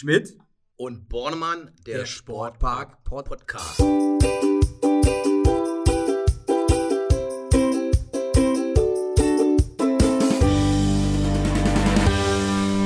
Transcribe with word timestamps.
Schmidt 0.00 0.38
und 0.76 1.08
Bornemann, 1.08 1.72
der, 1.84 1.98
Der 1.98 2.06
Sportpark 2.06 3.02
Podcast. 3.02 3.80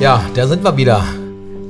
Ja, 0.00 0.26
da 0.34 0.46
sind 0.48 0.64
wir 0.64 0.74
wieder. 0.78 1.04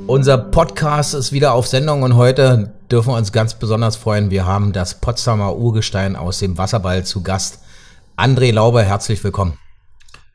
Unser 0.07 0.39
Podcast 0.39 1.15
ist 1.15 1.33
wieder 1.33 1.55
auf 1.55 1.67
Sendung 1.67 2.05
und 2.05 2.15
heute 2.15 2.73
dürfen 2.89 3.09
wir 3.09 3.17
uns 3.17 3.33
ganz 3.33 3.55
besonders 3.55 3.97
freuen. 3.97 4.31
Wir 4.31 4.47
haben 4.47 4.73
das 4.73 5.01
Potsdamer 5.01 5.57
Urgestein 5.57 6.15
aus 6.15 6.39
dem 6.39 6.57
Wasserball 6.57 7.05
zu 7.05 7.25
Gast. 7.25 7.59
André 8.17 8.53
Lauber, 8.53 8.85
herzlich 8.85 9.25
willkommen. 9.25 9.59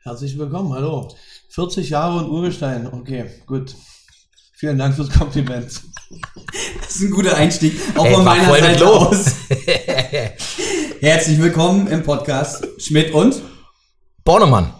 Herzlich 0.02 0.38
willkommen, 0.38 0.74
hallo. 0.74 1.08
40 1.48 1.88
Jahre 1.88 2.18
und 2.18 2.30
Urgestein, 2.30 2.86
okay, 2.92 3.30
gut. 3.46 3.74
Vielen 4.58 4.76
Dank 4.76 4.96
fürs 4.96 5.08
Kompliment. 5.08 5.70
Das 6.80 6.96
ist 6.96 7.02
ein 7.02 7.12
guter 7.12 7.36
Einstieg, 7.36 7.80
auch 7.96 8.04
Ey, 8.04 8.14
von 8.14 8.24
meiner 8.24 8.44
Seite 8.44 8.80
Lob. 8.82 9.12
aus. 9.12 9.26
Herzlich 11.00 11.40
willkommen 11.40 11.86
im 11.86 12.02
Podcast 12.02 12.66
Schmidt 12.76 13.14
und 13.14 13.40
Bornemann. 14.24 14.74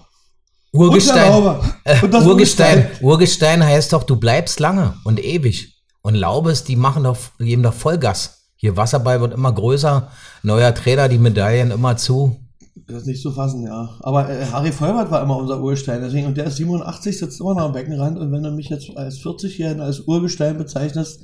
Urgestein. 0.73 1.61
Äh, 1.84 2.03
Urgestein. 2.03 2.27
Urgestein. 2.27 2.91
Urgestein 3.01 3.65
heißt 3.65 3.93
doch, 3.93 4.03
du 4.03 4.17
bleibst 4.17 4.59
lange 4.59 4.95
und 5.05 5.23
ewig. 5.23 5.77
Und 6.03 6.17
Laubes, 6.17 6.65
die 6.65 6.75
machen 6.75 7.05
doch, 7.05 7.17
geben 7.39 7.62
doch 7.62 7.73
Vollgas. 7.73 8.48
Hier 8.56 8.77
Wasserball 8.77 9.20
wird 9.20 9.34
immer 9.34 9.53
größer, 9.53 10.11
neuer 10.42 10.75
Trainer, 10.75 11.09
die 11.09 11.19
Medaillen 11.19 11.70
immer 11.70 11.97
zu. 11.97 12.41
Das 12.87 13.03
ist 13.03 13.07
nicht 13.07 13.23
zu 13.23 13.33
fassen, 13.33 13.63
ja. 13.65 13.97
Aber 14.01 14.29
äh, 14.31 14.47
Harry 14.47 14.73
Vollbart 14.73 15.11
war 15.11 15.23
immer 15.23 15.37
unser 15.37 15.61
Urgestein, 15.61 16.01
deswegen, 16.01 16.27
und 16.27 16.37
der 16.37 16.47
ist 16.47 16.57
87, 16.57 17.19
sitzt 17.19 17.41
immer 17.41 17.55
noch 17.55 17.65
am 17.65 17.73
Beckenrand, 17.73 18.19
und 18.19 18.33
wenn 18.33 18.43
du 18.43 18.51
mich 18.51 18.69
jetzt 18.69 18.97
als 18.97 19.19
40-Jährigen 19.21 19.81
als 19.81 20.01
Urgestein 20.01 20.57
bezeichnest, 20.59 21.21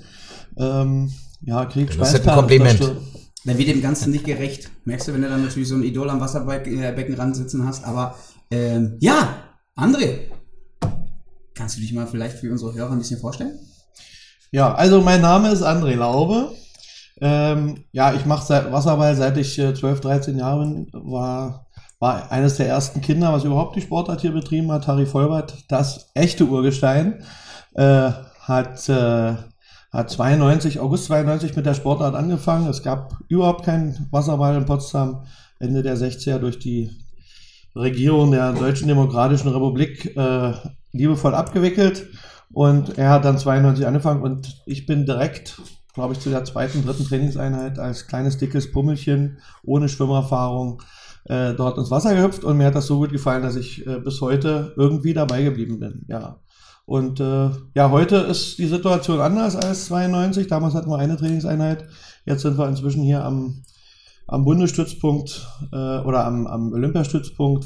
ähm, 0.57 1.13
ja, 1.43 1.65
krieg 1.67 1.91
ich 1.91 1.97
Das 1.97 2.09
ist 2.09 2.15
ein 2.17 2.23
Schweißperlen 2.23 2.30
auf 2.30 2.49
Kompliment. 2.49 2.96
dann 3.45 3.59
wird 3.59 3.69
dem 3.69 3.83
Ganzen 3.83 4.11
nicht 4.13 4.24
gerecht. 4.24 4.71
Merkst 4.85 5.09
du, 5.09 5.13
wenn 5.13 5.23
du 5.23 5.29
dann 5.29 5.43
natürlich 5.43 5.69
so 5.69 5.74
ein 5.74 5.83
Idol 5.83 6.09
am 6.11 6.21
Wasserbeckenrand 6.21 7.37
sitzen 7.37 7.66
hast. 7.66 7.85
Aber 7.85 8.15
ähm, 8.51 8.96
ja, 9.01 9.37
André, 9.77 10.30
kannst 11.55 11.77
du 11.77 11.80
dich 11.80 11.93
mal 11.93 12.07
vielleicht 12.07 12.39
für 12.39 12.51
unsere 12.51 12.74
Hörer 12.74 12.93
ein 12.93 12.99
bisschen 12.99 13.21
vorstellen? 13.21 13.59
Ja, 14.51 14.74
also 14.74 15.01
mein 15.01 15.21
Name 15.21 15.51
ist 15.51 15.63
André 15.63 15.95
Laube. 15.95 16.52
Ähm, 17.20 17.84
ja, 17.93 18.12
ich 18.15 18.26
mache 18.26 18.73
Wasserball, 18.73 19.15
seit 19.15 19.37
ich 19.37 19.59
äh, 19.59 19.74
12, 19.74 20.01
13 20.01 20.38
Jahre 20.38 20.60
bin, 20.60 20.88
war, 20.93 21.66
war 22.01 22.30
eines 22.32 22.56
der 22.56 22.68
ersten 22.68 23.01
Kinder, 23.01 23.32
was 23.32 23.45
überhaupt 23.45 23.76
die 23.76 23.80
Sportart 23.80 24.21
hier 24.21 24.32
betrieben 24.32 24.73
hat. 24.73 24.88
Harry 24.88 25.06
Vollbart, 25.06 25.65
das 25.68 26.10
echte 26.15 26.46
Urgestein, 26.46 27.24
äh, 27.74 28.10
hat, 28.40 28.88
äh, 28.88 29.34
hat 29.93 30.10
92, 30.10 30.80
August 30.80 31.06
92 31.06 31.54
mit 31.54 31.66
der 31.66 31.74
Sportart 31.74 32.15
angefangen. 32.15 32.68
Es 32.68 32.82
gab 32.82 33.16
überhaupt 33.28 33.65
keinen 33.65 34.09
Wasserball 34.10 34.56
in 34.56 34.66
Potsdam. 34.66 35.24
Ende 35.60 35.82
der 35.82 35.96
60er 35.96 36.38
durch 36.38 36.59
die 36.59 36.90
Regierung 37.76 38.30
der 38.30 38.52
Deutschen 38.52 38.88
Demokratischen 38.88 39.49
Republik 39.49 40.16
äh, 40.16 40.52
liebevoll 40.93 41.34
abgewickelt. 41.34 42.06
Und 42.52 42.99
er 42.99 43.10
hat 43.10 43.24
dann 43.24 43.38
92 43.38 43.87
angefangen 43.87 44.23
und 44.23 44.62
ich 44.65 44.87
bin 44.87 45.06
direkt, 45.06 45.60
glaube 45.95 46.14
ich, 46.14 46.20
zu 46.20 46.28
der 46.28 46.45
zweiten, 46.45 46.84
dritten 46.84 47.04
Trainingseinheit 47.04 47.78
als 47.78 48.06
kleines, 48.06 48.37
dickes 48.37 48.70
Pummelchen 48.70 49.38
ohne 49.62 49.88
Schwimmerfahrung 49.88 50.82
äh, 51.24 51.54
dort 51.54 51.78
ins 51.78 51.90
Wasser 51.90 52.14
gehüpft 52.14 52.45
und 52.45 52.59
mir 52.59 52.66
hat 52.66 52.74
das 52.74 52.87
so 52.87 52.98
gut 52.98 53.12
gefallen, 53.12 53.42
dass 53.42 53.56
ich 53.56 53.87
äh, 53.87 54.00
bis 54.00 54.20
heute 54.20 54.74
irgendwie 54.76 55.15
dabei 55.15 55.42
geblieben 55.42 55.78
bin. 55.78 56.04
Ja. 56.09 56.40
Und 56.87 57.18
äh, 57.20 57.50
ja, 57.74 57.90
heute 57.90 58.16
ist 58.16 58.59
die 58.59 58.66
Situation 58.66 59.20
anders 59.20 59.56
als 59.56 59.87
92. 59.87 60.48
Damals 60.48 60.74
hatten 60.74 60.90
wir 60.90 60.98
eine 60.98 61.16
Trainingseinheit. 61.16 61.87
Jetzt 62.26 62.42
sind 62.42 62.59
wir 62.59 62.68
inzwischen 62.68 63.02
hier 63.02 63.24
am, 63.24 63.62
am 64.26 64.44
Bundesstützpunkt 64.44 65.48
äh, 65.72 65.76
oder 66.00 66.26
am, 66.26 66.47
am 66.47 66.72
Olympiastützpunkt 66.72 67.65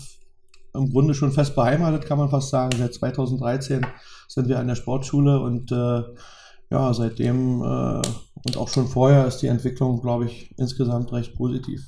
im 0.74 0.90
Grunde 0.90 1.14
schon 1.14 1.32
fest 1.32 1.56
beheimatet, 1.56 2.06
kann 2.06 2.18
man 2.18 2.28
fast 2.28 2.50
sagen. 2.50 2.76
Seit 2.78 2.94
2013 2.94 3.84
sind 4.28 4.48
wir 4.48 4.60
an 4.60 4.68
der 4.68 4.76
Sportschule 4.76 5.40
und 5.40 5.72
äh, 5.72 6.02
ja, 6.70 6.92
seitdem 6.92 7.62
äh, 7.62 8.02
und 8.44 8.56
auch 8.56 8.68
schon 8.68 8.88
vorher 8.88 9.26
ist 9.26 9.38
die 9.38 9.48
Entwicklung, 9.48 10.00
glaube 10.00 10.26
ich, 10.26 10.54
insgesamt 10.56 11.12
recht 11.12 11.34
positiv. 11.34 11.82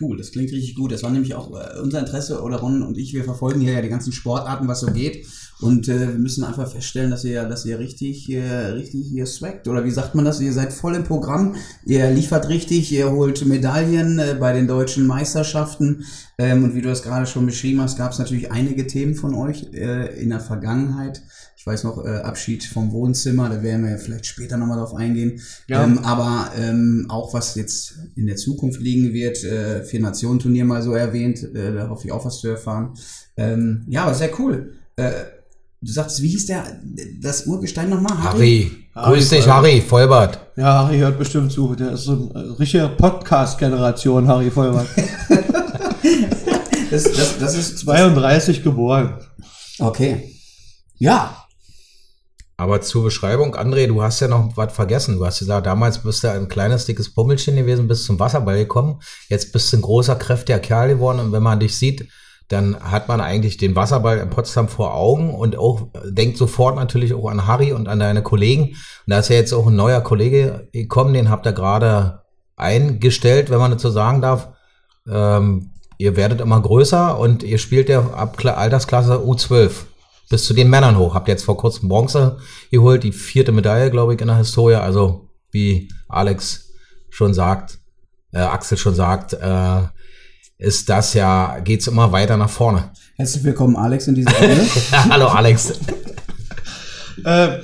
Cool, 0.00 0.16
das 0.16 0.30
klingt 0.30 0.52
richtig 0.52 0.76
gut. 0.76 0.92
Das 0.92 1.02
war 1.02 1.10
nämlich 1.10 1.34
auch 1.34 1.50
äh, 1.50 1.80
unser 1.80 1.98
Interesse, 1.98 2.42
oder 2.42 2.58
Ron 2.58 2.82
und 2.82 2.96
ich, 2.96 3.14
wir 3.14 3.24
verfolgen 3.24 3.60
hier 3.60 3.72
ja 3.72 3.82
die 3.82 3.88
ganzen 3.88 4.12
Sportarten, 4.12 4.68
was 4.68 4.80
so 4.80 4.86
geht. 4.86 5.26
Und 5.60 5.88
äh, 5.88 6.12
wir 6.12 6.18
müssen 6.18 6.44
einfach 6.44 6.70
feststellen, 6.70 7.10
dass 7.10 7.24
ihr, 7.24 7.44
dass 7.48 7.64
ihr 7.64 7.80
richtig, 7.80 8.30
äh, 8.30 8.66
richtig 8.66 9.08
hier 9.08 9.26
swaggt. 9.26 9.66
Oder 9.66 9.84
wie 9.84 9.90
sagt 9.90 10.14
man 10.14 10.24
das? 10.24 10.40
Ihr 10.40 10.52
seid 10.52 10.72
voll 10.72 10.94
im 10.94 11.02
Programm, 11.02 11.56
ihr 11.84 12.08
liefert 12.12 12.48
richtig, 12.48 12.92
ihr 12.92 13.10
holt 13.10 13.44
Medaillen 13.44 14.20
äh, 14.20 14.36
bei 14.38 14.52
den 14.52 14.68
deutschen 14.68 15.04
Meisterschaften. 15.04 16.04
Ähm, 16.38 16.62
und 16.62 16.74
wie 16.76 16.82
du 16.82 16.88
das 16.88 17.02
gerade 17.02 17.26
schon 17.26 17.46
beschrieben 17.46 17.80
hast, 17.80 17.98
gab 17.98 18.12
es 18.12 18.20
natürlich 18.20 18.52
einige 18.52 18.86
Themen 18.86 19.16
von 19.16 19.34
euch 19.34 19.72
äh, 19.72 20.20
in 20.20 20.30
der 20.30 20.40
Vergangenheit. 20.40 21.22
Ich 21.58 21.66
weiß 21.66 21.82
noch, 21.82 22.04
äh, 22.04 22.18
Abschied 22.18 22.62
vom 22.62 22.92
Wohnzimmer, 22.92 23.48
da 23.48 23.60
werden 23.64 23.82
wir 23.82 23.90
ja 23.90 23.98
vielleicht 23.98 24.26
später 24.26 24.56
nochmal 24.56 24.78
drauf 24.78 24.94
eingehen. 24.94 25.40
Ja. 25.66 25.82
Ähm, 25.82 25.98
aber 25.98 26.52
ähm, 26.56 27.06
auch 27.08 27.34
was 27.34 27.56
jetzt 27.56 27.98
in 28.14 28.28
der 28.28 28.36
Zukunft 28.36 28.80
liegen 28.80 29.12
wird, 29.12 29.42
äh, 29.42 29.82
Vier-Nationen-Turnier 29.82 30.64
mal 30.64 30.82
so 30.82 30.92
erwähnt, 30.92 31.42
äh, 31.42 31.74
da 31.74 31.88
hoffe 31.88 32.06
ich 32.06 32.12
auch 32.12 32.24
was 32.24 32.38
zu 32.38 32.46
erfahren. 32.46 32.94
Ähm, 33.36 33.84
ja, 33.88 34.04
aber 34.04 34.14
sehr 34.14 34.30
cool. 34.38 34.74
Äh, 34.94 35.10
du 35.80 35.92
sagst, 35.92 36.22
wie 36.22 36.28
hieß 36.28 36.46
der, 36.46 36.80
das 37.20 37.44
Urgestein 37.46 37.90
nochmal? 37.90 38.16
Harry. 38.22 38.70
Harry 38.94 39.16
Grüß 39.16 39.28
dich. 39.28 39.48
Harry. 39.48 39.80
Vollbart. 39.80 40.38
Ja, 40.54 40.84
Harry 40.84 40.98
hört 40.98 41.18
bestimmt 41.18 41.50
zu. 41.50 41.74
Der 41.74 41.94
ist 41.94 42.04
so 42.04 42.30
eine 42.36 42.56
richtige 42.56 42.88
Podcast-Generation, 42.88 44.28
Harry 44.28 44.50
Vollbart. 44.50 44.86
Das, 46.90 47.02
das, 47.02 47.38
das 47.38 47.54
ist 47.54 47.80
32 47.80 48.62
geboren. 48.62 49.18
Okay. 49.78 50.34
Ja. 50.96 51.47
Aber 52.60 52.80
zur 52.80 53.04
Beschreibung, 53.04 53.54
André, 53.54 53.86
du 53.86 54.02
hast 54.02 54.18
ja 54.18 54.26
noch 54.26 54.56
was 54.56 54.72
vergessen. 54.72 55.16
Du 55.16 55.24
hast 55.24 55.38
gesagt, 55.38 55.66
damals 55.66 56.02
bist 56.02 56.24
du 56.24 56.30
ein 56.32 56.48
kleines, 56.48 56.86
dickes 56.86 57.14
Pummelchen 57.14 57.54
gewesen, 57.54 57.86
bist 57.86 58.04
zum 58.04 58.18
Wasserball 58.18 58.56
gekommen. 58.58 58.98
Jetzt 59.28 59.52
bist 59.52 59.72
du 59.72 59.76
ein 59.76 59.82
großer, 59.82 60.16
kräftiger 60.16 60.58
Kerl 60.58 60.88
geworden. 60.88 61.20
Und 61.20 61.30
wenn 61.32 61.42
man 61.42 61.60
dich 61.60 61.78
sieht, 61.78 62.08
dann 62.48 62.80
hat 62.80 63.06
man 63.06 63.20
eigentlich 63.20 63.58
den 63.58 63.76
Wasserball 63.76 64.18
in 64.18 64.30
Potsdam 64.30 64.66
vor 64.66 64.94
Augen 64.94 65.34
und 65.34 65.56
auch 65.56 65.88
denkt 66.04 66.36
sofort 66.36 66.74
natürlich 66.74 67.14
auch 67.14 67.28
an 67.28 67.46
Harry 67.46 67.72
und 67.72 67.86
an 67.86 68.00
deine 68.00 68.22
Kollegen. 68.22 68.70
Und 68.70 68.74
da 69.06 69.20
ist 69.20 69.28
ja 69.28 69.36
jetzt 69.36 69.52
auch 69.52 69.68
ein 69.68 69.76
neuer 69.76 70.00
Kollege 70.00 70.66
gekommen, 70.72 71.14
den 71.14 71.30
habt 71.30 71.46
ihr 71.46 71.52
gerade 71.52 72.22
eingestellt, 72.56 73.50
wenn 73.50 73.58
man 73.60 73.78
so 73.78 73.90
sagen 73.90 74.20
darf. 74.20 74.48
Ähm, 75.08 75.74
ihr 75.98 76.16
werdet 76.16 76.40
immer 76.40 76.60
größer 76.60 77.18
und 77.20 77.44
ihr 77.44 77.58
spielt 77.58 77.88
ja 77.88 78.00
ab 78.00 78.36
Kla- 78.36 78.54
Altersklasse 78.54 79.18
U12 79.18 79.70
bis 80.28 80.44
zu 80.44 80.54
den 80.54 80.70
Männern 80.70 80.98
hoch. 80.98 81.14
Habt 81.14 81.28
jetzt 81.28 81.44
vor 81.44 81.56
kurzem 81.56 81.88
Bronze 81.88 82.38
geholt, 82.70 83.02
die 83.02 83.12
vierte 83.12 83.52
Medaille, 83.52 83.90
glaube 83.90 84.14
ich, 84.14 84.20
in 84.20 84.28
der 84.28 84.36
Historie. 84.36 84.76
Also 84.76 85.28
wie 85.50 85.88
Alex 86.08 86.70
schon 87.10 87.34
sagt, 87.34 87.78
äh, 88.32 88.38
Axel 88.38 88.78
schon 88.78 88.94
sagt, 88.94 89.32
äh, 89.32 89.82
ist 90.58 90.88
das 90.88 91.14
ja, 91.14 91.60
geht's 91.60 91.86
immer 91.86 92.12
weiter 92.12 92.36
nach 92.36 92.50
vorne. 92.50 92.90
Herzlich 93.16 93.44
willkommen, 93.44 93.76
Alex, 93.76 94.08
in 94.08 94.14
dieser 94.14 94.36
Runde. 94.38 94.66
Hallo 95.10 95.26
Alex. 95.26 95.74
Äh, 97.24 97.58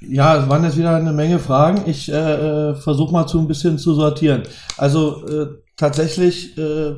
ja, 0.00 0.42
es 0.42 0.48
waren 0.48 0.64
jetzt 0.64 0.78
wieder 0.78 0.96
eine 0.96 1.12
Menge 1.12 1.38
Fragen. 1.38 1.82
Ich 1.86 2.10
äh, 2.10 2.14
äh, 2.14 2.74
versuche 2.74 3.12
mal 3.12 3.26
zu 3.26 3.38
ein 3.38 3.46
bisschen 3.46 3.78
zu 3.78 3.92
sortieren. 3.92 4.44
Also 4.78 5.26
äh, 5.26 5.46
tatsächlich 5.76 6.56
äh, 6.56 6.94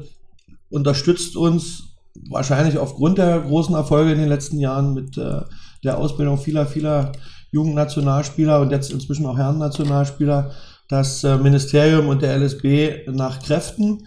unterstützt 0.70 1.36
uns 1.36 1.85
wahrscheinlich 2.30 2.78
aufgrund 2.78 3.18
der 3.18 3.40
großen 3.40 3.74
Erfolge 3.74 4.12
in 4.12 4.18
den 4.18 4.28
letzten 4.28 4.58
Jahren 4.58 4.94
mit 4.94 5.16
äh, 5.18 5.40
der 5.84 5.98
Ausbildung 5.98 6.38
vieler, 6.38 6.66
vieler 6.66 7.12
Jugendnationalspieler 7.52 8.60
und 8.60 8.70
jetzt 8.70 8.92
inzwischen 8.92 9.26
auch 9.26 9.38
Herrennationalspieler 9.38 10.50
das 10.88 11.24
äh, 11.24 11.36
Ministerium 11.36 12.08
und 12.08 12.22
der 12.22 12.36
LSB 12.36 13.08
nach 13.10 13.40
Kräften. 13.42 14.06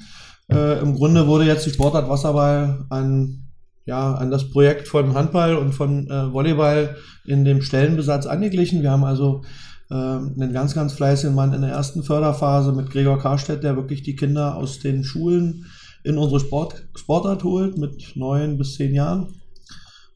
Äh, 0.50 0.80
Im 0.80 0.96
Grunde 0.96 1.28
wurde 1.28 1.46
jetzt 1.46 1.66
die 1.66 1.72
Sportart 1.72 2.10
Wasserball 2.10 2.86
an, 2.90 3.48
ja, 3.86 4.14
an 4.14 4.32
das 4.32 4.50
Projekt 4.50 4.88
von 4.88 5.14
Handball 5.14 5.56
und 5.56 5.74
von 5.74 6.10
äh, 6.10 6.32
Volleyball 6.32 6.96
in 7.26 7.46
dem 7.46 7.62
Stellenbesatz 7.62 8.26
angeglichen. 8.26 8.82
Wir 8.82 8.92
haben 8.92 9.04
also 9.04 9.44
ähm, 9.92 10.36
einen 10.40 10.54
ganz, 10.54 10.74
ganz 10.74 10.94
fleißigen 10.94 11.36
Mann 11.36 11.54
in 11.54 11.62
der 11.62 11.72
ersten 11.72 12.04
Förderphase 12.04 12.72
mit 12.72 12.92
Gregor 12.92 13.20
Karstedt, 13.20 13.64
der 13.64 13.76
wirklich 13.76 14.04
die 14.04 14.16
Kinder 14.16 14.56
aus 14.56 14.80
den 14.80 15.04
Schulen 15.04 15.66
in 16.04 16.18
unsere 16.18 16.40
Sport, 16.40 16.88
Sportart 16.96 17.44
holt 17.44 17.78
mit 17.78 18.16
neun 18.16 18.58
bis 18.58 18.76
zehn 18.76 18.94
Jahren. 18.94 19.42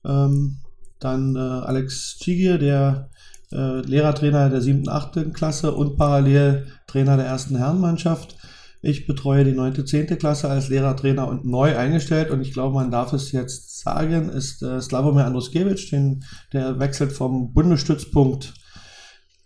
Ähm, 0.06 0.58
dann 1.00 1.36
äh, 1.36 1.40
Alex 1.40 2.18
Chigier, 2.22 2.58
der 2.58 3.10
äh, 3.52 3.82
Lehrertrainer 3.82 4.50
der 4.50 4.62
siebten, 4.62 4.90
achten 4.90 5.34
Klasse 5.34 5.74
und 5.74 5.98
parallel 5.98 6.68
Trainer 6.88 7.18
der 7.18 7.26
ersten 7.26 7.58
Herrenmannschaft. 7.58 8.38
Ich 8.82 9.08
betreue 9.08 9.46
die 9.46 9.54
9., 9.54 9.86
10. 9.86 10.18
Klasse 10.18 10.50
als 10.50 10.68
Lehrertrainer 10.68 11.28
und 11.28 11.46
neu 11.46 11.78
eingestellt 11.78 12.32
und 12.32 12.42
ich 12.42 12.52
glaube, 12.52 12.76
man 12.76 12.92
darf 12.92 13.14
es 13.14 13.32
jetzt 13.32 13.80
sagen, 13.80 14.30
ist 14.30 14.62
äh, 14.62 14.82
Slavomir 14.82 15.26
Andruskewitsch, 15.26 15.92
den, 15.92 16.24
der 16.52 16.80
wechselt 16.80 17.14
vom 17.14 17.54
Bundesstützpunkt 17.54 18.54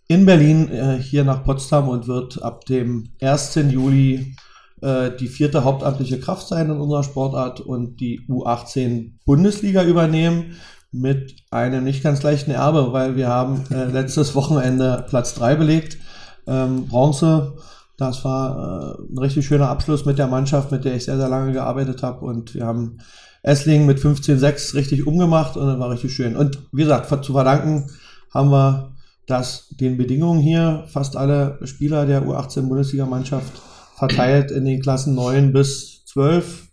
in 0.08 0.24
Berlin 0.24 0.70
äh, 0.70 0.98
hier 1.00 1.22
nach 1.22 1.44
Potsdam 1.44 1.88
und 1.88 2.08
wird 2.08 2.42
ab 2.42 2.64
dem 2.64 3.10
1. 3.20 3.56
Juli 3.70 4.34
äh, 4.82 5.10
die 5.16 5.28
vierte 5.28 5.64
hauptamtliche 5.64 6.20
Kraft 6.20 6.48
sein 6.48 6.66
in 6.70 6.80
unserer 6.80 7.02
Sportart 7.02 7.60
und 7.60 8.00
die 8.00 8.26
U18 8.28 9.12
Bundesliga 9.24 9.84
übernehmen 9.84 10.56
mit 10.90 11.36
einem 11.50 11.84
nicht 11.84 12.02
ganz 12.02 12.22
leichten 12.22 12.50
Erbe, 12.50 12.92
weil 12.92 13.16
wir 13.16 13.28
haben 13.28 13.64
äh, 13.70 13.84
letztes 13.92 14.34
Wochenende 14.34 15.04
Platz 15.08 15.34
3 15.34 15.56
belegt, 15.56 15.98
ähm, 16.46 16.86
Bronze. 16.86 17.56
Das 17.96 18.24
war 18.24 18.96
äh, 18.98 19.12
ein 19.12 19.18
richtig 19.18 19.46
schöner 19.46 19.68
Abschluss 19.68 20.04
mit 20.04 20.18
der 20.18 20.28
Mannschaft, 20.28 20.70
mit 20.70 20.84
der 20.84 20.94
ich 20.94 21.04
sehr, 21.04 21.16
sehr 21.16 21.28
lange 21.28 21.52
gearbeitet 21.52 22.02
habe 22.02 22.24
und 22.24 22.54
wir 22.54 22.64
haben 22.64 22.98
Essling 23.42 23.86
mit 23.86 23.98
15-6 23.98 24.74
richtig 24.74 25.06
umgemacht 25.06 25.56
und 25.56 25.66
das 25.66 25.78
war 25.78 25.90
richtig 25.90 26.12
schön. 26.12 26.36
Und 26.36 26.58
wie 26.72 26.82
gesagt, 26.82 27.24
zu 27.24 27.32
verdanken 27.32 27.90
haben 28.32 28.50
wir 28.50 28.92
das 29.26 29.68
den 29.70 29.96
Bedingungen 29.96 30.40
hier. 30.40 30.84
Fast 30.88 31.16
alle 31.16 31.58
Spieler 31.64 32.06
der 32.06 32.22
U18-Bundesliga-Mannschaft 32.24 33.52
verteilt 33.98 34.50
in 34.50 34.64
den 34.64 34.80
Klassen 34.80 35.14
9 35.14 35.52
bis 35.52 36.04
12 36.06 36.68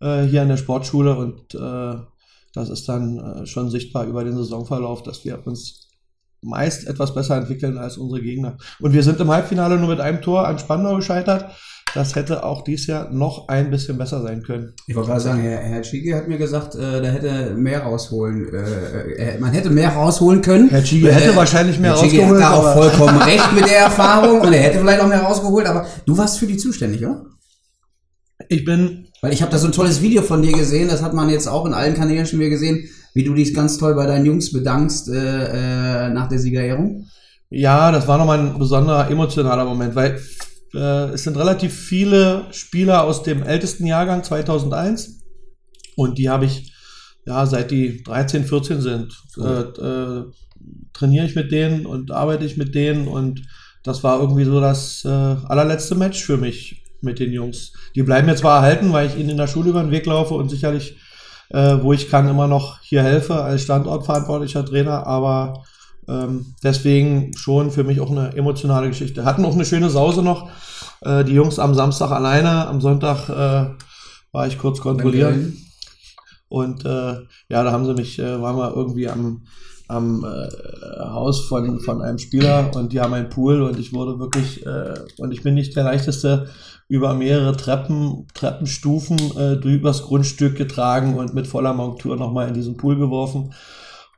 äh, 0.00 0.22
hier 0.22 0.42
an 0.42 0.48
der 0.48 0.56
Sportschule 0.56 1.16
und 1.16 1.54
äh, 1.54 1.96
das 2.54 2.70
ist 2.70 2.88
dann 2.88 3.18
äh, 3.18 3.46
schon 3.46 3.70
sichtbar 3.70 4.06
über 4.06 4.24
den 4.24 4.36
Saisonverlauf, 4.36 5.02
dass 5.02 5.24
wir 5.24 5.46
uns 5.46 5.88
meist 6.40 6.86
etwas 6.86 7.14
besser 7.14 7.36
entwickeln 7.36 7.78
als 7.78 7.98
unsere 7.98 8.22
Gegner. 8.22 8.56
Und 8.80 8.92
wir 8.92 9.02
sind 9.02 9.20
im 9.20 9.30
Halbfinale 9.30 9.76
nur 9.76 9.88
mit 9.88 10.00
einem 10.00 10.22
Tor 10.22 10.46
an 10.46 10.58
Spandau 10.58 10.96
gescheitert. 10.96 11.50
Das 11.94 12.14
hätte 12.14 12.44
auch 12.44 12.62
dies 12.62 12.86
Jahr 12.86 13.10
noch 13.10 13.48
ein 13.48 13.70
bisschen 13.70 13.96
besser 13.96 14.22
sein 14.22 14.42
können. 14.42 14.74
Ich 14.86 14.94
wollte 14.94 15.08
gerade 15.08 15.22
sagen, 15.22 15.40
Herr, 15.40 15.58
Herr 15.58 15.82
Schigi 15.82 16.10
hat 16.10 16.28
mir 16.28 16.38
gesagt, 16.38 16.74
äh, 16.74 17.00
da 17.02 17.08
hätte 17.08 17.54
mehr 17.54 17.82
rausholen. 17.82 18.52
Äh, 18.52 19.36
äh 19.36 19.38
man 19.38 19.52
hätte 19.52 19.70
mehr 19.70 19.90
rausholen 19.90 20.42
können. 20.42 20.68
Herr 20.68 20.84
Schigi 20.84 21.06
hätte 21.06 21.34
wahrscheinlich 21.34 21.78
mehr 21.78 21.92
Herr 21.92 21.98
Schigi 21.98 22.20
rausgeholt. 22.20 22.44
hat 22.44 22.52
da 22.52 22.56
auch 22.56 22.72
vollkommen 22.74 23.18
recht 23.22 23.52
mit 23.54 23.66
der 23.66 23.78
Erfahrung 23.78 24.40
und 24.42 24.52
er 24.52 24.60
hätte 24.60 24.80
vielleicht 24.80 25.00
auch 25.00 25.08
mehr 25.08 25.22
rausgeholt, 25.22 25.66
aber 25.66 25.86
du 26.04 26.16
warst 26.16 26.38
für 26.38 26.46
die 26.46 26.56
zuständig, 26.56 27.04
oder? 27.04 27.24
Ich 28.48 28.64
bin. 28.64 29.06
Weil 29.20 29.32
ich 29.32 29.42
habe 29.42 29.50
da 29.50 29.58
so 29.58 29.66
ein 29.66 29.72
tolles 29.72 30.00
Video 30.00 30.22
von 30.22 30.42
dir 30.42 30.52
gesehen, 30.52 30.88
das 30.88 31.02
hat 31.02 31.12
man 31.12 31.28
jetzt 31.28 31.48
auch 31.48 31.66
in 31.66 31.74
allen 31.74 31.94
Kanälen 31.94 32.24
schon 32.24 32.38
wieder 32.38 32.50
gesehen, 32.50 32.88
wie 33.14 33.24
du 33.24 33.34
dich 33.34 33.52
ganz 33.52 33.76
toll 33.76 33.96
bei 33.96 34.06
deinen 34.06 34.24
Jungs 34.24 34.52
bedankst 34.52 35.08
äh, 35.08 36.06
äh, 36.06 36.10
nach 36.10 36.28
der 36.28 36.38
Siegerehrung. 36.38 37.06
Ja, 37.50 37.90
das 37.90 38.06
war 38.06 38.18
nochmal 38.18 38.38
ein 38.38 38.58
besonderer 38.58 39.10
emotionaler 39.10 39.64
Moment, 39.64 39.96
weil 39.96 40.20
äh, 40.74 41.10
es 41.10 41.24
sind 41.24 41.36
relativ 41.36 41.74
viele 41.74 42.46
Spieler 42.50 43.04
aus 43.04 43.22
dem 43.22 43.42
ältesten 43.42 43.86
Jahrgang 43.86 44.24
2001 44.24 45.20
und 45.96 46.18
die 46.18 46.28
habe 46.28 46.44
ich 46.44 46.72
ja 47.26 47.44
seit 47.46 47.70
die 47.70 48.02
13, 48.02 48.44
14 48.44 48.80
sind 48.80 49.16
cool. 49.36 49.72
äh, 49.78 49.80
äh, 49.80 50.24
trainiere 50.92 51.26
ich 51.26 51.34
mit 51.34 51.52
denen 51.52 51.86
und 51.86 52.10
arbeite 52.10 52.44
ich 52.44 52.56
mit 52.56 52.74
denen 52.74 53.08
und 53.08 53.42
das 53.82 54.02
war 54.02 54.20
irgendwie 54.20 54.44
so 54.44 54.60
das 54.60 55.04
äh, 55.04 55.08
allerletzte 55.08 55.94
Match 55.94 56.22
für 56.22 56.36
mich 56.36 56.84
mit 57.00 57.18
den 57.20 57.32
Jungs. 57.32 57.72
Die 57.94 58.02
bleiben 58.02 58.26
mir 58.26 58.36
zwar 58.36 58.56
erhalten, 58.56 58.92
weil 58.92 59.08
ich 59.08 59.16
ihnen 59.16 59.30
in 59.30 59.36
der 59.36 59.46
Schule 59.46 59.70
über 59.70 59.82
den 59.82 59.92
Weg 59.92 60.06
laufe 60.06 60.34
und 60.34 60.48
sicherlich, 60.48 60.96
äh, 61.50 61.78
wo 61.80 61.92
ich 61.92 62.10
kann, 62.10 62.28
immer 62.28 62.48
noch 62.48 62.80
hier 62.80 63.02
helfe 63.02 63.34
als 63.34 63.62
standortverantwortlicher 63.62 64.64
Trainer, 64.64 65.06
aber 65.06 65.64
ähm, 66.08 66.54
deswegen 66.62 67.36
schon 67.36 67.70
für 67.70 67.84
mich 67.84 68.00
auch 68.00 68.10
eine 68.10 68.34
emotionale 68.36 68.88
Geschichte. 68.88 69.24
Hatten 69.24 69.44
auch 69.44 69.54
eine 69.54 69.64
schöne 69.64 69.90
Sause 69.90 70.22
noch. 70.22 70.50
Äh, 71.02 71.24
die 71.24 71.34
Jungs 71.34 71.58
am 71.58 71.74
Samstag 71.74 72.10
alleine, 72.10 72.66
am 72.66 72.80
Sonntag 72.80 73.28
äh, 73.28 73.74
war 74.32 74.46
ich 74.46 74.58
kurz 74.58 74.80
kontrollieren. 74.80 75.58
Und 76.48 76.84
äh, 76.84 77.14
ja, 77.48 77.62
da 77.62 77.72
haben 77.72 77.84
sie 77.84 77.94
mich, 77.94 78.18
äh, 78.18 78.40
waren 78.40 78.56
wir 78.56 78.74
irgendwie 78.74 79.08
am, 79.08 79.42
am 79.86 80.24
äh, 80.24 81.00
Haus 81.00 81.46
von, 81.46 81.80
von 81.80 82.00
einem 82.00 82.18
Spieler 82.18 82.70
und 82.74 82.92
die 82.92 83.00
haben 83.00 83.12
einen 83.12 83.28
Pool 83.28 83.62
und 83.62 83.78
ich 83.78 83.92
wurde 83.92 84.18
wirklich, 84.18 84.64
äh, 84.64 84.94
und 85.18 85.32
ich 85.32 85.42
bin 85.42 85.54
nicht 85.54 85.76
der 85.76 85.84
leichteste, 85.84 86.48
über 86.88 87.12
mehrere 87.12 87.54
Treppen, 87.54 88.26
Treppenstufen 88.32 89.18
äh, 89.36 89.52
übers 89.54 90.04
Grundstück 90.04 90.56
getragen 90.56 91.14
und 91.18 91.34
mit 91.34 91.46
voller 91.46 91.74
Montur 91.74 92.16
nochmal 92.16 92.48
in 92.48 92.54
diesen 92.54 92.78
Pool 92.78 92.96
geworfen. 92.96 93.52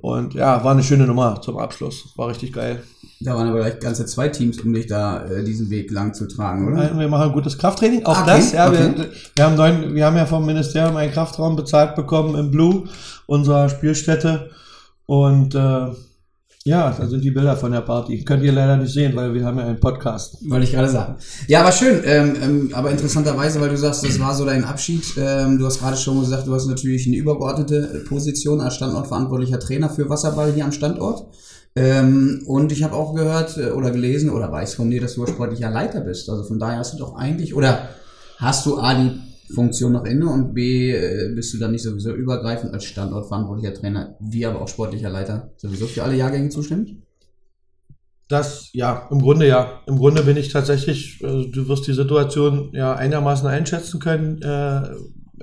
Und 0.01 0.35
ja, 0.35 0.65
war 0.65 0.73
eine 0.73 0.83
schöne 0.83 1.07
Nummer 1.07 1.41
zum 1.43 1.59
Abschluss. 1.59 2.13
War 2.17 2.29
richtig 2.29 2.53
geil. 2.53 2.83
Da 3.21 3.35
waren 3.35 3.49
aber 3.49 3.59
gleich 3.59 3.81
ganze 3.81 4.07
zwei 4.07 4.29
Teams, 4.29 4.59
um 4.61 4.73
dich 4.73 4.87
da 4.87 5.27
äh, 5.27 5.45
diesen 5.45 5.69
Weg 5.69 5.91
lang 5.91 6.15
zu 6.15 6.27
tragen, 6.27 6.73
oder? 6.73 6.99
Wir 6.99 7.09
machen 7.09 7.33
gutes 7.33 7.59
Krafttraining. 7.59 8.07
Auch 8.07 8.23
Okay, 8.23 8.31
das, 8.31 8.53
ja. 8.53 8.69
okay. 8.69 8.93
Wir, 8.97 9.11
wir, 9.35 9.45
haben 9.45 9.57
neuen, 9.57 9.95
wir 9.95 10.07
haben 10.07 10.17
ja 10.17 10.25
vom 10.25 10.47
Ministerium 10.47 10.97
einen 10.97 11.13
Kraftraum 11.13 11.55
bezahlt 11.55 11.97
bekommen 11.97 12.35
im 12.35 12.51
Blue, 12.51 12.85
unserer 13.27 13.69
Spielstätte. 13.69 14.51
Und 15.05 15.55
äh, 15.55 15.89
ja, 16.65 16.91
da 16.91 17.07
sind 17.07 17.25
die 17.25 17.31
Bilder 17.31 17.57
von 17.57 17.73
der 17.73 17.81
Party. 17.81 18.23
Könnt 18.23 18.43
ihr 18.43 18.53
leider 18.53 18.77
nicht 18.77 18.93
sehen, 18.93 19.17
weil 19.17 19.33
wir 19.33 19.47
haben 19.47 19.59
ja 19.59 19.65
einen 19.65 19.81
Podcast. 19.81 20.37
Wollte 20.47 20.65
ich 20.65 20.73
gerade 20.73 20.91
sagen. 20.91 21.17
Ja, 21.47 21.61
aber 21.61 21.73
schön. 21.73 22.03
Ähm, 22.05 22.37
ähm, 22.43 22.71
aber 22.75 22.91
interessanterweise, 22.91 23.63
weil 23.63 23.71
du 23.71 23.79
sagst, 23.79 24.05
das 24.05 24.21
war 24.21 24.35
so 24.35 24.45
dein 24.45 24.65
Abschied. 24.65 25.05
Ähm, 25.17 25.59
du 25.59 25.65
hast 25.65 25.81
gerade 25.81 25.97
schon 25.97 26.21
gesagt, 26.21 26.47
du 26.47 26.55
hast 26.55 26.67
natürlich 26.67 27.07
eine 27.07 27.17
übergeordnete 27.17 28.05
Position 28.07 28.61
als 28.61 28.75
standortverantwortlicher 28.75 29.59
Trainer 29.59 29.89
für 29.89 30.11
Wasserball 30.11 30.53
hier 30.53 30.67
am 30.67 30.73
Standort. 30.73 31.27
Ähm, 31.77 32.43
und 32.47 32.73
ich 32.73 32.83
habe 32.83 32.95
auch 32.95 33.15
gehört 33.15 33.57
äh, 33.57 33.71
oder 33.71 33.91
gelesen 33.91 34.29
oder 34.29 34.53
weiß 34.53 34.75
von 34.75 34.91
dir, 34.91 35.01
dass 35.01 35.15
du 35.15 35.27
sportlicher 35.27 35.71
Leiter 35.71 36.03
bist. 36.03 36.29
Also 36.29 36.45
von 36.45 36.59
daher 36.59 36.81
hast 36.81 36.93
du 36.93 36.99
doch 36.99 37.15
eigentlich, 37.15 37.55
oder 37.55 37.89
hast 38.37 38.67
du 38.67 38.77
A, 38.79 38.95
Funktion 39.55 39.93
noch 39.93 40.05
inne 40.05 40.29
und 40.29 40.55
B, 40.55 40.93
äh, 40.93 41.33
bist 41.35 41.55
du 41.55 41.59
dann 41.59 41.73
nicht 41.73 41.83
sowieso 41.83 42.13
übergreifend 42.15 42.73
als 42.73 42.85
standortverantwortlicher 42.85 43.75
Trainer, 43.75 44.17
wie 44.21 44.47
aber 44.47 44.61
auch 44.63 44.69
sportlicher 44.69 45.11
Leiter 45.11 45.53
sowieso 45.57 45.87
für 45.87 46.03
alle 46.03 46.17
Jahrgänge 46.17 46.49
zuständig? 46.49 46.97
Das, 48.29 48.71
ja, 48.73 49.09
im 49.11 49.21
Grunde 49.21 49.49
ja. 49.49 49.83
Im 49.87 49.99
Grunde 49.99 50.23
bin 50.23 50.37
ich 50.37 50.53
tatsächlich, 50.53 51.21
äh, 51.23 51.47
du 51.51 51.69
wirst 51.69 51.87
die 51.89 51.95
Situation 51.95 52.71
ja 52.73 52.95
einigermaßen 52.95 53.49
einschätzen 53.49 53.99
können, 53.99 54.41
äh, 54.43 54.83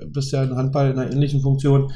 bist 0.06 0.32
ja 0.32 0.42
in 0.42 0.56
Handball 0.56 0.90
in 0.90 0.98
einer 0.98 1.12
ähnlichen 1.12 1.42
Funktion. 1.42 1.92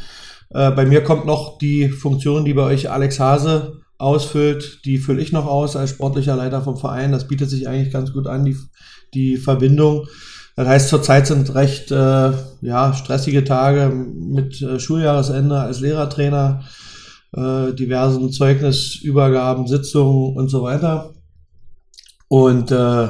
Äh, 0.51 0.71
bei 0.73 0.85
mir 0.85 1.03
kommt 1.03 1.25
noch 1.25 1.57
die 1.57 1.89
Funktion, 1.89 2.45
die 2.45 2.53
bei 2.53 2.65
euch 2.65 2.91
Alex 2.91 3.19
Hase 3.19 3.81
ausfüllt, 3.97 4.85
die 4.85 4.99
fülle 4.99 5.23
ich 5.23 5.33
noch 5.33 5.47
aus 5.47 5.77
als 5.77 5.91
sportlicher 5.91 6.37
Leiter 6.37 6.61
vom 6.61 6.77
Verein. 6.77 7.13
Das 7.13 7.27
bietet 7.27 7.49
sich 7.49 7.69
eigentlich 7.69 7.93
ganz 7.93 8.13
gut 8.13 8.27
an, 8.27 8.45
die, 8.45 8.57
die 9.15 9.37
Verbindung. 9.39 10.07
Das 10.57 10.69
heißt, 10.69 10.89
zurzeit 10.89 11.27
sind 11.27 11.55
recht 11.55 11.91
äh, 11.91 12.33
ja, 12.61 12.93
stressige 12.95 13.45
Tage 13.45 13.89
mit 13.89 14.61
äh, 14.61 14.79
Schuljahresende 14.79 15.59
als 15.59 15.81
Lehrertrainer, 15.81 16.63
äh, 17.35 17.73
diversen 17.73 18.31
Zeugnisübergaben, 18.31 19.67
Sitzungen 19.67 20.37
und 20.37 20.49
so 20.49 20.63
weiter. 20.63 21.15
Und 22.29 22.71
äh, 22.71 23.05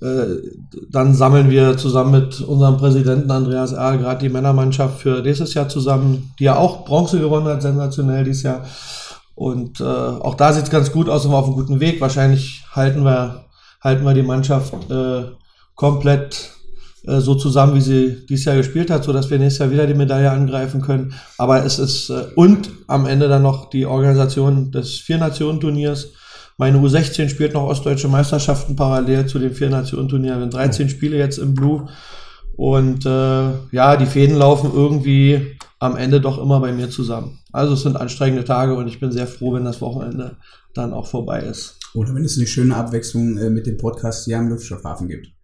äh, 0.00 0.42
dann 0.90 1.14
sammeln 1.14 1.50
wir 1.50 1.76
zusammen 1.76 2.12
mit 2.12 2.40
unserem 2.40 2.76
Präsidenten 2.76 3.30
Andreas 3.30 3.72
R. 3.72 3.96
gerade 3.96 4.20
die 4.20 4.32
Männermannschaft 4.32 5.00
für 5.00 5.22
nächstes 5.22 5.54
Jahr 5.54 5.68
zusammen, 5.68 6.32
die 6.38 6.44
ja 6.44 6.56
auch 6.56 6.84
Bronze 6.84 7.18
gewonnen 7.18 7.46
hat, 7.46 7.62
sensationell 7.62 8.24
dieses 8.24 8.42
Jahr. 8.42 8.64
Und 9.34 9.80
äh, 9.80 9.84
auch 9.84 10.34
da 10.34 10.52
sieht 10.52 10.64
es 10.64 10.70
ganz 10.70 10.92
gut 10.92 11.08
aus 11.08 11.24
und 11.24 11.32
wir 11.32 11.38
auf 11.38 11.46
einem 11.46 11.54
guten 11.54 11.80
Weg. 11.80 12.00
Wahrscheinlich 12.00 12.64
halten 12.72 13.04
wir, 13.04 13.44
halten 13.80 14.04
wir 14.04 14.14
die 14.14 14.22
Mannschaft 14.22 14.74
äh, 14.90 15.24
komplett 15.74 16.57
äh, 17.08 17.20
so 17.20 17.34
zusammen, 17.34 17.74
wie 17.74 17.80
sie 17.80 18.26
dieses 18.26 18.44
Jahr 18.44 18.56
gespielt 18.56 18.90
hat, 18.90 19.04
sodass 19.04 19.30
wir 19.30 19.38
nächstes 19.38 19.60
Jahr 19.60 19.70
wieder 19.70 19.86
die 19.86 19.94
Medaille 19.94 20.30
angreifen 20.30 20.82
können. 20.82 21.14
Aber 21.38 21.64
es 21.64 21.78
ist, 21.78 22.10
äh, 22.10 22.26
und 22.34 22.70
am 22.86 23.06
Ende 23.06 23.28
dann 23.28 23.42
noch 23.42 23.70
die 23.70 23.86
Organisation 23.86 24.70
des 24.70 24.98
Vier-Nationen-Turniers. 24.98 26.12
Meine 26.58 26.78
U16 26.78 27.28
spielt 27.28 27.54
noch 27.54 27.62
ostdeutsche 27.62 28.08
Meisterschaften 28.08 28.76
parallel 28.76 29.26
zu 29.26 29.38
dem 29.38 29.54
Vier-Nationen-Turnier. 29.54 30.34
Wir 30.34 30.42
haben 30.42 30.50
13 30.50 30.88
Spiele 30.88 31.16
jetzt 31.16 31.38
im 31.38 31.54
Blue. 31.54 31.88
Und 32.56 33.06
äh, 33.06 33.50
ja, 33.70 33.96
die 33.96 34.06
Fäden 34.06 34.36
laufen 34.36 34.70
irgendwie 34.74 35.56
am 35.78 35.96
Ende 35.96 36.20
doch 36.20 36.38
immer 36.38 36.60
bei 36.60 36.72
mir 36.72 36.90
zusammen. 36.90 37.38
Also 37.52 37.74
es 37.74 37.82
sind 37.82 37.96
anstrengende 37.96 38.44
Tage 38.44 38.74
und 38.74 38.88
ich 38.88 39.00
bin 39.00 39.12
sehr 39.12 39.28
froh, 39.28 39.54
wenn 39.54 39.64
das 39.64 39.80
Wochenende 39.80 40.36
dann 40.74 40.92
auch 40.92 41.06
vorbei 41.06 41.40
ist. 41.40 41.78
Oder 41.94 42.14
wenn 42.14 42.24
es 42.24 42.36
eine 42.36 42.46
schöne 42.46 42.76
Abwechslung 42.76 43.38
äh, 43.38 43.48
mit 43.48 43.66
dem 43.66 43.78
Podcast 43.78 44.24
hier 44.24 44.38
am 44.38 44.48
Luftschiffhafen 44.48 45.08
gibt. 45.08 45.37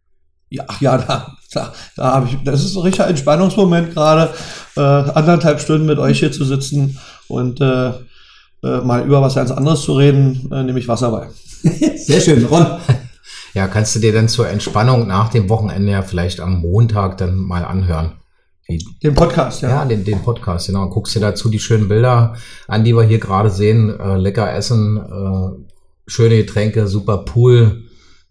Ja, 0.54 0.64
ach 0.68 0.80
ja, 0.80 0.98
da, 0.98 1.36
da, 1.52 1.72
da 1.96 2.14
habe 2.14 2.28
ich, 2.28 2.38
das 2.44 2.64
ist 2.64 2.76
ein 2.76 2.82
richtiger 2.82 3.08
Entspannungsmoment 3.08 3.92
gerade, 3.94 4.32
äh, 4.76 4.80
anderthalb 4.80 5.60
Stunden 5.60 5.86
mit 5.86 5.98
euch 5.98 6.20
hier 6.20 6.32
zu 6.32 6.44
sitzen 6.44 6.98
und 7.28 7.60
äh, 7.60 7.88
äh, 7.88 8.80
mal 8.82 9.04
über 9.04 9.20
was 9.20 9.34
ganz 9.34 9.50
anderes 9.50 9.82
zu 9.82 9.96
reden, 9.96 10.50
äh, 10.52 10.62
nämlich 10.62 10.88
Wasserball. 10.88 11.28
Sehr 11.62 12.20
schön, 12.20 12.44
Ron. 12.44 12.66
Ja, 13.54 13.68
kannst 13.68 13.94
du 13.94 14.00
dir 14.00 14.12
dann 14.12 14.28
zur 14.28 14.48
Entspannung 14.48 15.06
nach 15.06 15.28
dem 15.28 15.48
Wochenende 15.48 15.92
ja 15.92 16.02
vielleicht 16.02 16.40
am 16.40 16.60
Montag 16.60 17.18
dann 17.18 17.36
mal 17.36 17.64
anhören. 17.64 18.12
Die, 18.68 18.84
Den 19.02 19.14
Podcast, 19.14 19.62
ja. 19.62 19.68
ja, 19.68 19.84
den, 19.84 20.04
den 20.04 20.22
Podcast, 20.22 20.66
genau. 20.66 20.88
Guckst 20.88 21.14
dir 21.14 21.20
dazu 21.20 21.50
die 21.50 21.60
schönen 21.60 21.86
Bilder 21.86 22.34
an, 22.66 22.82
die 22.82 22.94
wir 22.96 23.04
hier 23.04 23.18
gerade 23.18 23.50
sehen. 23.50 23.98
Äh, 24.00 24.16
lecker 24.16 24.52
essen, 24.54 24.96
äh, 24.96 26.10
schöne 26.10 26.36
Getränke, 26.38 26.86
super 26.86 27.18
Pool. 27.18 27.83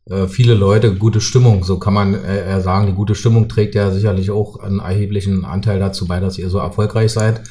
Äh, 0.10 0.27
viele 0.27 0.53
Leute, 0.53 0.95
gute 0.95 1.22
Stimmung, 1.22 1.63
so 1.63 1.79
kann 1.79 1.93
man 1.93 2.13
äh, 2.13 2.60
sagen. 2.62 2.88
Die 2.88 2.93
gute 2.93 3.15
Stimmung 3.15 3.48
trägt 3.48 3.75
ja 3.75 3.91
sicherlich 3.91 4.31
auch 4.31 4.60
einen 4.60 4.79
erheblichen 4.79 5.45
Anteil 5.45 5.79
dazu 5.79 6.07
bei, 6.07 6.19
dass 6.19 6.38
ihr 6.38 6.50
so 6.50 6.57
erfolgreich 6.57 7.12
seid. 7.12 7.41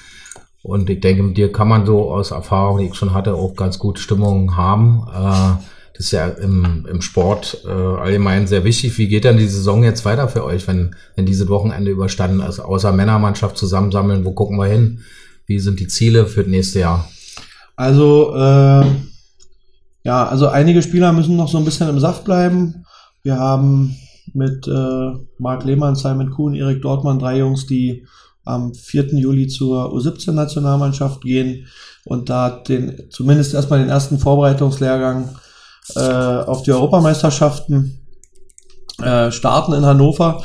Und 0.63 0.89
ich 0.91 1.01
denke, 1.01 1.23
mit 1.23 1.37
dir 1.37 1.51
kann 1.51 1.69
man 1.69 1.87
so 1.87 2.13
aus 2.13 2.31
Erfahrung, 2.31 2.79
die 2.79 2.87
ich 2.87 2.95
schon 2.95 3.15
hatte, 3.15 3.35
auch 3.35 3.57
ganz 3.57 3.79
gut 3.79 3.99
Stimmung 3.99 4.57
haben. 4.57 5.07
Äh, 5.09 5.65
das 5.95 6.07
ist 6.07 6.13
ja 6.13 6.27
im, 6.27 6.87
im 6.91 7.03
Sport 7.03 7.67
allgemein 7.67 8.47
sehr 8.47 8.65
wichtig. 8.65 8.97
Wie 8.97 9.09
geht 9.09 9.25
denn 9.25 9.37
die 9.37 9.47
Saison 9.47 9.85
jetzt 9.85 10.07
weiter 10.07 10.27
für 10.27 10.43
euch, 10.43 10.67
wenn, 10.67 10.97
wenn 11.17 11.27
dieses 11.27 11.51
Wochenende 11.51 11.91
überstanden 11.91 12.41
ist? 12.41 12.61
Außer 12.61 12.93
Männermannschaft 12.93 13.59
zusammensammeln, 13.59 14.25
wo 14.25 14.33
gucken 14.33 14.57
wir 14.57 14.65
hin? 14.65 15.01
Wie 15.47 15.59
sind 15.59 15.81
die 15.81 15.89
Ziele 15.89 16.27
für 16.27 16.45
das 16.45 16.51
nächste 16.51 16.81
Jahr? 16.81 17.11
Also, 17.77 18.35
äh, 18.35 18.87
ja, 20.05 20.27
also 20.27 20.49
einige 20.49 20.83
Spieler 20.83 21.13
müssen 21.13 21.37
noch 21.37 21.49
so 21.49 21.59
ein 21.59 21.65
bisschen 21.65 21.89
im 21.89 22.01
Saft 22.01 22.25
bleiben. 22.25 22.85
Wir 23.23 23.39
haben 23.39 23.97
mit 24.35 24.67
äh, 24.67 25.13
Marc 25.39 25.65
Lehmann, 25.65 25.95
Simon 25.95 26.31
Kuhn, 26.31 26.55
Erik 26.55 26.83
Dortmann 26.83 27.19
drei 27.19 27.39
Jungs, 27.39 27.67
die 27.67 28.07
am 28.45 28.75
4. 28.75 29.15
Juli 29.15 29.47
zur 29.47 29.93
U17-Nationalmannschaft 29.93 31.21
gehen 31.21 31.67
und 32.05 32.29
da 32.29 32.51
den, 32.51 33.05
zumindest 33.11 33.55
erstmal 33.55 33.79
den 33.79 33.89
ersten 33.89 34.19
Vorbereitungslehrgang 34.19 35.37
äh, 35.95 36.01
auf 36.01 36.63
die 36.63 36.73
Europameisterschaften 36.73 38.01
äh, 39.01 39.31
starten 39.31 39.73
in 39.73 39.85
Hannover. 39.85 40.43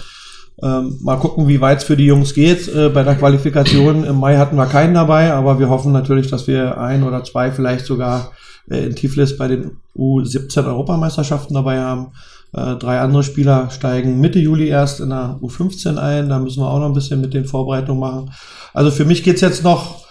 Ähm, 0.61 0.97
mal 1.01 1.17
gucken, 1.17 1.47
wie 1.47 1.61
weit 1.61 1.79
es 1.79 1.83
für 1.83 1.97
die 1.97 2.05
Jungs 2.05 2.33
geht. 2.33 2.67
Äh, 2.67 2.89
bei 2.89 3.03
der 3.03 3.15
Qualifikation 3.15 4.03
im 4.03 4.19
Mai 4.19 4.37
hatten 4.37 4.55
wir 4.55 4.65
keinen 4.65 4.95
dabei, 4.95 5.33
aber 5.33 5.59
wir 5.59 5.69
hoffen 5.69 5.91
natürlich, 5.91 6.29
dass 6.29 6.47
wir 6.47 6.79
ein 6.79 7.03
oder 7.03 7.23
zwei 7.23 7.51
vielleicht 7.51 7.85
sogar 7.85 8.31
in 8.67 8.95
Tiflis 8.95 9.37
bei 9.37 9.47
den 9.47 9.77
U17 9.95 10.65
Europameisterschaften 10.65 11.53
dabei 11.53 11.79
haben. 11.79 12.11
Äh, 12.53 12.75
drei 12.75 12.99
andere 12.99 13.23
Spieler 13.23 13.69
steigen 13.69 14.19
Mitte 14.19 14.39
Juli 14.39 14.67
erst 14.67 14.99
in 14.99 15.09
der 15.09 15.39
U15 15.41 15.97
ein. 15.97 16.29
Da 16.29 16.39
müssen 16.39 16.61
wir 16.61 16.69
auch 16.69 16.79
noch 16.79 16.87
ein 16.87 16.93
bisschen 16.93 17.21
mit 17.21 17.33
den 17.33 17.45
Vorbereitungen 17.45 17.99
machen. 17.99 18.31
Also 18.73 18.91
für 18.91 19.05
mich 19.05 19.23
geht's 19.23 19.41
jetzt 19.41 19.63
noch 19.63 20.05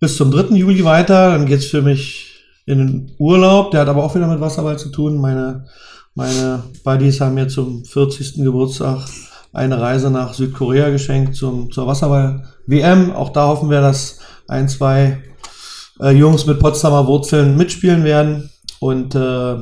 bis 0.00 0.16
zum 0.16 0.30
3. 0.30 0.54
Juli 0.54 0.84
weiter. 0.84 1.30
Dann 1.30 1.46
geht's 1.46 1.66
für 1.66 1.82
mich 1.82 2.32
in 2.66 2.78
den 2.78 3.12
Urlaub. 3.18 3.70
Der 3.70 3.80
hat 3.80 3.88
aber 3.88 4.04
auch 4.04 4.14
wieder 4.14 4.28
mit 4.28 4.40
Wasserball 4.40 4.78
zu 4.78 4.90
tun. 4.90 5.18
Meine, 5.18 5.66
meine 6.14 6.62
Buddies 6.84 7.20
haben 7.20 7.34
mir 7.34 7.48
zum 7.48 7.84
40. 7.84 8.42
Geburtstag 8.42 9.06
eine 9.52 9.80
Reise 9.80 10.10
nach 10.10 10.34
Südkorea 10.34 10.90
geschenkt 10.90 11.36
zum, 11.36 11.70
zur 11.70 11.86
Wasserball-WM. 11.86 13.12
Auch 13.12 13.30
da 13.30 13.48
hoffen 13.48 13.70
wir, 13.70 13.80
dass 13.80 14.18
ein, 14.48 14.68
zwei 14.68 15.18
äh, 16.02 16.10
Jungs 16.10 16.46
mit 16.46 16.58
Potsdamer 16.58 17.06
Wurzeln 17.06 17.56
mitspielen 17.56 18.04
werden. 18.04 18.50
Und 18.80 19.14
äh, 19.14 19.56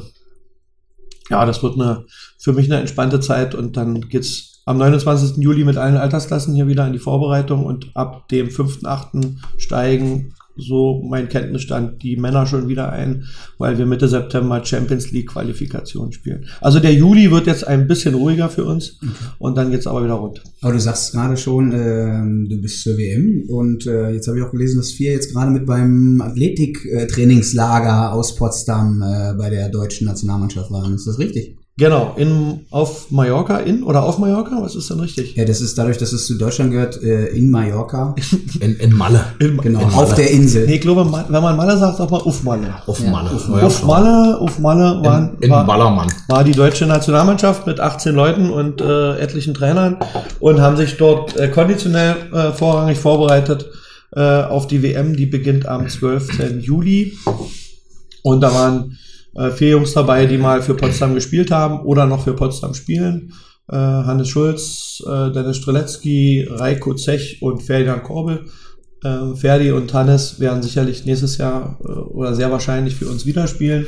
ja, 1.31 1.47
das 1.47 1.63
wird 1.63 1.75
eine, 1.75 2.07
für 2.39 2.53
mich 2.53 2.71
eine 2.71 2.81
entspannte 2.81 3.21
Zeit. 3.21 3.55
Und 3.55 3.77
dann 3.77 4.01
geht's 4.09 4.63
am 4.65 4.79
29. 4.79 5.37
Juli 5.37 5.65
mit 5.65 5.77
allen 5.77 5.97
Altersklassen 5.97 6.55
hier 6.55 6.67
wieder 6.67 6.87
in 6.87 6.93
die 6.93 6.99
Vorbereitung. 6.99 7.65
Und 7.65 7.91
ab 7.95 8.29
dem 8.29 8.49
5.8. 8.49 9.37
steigen 9.59 10.35
so 10.57 11.03
mein 11.09 11.29
Kenntnisstand, 11.29 12.03
die 12.03 12.17
Männer 12.17 12.47
schon 12.47 12.69
wieder 12.69 12.91
ein, 12.91 13.25
weil 13.59 13.79
wir 13.79 13.87
Mitte 13.87 14.09
September 14.09 14.65
Champions 14.65 15.11
League 15.13 15.29
Qualifikation 15.31 16.13
spielen. 16.13 16.47
Also 16.61 16.81
der 16.81 16.93
Juli 16.93 17.31
wird 17.31 17.47
jetzt 17.47 17.67
ein 17.67 17.87
bisschen 17.87 18.15
ruhiger 18.15 18.49
für 18.49 18.65
uns 18.65 18.99
okay. 19.03 19.13
und 19.39 19.57
dann 19.57 19.71
geht's 19.71 19.87
aber 19.87 20.05
wieder 20.05 20.15
rund. 20.15 20.43
Aber 20.61 20.73
du 20.73 20.81
sagst 20.81 21.13
gerade 21.13 21.37
schon, 21.37 21.73
äh, 21.73 22.49
du 22.49 22.61
bist 22.61 22.83
zur 22.83 22.97
WM 22.99 23.45
und 23.49 23.87
äh, 23.87 24.11
jetzt 24.11 24.29
habe 24.29 24.39
ich 24.39 24.45
auch 24.45 24.51
gelesen, 24.51 24.79
dass 24.79 24.99
wir 24.99 25.13
jetzt 25.13 25.33
gerade 25.33 25.51
mit 25.51 25.67
beim 25.67 26.21
Athletik-Trainingslager 26.21 28.13
aus 28.13 28.35
Potsdam 28.35 29.03
äh, 29.03 29.35
bei 29.35 29.51
der 29.51 29.69
deutschen 29.69 30.07
Nationalmannschaft 30.07 30.71
waren. 30.71 30.95
Ist 30.95 31.07
das 31.07 31.19
richtig? 31.19 31.60
Genau, 31.81 32.13
in, 32.19 32.67
auf 32.71 33.11
Mallorca, 33.11 33.57
in 33.57 33.83
oder 33.83 34.03
auf 34.03 34.19
Mallorca? 34.19 34.59
Was 34.61 34.75
ist 34.75 34.91
denn 34.91 35.01
richtig? 35.01 35.35
Ja, 35.35 35.47
das 35.47 35.63
ist 35.63 35.79
dadurch, 35.79 35.97
dass 35.97 36.13
es 36.13 36.27
zu 36.27 36.37
Deutschland 36.37 36.73
gehört, 36.73 37.03
äh, 37.03 37.29
in 37.29 37.51
Mallorca. 37.51 38.15
In, 38.61 38.77
in 38.77 38.93
Malle. 38.93 39.25
In, 39.39 39.57
genau, 39.57 39.81
in 39.81 39.87
Malle. 39.87 39.97
auf 39.97 40.15
der 40.15 40.31
Insel. 40.31 40.67
Nee, 40.67 40.75
ich 40.75 40.81
glaube, 40.83 41.11
wenn 41.11 41.43
man 41.43 41.57
Malle 41.57 41.79
sagt, 41.79 41.97
sagt 41.97 42.11
man 42.11 42.21
auf 42.21 42.43
Malle. 42.43 42.75
Auf 42.87 43.01
Malle. 43.01 43.31
Ja, 43.31 43.37
auf, 43.37 43.49
Malle. 43.49 43.65
auf 43.65 43.83
Malle, 43.85 44.39
auf 44.39 44.59
Malle 44.59 45.03
waren, 45.03 45.37
in, 45.37 45.45
in 45.45 45.51
war, 45.51 45.65
Ballermann. 45.65 46.13
war 46.29 46.45
die 46.45 46.53
deutsche 46.53 46.85
Nationalmannschaft 46.85 47.67
mit 47.67 47.81
18 47.81 48.15
Leuten 48.15 48.51
und 48.51 48.83
äh, 48.83 49.19
etlichen 49.19 49.55
Trainern 49.55 49.97
und 50.39 50.61
haben 50.61 50.77
sich 50.77 50.99
dort 50.99 51.35
äh, 51.39 51.49
konditionell 51.49 52.17
äh, 52.35 52.53
vorrangig 52.53 52.99
vorbereitet 52.99 53.71
äh, 54.15 54.21
auf 54.21 54.67
die 54.67 54.83
WM, 54.83 55.17
die 55.17 55.27
beginnt 55.27 55.67
am 55.67 55.89
12. 55.89 56.61
Juli. 56.61 57.17
Und 58.23 58.43
da 58.43 58.53
waren 58.53 58.99
äh, 59.35 59.51
vier 59.51 59.71
Jungs 59.71 59.93
dabei, 59.93 60.27
die 60.27 60.39
mal 60.39 60.63
für 60.63 60.75
Potsdam 60.75 61.15
gespielt 61.15 61.51
haben 61.51 61.81
oder 61.81 62.07
noch 62.07 62.25
für 62.25 62.35
Potsdam 62.35 62.75
spielen. 62.75 63.33
Äh, 63.69 63.77
Hannes 63.77 64.29
Schulz, 64.29 65.03
äh, 65.07 65.31
Dennis 65.31 65.59
Strelecki, 65.59 66.49
Reiko 66.51 66.95
Zech 66.95 67.39
und 67.41 67.63
Ferdinand 67.63 68.03
Korbel. 68.03 68.47
Äh, 69.03 69.35
Ferdi 69.35 69.73
und 69.73 69.93
Hannes 69.95 70.41
werden 70.41 70.63
sicherlich 70.63 71.07
nächstes 71.07 71.39
Jahr 71.39 71.79
äh, 71.85 71.89
oder 71.89 72.35
sehr 72.35 72.51
wahrscheinlich 72.51 72.97
für 72.97 73.09
uns 73.09 73.25
wieder 73.25 73.47
spielen. 73.47 73.87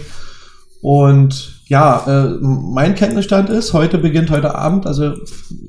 Und 0.81 1.63
ja, 1.67 2.05
äh, 2.07 2.39
mein 2.41 2.95
Kenntnisstand 2.95 3.51
ist, 3.51 3.73
heute 3.73 3.99
beginnt 3.99 4.31
heute 4.31 4.55
Abend, 4.55 4.87
also 4.87 5.15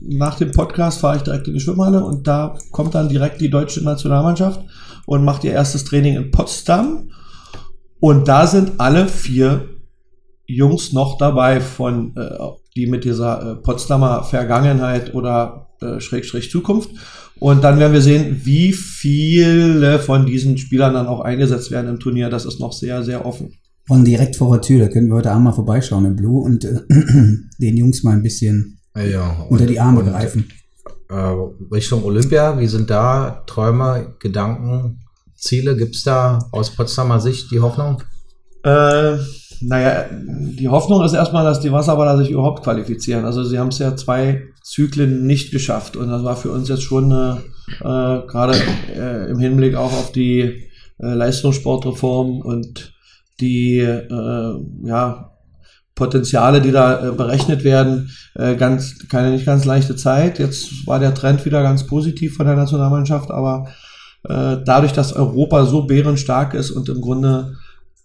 nach 0.07 0.35
dem 0.35 0.51
Podcast 0.51 0.99
fahre 0.99 1.17
ich 1.17 1.23
direkt 1.23 1.47
in 1.47 1.53
die 1.53 1.59
Schwimmhalle 1.59 2.03
und 2.03 2.27
da 2.27 2.55
kommt 2.71 2.95
dann 2.95 3.09
direkt 3.09 3.39
die 3.39 3.49
deutsche 3.49 3.83
Nationalmannschaft 3.83 4.61
und 5.05 5.23
macht 5.23 5.43
ihr 5.43 5.51
erstes 5.51 5.83
Training 5.83 6.15
in 6.15 6.31
Potsdam. 6.31 7.09
Und 8.03 8.27
da 8.27 8.47
sind 8.47 8.81
alle 8.81 9.07
vier 9.07 9.69
Jungs 10.45 10.91
noch 10.91 11.17
dabei 11.17 11.61
von, 11.61 12.13
äh, 12.17 12.35
die 12.75 12.85
mit 12.85 13.05
dieser 13.05 13.51
äh, 13.51 13.55
Potsdamer 13.55 14.25
Vergangenheit 14.25 15.13
oder 15.15 15.69
äh, 15.79 16.01
Schrägstrich 16.01 16.51
Zukunft. 16.51 16.89
Und 17.39 17.63
dann 17.63 17.79
werden 17.79 17.93
wir 17.93 18.01
sehen, 18.01 18.41
wie 18.43 18.73
viele 18.73 19.99
von 19.99 20.25
diesen 20.25 20.57
Spielern 20.57 20.95
dann 20.95 21.07
auch 21.07 21.21
eingesetzt 21.21 21.71
werden 21.71 21.91
im 21.91 22.01
Turnier. 22.01 22.29
Das 22.29 22.43
ist 22.43 22.59
noch 22.59 22.73
sehr, 22.73 23.03
sehr 23.03 23.25
offen. 23.25 23.53
Und 23.87 24.03
direkt 24.03 24.35
vor 24.35 24.51
der 24.51 24.61
Tür, 24.61 24.79
da 24.79 24.89
können 24.89 25.07
wir 25.07 25.15
heute 25.15 25.31
Abend 25.31 25.45
mal 25.45 25.53
vorbeischauen 25.53 26.03
im 26.03 26.17
Blue 26.17 26.43
und 26.43 26.65
äh, 26.65 26.81
den 27.57 27.77
Jungs 27.77 28.03
mal 28.03 28.11
ein 28.11 28.23
bisschen 28.23 28.81
ja, 28.97 29.45
unter 29.47 29.65
die 29.65 29.79
Arme 29.79 30.03
greifen. 30.03 30.49
Äh, 31.07 31.35
Richtung 31.71 32.03
Olympia, 32.03 32.59
wie 32.59 32.67
sind 32.67 32.89
da 32.89 33.43
Träume, 33.47 34.15
Gedanken, 34.19 35.02
Ziele? 35.43 35.75
Gibt 35.75 35.95
es 35.95 36.03
da 36.03 36.39
aus 36.51 36.71
Potsdamer 36.71 37.19
Sicht 37.19 37.51
die 37.51 37.59
Hoffnung? 37.59 38.01
Äh, 38.63 39.17
naja, 39.61 40.05
die 40.11 40.67
Hoffnung 40.67 41.03
ist 41.03 41.13
erstmal, 41.13 41.43
dass 41.43 41.59
die 41.59 41.71
Wasserballer 41.71 42.17
sich 42.17 42.31
überhaupt 42.31 42.63
qualifizieren. 42.63 43.25
Also 43.25 43.43
sie 43.43 43.59
haben 43.59 43.69
es 43.69 43.79
ja 43.79 43.95
zwei 43.95 44.43
Zyklen 44.63 45.25
nicht 45.25 45.51
geschafft 45.51 45.95
und 45.97 46.09
das 46.09 46.23
war 46.23 46.35
für 46.35 46.51
uns 46.51 46.69
jetzt 46.69 46.83
schon 46.83 47.11
äh, 47.11 47.35
gerade 47.81 48.55
äh, 48.95 49.29
im 49.29 49.39
Hinblick 49.39 49.75
auch 49.75 49.91
auf 49.91 50.11
die 50.11 50.41
äh, 50.99 51.13
Leistungssportreform 51.13 52.41
und 52.41 52.93
die 53.39 53.79
äh, 53.79 54.53
ja, 54.85 55.31
Potenziale, 55.95 56.61
die 56.61 56.71
da 56.71 57.09
äh, 57.09 57.11
berechnet 57.11 57.63
werden, 57.63 58.11
äh, 58.35 58.55
ganz 58.55 59.07
keine 59.09 59.31
nicht 59.31 59.45
ganz 59.45 59.65
leichte 59.65 59.95
Zeit. 59.95 60.39
Jetzt 60.39 60.87
war 60.87 60.99
der 60.99 61.13
Trend 61.13 61.45
wieder 61.45 61.61
ganz 61.61 61.85
positiv 61.85 62.35
von 62.35 62.45
der 62.45 62.55
Nationalmannschaft, 62.55 63.31
aber 63.31 63.67
äh, 64.23 64.57
dadurch, 64.65 64.93
dass 64.93 65.13
Europa 65.13 65.65
so 65.65 65.83
bärenstark 65.83 66.53
ist 66.53 66.71
und 66.71 66.89
im 66.89 67.01
Grunde 67.01 67.55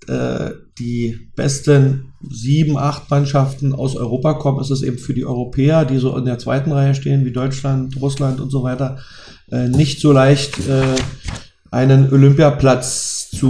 äh, 0.06 0.50
die 0.78 1.30
besten 1.37 2.12
sieben, 2.28 2.76
acht 2.76 3.10
Mannschaften 3.10 3.72
aus 3.72 3.94
Europa 3.94 4.34
kommen, 4.34 4.60
ist 4.60 4.70
es 4.70 4.82
eben 4.82 4.98
für 4.98 5.14
die 5.14 5.26
Europäer, 5.26 5.84
die 5.84 5.98
so 5.98 6.16
in 6.16 6.25
der 6.25 6.38
zweiten 6.38 6.72
Reihe 6.72 6.94
stehen, 6.94 7.25
wie 7.25 7.32
Deutschland, 7.32 8.00
Russland 8.00 8.40
und 8.40 8.50
so 8.50 8.62
weiter, 8.62 8.98
äh, 9.50 9.68
nicht 9.68 10.00
so 10.00 10.12
leicht 10.12 10.58
äh, 10.68 10.96
einen 11.70 12.12
Olympiaplatz 12.12 13.30
zu 13.30 13.48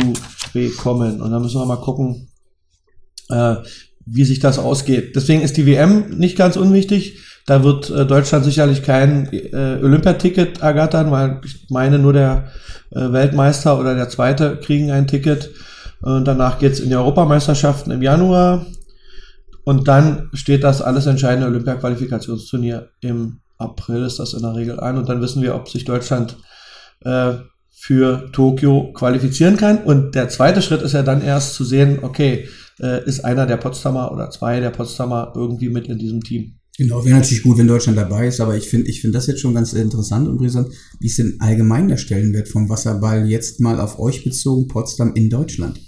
bekommen. 0.53 1.21
Und 1.21 1.31
da 1.31 1.39
müssen 1.39 1.61
wir 1.61 1.67
mal 1.67 1.77
gucken, 1.77 2.29
äh, 3.31 3.57
wie 4.05 4.25
sich 4.25 4.41
das 4.41 4.59
ausgeht. 4.59 5.17
Deswegen 5.17 5.43
ist 5.43 5.57
die 5.57 5.67
WM 5.67 6.19
nicht 6.19 6.37
ganz 6.37 6.57
unwichtig. 6.57 7.19
Da 7.49 7.65
wird 7.65 7.89
äh, 7.89 8.05
Deutschland 8.05 8.45
sicherlich 8.45 8.83
kein 8.83 9.33
äh, 9.33 9.79
Olympiaticket 9.83 10.61
ergattern, 10.61 11.11
weil 11.11 11.41
ich 11.43 11.71
meine, 11.71 11.99
nur 11.99 12.13
der 12.13 12.49
äh, 12.91 13.11
Weltmeister 13.11 13.81
oder 13.81 13.95
der 13.95 14.11
Zweite 14.11 14.59
kriegen 14.59 14.91
ein 14.91 15.07
Ticket. 15.07 15.51
Und 16.03 16.27
danach 16.27 16.59
geht's 16.59 16.79
in 16.79 16.91
die 16.91 16.97
Europameisterschaften 16.97 17.91
im 17.91 18.03
Januar. 18.03 18.67
Und 19.65 19.89
dann 19.89 20.29
steht 20.35 20.63
das 20.63 20.83
alles 20.83 21.07
entscheidende 21.07 21.47
Olympia-Qualifikationsturnier 21.47 22.91
im 23.01 23.41
April, 23.57 24.05
ist 24.05 24.19
das 24.19 24.35
in 24.35 24.43
der 24.43 24.55
Regel 24.55 24.79
an. 24.79 24.99
Und 24.99 25.09
dann 25.09 25.23
wissen 25.23 25.41
wir, 25.41 25.55
ob 25.55 25.71
sich 25.71 25.87
Deutschland 25.87 26.37
äh, 27.01 27.33
für 27.71 28.31
Tokio 28.31 28.93
qualifizieren 28.93 29.57
kann. 29.57 29.79
Und 29.85 30.15
der 30.15 30.29
zweite 30.29 30.61
Schritt 30.61 30.83
ist 30.83 30.93
ja 30.93 31.03
dann 31.03 31.23
erst 31.23 31.55
zu 31.55 31.65
sehen, 31.65 32.01
okay, 32.03 32.47
äh, 32.79 33.03
ist 33.07 33.25
einer 33.25 33.47
der 33.47 33.57
Potsdamer 33.57 34.13
oder 34.13 34.29
zwei 34.29 34.61
der 34.61 34.69
Potsdamer 34.69 35.33
irgendwie 35.35 35.71
mit 35.71 35.89
in 35.89 35.97
diesem 35.97 36.23
Team. 36.23 36.58
Genau, 36.79 37.05
wäre 37.05 37.17
natürlich 37.17 37.43
gut, 37.43 37.59
wenn 37.59 37.67
Deutschland 37.67 37.99
dabei 37.99 38.29
ist, 38.29 38.41
aber 38.41 38.57
ich 38.57 38.69
finde 38.69 38.89
ich 38.89 39.01
finde 39.01 39.19
das 39.19 39.27
jetzt 39.27 39.41
schon 39.41 39.53
ganz 39.53 39.73
interessant 39.73 40.29
und 40.29 40.37
brisant. 40.37 40.69
Wie 41.01 41.09
ist 41.09 41.19
denn 41.19 41.37
allgemein 41.41 41.89
der 41.89 41.97
Stellenwert 41.97 42.47
vom 42.47 42.69
Wasserball 42.69 43.29
jetzt 43.29 43.59
mal 43.59 43.81
auf 43.81 43.99
euch 43.99 44.23
bezogen, 44.23 44.69
Potsdam 44.69 45.13
in 45.15 45.29
Deutschland? 45.29 45.81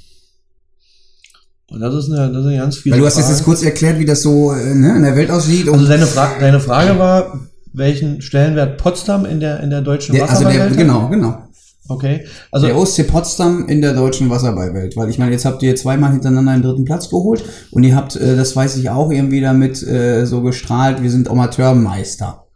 Und 1.68 1.78
das 1.78 1.94
ist 1.94 2.11
eine, 2.11 2.32
das 2.32 2.40
ist 2.40 2.47
eine 2.49 2.56
ganz 2.56 2.76
fiese 2.78 2.94
Weil 2.94 3.00
du 3.00 3.06
hast 3.06 3.16
jetzt, 3.16 3.26
Frage. 3.26 3.37
jetzt 3.38 3.44
kurz 3.44 3.62
erklärt, 3.62 4.00
wie 4.00 4.04
das 4.04 4.23
so 4.23 4.52
äh, 4.52 4.75
ne, 4.75 4.97
in 4.97 5.02
der 5.04 5.14
Welt 5.14 5.30
aussieht. 5.30 5.68
Und 5.68 5.75
Also 5.75 5.87
deine, 5.87 6.06
Fra 6.06 6.32
deine 6.40 6.59
Frage 6.59 6.99
war, 6.99 7.38
welchen 7.73 8.20
Stellenwert 8.20 8.76
Potsdam 8.76 9.25
in 9.25 9.38
der, 9.38 9.61
in 9.61 9.70
der 9.70 9.82
deutschen 9.82 10.16
der, 10.16 10.28
also 10.28 10.42
der, 10.44 10.70
genau, 10.70 11.09
genau. 11.09 11.50
Okay. 11.90 12.25
Also 12.52 12.66
der 12.66 12.76
OSC 12.78 13.06
Potsdam 13.09 13.66
in 13.68 13.80
der 13.82 13.94
deutschen 13.94 14.30
Wasserballwelt. 14.30 14.97
Weil 14.97 15.11
ich 15.11 15.18
meine, 15.18 15.32
jetzt 15.32 15.44
habt 15.44 15.62
ihr 15.62 15.75
zweimal 15.76 16.12
hintereinander 16.12 16.52
einen 16.52 16.62
dritten 16.62 16.85
Platz 16.85 17.11
geholt 17.11 17.42
und 17.73 17.82
ihr 17.85 17.97
habt, 17.97 18.16
äh, 18.16 18.37
das 18.37 18.54
weiß 18.56 18.76
ich 18.76 18.88
auch, 18.90 19.11
irgendwie 19.11 19.40
damit 19.40 19.82
äh, 19.82 20.25
so 20.25 20.40
gestrahlt, 20.42 21.02
wir 21.02 21.11
sind 21.11 21.28
Amateurmeister. 21.28 22.47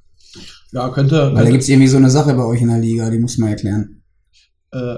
ja, 0.73 0.88
könnte, 0.91 1.17
Weil 1.17 1.29
da 1.31 1.35
könnte 1.37 1.53
gibt's 1.53 1.69
irgendwie 1.69 1.88
so 1.88 1.97
eine 1.97 2.11
Sache 2.11 2.35
bei 2.35 2.45
euch 2.45 2.62
in 2.62 2.69
der 2.69 2.79
Liga, 2.79 3.11
die 3.11 3.19
muss 3.19 3.37
man 3.38 3.50
erklären. 3.50 4.03
äh, 4.73 4.97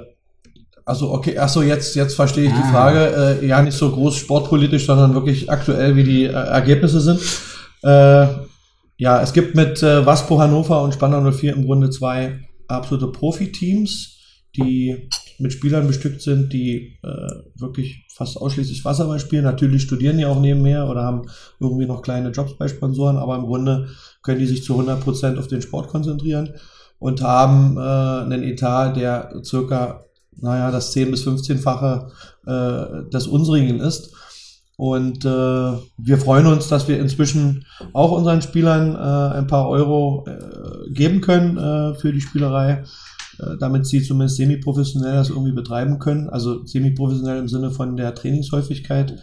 also 0.88 1.11
okay, 1.12 1.37
achso, 1.37 1.62
jetzt, 1.62 1.97
jetzt 1.97 2.14
verstehe 2.14 2.45
ich 2.45 2.52
die 2.52 2.62
Ah. 2.62 2.71
Frage. 2.71 3.38
Äh, 3.43 3.47
ja, 3.47 3.61
nicht 3.61 3.76
so 3.76 3.90
groß 3.90 4.14
sportpolitisch, 4.19 4.87
sondern 4.87 5.14
wirklich 5.14 5.50
aktuell, 5.50 5.97
wie 5.97 6.05
die 6.05 6.25
äh, 6.26 6.31
Ergebnisse 6.31 7.00
sind. 7.00 7.19
Äh, 7.83 8.26
ja, 8.99 9.21
es 9.21 9.33
gibt 9.33 9.57
mit 9.57 9.83
äh, 9.83 10.07
Waspo 10.07 10.38
Hannover 10.38 10.83
und 10.83 10.95
Spandau 10.95 11.21
04 11.33 11.55
im 11.55 11.64
Grunde 11.66 11.90
zwei 11.90 12.38
absolute 12.69 13.09
Profiteams, 13.09 14.15
die 14.57 15.09
mit 15.39 15.53
Spielern 15.53 15.87
bestückt 15.87 16.23
sind, 16.23 16.53
die 16.53 16.99
äh, 17.03 17.61
wirklich 17.61 18.07
fast 18.15 18.39
ausschließlich 18.39 18.85
Wasserball 18.85 19.21
spielen. 19.21 19.45
Natürlich 19.45 19.83
studieren 19.83 20.19
die 20.19 20.25
auch 20.25 20.41
nebenher 20.41 20.89
oder 20.89 21.03
haben 21.03 21.23
irgendwie 21.61 21.87
noch 21.87 22.03
kleine 22.03 22.31
Jobs 22.31 22.57
bei 22.57 22.69
Sponsoren, 22.69 23.19
aber 23.19 23.37
im 23.37 23.45
Grunde 23.45 23.89
können 24.23 24.39
die 24.39 24.47
sich 24.47 24.65
zu 24.65 24.81
100% 24.81 25.39
auf 25.39 25.49
den 25.49 25.63
Sport 25.63 25.89
konzentrieren 25.89 26.55
und 26.99 27.23
haben 27.23 27.77
äh, 27.77 27.81
einen 27.81 28.43
Etat, 28.43 28.95
der 28.95 29.41
circa, 29.45 30.05
naja, 30.37 30.71
das 30.71 30.95
10- 30.97 31.11
bis 31.11 31.27
15-fache 31.27 32.09
äh, 32.47 33.11
des 33.11 33.27
unsrigen 33.27 33.81
ist. 33.81 34.15
Und 34.79 35.25
äh, 35.25 35.29
wir 35.29 36.19
freuen 36.19 36.47
uns, 36.47 36.69
dass 36.69 36.87
wir 36.87 37.01
inzwischen 37.01 37.65
auch 37.95 38.13
unseren 38.13 38.43
Spielern 38.43 38.95
äh, 38.95 39.37
ein 39.39 39.47
paar 39.47 39.69
Euro 39.69 40.27
äh, 40.27 40.91
geben 40.93 41.23
können 41.23 41.57
äh, 41.57 41.95
für 41.95 42.13
die 42.13 42.21
Spielerei, 42.21 42.85
damit 43.59 43.87
sie 43.87 44.02
zumindest 44.02 44.37
semi-professionell 44.37 45.14
das 45.14 45.31
irgendwie 45.31 45.52
betreiben 45.52 45.99
können. 45.99 46.28
Also 46.28 46.64
semi-professionell 46.64 47.38
im 47.38 47.49
Sinne 47.49 47.71
von 47.71 47.97
der 47.97 48.14
Trainingshäufigkeit. 48.14 49.19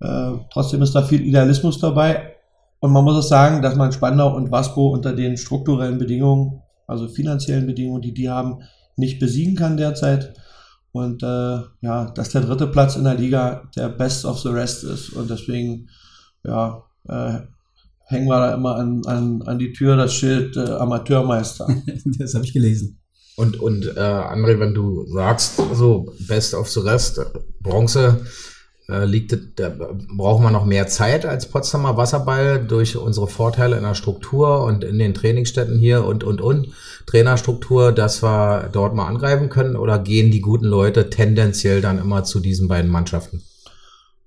Äh, 0.00 0.32
trotzdem 0.52 0.82
ist 0.82 0.94
da 0.94 1.02
viel 1.02 1.22
Idealismus 1.22 1.78
dabei. 1.78 2.34
Und 2.80 2.92
man 2.92 3.04
muss 3.04 3.16
auch 3.16 3.28
sagen, 3.28 3.62
dass 3.62 3.76
man 3.76 3.92
Spandau 3.92 4.36
und 4.36 4.50
Waspo 4.50 4.88
unter 4.88 5.14
den 5.14 5.36
strukturellen 5.36 5.98
Bedingungen, 5.98 6.62
also 6.86 7.08
finanziellen 7.08 7.66
Bedingungen, 7.66 8.02
die 8.02 8.12
die 8.12 8.28
haben, 8.28 8.58
nicht 8.96 9.18
besiegen 9.18 9.56
kann 9.56 9.76
derzeit. 9.76 10.34
Und 10.92 11.22
äh, 11.22 11.60
ja, 11.80 12.10
dass 12.14 12.28
der 12.28 12.42
dritte 12.42 12.66
Platz 12.66 12.96
in 12.96 13.04
der 13.04 13.14
Liga 13.14 13.68
der 13.74 13.88
Best 13.88 14.24
of 14.24 14.38
the 14.40 14.48
Rest 14.48 14.84
ist. 14.84 15.10
Und 15.10 15.30
deswegen, 15.30 15.88
ja, 16.44 16.82
äh, 17.08 17.40
hängen 18.06 18.28
wir 18.28 18.38
da 18.38 18.54
immer 18.54 18.76
an, 18.76 19.02
an, 19.06 19.42
an 19.42 19.58
die 19.58 19.72
Tür 19.72 19.96
das 19.96 20.14
Schild 20.14 20.56
äh, 20.56 20.70
Amateurmeister. 20.72 21.66
das 22.18 22.34
habe 22.34 22.44
ich 22.44 22.52
gelesen. 22.52 23.00
Und, 23.36 23.60
und 23.60 23.86
äh, 23.96 24.00
André, 24.00 24.60
wenn 24.60 24.74
du 24.74 25.06
sagst, 25.12 25.60
so 25.72 26.14
Best 26.28 26.54
of 26.54 26.68
the 26.70 26.80
Rest, 26.80 27.20
Bronze, 27.60 28.24
äh, 28.88 29.06
liegt, 29.06 29.36
da 29.58 29.72
brauchen 30.14 30.44
wir 30.44 30.50
noch 30.50 30.66
mehr 30.66 30.86
Zeit 30.86 31.24
als 31.24 31.46
Potsdamer 31.46 31.96
Wasserball 31.96 32.64
durch 32.64 32.96
unsere 32.96 33.28
Vorteile 33.28 33.76
in 33.76 33.82
der 33.82 33.94
Struktur 33.94 34.62
und 34.64 34.84
in 34.84 34.98
den 34.98 35.14
Trainingsstätten 35.14 35.78
hier 35.78 36.04
und, 36.04 36.22
und, 36.22 36.40
und 36.40 36.68
Trainerstruktur, 37.06 37.92
dass 37.92 38.22
wir 38.22 38.68
dort 38.72 38.94
mal 38.94 39.06
angreifen 39.06 39.48
können? 39.48 39.76
Oder 39.76 39.98
gehen 39.98 40.30
die 40.30 40.40
guten 40.40 40.66
Leute 40.66 41.08
tendenziell 41.08 41.80
dann 41.80 41.98
immer 41.98 42.24
zu 42.24 42.40
diesen 42.40 42.68
beiden 42.68 42.90
Mannschaften? 42.90 43.42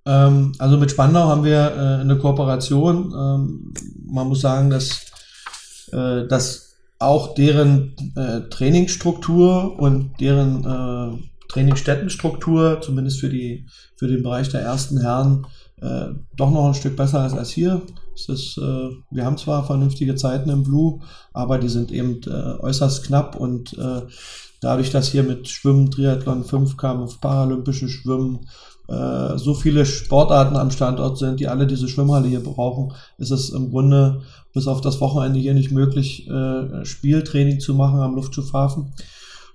Ähm, 0.05 0.53
also 0.57 0.77
mit 0.77 0.89
Spandau 0.89 1.27
haben 1.27 1.43
wir 1.43 1.59
äh, 1.59 2.01
eine 2.01 2.17
Kooperation. 2.17 3.13
Ähm, 3.15 3.73
man 4.09 4.27
muss 4.27 4.41
sagen, 4.41 4.69
dass, 4.69 5.01
äh, 5.91 6.25
dass 6.27 6.66
auch 6.99 7.35
deren 7.35 7.95
äh, 8.15 8.41
Trainingsstruktur 8.49 9.79
und 9.79 10.19
deren 10.19 10.63
äh, 10.65 11.27
Trainingsstättenstruktur, 11.47 12.81
zumindest 12.81 13.19
für, 13.19 13.29
die, 13.29 13.67
für 13.95 14.07
den 14.07 14.23
Bereich 14.23 14.49
der 14.49 14.61
ersten 14.61 14.99
Herren, 14.99 15.45
äh, 15.81 16.07
doch 16.35 16.51
noch 16.51 16.67
ein 16.67 16.73
Stück 16.73 16.95
besser 16.95 17.25
ist 17.25 17.33
als 17.33 17.51
hier. 17.51 17.81
Es 18.15 18.29
ist, 18.29 18.57
äh, 18.57 18.89
wir 19.11 19.25
haben 19.25 19.37
zwar 19.37 19.63
vernünftige 19.63 20.15
Zeiten 20.15 20.49
im 20.49 20.63
Blue, 20.63 20.99
aber 21.33 21.60
die 21.60 21.69
sind 21.69 21.91
eben 21.91 22.19
äh, 22.25 22.60
äußerst 22.60 23.03
knapp 23.05 23.36
und 23.36 23.77
äh, 23.77 24.01
dadurch, 24.60 24.89
dass 24.89 25.10
hier 25.10 25.23
mit 25.23 25.47
Schwimmen, 25.47 25.91
Triathlon, 25.91 26.43
Fünfkampf, 26.43 27.21
Paralympische 27.21 27.89
Schwimmen, 27.89 28.47
äh, 28.88 29.38
so 29.38 29.53
viele 29.53 29.86
Sportarten 29.86 30.55
am 30.55 30.71
Standort 30.71 31.17
sind, 31.17 31.39
die 31.39 31.47
alle 31.47 31.67
diese 31.67 31.88
Schwimmhalle 31.88 32.27
hier 32.27 32.43
brauchen, 32.43 32.93
ist 33.17 33.31
es 33.31 33.49
im 33.49 33.69
Grunde 33.69 34.21
bis 34.53 34.67
auf 34.67 34.81
das 34.81 35.01
Wochenende 35.01 35.39
hier 35.39 35.53
nicht 35.53 35.71
möglich, 35.71 36.27
äh, 36.29 36.86
Spieltraining 36.86 37.60
zu 37.60 37.75
machen 37.75 37.99
am 37.99 38.15
Luftschiffhafen. 38.15 38.93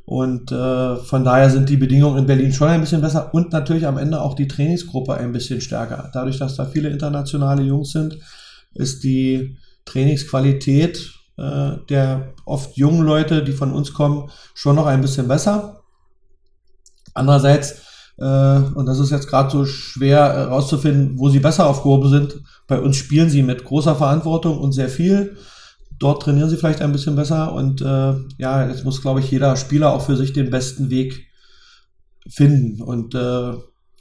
Und 0.05 0.51
äh, 0.51 0.97
von 0.97 1.25
daher 1.25 1.49
sind 1.51 1.69
die 1.69 1.77
Bedingungen 1.77 2.19
in 2.19 2.27
Berlin 2.27 2.53
schon 2.53 2.69
ein 2.69 2.81
bisschen 2.81 3.01
besser 3.01 3.33
und 3.33 3.53
natürlich 3.53 3.87
am 3.87 3.99
Ende 3.99 4.21
auch 4.21 4.35
die 4.35 4.49
Trainingsgruppe 4.49 5.15
ein 5.15 5.33
bisschen 5.33 5.61
stärker. 5.61 6.11
Dadurch, 6.13 6.39
dass 6.39 6.57
da 6.57 6.65
viele 6.67 6.89
internationale 6.89 7.63
Jungs 7.63 7.93
sind, 7.93 8.19
ist 8.75 9.05
die 9.05 9.57
Trainingsqualität 9.85 11.13
äh, 11.39 11.77
der 11.89 12.35
oft 12.45 12.77
jungen 12.77 13.03
Leute, 13.03 13.43
die 13.43 13.53
von 13.53 13.73
uns 13.73 13.93
kommen, 13.93 14.31
schon 14.55 14.77
noch 14.77 14.87
ein 14.87 15.01
bisschen 15.01 15.29
besser. 15.29 15.83
Andererseits, 17.15 17.83
äh, 18.19 18.59
und 18.75 18.87
das 18.87 18.99
ist 18.99 19.11
jetzt 19.11 19.29
gerade 19.29 19.51
so 19.51 19.65
schwer 19.65 20.33
herauszufinden, 20.35 21.19
wo 21.19 21.29
sie 21.29 21.41
besser 21.41 21.67
aufgehoben 21.67 22.11
sind, 22.11 22.41
bei 22.73 22.81
uns 22.81 22.97
spielen 22.97 23.29
sie 23.29 23.43
mit 23.43 23.65
großer 23.65 23.95
Verantwortung 23.97 24.57
und 24.57 24.73
sehr 24.73 24.89
viel. 24.89 25.37
Dort 25.99 26.23
trainieren 26.23 26.49
sie 26.49 26.57
vielleicht 26.57 26.81
ein 26.81 26.91
bisschen 26.91 27.17
besser 27.17 27.53
und 27.53 27.83
äh, 27.83 28.15
ja, 28.39 28.67
jetzt 28.67 28.87
muss, 28.87 29.03
glaube 29.03 29.21
ich, 29.21 29.31
jeder 29.31 29.57
Spieler 29.57 29.93
auch 29.93 30.01
für 30.01 30.17
sich 30.17 30.33
den 30.33 30.49
besten 30.49 30.89
Weg 30.89 31.27
finden. 32.27 32.81
Und 32.81 33.15
äh, 33.15 33.53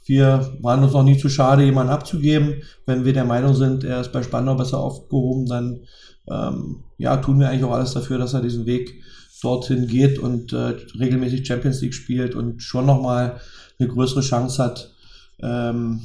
wir 0.06 0.56
waren 0.62 0.82
uns 0.82 0.94
noch 0.94 1.02
nie 1.02 1.18
zu 1.18 1.28
schade, 1.28 1.64
jemanden 1.64 1.92
abzugeben. 1.92 2.62
Wenn 2.86 3.04
wir 3.04 3.12
der 3.12 3.26
Meinung 3.26 3.54
sind, 3.54 3.84
er 3.84 4.00
ist 4.00 4.10
bei 4.10 4.22
Spandau 4.22 4.54
besser 4.54 4.78
aufgehoben, 4.78 5.44
dann 5.44 5.80
ähm, 6.30 6.84
ja, 6.96 7.18
tun 7.18 7.38
wir 7.38 7.50
eigentlich 7.50 7.64
auch 7.64 7.74
alles 7.74 7.92
dafür, 7.92 8.16
dass 8.16 8.32
er 8.32 8.40
diesen 8.40 8.64
Weg 8.64 9.02
dorthin 9.42 9.86
geht 9.86 10.18
und 10.18 10.54
äh, 10.54 10.76
regelmäßig 10.98 11.46
Champions 11.46 11.82
League 11.82 11.92
spielt 11.92 12.34
und 12.34 12.62
schon 12.62 12.86
nochmal 12.86 13.38
eine 13.78 13.88
größere 13.90 14.22
Chance 14.22 14.64
hat, 14.64 14.94
ähm, 15.42 16.00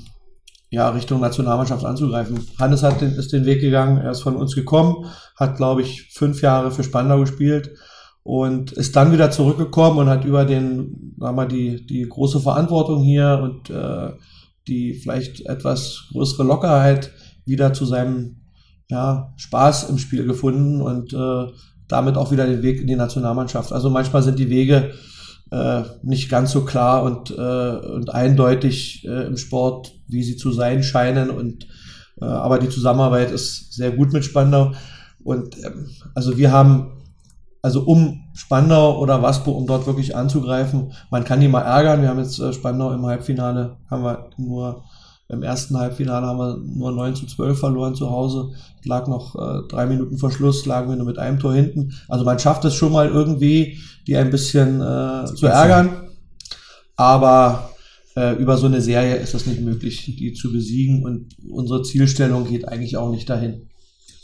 ja, 0.70 0.90
Richtung 0.90 1.22
Nationalmannschaft 1.22 1.86
anzugreifen. 1.86 2.46
Hannes 2.60 2.84
hat 2.84 3.02
den, 3.02 3.14
ist 3.14 3.32
den 3.32 3.46
Weg 3.46 3.62
gegangen, 3.62 3.98
er 3.98 4.12
ist 4.12 4.22
von 4.22 4.36
uns 4.36 4.56
gekommen, 4.56 5.06
hat, 5.36 5.58
glaube 5.58 5.82
ich, 5.82 6.10
fünf 6.14 6.42
Jahre 6.42 6.72
für 6.72 6.84
Spandau 6.84 7.20
gespielt 7.20 7.72
und 8.24 8.74
ist 8.74 8.96
dann 8.96 9.14
wieder 9.14 9.32
zurückgekommen 9.32 10.00
und 10.00 10.10
hat 10.10 10.26
über 10.26 10.44
den, 10.44 11.14
sagen 11.18 11.18
wir 11.18 11.32
mal, 11.32 11.48
die, 11.48 11.86
die 11.86 12.08
große 12.08 12.42
Verantwortung 12.42 13.02
hier 13.02 13.40
und 13.42 13.70
äh, 13.70 14.12
die 14.68 14.94
vielleicht 14.94 15.46
etwas 15.46 16.08
größere 16.12 16.44
Lockerheit 16.44 17.12
wieder 17.46 17.72
zu 17.72 17.86
seinem 17.86 18.42
ja, 18.90 19.34
Spaß 19.38 19.90
im 19.90 19.98
Spiel 19.98 20.26
gefunden 20.26 20.82
und 20.82 21.14
äh, 21.14 21.54
damit 21.88 22.18
auch 22.18 22.32
wieder 22.32 22.46
den 22.46 22.64
Weg 22.64 22.82
in 22.82 22.88
die 22.88 22.96
Nationalmannschaft. 22.98 23.72
Also 23.72 23.90
manchmal 23.90 24.24
sind 24.24 24.40
die 24.40 24.50
Wege 24.50 24.92
äh, 25.52 25.84
nicht 26.04 26.30
ganz 26.30 26.52
so 26.52 26.66
klar 26.66 27.04
und, 27.04 27.32
äh, 27.32 27.78
und 27.78 28.10
eindeutig 28.10 29.06
äh, 29.08 29.28
im 29.28 29.38
Sport, 29.38 29.94
wie 30.08 30.24
sie 30.24 30.38
zu 30.38 30.52
sein 30.52 30.84
scheinen. 30.84 31.30
Und 31.30 31.68
äh, 32.22 32.26
aber 32.26 32.60
die 32.60 32.70
Zusammenarbeit 32.70 33.32
ist 33.32 33.74
sehr 33.74 33.92
gut 33.92 34.14
mit 34.14 34.26
Spandau. 34.26 34.74
Und 35.24 35.58
ähm, 35.64 35.90
also 36.16 36.38
wir 36.38 36.52
haben, 36.52 37.04
also 37.62 37.82
um 37.82 38.24
Spandau 38.34 39.00
oder 39.00 39.22
Waspo, 39.22 39.52
um 39.52 39.68
dort 39.68 39.88
wirklich 39.88 40.16
anzugreifen, 40.16 40.94
man 41.12 41.24
kann 41.24 41.42
die 41.42 41.48
mal 41.48 41.62
ärgern. 41.62 42.02
Wir 42.02 42.10
haben 42.10 42.20
jetzt 42.20 42.40
äh, 42.40 42.54
Spandau 42.54 42.92
im 42.94 43.06
Halbfinale, 43.06 43.78
haben 43.90 44.04
wir 44.04 44.30
nur 44.38 44.84
im 45.30 45.44
ersten 45.44 45.78
Halbfinale 45.78 46.26
haben 46.26 46.40
wir 46.40 46.58
nur 46.58 46.92
9 46.94 47.16
zu 47.16 47.26
12 47.26 47.60
verloren 47.60 47.96
zu 47.96 48.10
Hause. 48.10 48.52
Lag 48.86 49.08
noch 49.08 49.36
äh, 49.36 49.68
drei 49.68 49.86
Minuten 49.86 50.18
vor 50.18 50.32
Schluss, 50.32 50.66
lagen 50.66 50.90
wir 50.90 50.96
nur 50.96 51.06
mit 51.06 51.20
einem 51.20 51.40
Tor 51.40 51.54
hinten. 51.54 51.94
Also 52.08 52.24
man 52.24 52.40
schafft 52.40 52.64
es 52.64 52.76
schon 52.76 52.94
mal 52.94 53.10
irgendwie, 53.10 53.78
die 54.08 54.16
ein 54.16 54.30
bisschen 54.30 54.82
äh, 54.82 55.26
zu 55.36 55.48
ärgern. 55.48 56.10
Aber 56.96 57.72
äh, 58.16 58.42
über 58.42 58.58
so 58.58 58.68
eine 58.68 58.82
Serie 58.82 59.18
ist 59.18 59.34
es 59.34 59.46
nicht 59.46 59.62
möglich, 59.62 60.16
die 60.18 60.34
zu 60.34 60.54
besiegen. 60.54 61.04
Und 61.04 61.36
unsere 61.50 61.84
Zielstellung 61.84 62.48
geht 62.48 62.68
eigentlich 62.68 62.96
auch 62.96 63.12
nicht 63.12 63.30
dahin. 63.30 63.68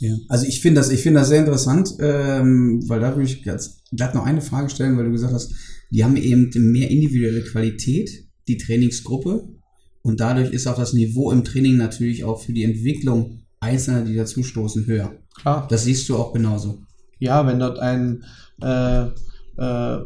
Ja. 0.00 0.16
Also 0.28 0.46
ich 0.46 0.60
finde 0.60 0.80
das, 0.80 0.90
ich 0.90 1.00
finde 1.00 1.20
das 1.20 1.28
sehr 1.28 1.40
interessant, 1.40 1.94
ähm, 2.00 2.82
weil 2.88 3.00
da 3.00 3.14
würde 3.14 3.28
ich 3.28 3.42
ganz 3.42 3.82
glatt 3.94 4.14
noch 4.14 4.24
eine 4.24 4.40
Frage 4.40 4.70
stellen, 4.70 4.96
weil 4.96 5.04
du 5.04 5.12
gesagt 5.12 5.34
hast, 5.34 5.52
die 5.90 6.02
haben 6.02 6.16
eben 6.16 6.50
mehr 6.72 6.90
individuelle 6.90 7.42
Qualität, 7.42 8.10
die 8.48 8.56
Trainingsgruppe, 8.56 9.53
und 10.04 10.20
dadurch 10.20 10.50
ist 10.50 10.66
auch 10.66 10.76
das 10.76 10.92
Niveau 10.92 11.32
im 11.32 11.44
Training 11.44 11.78
natürlich 11.78 12.24
auch 12.24 12.40
für 12.40 12.52
die 12.52 12.62
Entwicklung 12.62 13.40
Einzelner, 13.58 14.02
die 14.02 14.14
dazustoßen, 14.14 14.86
höher. 14.86 15.12
Klar. 15.40 15.66
Das 15.70 15.84
siehst 15.84 16.08
du 16.08 16.16
auch 16.16 16.32
genauso. 16.34 16.82
Ja, 17.18 17.46
wenn 17.46 17.58
dort 17.58 17.78
ein 17.78 18.22
äh, 18.62 19.04
äh, 19.04 19.98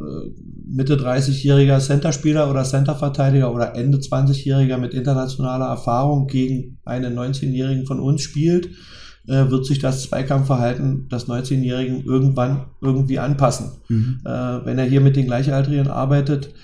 Mitte 0.70 0.96
30-jähriger 0.96 1.80
Centerspieler 1.80 2.48
oder 2.48 2.62
Centerverteidiger 2.62 3.52
oder 3.52 3.74
Ende 3.74 3.98
20-jähriger 3.98 4.78
mit 4.78 4.94
internationaler 4.94 5.66
Erfahrung 5.66 6.28
gegen 6.28 6.78
einen 6.84 7.18
19-jährigen 7.18 7.84
von 7.84 7.98
uns 7.98 8.22
spielt, 8.22 8.68
äh, 9.26 9.50
wird 9.50 9.66
sich 9.66 9.80
das 9.80 10.04
Zweikampfverhalten 10.04 11.08
des 11.08 11.26
19-jährigen 11.26 12.04
irgendwann 12.04 12.66
irgendwie 12.80 13.18
anpassen. 13.18 13.72
Mhm. 13.88 14.20
Äh, 14.24 14.64
wenn 14.64 14.78
er 14.78 14.84
hier 14.84 15.00
mit 15.00 15.16
den 15.16 15.26
Gleichaltrigen 15.26 15.88
arbeitet, 15.88 16.54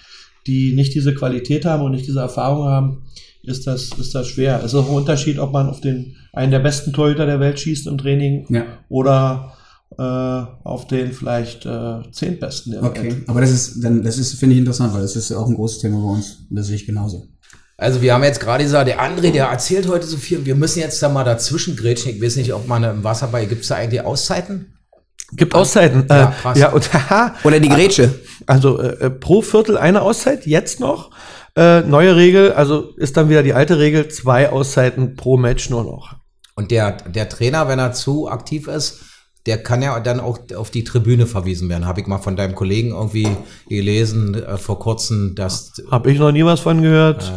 die 0.47 0.75
nicht 0.77 0.94
diese 0.94 1.14
Qualität 1.14 1.64
haben 1.64 1.83
und 1.83 1.92
nicht 1.92 2.07
diese 2.07 2.20
Erfahrung 2.20 2.68
haben, 2.68 3.03
ist 3.46 3.66
das, 3.66 3.90
ist 3.98 4.14
das 4.14 4.26
schwer. 4.28 4.59
Es 4.61 4.66
ist 4.72 4.74
auch 4.74 4.88
ein 4.88 4.94
Unterschied, 4.94 5.38
ob 5.38 5.52
man 5.52 5.68
auf 5.68 5.80
den 5.80 6.16
einen 6.33 6.50
der 6.50 6.59
besten 6.61 6.92
Torhüter 6.92 7.26
der 7.26 7.40
Welt 7.40 7.61
schießt 7.61 7.87
im 7.87 7.98
Training 7.98 8.46
Ja. 8.48 8.64
oder 8.88 9.52
äh, 9.96 10.02
auf 10.02 10.87
den 10.88 11.12
vielleicht 11.12 11.66
äh, 11.66 12.00
zehn 12.11 12.38
besten 12.40 12.72
der 12.72 12.83
Okay, 12.83 13.04
Welt. 13.04 13.28
aber 13.28 13.40
das 13.40 13.50
ist, 13.50 13.80
dann, 13.85 14.02
das 14.02 14.18
ist, 14.18 14.35
finde 14.35 14.54
ich 14.54 14.59
interessant, 14.61 14.92
weil 14.94 15.02
das 15.02 15.14
ist 15.16 15.30
auch 15.33 15.46
ein 15.48 15.54
großes 15.54 15.78
Thema 15.80 15.98
bei 16.00 16.09
uns. 16.14 16.38
Das 16.50 16.66
sehe 16.66 16.76
ich 16.76 16.87
genauso. 16.87 17.28
Also 17.76 18.00
wir 18.02 18.14
haben 18.14 18.22
jetzt 18.24 18.40
gerade 18.40 18.64
gesagt, 18.64 18.88
der 18.88 19.00
André, 19.00 19.30
der 19.33 19.46
erzählt 19.46 19.88
heute 19.88 20.07
so 20.07 20.16
viel. 20.16 20.44
Wir 20.46 20.54
müssen 20.54 20.78
jetzt 20.80 21.02
da 21.02 21.09
mal 21.09 21.24
dazwischen 21.24 21.76
grätschen. 21.76 22.12
Ich 22.12 22.22
weiß 22.22 22.37
nicht, 22.37 22.52
ob 22.54 22.66
man 22.68 22.83
im 22.85 23.02
Wasserball, 23.04 23.46
gibt 23.46 23.62
es 23.62 23.68
da 23.68 23.76
eigentlich 23.76 24.00
Auszeiten? 24.02 24.74
Gibt 25.33 25.54
Auszeiten. 25.54 26.07
Ja, 26.09 26.28
äh, 26.28 26.33
krass. 26.40 26.59
ja 26.59 26.72
und 26.72 26.92
haha, 27.11 27.35
Oder 27.42 27.59
die 27.59 27.68
Grätsche. 27.68 28.14
also 28.46 28.78
äh, 28.80 29.11
pro 29.11 29.42
Viertel 29.42 29.76
eine 29.76 30.02
Auszeit, 30.02 30.46
jetzt 30.46 30.78
noch. 30.80 31.11
Äh, 31.57 31.83
neue 31.83 32.17
Regel, 32.17 32.53
also 32.53 32.95
ist 32.97 33.17
dann 33.17 33.29
wieder 33.29 33.43
die 33.43 33.55
alte 33.55 33.79
Regel, 33.79 34.09
zwei 34.09 34.51
Auszeiten 34.51 35.14
pro 35.14 35.37
Match 35.37 35.71
nur 35.71 35.85
noch. 35.85 36.17
Und 36.57 36.71
der, 36.71 36.93
der 36.93 37.29
Trainer, 37.29 37.69
wenn 37.69 37.79
er 37.79 37.93
zu 37.93 38.29
aktiv 38.29 38.67
ist, 38.67 39.01
der 39.47 39.62
kann 39.62 39.83
ja 39.83 40.01
dann 40.01 40.21
auch 40.21 40.38
auf 40.57 40.71
die 40.71 40.85
Tribüne 40.85 41.27
verwiesen 41.27 41.69
werden. 41.69 41.87
Habe 41.87 42.01
ich 42.01 42.07
mal 42.07 42.19
von 42.19 42.35
deinem 42.35 42.55
Kollegen 42.55 42.90
irgendwie 42.90 43.29
gelesen 43.69 44.35
äh, 44.35 44.57
vor 44.57 44.79
kurzem, 44.79 45.35
dass 45.35 45.73
Habe 45.90 46.11
ich 46.11 46.19
noch 46.19 46.33
nie 46.33 46.45
was 46.45 46.61
von 46.61 46.81
gehört. 46.83 47.31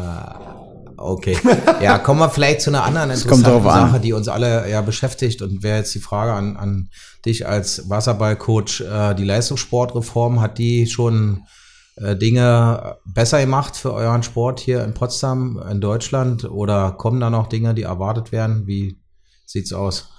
Okay. 0.95 1.37
Ja, 1.79 1.99
kommen 1.99 2.19
wir 2.19 2.29
vielleicht 2.29 2.61
zu 2.61 2.71
einer 2.71 2.83
anderen 2.83 3.09
kommt 3.27 3.45
interessanten. 3.45 3.91
Sache, 3.91 3.99
die 3.99 4.13
uns 4.13 4.27
alle 4.27 4.67
ja 4.69 4.81
beschäftigt. 4.81 5.41
Und 5.43 5.61
wäre 5.61 5.77
jetzt 5.77 5.93
die 5.93 5.99
Frage 5.99 6.31
an, 6.33 6.57
an 6.57 6.89
dich 7.23 7.47
als 7.47 7.87
Wasserballcoach, 7.89 8.81
äh, 8.81 9.13
die 9.13 9.23
Leistungssportreform, 9.23 10.41
hat 10.41 10.57
die 10.57 10.87
schon 10.87 11.43
äh, 11.43 11.66
Dinge 11.99 12.97
besser 13.05 13.41
gemacht 13.41 13.75
für 13.75 13.93
euren 13.93 14.21
Sport 14.23 14.59
hier 14.59 14.83
in 14.83 14.93
Potsdam, 14.93 15.61
in 15.69 15.81
Deutschland? 15.81 16.45
Oder 16.45 16.91
kommen 16.91 17.19
da 17.19 17.29
noch 17.29 17.47
Dinge, 17.47 17.73
die 17.73 17.83
erwartet 17.83 18.31
werden? 18.31 18.67
Wie 18.67 18.99
sieht's 19.45 19.73
aus? 19.73 20.09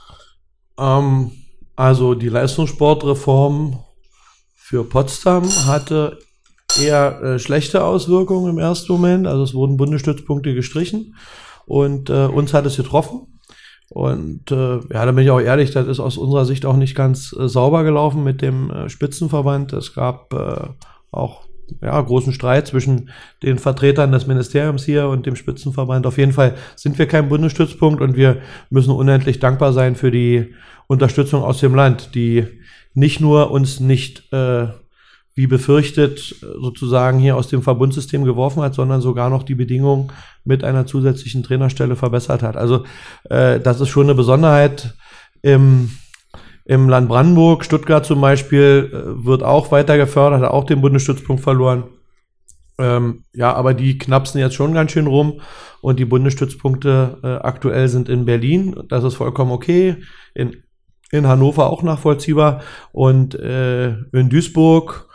Ähm, 0.79 1.31
also 1.77 2.14
die 2.14 2.29
Leistungssportreform 2.29 3.79
für 4.57 4.85
Potsdam 4.85 5.49
hatte 5.67 6.19
eher 6.81 7.23
äh, 7.23 7.38
schlechte 7.38 7.85
Auswirkungen 7.85 8.51
im 8.51 8.59
ersten 8.59 8.93
Moment. 8.93 9.27
Also 9.27 9.43
es 9.45 9.55
wurden 9.55 9.77
Bundesstützpunkte 9.77 10.55
gestrichen 10.55 11.14
und 11.67 12.11
äh, 12.11 12.27
uns 12.27 12.53
hat 12.53 12.67
es 12.67 12.77
getroffen. 12.77 13.41
Und 13.91 14.51
äh, 14.51 14.81
ja, 14.93 15.07
da 15.07 15.12
bin 15.12 15.25
ich 15.25 15.31
auch 15.31 15.41
ehrlich, 15.41 15.71
das 15.71 15.87
ist 15.87 16.01
aus 16.01 16.19
unserer 16.19 16.45
Sicht 16.45 16.67
auch 16.67 16.77
nicht 16.77 16.95
ganz 16.95 17.33
äh, 17.33 17.49
sauber 17.49 17.85
gelaufen 17.85 18.23
mit 18.23 18.43
dem 18.43 18.71
äh, 18.71 18.88
Spitzenverband. 18.91 19.73
Es 19.73 19.95
gab 19.95 20.33
äh, 20.35 20.69
auch 21.11 21.48
ja, 21.83 22.00
großen 22.00 22.33
Streit 22.33 22.66
zwischen 22.66 23.11
den 23.42 23.59
Vertretern 23.59 24.12
des 24.12 24.26
Ministeriums 24.26 24.85
hier 24.85 25.09
und 25.09 25.26
dem 25.26 25.37
Spitzenverband. 25.37 26.07
Auf 26.07 26.18
jeden 26.18 26.33
Fall 26.33 26.54
sind 26.76 26.98
wir 26.98 27.07
kein 27.07 27.28
Bundesstützpunkt 27.28 28.00
und 28.00 28.16
wir 28.16 28.38
müssen 28.70 28.90
unendlich 28.90 29.38
dankbar 29.38 29.72
sein 29.72 29.96
für 29.96 30.11
die 30.11 30.54
Unterstützung 30.87 31.42
aus 31.42 31.61
dem 31.61 31.74
Land, 31.74 32.14
die 32.14 32.46
nicht 32.94 33.20
nur 33.20 33.50
uns 33.50 33.81
nicht 33.81 34.33
äh, 34.33 34.68
wie 35.35 35.46
befürchtet 35.46 36.35
sozusagen 36.61 37.20
hier 37.20 37.37
aus 37.37 37.46
dem 37.46 37.62
Verbundsystem 37.62 38.24
geworfen 38.24 38.61
hat, 38.61 38.74
sondern 38.74 39.00
sogar 39.00 39.31
noch 39.31 39.44
die 39.44 39.54
Bedingungen 39.54 40.11
mit 40.44 40.64
einer 40.64 40.85
zusätzlichen 40.85 41.44
Trainerstelle 41.44 41.94
verbessert 41.94 42.42
hat. 42.42 42.57
Also 42.57 42.85
äh, 43.31 43.61
das 43.61 43.81
ist 43.81 43.88
schon 43.88 44.07
eine 44.07 44.16
Besonderheit 44.16 44.96
im, 45.42 45.90
im 46.68 46.88
Land 46.88 47.09
Brandenburg. 47.09 47.64
Stuttgart 47.64 48.04
zum 48.04 48.20
Beispiel 48.20 48.90
äh, 48.92 49.24
wird 49.24 49.42
auch 49.42 49.72
weiter 49.72 49.96
gefördert, 49.96 50.42
hat 50.42 50.50
auch 50.50 50.64
den 50.64 50.83
Bundesstützpunkt 50.83 51.42
verloren. 51.42 51.85
Ähm, 52.78 53.24
ja, 53.33 53.52
aber 53.54 53.74
die 53.74 53.98
knapsen 53.98 54.40
jetzt 54.40 54.54
schon 54.54 54.74
ganz 54.74 54.92
schön 54.92 55.09
rum 55.09 55.40
und 55.81 55.98
die 55.98 56.04
Bundesstützpunkte 56.04 57.18
äh, 57.24 57.26
aktuell 57.44 57.88
sind 57.88 58.09
in 58.09 58.26
Berlin. 58.26 58.76
Das 58.88 59.02
ist 59.02 59.14
vollkommen 59.14 59.50
okay. 59.50 59.96
In, 60.35 60.62
in 61.11 61.26
Hannover 61.26 61.70
auch 61.70 61.83
nachvollziehbar 61.83 62.61
und 62.92 63.35
äh, 63.35 63.88
in 64.12 64.28
Duisburg 64.28 65.09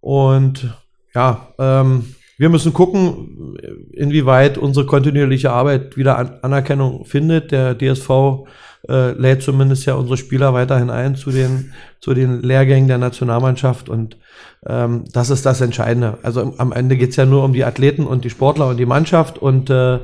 und 0.00 0.72
ja, 1.14 1.48
ähm, 1.58 2.14
wir 2.38 2.50
müssen 2.50 2.74
gucken, 2.74 3.56
inwieweit 3.92 4.58
unsere 4.58 4.84
kontinuierliche 4.84 5.50
Arbeit 5.50 5.96
wieder 5.96 6.18
An 6.18 6.38
Anerkennung 6.42 7.06
findet. 7.06 7.50
Der 7.50 7.74
DSV 7.74 8.10
äh, 8.88 9.12
lädt 9.12 9.42
zumindest 9.42 9.86
ja 9.86 9.94
unsere 9.94 10.16
Spieler 10.16 10.54
weiterhin 10.54 10.90
ein 10.90 11.16
zu 11.16 11.30
den, 11.30 11.72
zu 12.00 12.14
den 12.14 12.42
Lehrgängen 12.42 12.88
der 12.88 12.98
Nationalmannschaft 12.98 13.88
und 13.88 14.16
ähm, 14.66 15.04
das 15.12 15.30
ist 15.30 15.46
das 15.46 15.60
Entscheidende. 15.60 16.18
Also 16.22 16.54
am- 16.58 16.72
Ende 16.72 16.96
geht's 16.96 17.16
ja 17.16 17.26
nur 17.26 17.44
um 17.44 17.52
die 17.52 17.64
Athleten 17.64 18.06
und 18.06 18.24
die 18.24 18.30
Sportler 18.30 18.68
und 18.68 18.76
die 18.78 18.86
Mannschaft 18.86 19.38
und 19.38 19.70
äh, 19.70 19.98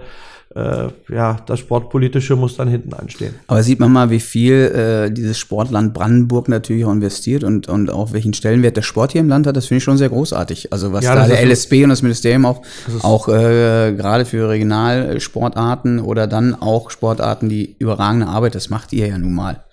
äh, 0.55 0.89
ja, 1.13 1.37
das 1.47 1.61
Sportpolitische 1.61 2.37
muss 2.37 2.57
dann 2.57 2.69
hinten 2.69 2.93
anstehen. 2.93 3.35
Aber 3.47 3.63
sieht 3.63 3.81
man 3.81 3.93
mal, 3.93 4.11
wie 4.11 4.21
viel 4.21 4.55
äh, 4.55 5.11
dieses 5.11 5.39
Sportland 5.39 5.95
Brandenburg 5.95 6.49
natürlich 6.49 6.85
auch 6.85 6.93
investiert 6.93 7.45
und, 7.45 7.69
und 7.69 7.91
auch 7.91 8.13
welchen 8.13 8.35
Stellenwert 8.35 8.77
der 8.77 8.83
Sport 8.83 9.13
hier 9.13 9.21
im 9.21 9.29
Land 9.29 9.47
hat, 9.47 9.57
das 9.57 9.67
finde 9.67 9.79
ich 9.79 9.85
schon 9.85 9.97
sehr 9.97 10.11
großartig. 10.11 10.73
Also 10.73 10.93
was 10.93 11.05
Ja, 11.05 11.15
da 11.15 11.27
der 11.27 11.45
LSB 11.45 11.85
und 11.85 11.91
das 11.91 12.03
Ministerium 12.03 12.45
auch, 12.45 12.63
auch 13.03 13.29
äh, 13.29 13.93
gerade 13.97 14.25
für 14.25 14.49
Regionalsportarten 14.49 16.01
oder 16.01 16.27
dann 16.27 16.55
auch 16.55 16.91
Sportarten, 16.91 17.49
die 17.49 17.75
überragende 17.79 18.27
Arbeit, 18.27 18.55
das 18.55 18.69
macht 18.69 18.93
ihr 18.93 19.07
ja 19.07 19.19
nun 19.19 19.35
mal, 19.35 19.65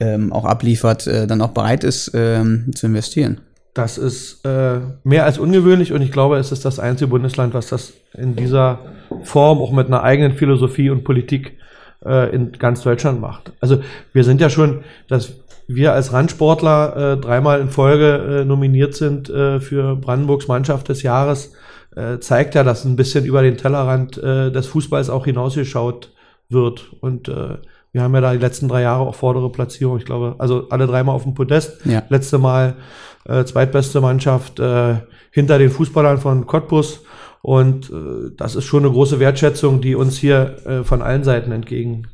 ähm, 0.00 0.32
auch 0.32 0.44
abliefert, 0.44 1.06
äh, 1.06 1.26
dann 1.26 1.40
auch 1.40 1.50
bereit 1.50 1.84
ist 1.84 2.10
ähm, 2.14 2.70
zu 2.74 2.86
investieren. 2.86 3.40
Das 3.76 3.98
ist 3.98 4.42
äh, 4.46 4.80
mehr 5.04 5.26
als 5.26 5.38
ungewöhnlich 5.38 5.92
und 5.92 6.00
ich 6.00 6.10
glaube, 6.10 6.38
es 6.38 6.50
ist 6.50 6.64
das 6.64 6.78
einzige 6.78 7.10
Bundesland, 7.10 7.52
was 7.52 7.68
das 7.68 7.92
in 8.14 8.34
dieser 8.34 8.78
Form 9.22 9.58
auch 9.58 9.70
mit 9.70 9.88
einer 9.88 10.02
eigenen 10.02 10.32
Philosophie 10.32 10.88
und 10.88 11.04
Politik 11.04 11.58
äh, 12.02 12.34
in 12.34 12.52
ganz 12.52 12.80
Deutschland 12.80 13.20
macht. 13.20 13.52
Also 13.60 13.82
wir 14.14 14.24
sind 14.24 14.40
ja 14.40 14.48
schon, 14.48 14.82
dass 15.08 15.34
wir 15.68 15.92
als 15.92 16.14
Randsportler 16.14 16.96
äh, 16.96 17.20
dreimal 17.20 17.60
in 17.60 17.68
Folge 17.68 18.40
äh, 18.40 18.44
nominiert 18.46 18.94
sind 18.94 19.28
äh, 19.28 19.60
für 19.60 19.94
Brandenburgs 19.96 20.48
Mannschaft 20.48 20.88
des 20.88 21.02
Jahres, 21.02 21.52
äh, 21.94 22.18
zeigt 22.18 22.54
ja, 22.54 22.64
dass 22.64 22.86
ein 22.86 22.96
bisschen 22.96 23.26
über 23.26 23.42
den 23.42 23.58
Tellerrand 23.58 24.16
äh, 24.16 24.50
des 24.50 24.68
Fußballs 24.68 25.10
auch 25.10 25.26
hinausgeschaut 25.26 26.14
wird. 26.48 26.94
Und 27.00 27.28
äh, 27.28 27.58
wir 27.96 28.02
haben 28.02 28.14
ja 28.14 28.20
da 28.20 28.32
die 28.34 28.38
letzten 28.38 28.68
drei 28.68 28.82
Jahre 28.82 29.04
auch 29.04 29.14
vordere 29.14 29.50
Platzierung. 29.50 29.96
Ich 29.96 30.04
glaube, 30.04 30.34
also 30.36 30.68
alle 30.68 30.86
dreimal 30.86 31.14
auf 31.14 31.22
dem 31.22 31.32
Podest. 31.32 31.86
Ja. 31.86 32.02
Letzte 32.10 32.36
Mal 32.36 32.76
äh, 33.24 33.42
zweitbeste 33.44 34.02
Mannschaft 34.02 34.60
äh, 34.60 34.96
hinter 35.30 35.58
den 35.58 35.70
Fußballern 35.70 36.18
von 36.18 36.46
Cottbus. 36.46 37.00
Und 37.40 37.88
äh, 37.88 38.34
das 38.36 38.54
ist 38.54 38.64
schon 38.64 38.84
eine 38.84 38.92
große 38.92 39.18
Wertschätzung, 39.18 39.80
die 39.80 39.94
uns 39.94 40.18
hier 40.18 40.58
äh, 40.66 40.84
von 40.84 41.00
allen 41.00 41.24
Seiten 41.24 41.52
entgegen, 41.52 42.08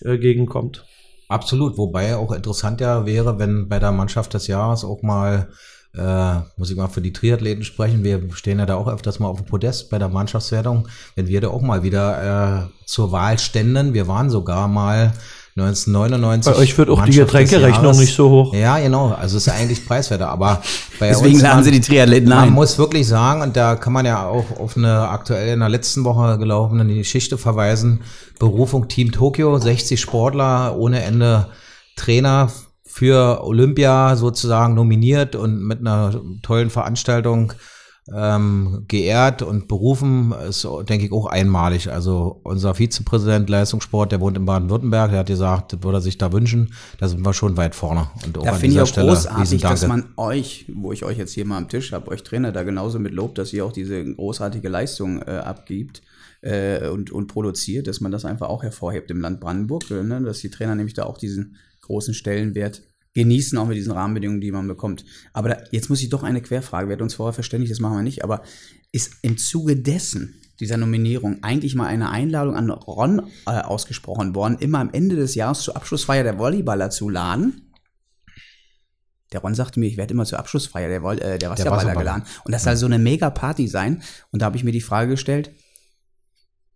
äh, 0.00 0.14
entgegenkommt. 0.14 0.84
Absolut, 1.28 1.78
wobei 1.78 2.16
auch 2.16 2.32
interessant 2.32 2.80
ja 2.80 3.06
wäre, 3.06 3.38
wenn 3.38 3.68
bei 3.68 3.78
der 3.78 3.92
Mannschaft 3.92 4.34
des 4.34 4.48
Jahres 4.48 4.84
auch 4.84 5.02
mal, 5.02 5.50
äh, 5.98 6.40
muss 6.56 6.70
ich 6.70 6.76
mal 6.76 6.88
für 6.88 7.00
die 7.00 7.12
Triathleten 7.12 7.64
sprechen, 7.64 8.04
wir 8.04 8.22
stehen 8.34 8.58
ja 8.58 8.66
da 8.66 8.76
auch 8.76 8.88
öfters 8.88 9.18
mal 9.18 9.28
auf 9.28 9.38
dem 9.38 9.46
Podest 9.46 9.90
bei 9.90 9.98
der 9.98 10.08
Mannschaftswertung, 10.08 10.88
wenn 11.16 11.26
wir 11.26 11.40
da 11.40 11.48
auch 11.48 11.60
mal 11.60 11.82
wieder 11.82 12.66
äh, 12.66 12.86
zur 12.86 13.12
Wahl 13.12 13.38
ständen. 13.38 13.94
Wir 13.94 14.08
waren 14.08 14.30
sogar 14.30 14.68
mal 14.68 15.12
1999. 15.56 16.52
Bei 16.52 16.58
euch 16.58 16.78
wird 16.78 16.90
auch 16.90 17.04
die 17.04 17.12
Getränkerechnung 17.12 17.98
nicht 17.98 18.14
so 18.14 18.30
hoch. 18.30 18.54
Ja, 18.54 18.78
genau, 18.78 19.08
also 19.08 19.36
es 19.36 19.46
ist 19.46 19.52
eigentlich 19.52 19.86
preiswerter, 19.86 20.28
aber 20.28 20.62
bei 21.00 21.08
Deswegen 21.08 21.40
laden 21.40 21.64
sie 21.64 21.72
die 21.72 21.80
Triathleten 21.80 22.28
man 22.28 22.48
ein. 22.48 22.52
muss 22.52 22.78
wirklich 22.78 23.06
sagen, 23.06 23.42
und 23.42 23.56
da 23.56 23.74
kann 23.74 23.92
man 23.92 24.06
ja 24.06 24.26
auch 24.26 24.58
auf 24.58 24.76
eine 24.76 25.08
aktuell 25.08 25.54
in 25.54 25.60
der 25.60 25.68
letzten 25.68 26.04
Woche 26.04 26.38
gelaufene 26.38 26.86
Geschichte 26.94 27.38
verweisen. 27.38 28.02
Berufung 28.38 28.88
Team 28.88 29.10
Tokio, 29.10 29.58
60 29.58 30.00
Sportler 30.00 30.76
ohne 30.76 31.02
Ende 31.02 31.48
Trainer 31.96 32.50
für 32.98 33.44
Olympia 33.44 34.16
sozusagen 34.16 34.74
nominiert 34.74 35.36
und 35.36 35.62
mit 35.62 35.78
einer 35.78 36.20
tollen 36.42 36.68
Veranstaltung 36.68 37.52
ähm, 38.12 38.86
geehrt 38.88 39.40
und 39.42 39.68
berufen, 39.68 40.34
ist, 40.48 40.66
denke 40.88 41.06
ich, 41.06 41.12
auch 41.12 41.26
einmalig. 41.26 41.92
Also 41.92 42.40
unser 42.42 42.74
Vizepräsident 42.74 43.48
Leistungssport, 43.48 44.10
der 44.10 44.20
wohnt 44.20 44.36
in 44.36 44.46
Baden-Württemberg, 44.46 45.12
der 45.12 45.20
hat 45.20 45.28
gesagt, 45.28 45.74
das 45.74 45.82
würde 45.84 45.98
er 45.98 46.00
sich 46.00 46.18
da 46.18 46.32
wünschen. 46.32 46.74
Da 46.98 47.06
sind 47.06 47.24
wir 47.24 47.32
schon 47.34 47.56
weit 47.56 47.76
vorne. 47.76 48.08
Und 48.26 48.36
auch 48.36 48.42
Da 48.42 48.50
an 48.50 48.56
finde 48.56 48.66
ich 48.66 48.72
dieser 48.72 48.82
auch 48.82 48.86
Stelle 48.88 49.12
großartig, 49.12 49.60
dass 49.60 49.86
man 49.86 50.08
euch, 50.16 50.64
wo 50.74 50.90
ich 50.90 51.04
euch 51.04 51.18
jetzt 51.18 51.34
hier 51.34 51.44
mal 51.44 51.58
am 51.58 51.68
Tisch 51.68 51.92
habe, 51.92 52.08
euch 52.08 52.24
Trainer 52.24 52.50
da 52.50 52.64
genauso 52.64 52.98
mit 52.98 53.12
lobt, 53.12 53.38
dass 53.38 53.52
ihr 53.52 53.64
auch 53.64 53.72
diese 53.72 54.04
großartige 54.04 54.68
Leistung 54.68 55.22
äh, 55.22 55.36
abgibt 55.36 56.02
äh, 56.40 56.88
und, 56.88 57.12
und 57.12 57.28
produziert, 57.28 57.86
dass 57.86 58.00
man 58.00 58.10
das 58.10 58.24
einfach 58.24 58.48
auch 58.48 58.64
hervorhebt 58.64 59.08
im 59.12 59.20
Land 59.20 59.38
Brandenburg, 59.38 59.88
ne? 59.88 60.20
dass 60.22 60.40
die 60.40 60.50
Trainer 60.50 60.74
nämlich 60.74 60.94
da 60.94 61.04
auch 61.04 61.18
diesen 61.18 61.54
großen 61.82 62.14
Stellenwert 62.14 62.82
genießen, 63.18 63.58
auch 63.58 63.66
mit 63.66 63.76
diesen 63.76 63.92
Rahmenbedingungen, 63.92 64.40
die 64.40 64.52
man 64.52 64.68
bekommt. 64.68 65.04
Aber 65.32 65.48
da, 65.48 65.56
jetzt 65.72 65.90
muss 65.90 66.00
ich 66.00 66.08
doch 66.08 66.22
eine 66.22 66.40
Querfrage. 66.40 66.88
Wir 66.88 66.92
hatten 66.92 67.02
uns 67.02 67.14
vorher 67.14 67.32
verständigt, 67.32 67.72
das 67.72 67.80
machen 67.80 67.96
wir 67.96 68.02
nicht, 68.02 68.22
aber 68.22 68.42
ist 68.92 69.16
im 69.22 69.36
Zuge 69.36 69.76
dessen, 69.76 70.40
dieser 70.60 70.76
Nominierung, 70.76 71.42
eigentlich 71.42 71.74
mal 71.74 71.86
eine 71.86 72.10
Einladung 72.10 72.54
an 72.54 72.70
Ron 72.70 73.28
äh, 73.46 73.50
ausgesprochen 73.50 74.34
worden, 74.36 74.58
immer 74.60 74.78
am 74.78 74.90
Ende 74.90 75.16
des 75.16 75.34
Jahres 75.34 75.62
zur 75.62 75.76
Abschlussfeier 75.76 76.22
der 76.22 76.38
Volleyballer 76.38 76.90
zu 76.90 77.08
laden? 77.08 77.72
Der 79.32 79.40
Ron 79.40 79.54
sagte 79.54 79.80
mir, 79.80 79.86
ich 79.86 79.96
werde 79.96 80.14
immer 80.14 80.24
zur 80.24 80.38
Abschlussfeier 80.38 80.88
der, 80.88 81.00
Voll 81.00 81.18
äh, 81.18 81.38
der 81.38 81.50
Wasserballer 81.50 81.76
Wasserballer. 81.76 81.98
geladen. 81.98 82.22
Und 82.44 82.52
das 82.52 82.62
soll 82.62 82.76
so 82.76 82.86
eine 82.86 82.98
Mega-Party 82.98 83.66
sein. 83.68 84.02
Und 84.30 84.40
da 84.40 84.46
habe 84.46 84.56
ich 84.56 84.64
mir 84.64 84.72
die 84.72 84.80
Frage 84.80 85.10
gestellt, 85.10 85.50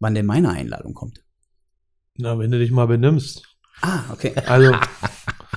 wann 0.01 0.15
denn 0.15 0.27
meine 0.27 0.51
Einladung 0.51 0.93
kommt. 0.93 1.25
Na, 2.19 2.39
wenn 2.39 2.51
du 2.51 2.59
dich 2.59 2.73
mal 2.73 2.87
benimmst. 2.87 3.47
Ah, 3.81 4.03
okay. 4.13 4.35
Also, 4.47 4.75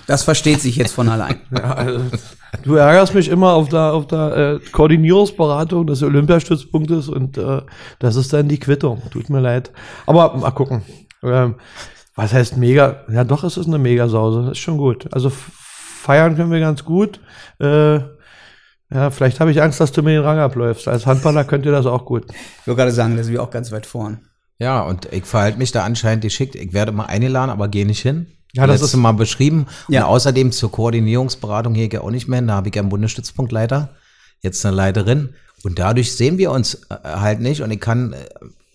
Das 0.08 0.24
versteht 0.24 0.62
sich 0.62 0.76
jetzt 0.76 0.94
von 0.94 1.10
allein. 1.10 1.40
ja, 1.52 1.74
also 1.74 2.02
du 2.64 2.76
ärgerst 2.76 3.16
mich 3.16 3.28
immer 3.28 3.54
auf 3.54 3.70
der, 3.70 3.94
auf 3.94 4.08
der 4.08 4.38
äh, 4.38 4.60
Koordinierungsberatung 4.72 5.88
des 5.88 6.04
Olympiastützpunktes 6.04 7.10
und 7.10 7.38
äh, 7.38 7.62
das 8.00 8.16
ist 8.16 8.34
dann 8.34 8.48
die 8.48 8.60
Quittung. 8.60 9.02
Tut 9.12 9.30
mir 9.30 9.42
leid. 9.42 9.72
Aber 10.06 10.36
mal 10.38 10.52
gucken. 10.52 10.84
Ähm, 11.24 11.56
was 12.16 12.34
heißt 12.34 12.58
mega? 12.58 13.04
Ja, 13.12 13.24
doch, 13.24 13.44
es 13.44 13.58
ist 13.58 13.68
eine 13.68 13.78
Megasause. 13.78 14.52
Ist 14.52 14.60
schon 14.60 14.78
gut. 14.78 15.08
Also 15.14 15.30
feiern 15.30 16.36
können 16.36 16.52
wir 16.52 16.60
ganz 16.60 16.86
gut. 16.86 17.20
Äh, 17.60 18.00
ja, 18.94 19.10
vielleicht 19.10 19.40
habe 19.40 19.52
ich 19.52 19.62
Angst, 19.62 19.82
dass 19.82 19.92
du 19.92 20.04
mir 20.04 20.12
den 20.12 20.24
Rang 20.24 20.40
abläufst. 20.40 20.88
Als 20.88 21.06
Handballer 21.06 21.44
könnt 21.44 21.66
ihr 21.66 21.72
das 21.72 21.86
auch 21.86 22.06
gut. 22.06 22.26
Ich 22.30 22.68
wollte 22.68 22.82
gerade 22.82 22.92
sagen, 22.92 23.18
da 23.18 23.24
sind 23.24 23.34
wir 23.34 23.42
auch 23.42 23.50
ganz 23.50 23.72
weit 23.72 23.86
vorn. 23.86 24.20
Ja, 24.60 24.82
und 24.84 25.12
ich 25.12 25.26
verhalte 25.26 25.58
mich 25.58 25.72
da 25.72 25.84
anscheinend 25.84 26.24
geschickt. 26.24 26.56
Ich 26.56 26.72
werde 26.72 26.92
mal 26.92 27.06
eingeladen, 27.06 27.50
aber 27.50 27.68
gehe 27.68 27.86
nicht 27.86 28.02
hin. 28.02 28.28
Ja, 28.56 28.68
das 28.68 28.82
ist- 28.82 28.96
Mal 28.96 29.12
beschrieben. 29.14 29.68
Ja. 29.88 30.06
Und 30.06 30.12
außerdem 30.12 30.52
zur 30.52 30.72
Koordinierungsberatung 30.72 31.74
hier 31.76 31.88
gehe 31.90 32.00
ich 32.00 32.06
auch 32.06 32.12
nicht 32.12 32.28
mehr 32.28 32.38
hin. 32.40 32.48
Da 32.48 32.56
habe 32.56 32.70
ich 32.70 32.80
einen 32.80 32.90
Bundesstützpunktleiter, 32.90 33.90
jetzt 34.42 34.66
eine 34.66 34.76
Leiterin. 34.76 35.30
Und 35.64 35.80
dadurch 35.80 36.16
sehen 36.16 36.38
wir 36.38 36.52
uns 36.52 36.76
äh, 36.90 36.96
halt 37.04 37.40
nicht. 37.42 37.62
Und 37.62 37.72
ich 37.72 37.80
kann 37.80 38.14
äh, 38.14 38.18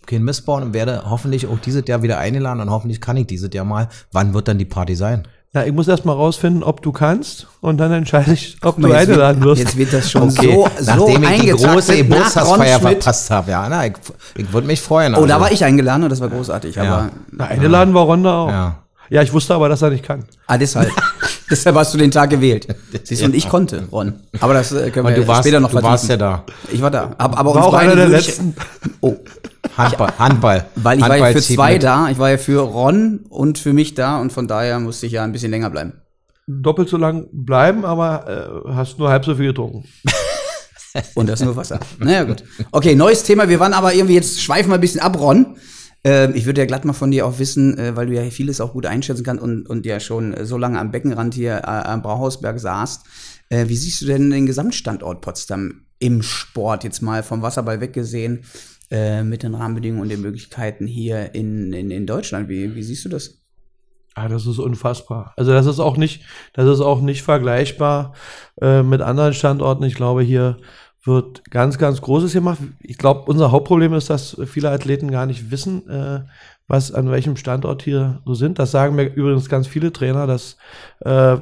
keinen 0.06 0.24
Mist 0.24 0.44
bauen 0.46 0.62
und 0.62 0.74
werde 0.74 1.02
hoffentlich 1.08 1.46
auch 1.46 1.58
dieses 1.58 1.84
Jahr 1.86 2.02
wieder 2.02 2.18
eingeladen. 2.18 2.60
Und 2.60 2.70
hoffentlich 2.70 3.00
kann 3.00 3.16
ich 3.16 3.26
dieses 3.26 3.50
Jahr 3.54 3.64
mal. 3.64 3.88
Wann 4.12 4.34
wird 4.34 4.48
dann 4.48 4.58
die 4.58 4.64
Party 4.64 4.96
sein? 4.96 5.26
Ja, 5.52 5.64
ich 5.64 5.72
muss 5.72 5.88
erst 5.88 6.04
mal 6.04 6.12
rausfinden, 6.12 6.62
ob 6.62 6.80
du 6.80 6.92
kannst 6.92 7.48
und 7.60 7.78
dann 7.78 7.90
entscheide 7.90 8.32
ich, 8.32 8.56
ob 8.62 8.76
Guck 8.76 8.84
du 8.84 8.92
eingeladen 8.92 9.42
wird, 9.42 9.58
wirst. 9.58 9.62
jetzt 9.62 9.76
wird 9.76 9.92
das 9.92 10.08
schon 10.08 10.30
Okay, 10.30 10.54
so, 10.78 10.84
so 10.84 11.08
nachdem 11.08 11.24
ich 11.24 11.40
die 11.40 11.48
große 11.48 11.96
Geburtstagsfeier 11.96 12.78
verpasst 12.78 13.30
habe. 13.32 13.50
Ja, 13.50 13.68
na, 13.68 13.84
ich, 13.86 13.94
ich 14.36 14.52
würde 14.52 14.68
mich 14.68 14.80
freuen. 14.80 15.16
Oh, 15.16 15.26
da 15.26 15.34
also. 15.34 15.46
war 15.46 15.52
ich 15.52 15.64
eingeladen 15.64 16.04
und 16.04 16.10
das 16.10 16.20
war 16.20 16.28
großartig. 16.28 16.78
Aber 16.78 17.10
Na, 17.32 17.46
eingeladen 17.46 17.92
war 17.94 18.04
Ronda 18.04 18.32
auch. 18.38 18.48
Ja. 18.48 18.78
Ja, 19.10 19.22
ich 19.22 19.32
wusste 19.32 19.54
aber, 19.54 19.68
dass 19.68 19.82
er 19.82 19.90
nicht 19.90 20.04
kann. 20.04 20.24
ah, 20.46 20.56
deshalb. 20.56 20.90
deshalb 21.50 21.76
hast 21.76 21.92
du 21.92 21.98
den 21.98 22.10
Tag 22.12 22.30
gewählt. 22.30 22.68
Siehst 23.02 23.22
du, 23.22 23.26
und 23.26 23.34
ich 23.34 23.48
konnte, 23.48 23.82
Ron. 23.90 24.14
Aber 24.38 24.54
das 24.54 24.70
äh, 24.72 24.90
können 24.90 25.06
wir 25.08 25.14
du 25.16 25.26
warst, 25.26 25.40
später 25.42 25.58
noch 25.60 25.70
du 25.70 25.82
warst 25.82 26.08
ja 26.08 26.16
vertiefen. 26.16 26.44
da. 26.46 26.72
Ich 26.72 26.80
war 26.80 26.90
da. 26.92 27.14
Aber, 27.18 27.36
aber 27.38 27.54
War 27.56 27.64
auch 27.66 27.74
einer 27.74 27.96
der 27.96 28.08
letzten. 28.08 28.54
Oh, 29.00 29.16
Handball. 29.76 30.12
Handball. 30.18 30.66
weil 30.76 30.98
ich 30.98 31.02
war 31.02 31.16
ja 31.16 31.24
Handball 31.24 31.42
für 31.42 31.54
zwei 31.54 31.72
mit. 31.74 31.82
da. 31.82 32.08
Ich 32.08 32.18
war 32.18 32.30
ja 32.30 32.38
für 32.38 32.60
Ron 32.60 33.20
und 33.28 33.58
für 33.58 33.72
mich 33.72 33.94
da 33.94 34.20
und 34.20 34.32
von 34.32 34.46
daher 34.46 34.78
musste 34.78 35.06
ich 35.06 35.12
ja 35.12 35.24
ein 35.24 35.32
bisschen 35.32 35.50
länger 35.50 35.70
bleiben. 35.70 35.94
Doppelt 36.46 36.88
so 36.88 36.96
lang 36.96 37.26
bleiben, 37.32 37.84
aber 37.84 38.64
äh, 38.68 38.72
hast 38.74 38.98
nur 38.98 39.08
halb 39.10 39.24
so 39.24 39.34
viel 39.34 39.46
getrunken. 39.48 39.84
Und 41.14 41.28
das 41.28 41.38
ist 41.40 41.46
nur 41.46 41.54
Wasser. 41.54 41.78
Naja, 42.00 42.24
gut. 42.24 42.42
Okay, 42.72 42.96
neues 42.96 43.22
Thema. 43.22 43.48
Wir 43.48 43.60
waren 43.60 43.74
aber 43.74 43.94
irgendwie, 43.94 44.14
jetzt 44.14 44.42
schweifen 44.42 44.70
wir 44.70 44.74
ein 44.74 44.80
bisschen 44.80 45.00
ab, 45.00 45.16
Ron. 45.20 45.56
Ähm, 46.02 46.32
ich 46.34 46.46
würde 46.46 46.60
ja 46.60 46.66
glatt 46.66 46.84
mal 46.84 46.92
von 46.92 47.10
dir 47.10 47.26
auch 47.26 47.38
wissen, 47.38 47.76
äh, 47.78 47.94
weil 47.96 48.06
du 48.06 48.14
ja 48.14 48.22
vieles 48.30 48.60
auch 48.60 48.72
gut 48.72 48.86
einschätzen 48.86 49.24
kannst 49.24 49.42
und, 49.42 49.68
und 49.68 49.84
ja 49.84 50.00
schon 50.00 50.34
so 50.44 50.56
lange 50.56 50.78
am 50.78 50.90
Beckenrand 50.90 51.34
hier 51.34 51.58
äh, 51.58 51.66
am 51.66 52.02
Brauhausberg 52.02 52.58
saßt. 52.58 53.04
Äh, 53.50 53.68
wie 53.68 53.76
siehst 53.76 54.02
du 54.02 54.06
denn 54.06 54.30
den 54.30 54.46
Gesamtstandort 54.46 55.20
Potsdam 55.20 55.82
im 55.98 56.22
Sport 56.22 56.84
jetzt 56.84 57.02
mal 57.02 57.22
vom 57.22 57.42
Wasserball 57.42 57.80
weggesehen 57.80 58.44
äh, 58.90 59.22
mit 59.22 59.42
den 59.42 59.54
Rahmenbedingungen 59.54 60.02
und 60.02 60.08
den 60.08 60.22
Möglichkeiten 60.22 60.86
hier 60.86 61.34
in, 61.34 61.72
in, 61.72 61.90
in 61.90 62.06
Deutschland? 62.06 62.48
Wie, 62.48 62.74
wie 62.74 62.82
siehst 62.82 63.04
du 63.04 63.10
das? 63.10 63.40
Ah, 64.14 64.28
das 64.28 64.46
ist 64.46 64.58
unfassbar. 64.58 65.34
Also 65.36 65.52
das 65.52 65.66
ist 65.66 65.78
auch 65.78 65.96
nicht, 65.96 66.22
das 66.54 66.68
ist 66.68 66.80
auch 66.80 67.00
nicht 67.00 67.22
vergleichbar 67.22 68.14
äh, 68.60 68.82
mit 68.82 69.02
anderen 69.02 69.34
Standorten. 69.34 69.84
Ich 69.84 69.94
glaube, 69.94 70.22
hier 70.22 70.58
wird 71.04 71.50
ganz, 71.50 71.78
ganz 71.78 72.00
Großes 72.00 72.32
gemacht. 72.32 72.58
Ich 72.80 72.98
glaube, 72.98 73.30
unser 73.30 73.50
Hauptproblem 73.50 73.94
ist, 73.94 74.10
dass 74.10 74.36
viele 74.46 74.70
Athleten 74.70 75.10
gar 75.10 75.26
nicht 75.26 75.50
wissen, 75.50 75.88
äh, 75.88 76.20
was 76.68 76.92
an 76.92 77.10
welchem 77.10 77.36
Standort 77.36 77.82
hier 77.82 78.20
so 78.24 78.34
sind. 78.34 78.58
Das 78.58 78.70
sagen 78.70 78.94
mir 78.96 79.04
übrigens 79.04 79.48
ganz 79.48 79.66
viele 79.66 79.92
Trainer, 79.92 80.26
dass 80.26 80.56
äh, 81.00 81.38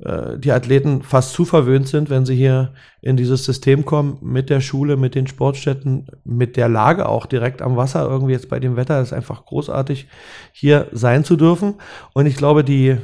äh, 0.00 0.38
die 0.38 0.52
Athleten 0.52 1.02
fast 1.02 1.32
zu 1.32 1.44
verwöhnt 1.44 1.88
sind, 1.88 2.10
wenn 2.10 2.24
sie 2.24 2.36
hier 2.36 2.72
in 3.00 3.16
dieses 3.16 3.44
System 3.44 3.84
kommen, 3.84 4.18
mit 4.20 4.50
der 4.50 4.60
Schule, 4.60 4.96
mit 4.96 5.14
den 5.14 5.26
Sportstätten, 5.26 6.06
mit 6.24 6.56
der 6.56 6.68
Lage 6.68 7.08
auch 7.08 7.26
direkt 7.26 7.62
am 7.62 7.76
Wasser, 7.76 8.08
irgendwie 8.08 8.32
jetzt 8.32 8.48
bei 8.48 8.60
dem 8.60 8.76
Wetter, 8.76 9.00
ist 9.00 9.12
einfach 9.12 9.44
großartig, 9.44 10.06
hier 10.52 10.86
sein 10.92 11.24
zu 11.24 11.36
dürfen. 11.36 11.76
Und 12.12 12.26
ich 12.26 12.36
glaube, 12.36 12.62
die 12.62 12.98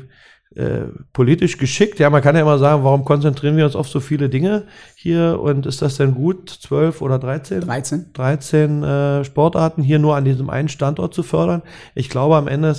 äh, 0.56 0.86
politisch 1.12 1.58
geschickt, 1.58 1.98
ja, 1.98 2.10
man 2.10 2.22
kann 2.22 2.36
ja 2.36 2.42
immer 2.42 2.58
sagen, 2.58 2.84
warum 2.84 3.04
konzentrieren 3.04 3.56
wir 3.56 3.64
uns 3.64 3.76
auf 3.76 3.88
so 3.88 4.00
viele 4.00 4.28
Dinge 4.28 4.66
hier 4.94 5.40
und 5.40 5.66
ist 5.66 5.82
das 5.82 5.96
denn 5.96 6.14
gut, 6.14 6.50
12 6.50 7.02
oder 7.02 7.18
13? 7.18 7.60
13? 7.60 8.12
13 8.12 8.82
äh, 8.82 9.24
Sportarten 9.24 9.82
hier 9.82 9.98
nur 9.98 10.16
an 10.16 10.24
diesem 10.24 10.50
einen 10.50 10.68
Standort 10.68 11.14
zu 11.14 11.22
fördern. 11.22 11.62
Ich 11.94 12.08
glaube, 12.08 12.36
am 12.36 12.48
Ende 12.48 12.74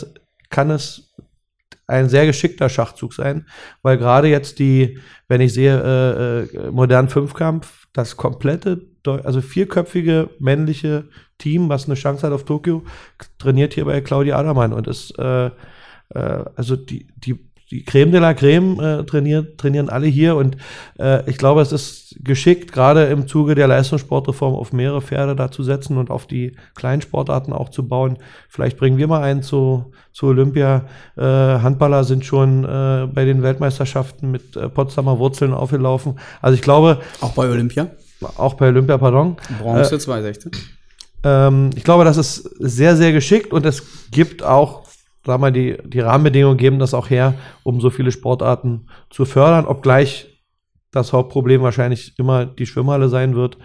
kann 0.50 0.72
es 0.72 1.14
ein 1.88 2.10
sehr 2.10 2.26
geschickter 2.26 2.70
Schachzug 2.70 3.14
sein, 3.14 3.46
weil 3.82 3.98
gerade 3.98 4.28
jetzt 4.28 4.60
die, 4.60 5.00
wenn 5.28 5.42
ich 5.42 5.54
sehe, 5.54 5.78
äh, 5.78 6.58
äh, 6.58 6.72
modernen 6.72 7.10
Fünfkampf, 7.10 7.88
das 7.94 8.18
komplette, 8.18 8.82
also 9.06 9.42
vierköpfige 9.42 10.30
männliche 10.40 11.06
Team, 11.38 11.70
was 11.70 11.86
eine 11.86 11.96
Chance 11.96 12.26
hat 12.26 12.34
auf 12.34 12.46
Tokio, 12.46 12.84
trainiert 13.38 13.74
hier 13.74 13.86
bei 13.86 14.02
Claudia 14.02 14.38
Adermann 14.38 14.74
und 14.74 14.88
ist, 14.88 15.18
äh, 15.20 15.48
äh, 15.48 15.52
also 16.56 16.76
die, 16.76 17.08
die, 17.16 17.40
die 17.72 17.84
Creme 17.84 18.12
de 18.12 18.20
la 18.22 18.34
Creme 18.34 18.80
äh, 18.80 19.04
trainiert, 19.06 19.58
trainieren 19.58 19.90
alle 19.90 20.08
hier 20.08 20.36
und 20.36 20.58
äh, 21.00 21.28
ich 21.30 21.38
glaube, 21.38 21.62
es 21.62 21.72
ist 21.72 22.16
geschickt, 22.24 22.72
gerade 22.72 23.06
im 23.06 23.28
Zuge 23.28 23.56
der 23.56 23.68
Leistungssportreform 23.68 24.54
auf 24.54 24.72
mehrere 24.72 25.02
Pferde 25.02 25.36
da 25.36 25.52
zu 25.52 25.64
setzen 25.64 25.98
und 25.98 26.12
auf 26.12 26.28
die 26.28 26.56
kleinen 26.76 27.02
Sportarten 27.02 27.54
auch 27.54 27.70
zu 27.70 27.88
bauen. 27.88 28.18
Vielleicht 28.50 28.78
bringen 28.78 28.98
wir 28.98 29.08
mal 29.08 29.22
einen 29.22 29.42
zu, 29.42 29.92
zu 30.14 30.28
Olympia. 30.28 30.86
Äh, 31.18 31.22
Handballer 31.22 32.04
sind 32.04 32.24
schon 32.24 32.64
äh, 32.64 33.08
bei 33.12 33.26
den 33.26 33.42
Weltmeisterschaften 33.42 34.32
mit 34.32 34.56
äh, 34.56 34.70
Potsdamer 34.70 35.20
Wurzeln 35.20 35.54
aufgelaufen. 35.54 36.20
Also 36.42 36.56
ich 36.56 36.62
glaube, 36.62 37.00
Auch 37.22 37.34
bei 37.34 37.50
Olympia? 37.50 37.88
auch 38.38 38.54
bei 38.54 38.68
Olympia, 38.70 38.98
pardon, 38.98 39.36
Bronze 39.62 39.98
2016. 40.00 40.52
ähm, 41.24 41.70
ich 41.76 41.84
glaube, 41.84 42.06
das 42.06 42.18
ist 42.18 42.44
sehr, 42.60 42.96
sehr 42.96 43.12
geschickt 43.12 43.52
und 43.52 43.66
es 43.66 43.84
gibt 44.12 44.44
auch, 44.44 44.85
sag 45.26 45.40
mal, 45.40 45.52
die, 45.52 45.78
die 45.84 46.00
Rahmenbedingungen 46.00 46.58
geben 46.58 46.80
das 46.80 46.94
auch 46.94 47.10
her, 47.10 47.34
um 47.64 47.82
so 47.82 47.90
viele 47.90 48.12
Sportarten 48.12 48.88
zu 49.10 49.26
fördern, 49.26 49.66
obgleich 49.66 50.28
das 50.92 51.14
Hauptproblem 51.14 51.62
wahrscheinlich 51.62 52.18
immer 52.18 52.46
die 52.46 52.66
Schwimmhalle 52.66 53.10
sein 53.10 53.36
wird, 53.36 53.58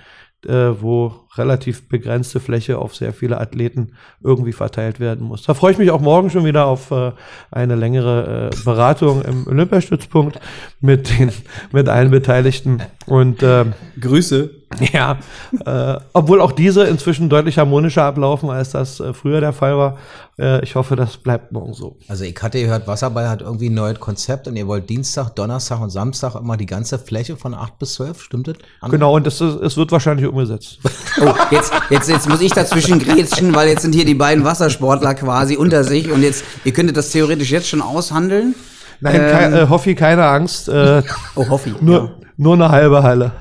äh, 0.46 0.72
wo 0.80 1.26
relativ 1.36 1.88
begrenzte 1.88 2.40
Fläche 2.40 2.78
auf 2.78 2.96
sehr 2.96 3.12
viele 3.12 3.40
Athleten 3.40 3.92
irgendwie 4.22 4.52
verteilt 4.52 4.98
werden 5.00 5.26
muss. 5.26 5.44
Da 5.44 5.54
freue 5.54 5.72
ich 5.72 5.78
mich 5.78 5.90
auch 5.90 6.00
morgen 6.00 6.28
schon 6.30 6.44
wieder 6.44 6.66
auf 6.66 6.90
äh, 6.90 7.12
eine 7.52 7.76
längere 7.76 8.50
äh, 8.52 8.64
Beratung 8.64 9.22
im 9.22 9.46
Olympiastützpunkt 9.46 10.40
mit 10.80 11.08
den 11.18 11.30
mit 11.72 11.88
allen 11.88 12.10
Beteiligten 12.10 12.82
und 13.06 13.42
ähm, 13.42 13.74
Grüße. 14.00 14.50
ja, 14.92 15.18
äh, 15.66 15.96
obwohl 16.12 16.40
auch 16.40 16.52
diese 16.52 16.84
inzwischen 16.84 17.28
deutlich 17.28 17.58
harmonischer 17.58 18.04
ablaufen, 18.04 18.50
als 18.50 18.70
das 18.70 19.00
äh, 19.00 19.12
früher 19.12 19.40
der 19.40 19.52
Fall 19.52 19.76
war. 19.76 19.98
Äh, 20.38 20.62
ich 20.62 20.76
hoffe, 20.76 20.94
das 20.94 21.16
bleibt 21.16 21.50
morgen 21.50 21.74
so. 21.74 21.96
Also 22.06 22.22
ich 22.24 22.40
hatte 22.40 22.60
gehört, 22.60 22.86
Wasserball 22.86 23.28
hat 23.28 23.40
irgendwie 23.42 23.68
ein 23.68 23.74
neues 23.74 23.98
Konzept 23.98 24.46
und 24.46 24.54
ihr 24.54 24.68
wollt 24.68 24.88
Dienstag, 24.88 25.30
Donnerstag 25.30 25.80
und 25.80 25.90
Samstag 25.90 26.36
immer 26.36 26.56
die 26.56 26.66
ganze 26.66 27.00
Fläche 27.00 27.36
von 27.36 27.52
8 27.52 27.80
bis 27.80 27.94
12, 27.94 28.22
stimmt 28.22 28.46
das? 28.46 28.56
Genau, 28.90 29.16
und 29.16 29.26
es, 29.26 29.40
ist- 29.40 29.60
es 29.60 29.76
wird 29.76 29.90
wahrscheinlich 29.90 30.26
umgesetzt. 30.28 30.78
Oh, 31.20 31.34
jetzt, 31.50 31.72
jetzt, 31.90 32.08
jetzt 32.08 32.28
muss 32.28 32.40
ich 32.40 32.52
dazwischen 32.52 32.98
grätschen, 32.98 33.54
weil 33.54 33.68
jetzt 33.68 33.82
sind 33.82 33.94
hier 33.94 34.04
die 34.04 34.14
beiden 34.14 34.44
Wassersportler 34.44 35.14
quasi 35.14 35.56
unter 35.56 35.84
sich 35.84 36.10
und 36.10 36.22
jetzt, 36.22 36.44
ihr 36.64 36.72
könntet 36.72 36.96
das 36.96 37.10
theoretisch 37.10 37.50
jetzt 37.50 37.68
schon 37.68 37.82
aushandeln. 37.82 38.54
Nein, 39.00 39.14
Ähm. 39.16 39.30
kei- 39.30 39.60
äh, 39.62 39.68
Hoffi, 39.68 39.94
keine 39.94 40.26
Angst. 40.26 40.68
Äh, 40.68 41.02
Oh, 41.34 41.48
Hoffi. 41.48 41.74
nur, 41.80 42.18
nur 42.36 42.54
eine 42.54 42.68
halbe 42.70 43.02
Halle. 43.02 43.32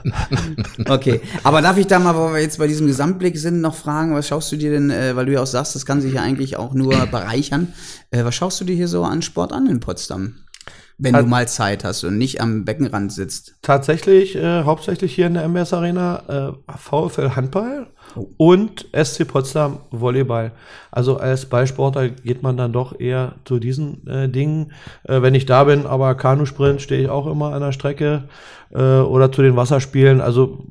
Okay, 0.88 1.22
aber 1.44 1.62
darf 1.62 1.78
ich 1.78 1.88
da 1.88 2.00
mal, 2.00 2.16
wo 2.16 2.32
wir 2.34 2.42
jetzt 2.42 2.60
bei 2.60 2.68
diesem 2.68 2.88
Gesamtblick 2.88 3.38
sind, 3.38 3.62
noch 3.62 3.76
fragen, 3.76 4.16
was 4.16 4.28
schaust 4.28 4.52
du 4.52 4.56
dir 4.58 4.72
denn, 4.72 4.90
äh, 4.90 5.16
weil 5.16 5.26
du 5.26 5.34
ja 5.34 5.42
auch 5.42 5.48
sagst, 5.48 5.76
das 5.76 5.86
kann 5.86 6.02
sich 6.02 6.14
ja 6.14 6.22
eigentlich 6.22 6.58
auch 6.58 6.74
nur 6.74 6.96
bereichern, 7.08 7.74
äh, 8.12 8.24
was 8.24 8.36
schaust 8.36 8.60
du 8.62 8.66
dir 8.66 8.76
hier 8.76 8.88
so 8.88 9.04
an 9.04 9.22
Sport 9.22 9.52
an 9.54 9.68
in 9.68 9.80
Potsdam? 9.80 10.36
Wenn 11.02 11.14
du 11.14 11.24
mal 11.24 11.48
Zeit 11.48 11.86
hast 11.86 12.04
und 12.04 12.18
nicht 12.18 12.42
am 12.42 12.66
Beckenrand 12.66 13.14
sitzt. 13.14 13.56
Tatsächlich, 13.62 14.36
äh, 14.36 14.64
hauptsächlich 14.64 15.16
hier 15.16 15.28
in 15.28 15.34
der 15.34 15.44
MS 15.44 15.74
Arena, 15.74 16.58
äh, 16.68 16.78
VfL 16.78 17.36
Handball. 17.38 17.88
und 18.38 18.88
SC 18.92 19.26
Potsdam 19.26 19.80
Volleyball. 19.92 20.52
Also 20.92 21.18
als 21.18 21.46
Ballsportler 21.46 22.10
geht 22.10 22.44
man 22.44 22.58
dann 22.58 22.74
doch 22.74 23.00
eher 23.00 23.36
zu 23.46 23.60
diesen 23.60 24.06
äh, 24.08 24.28
Dingen. 24.28 24.74
Äh, 25.04 25.22
wenn 25.22 25.36
ich 25.36 25.46
da 25.46 25.64
bin, 25.64 25.86
aber 25.86 26.16
Kanusprint 26.16 26.82
stehe 26.82 27.04
ich 27.04 27.10
auch 27.10 27.28
immer 27.28 27.54
an 27.54 27.62
der 27.62 27.72
Strecke 27.72 28.26
äh, 28.72 29.00
oder 29.00 29.32
zu 29.32 29.42
den 29.42 29.56
Wasserspielen. 29.56 30.20
Also 30.22 30.66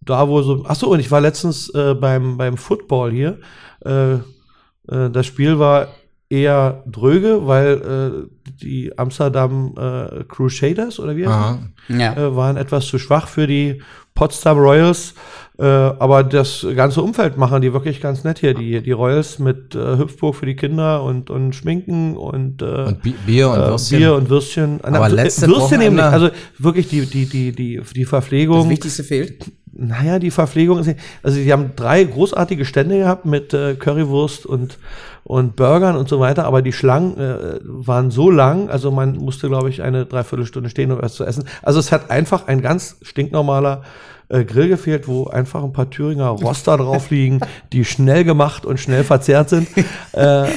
da 0.00 0.28
wo 0.28 0.40
so. 0.42 0.64
Achso, 0.66 0.86
und 0.86 1.00
ich 1.00 1.10
war 1.10 1.20
letztens 1.20 1.68
äh, 1.74 1.94
beim, 1.94 2.36
beim 2.36 2.56
Football 2.56 3.10
hier. 3.12 3.38
Das 3.80 5.26
Spiel 5.26 5.58
war 5.58 5.88
eher 6.30 6.82
dröge, 6.86 7.46
weil 7.46 8.28
äh, 8.28 8.37
die 8.62 8.96
Amsterdam 8.98 9.74
äh, 9.76 10.24
Crusaders 10.24 10.98
oder 11.00 11.16
wie 11.16 11.26
heißt. 11.26 11.58
Ja. 11.88 12.12
äh, 12.14 12.36
waren 12.36 12.56
etwas 12.56 12.86
zu 12.86 12.98
schwach 12.98 13.28
für 13.28 13.46
die 13.46 13.80
Potsdam 14.14 14.58
Royals. 14.58 15.14
Äh, 15.58 15.64
aber 15.64 16.22
das 16.24 16.64
ganze 16.76 17.02
Umfeld 17.02 17.36
machen 17.36 17.62
die 17.62 17.72
wirklich 17.72 18.00
ganz 18.00 18.22
nett 18.24 18.38
hier. 18.38 18.54
Die, 18.54 18.80
die 18.80 18.92
Royals 18.92 19.38
mit 19.38 19.74
äh, 19.74 19.96
Hüpfburg 19.98 20.36
für 20.36 20.46
die 20.46 20.54
Kinder 20.56 21.02
und, 21.02 21.30
und 21.30 21.52
Schminken 21.54 22.16
und, 22.16 22.62
äh, 22.62 22.64
Und 22.84 23.02
Bi- 23.02 23.14
Bier 23.26 23.48
und 23.50 23.58
äh, 23.60 23.66
Würstchen. 23.68 23.98
Bier 23.98 24.14
und 24.14 24.28
Würstchen. 24.28 24.80
Aber 24.82 25.06
äh, 25.08 25.12
letzte 25.12 25.46
Würstchen 25.48 25.80
eben 25.80 25.96
nicht. 25.96 26.04
Also 26.04 26.30
wirklich 26.58 26.88
die, 26.88 27.06
die, 27.06 27.26
die, 27.26 27.52
die, 27.52 27.80
die 27.80 28.00
Das 28.02 28.08
Verpflegung. 28.08 28.68
Wichtigste 28.70 29.02
fehlt. 29.04 29.50
Naja, 29.80 30.18
die 30.18 30.32
Verpflegung 30.32 30.80
ist, 30.80 30.92
also 31.22 31.38
die 31.38 31.52
haben 31.52 31.76
drei 31.76 32.02
großartige 32.02 32.64
Stände 32.64 32.98
gehabt 32.98 33.24
mit 33.24 33.54
äh, 33.54 33.76
Currywurst 33.76 34.44
und, 34.44 34.76
und 35.22 35.54
Burgern 35.54 35.96
und 35.96 36.08
so 36.08 36.18
weiter, 36.18 36.46
aber 36.46 36.62
die 36.62 36.72
Schlangen 36.72 37.16
äh, 37.16 37.60
waren 37.62 38.10
so 38.10 38.28
lang, 38.28 38.70
also 38.70 38.90
man 38.90 39.16
musste, 39.16 39.46
glaube 39.46 39.70
ich, 39.70 39.80
eine 39.80 40.04
Dreiviertelstunde 40.04 40.68
stehen, 40.68 40.90
um 40.90 41.00
was 41.00 41.14
zu 41.14 41.24
essen. 41.24 41.44
Also 41.62 41.78
es 41.78 41.92
hat 41.92 42.10
einfach 42.10 42.48
ein 42.48 42.60
ganz 42.60 42.96
stinknormaler 43.02 43.82
äh, 44.30 44.44
Grill 44.44 44.68
gefehlt, 44.68 45.08
wo 45.08 45.26
einfach 45.26 45.62
ein 45.62 45.72
paar 45.72 45.88
Thüringer 45.90 46.28
Roster 46.28 46.76
drauf 46.76 47.10
liegen, 47.10 47.40
die 47.72 47.84
schnell 47.84 48.24
gemacht 48.24 48.66
und 48.66 48.78
schnell 48.78 49.04
verzehrt 49.04 49.48
sind. 49.48 49.68
Äh, 50.12 50.48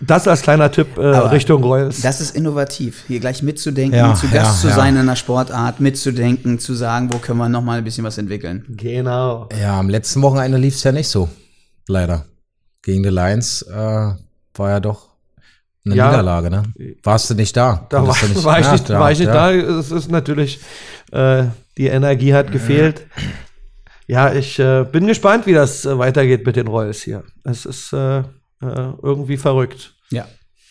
das 0.00 0.28
als 0.28 0.42
kleiner 0.42 0.70
Tipp 0.70 0.96
äh, 0.96 1.00
Richtung 1.06 1.62
Royals. 1.64 2.02
Das 2.02 2.20
ist 2.20 2.36
innovativ, 2.36 3.04
hier 3.06 3.18
gleich 3.20 3.42
mitzudenken, 3.42 3.98
Ja, 3.98 4.14
zu 4.14 4.28
Gast 4.28 4.34
ja, 4.34 4.60
zu 4.62 4.68
ja. 4.68 4.74
sein 4.74 4.94
in 4.94 5.00
einer 5.00 5.16
Sportart, 5.16 5.80
mitzudenken, 5.80 6.58
zu 6.58 6.74
sagen, 6.74 7.12
wo 7.12 7.18
können 7.18 7.38
wir 7.38 7.48
noch 7.48 7.62
mal 7.62 7.78
ein 7.78 7.84
bisschen 7.84 8.04
was 8.04 8.18
entwickeln. 8.18 8.64
Genau. 8.68 9.48
Ja, 9.60 9.78
am 9.80 9.88
letzten 9.88 10.22
Wochenende 10.22 10.58
lief 10.58 10.74
es 10.74 10.84
ja 10.84 10.92
nicht 10.92 11.08
so. 11.08 11.28
Leider. 11.88 12.24
Gegen 12.82 13.02
die 13.02 13.08
Lions 13.08 13.62
äh, 13.62 13.74
war 13.74 14.70
ja 14.70 14.78
doch 14.80 15.08
eine 15.84 15.94
Ja. 15.96 16.08
Niederlage, 16.10 16.50
ne? 16.50 16.62
Warst 17.02 17.30
du 17.30 17.34
nicht 17.34 17.56
da? 17.56 17.86
Da 17.88 18.06
war, 18.06 18.14
du 18.14 18.44
war 18.44 18.60
ich 18.60 18.66
Ja, 18.66 18.72
nicht, 18.72 18.88
war 18.90 19.10
ich 19.12 19.18
nicht 19.18 19.28
ja. 19.28 19.34
da. 19.34 19.52
Es 19.52 19.90
ist 19.90 20.10
natürlich, 20.10 20.60
äh, 21.12 21.44
die 21.76 21.86
Energie 21.86 22.34
hat 22.34 22.52
gefehlt. 22.52 23.06
Ja, 24.06 24.32
ich 24.32 24.58
äh, 24.58 24.84
bin 24.84 25.06
gespannt, 25.06 25.46
wie 25.46 25.52
das 25.52 25.84
äh, 25.84 25.98
weitergeht 25.98 26.46
mit 26.46 26.56
den 26.56 26.68
Royals 26.68 27.02
hier. 27.02 27.24
Es 27.42 27.66
ist 27.66 27.92
äh, 27.92 28.18
äh, 28.18 28.24
irgendwie 28.60 29.36
verrückt. 29.36 29.94
Ja. 30.10 30.26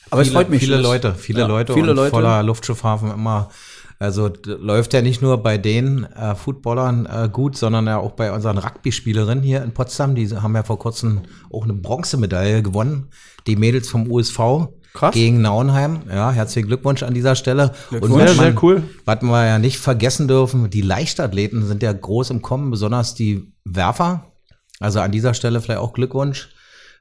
Aber 0.10 0.22
es 0.22 0.30
viele, 0.30 0.40
freut 0.40 0.50
mich. 0.50 0.62
Viele 0.62 0.78
Leute, 0.78 1.16
viele 1.16 1.42
ja, 1.42 1.48
Leute 1.48 1.74
viele 1.74 1.92
und 1.92 1.98
Leute. 1.98 2.12
voller 2.12 2.44
Luftschiffhafen 2.44 3.12
immer. 3.12 3.50
Also 3.98 4.30
läuft 4.46 4.94
ja 4.94 5.02
nicht 5.02 5.22
nur 5.22 5.42
bei 5.42 5.58
den 5.58 6.04
äh, 6.04 6.36
Footballern 6.36 7.06
äh, 7.06 7.30
gut, 7.32 7.58
sondern 7.58 7.88
ja 7.88 7.98
auch 7.98 8.12
bei 8.12 8.32
unseren 8.32 8.58
Rugby-Spielerinnen 8.58 9.44
hier 9.44 9.64
in 9.64 9.74
Potsdam. 9.74 10.16
Die 10.16 10.28
haben 10.30 10.54
ja 10.56 10.64
vor 10.64 10.80
kurzem 10.80 11.22
auch 11.52 11.64
eine 11.64 11.74
Bronzemedaille 11.74 12.62
gewonnen. 12.62 13.10
Die 13.48 13.56
Mädels 13.56 13.90
vom 13.90 14.10
USV 14.10 14.68
Krass. 14.96 15.14
gegen 15.14 15.42
Nauenheim. 15.42 16.02
Ja, 16.10 16.32
herzlichen 16.32 16.68
Glückwunsch 16.68 17.04
an 17.04 17.14
dieser 17.14 17.36
Stelle. 17.36 17.72
Glückwunsch. 17.90 18.26
was 18.26 18.38
man- 18.38 18.58
cool. 18.62 18.84
Was 19.06 19.22
wir 19.22 19.46
ja 19.46 19.60
nicht 19.60 19.78
vergessen 19.78 20.28
dürfen, 20.28 20.70
die 20.72 20.82
Leichtathleten 20.82 21.66
sind 21.68 21.84
ja 21.84 21.94
groß 21.94 22.32
im 22.32 22.42
Kommen, 22.42 22.72
besonders 22.72 23.14
die 23.14 23.54
Werfer. 23.66 24.32
Also 24.80 25.00
an 25.02 25.12
dieser 25.12 25.34
Stelle 25.34 25.62
vielleicht 25.62 25.80
auch 25.82 25.94
Glückwunsch 25.94 26.50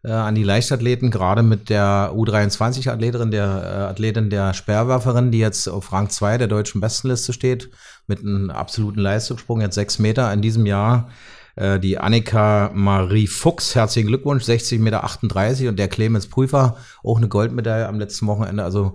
äh, 0.04 0.10
an 0.12 0.34
die 0.34 0.42
Leichtathleten, 0.44 1.10
gerade 1.10 1.42
mit 1.42 1.70
der 1.70 2.12
U23-Athletin, 2.14 3.30
der 3.30 3.44
äh, 3.44 3.90
Athletin 3.90 4.28
der 4.30 4.52
Speerwerferin, 4.54 5.30
die 5.30 5.38
jetzt 5.38 5.68
auf 5.68 5.92
Rang 5.92 6.10
2 6.10 6.38
der 6.38 6.46
deutschen 6.48 6.80
Bestenliste 6.80 7.32
steht, 7.32 7.70
mit 8.06 8.20
einem 8.20 8.50
absoluten 8.50 9.00
Leistungssprung, 9.00 9.60
jetzt 9.60 9.74
sechs 9.76 9.98
Meter 9.98 10.32
in 10.32 10.42
diesem 10.42 10.66
Jahr. 10.66 11.08
Äh, 11.56 11.78
die 11.78 11.98
Annika 11.98 12.70
Marie 12.74 13.26
Fuchs, 13.26 13.74
herzlichen 13.74 14.08
Glückwunsch, 14.08 14.44
60 14.44 14.80
Meter 14.80 15.04
38 15.04 15.68
und 15.68 15.78
der 15.78 15.88
Clemens 15.88 16.26
Prüfer, 16.26 16.76
auch 17.02 17.18
eine 17.18 17.28
Goldmedaille 17.28 17.86
am 17.88 17.98
letzten 17.98 18.26
Wochenende. 18.26 18.64
Also 18.64 18.94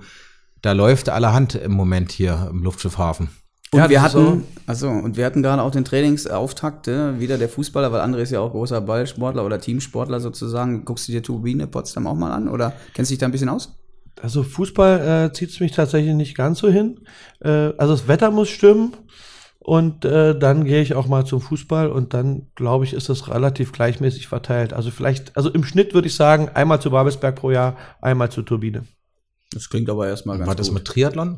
da 0.62 0.74
läuft 0.74 1.10
allerhand 1.10 1.56
im 1.56 1.72
Moment 1.72 2.12
hier 2.12 2.48
im 2.52 2.64
Luftschiffhafen. 2.64 3.30
Und 3.72 3.80
Ja, 3.80 3.90
wir 3.90 4.02
hatten, 4.02 4.46
also, 4.66 4.90
und 4.90 5.16
wir 5.16 5.26
hatten 5.26 5.44
gerade 5.44 5.62
auch 5.62 5.70
den 5.70 5.86
Trainingsauftakt, 5.86 6.88
äh, 6.88 7.20
wieder 7.20 7.38
der 7.38 7.50
Fußballer, 7.50 7.92
weil 7.92 8.02
André 8.02 8.22
ist 8.22 8.32
ja 8.32 8.40
auch 8.40 8.52
großer 8.52 8.82
Ballsportler 8.82 9.46
oder 9.46 9.60
Teamsportler 9.60 10.20
sozusagen. 10.20 10.86
Guckst 10.86 11.08
du 11.08 11.12
dir 11.12 11.22
Turbine 11.22 11.68
Potsdam 11.68 12.08
auch 12.08 12.16
mal 12.16 12.32
an 12.32 12.50
oder 12.50 12.74
kennst 12.94 13.12
du 13.12 13.14
dich 13.14 13.20
da 13.20 13.28
ein 13.28 13.32
bisschen 13.32 13.50
aus? 13.50 13.76
Also 14.22 14.44
Fußball 14.44 15.28
äh, 15.28 15.34
zieht 15.34 15.52
es 15.52 15.60
mich 15.60 15.72
tatsächlich 15.72 16.14
nicht 16.14 16.36
ganz 16.36 16.60
so 16.60 16.70
hin. 16.70 17.00
Äh, 17.42 17.72
also 17.78 17.94
das 17.94 18.08
Wetter 18.08 18.32
muss 18.32 18.50
stimmen. 18.50 18.94
Und 19.70 20.04
äh, 20.04 20.34
dann 20.38 20.66
gehe 20.66 20.82
ich 20.82 20.96
auch 20.96 21.06
mal 21.06 21.26
zum 21.28 21.42
Fußball 21.42 21.90
und 21.92 22.16
dann, 22.16 22.48
glaube 22.56 22.86
ich, 22.86 22.94
ist 22.94 23.08
es 23.08 23.28
relativ 23.28 23.72
gleichmäßig 23.72 24.28
verteilt. 24.28 24.74
Also 24.74 24.90
vielleicht, 24.90 25.38
also 25.38 25.52
im 25.52 25.64
Schnitt 25.64 25.94
würde 25.94 26.08
ich 26.08 26.16
sagen, 26.16 26.50
einmal 26.56 26.82
zu 26.82 26.90
Babelsberg 26.90 27.36
pro 27.36 27.52
Jahr, 27.52 27.76
einmal 28.02 28.32
zur 28.32 28.44
Turbine. 28.44 28.86
Das 29.52 29.70
klingt 29.70 29.88
aber 29.92 30.08
erstmal 30.08 30.40
ganz 30.40 30.48
War 30.48 30.56
das 30.56 30.70
gut. 30.70 30.74
mit 30.80 30.86
Triathlon? 30.86 31.38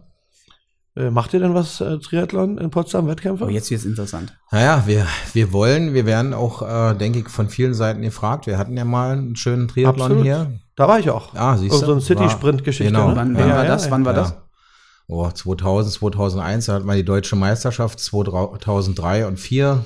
Äh, 0.96 1.10
macht 1.10 1.34
ihr 1.34 1.42
denn 1.42 1.54
was 1.56 1.82
äh, 1.82 2.00
Triathlon 2.00 2.58
in 2.58 2.70
Potsdam, 2.70 3.06
Wettkämpfe? 3.08 3.44
Aber 3.44 3.52
Oh, 3.52 3.54
jetzt 3.54 3.70
wird 3.70 3.82
es 3.82 3.86
interessant. 3.86 4.34
Naja, 4.50 4.84
wir, 4.86 5.06
wir 5.34 5.52
wollen, 5.52 5.94
wir 5.94 6.06
werden 6.06 6.34
auch, 6.34 6.62
äh, 6.62 6.96
denke 6.96 7.20
ich, 7.20 7.28
von 7.28 7.50
vielen 7.50 7.74
Seiten 7.74 8.02
gefragt. 8.02 8.48
Wir 8.48 8.58
hatten 8.58 8.78
ja 8.78 8.86
mal 8.86 9.12
einen 9.12 9.36
schönen 9.36 9.68
Triathlon 9.68 10.04
Absolut. 10.06 10.24
hier. 10.24 10.54
Da 10.78 10.88
war 10.88 11.00
ich 11.00 11.10
auch. 11.10 11.36
Ah, 11.36 11.58
siehst 11.58 11.74
du? 11.82 11.86
so 11.86 11.92
eine 11.92 12.00
City-Sprint-Geschichte. 12.02 12.94
Genau. 12.94 13.10
Ne? 13.10 13.16
Wann, 13.18 13.36
wann 13.36 13.50
Ja, 13.50 13.56
war 13.58 13.64
ja, 13.66 13.72
das? 13.72 13.86
ja. 13.88 13.92
Wann 13.92 14.06
war 14.06 14.14
Ja. 14.14 14.20
das? 14.22 14.36
Oh, 15.14 15.30
2000, 15.30 15.94
2001, 15.94 16.68
da 16.68 16.76
hatten 16.76 16.86
wir 16.86 16.96
die 16.96 17.04
deutsche 17.04 17.36
Meisterschaft, 17.36 18.00
2003 18.00 19.26
und 19.26 19.38
2004 19.38 19.86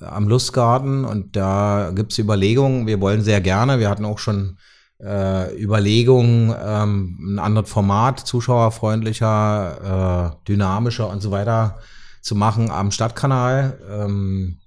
äh, 0.00 0.04
am 0.04 0.26
Lustgarten. 0.26 1.04
Und 1.04 1.36
da 1.36 1.92
gibt 1.94 2.10
es 2.10 2.18
Überlegungen, 2.18 2.88
wir 2.88 3.00
wollen 3.00 3.22
sehr 3.22 3.40
gerne, 3.40 3.78
wir 3.78 3.88
hatten 3.88 4.04
auch 4.04 4.18
schon 4.18 4.58
äh, 5.00 5.56
Überlegungen, 5.62 6.52
ähm, 6.60 7.18
ein 7.20 7.38
anderes 7.38 7.70
Format, 7.70 8.18
zuschauerfreundlicher, 8.18 10.34
äh, 10.34 10.46
dynamischer 10.48 11.08
und 11.08 11.20
so 11.20 11.30
weiter 11.30 11.78
zu 12.20 12.34
machen 12.34 12.72
am 12.72 12.90
Stadtkanal. 12.90 13.78
Ähm, 13.88 14.58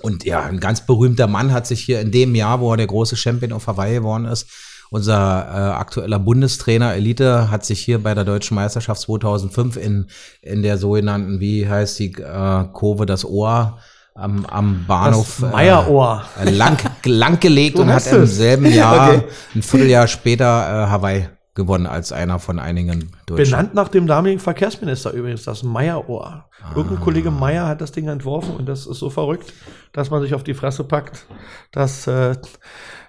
und 0.00 0.24
ja, 0.24 0.42
ein 0.42 0.58
ganz 0.58 0.84
berühmter 0.84 1.28
Mann 1.28 1.52
hat 1.52 1.68
sich 1.68 1.84
hier 1.84 2.00
in 2.00 2.10
dem 2.10 2.34
Jahr, 2.34 2.58
wo 2.58 2.72
er 2.72 2.76
der 2.76 2.88
große 2.88 3.16
Champion 3.16 3.52
auf 3.52 3.68
Hawaii 3.68 3.94
geworden 3.94 4.24
ist, 4.24 4.50
unser 4.90 5.14
äh, 5.16 5.74
aktueller 5.74 6.18
Bundestrainer 6.18 6.94
Elite 6.94 7.50
hat 7.50 7.64
sich 7.64 7.80
hier 7.80 8.02
bei 8.02 8.14
der 8.14 8.24
Deutschen 8.24 8.54
Meisterschaft 8.54 9.00
2005 9.02 9.76
in, 9.76 10.06
in 10.42 10.62
der 10.62 10.78
sogenannten, 10.78 11.40
wie 11.40 11.68
heißt 11.68 11.98
die 11.98 12.12
äh, 12.14 12.64
Kurve, 12.72 13.06
das 13.06 13.24
Ohr 13.24 13.78
am, 14.14 14.46
am 14.46 14.84
Bahnhof 14.86 15.38
Das 15.40 15.52
Meierohr. 15.52 16.22
äh, 16.42 16.50
lang, 16.50 16.78
lang 17.04 17.38
gelegt 17.40 17.76
So 17.76 17.82
und 17.82 17.92
hat 17.92 18.06
im 18.06 18.22
es. 18.22 18.36
selben 18.36 18.66
Jahr, 18.72 19.14
Okay. 19.14 19.22
ein 19.54 19.62
Vierteljahr 19.62 20.06
später, 20.06 20.44
äh, 20.46 20.90
Hawaii 20.90 21.28
gewonnen 21.54 21.86
als 21.86 22.12
einer 22.12 22.38
von 22.38 22.58
einigen 22.58 23.12
Deutschen. 23.24 23.50
Benannt 23.50 23.74
nach 23.74 23.88
dem 23.88 24.06
damaligen 24.06 24.40
Verkehrsminister 24.40 25.12
übrigens, 25.12 25.44
das 25.44 25.62
Meierohr. 25.62 26.44
Irgendein 26.74 27.00
Kollege 27.00 27.30
Meier 27.30 27.66
hat 27.66 27.80
das 27.80 27.92
Ding 27.92 28.08
entworfen 28.08 28.54
und 28.56 28.66
das 28.68 28.86
ist 28.86 28.98
so 28.98 29.08
verrückt, 29.08 29.52
dass 29.92 30.10
man 30.10 30.20
sich 30.20 30.34
auf 30.34 30.44
die 30.44 30.52
Fresse 30.52 30.84
packt, 30.84 31.24
dass 31.72 32.06
äh, 32.06 32.36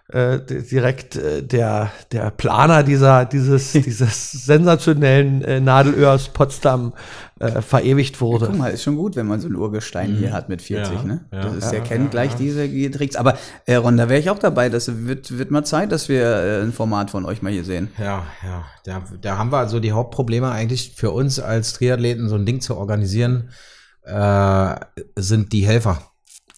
äh, 0.09 0.39
di- 0.39 0.61
direkt 0.63 1.17
äh, 1.17 1.43
der, 1.43 1.91
der 2.13 2.31
Planer 2.31 2.83
dieser, 2.83 3.25
dieses, 3.25 3.71
dieses 3.73 4.31
sensationellen 4.31 5.41
äh, 5.43 5.59
Nadelöhrs 5.59 6.29
Potsdam 6.29 6.93
äh, 7.39 7.61
verewigt 7.61 8.21
wurde. 8.21 8.45
Guck 8.47 8.57
mal, 8.57 8.71
ist 8.71 8.83
schon 8.83 8.95
gut, 8.95 9.15
wenn 9.17 9.27
man 9.27 9.41
so 9.41 9.47
ein 9.49 9.55
Urgestein 9.55 10.15
hier 10.15 10.31
hat 10.31 10.47
mit 10.49 10.61
40, 10.61 10.93
Ja, 10.95 11.03
ne? 11.03 11.25
ja, 11.31 11.41
das 11.41 11.55
ist, 11.55 11.69
der 11.71 11.79
ja, 11.79 11.85
kennt 11.85 12.11
gleich 12.11 12.35
diese 12.35 12.67
Tricks. 12.91 13.15
Aber 13.17 13.37
äh, 13.65 13.75
Ron, 13.75 13.97
da 13.97 14.07
wäre 14.09 14.19
ich 14.19 14.29
auch 14.29 14.39
dabei. 14.39 14.69
Das 14.69 15.05
wird, 15.05 15.37
wird 15.37 15.51
mal 15.51 15.65
Zeit, 15.65 15.91
dass 15.91 16.07
wir 16.09 16.23
äh, 16.23 16.61
ein 16.63 16.71
Format 16.73 17.11
von 17.11 17.25
euch 17.25 17.41
mal 17.41 17.51
hier 17.51 17.65
sehen. 17.65 17.89
Ja, 17.97 18.25
ja. 18.43 18.63
Da, 18.85 19.03
da 19.21 19.37
haben 19.37 19.51
wir 19.51 19.57
also 19.57 19.79
die 19.81 19.91
Hauptprobleme 19.91 20.49
eigentlich 20.49 20.93
für 20.95 21.11
uns 21.11 21.39
als 21.39 21.73
Triathleten, 21.73 22.29
so 22.29 22.35
ein 22.35 22.45
Ding 22.45 22.61
zu 22.61 22.77
organisieren, 22.77 23.49
äh, 24.03 24.75
sind 25.17 25.51
die 25.51 25.65
Helfer. 25.65 26.01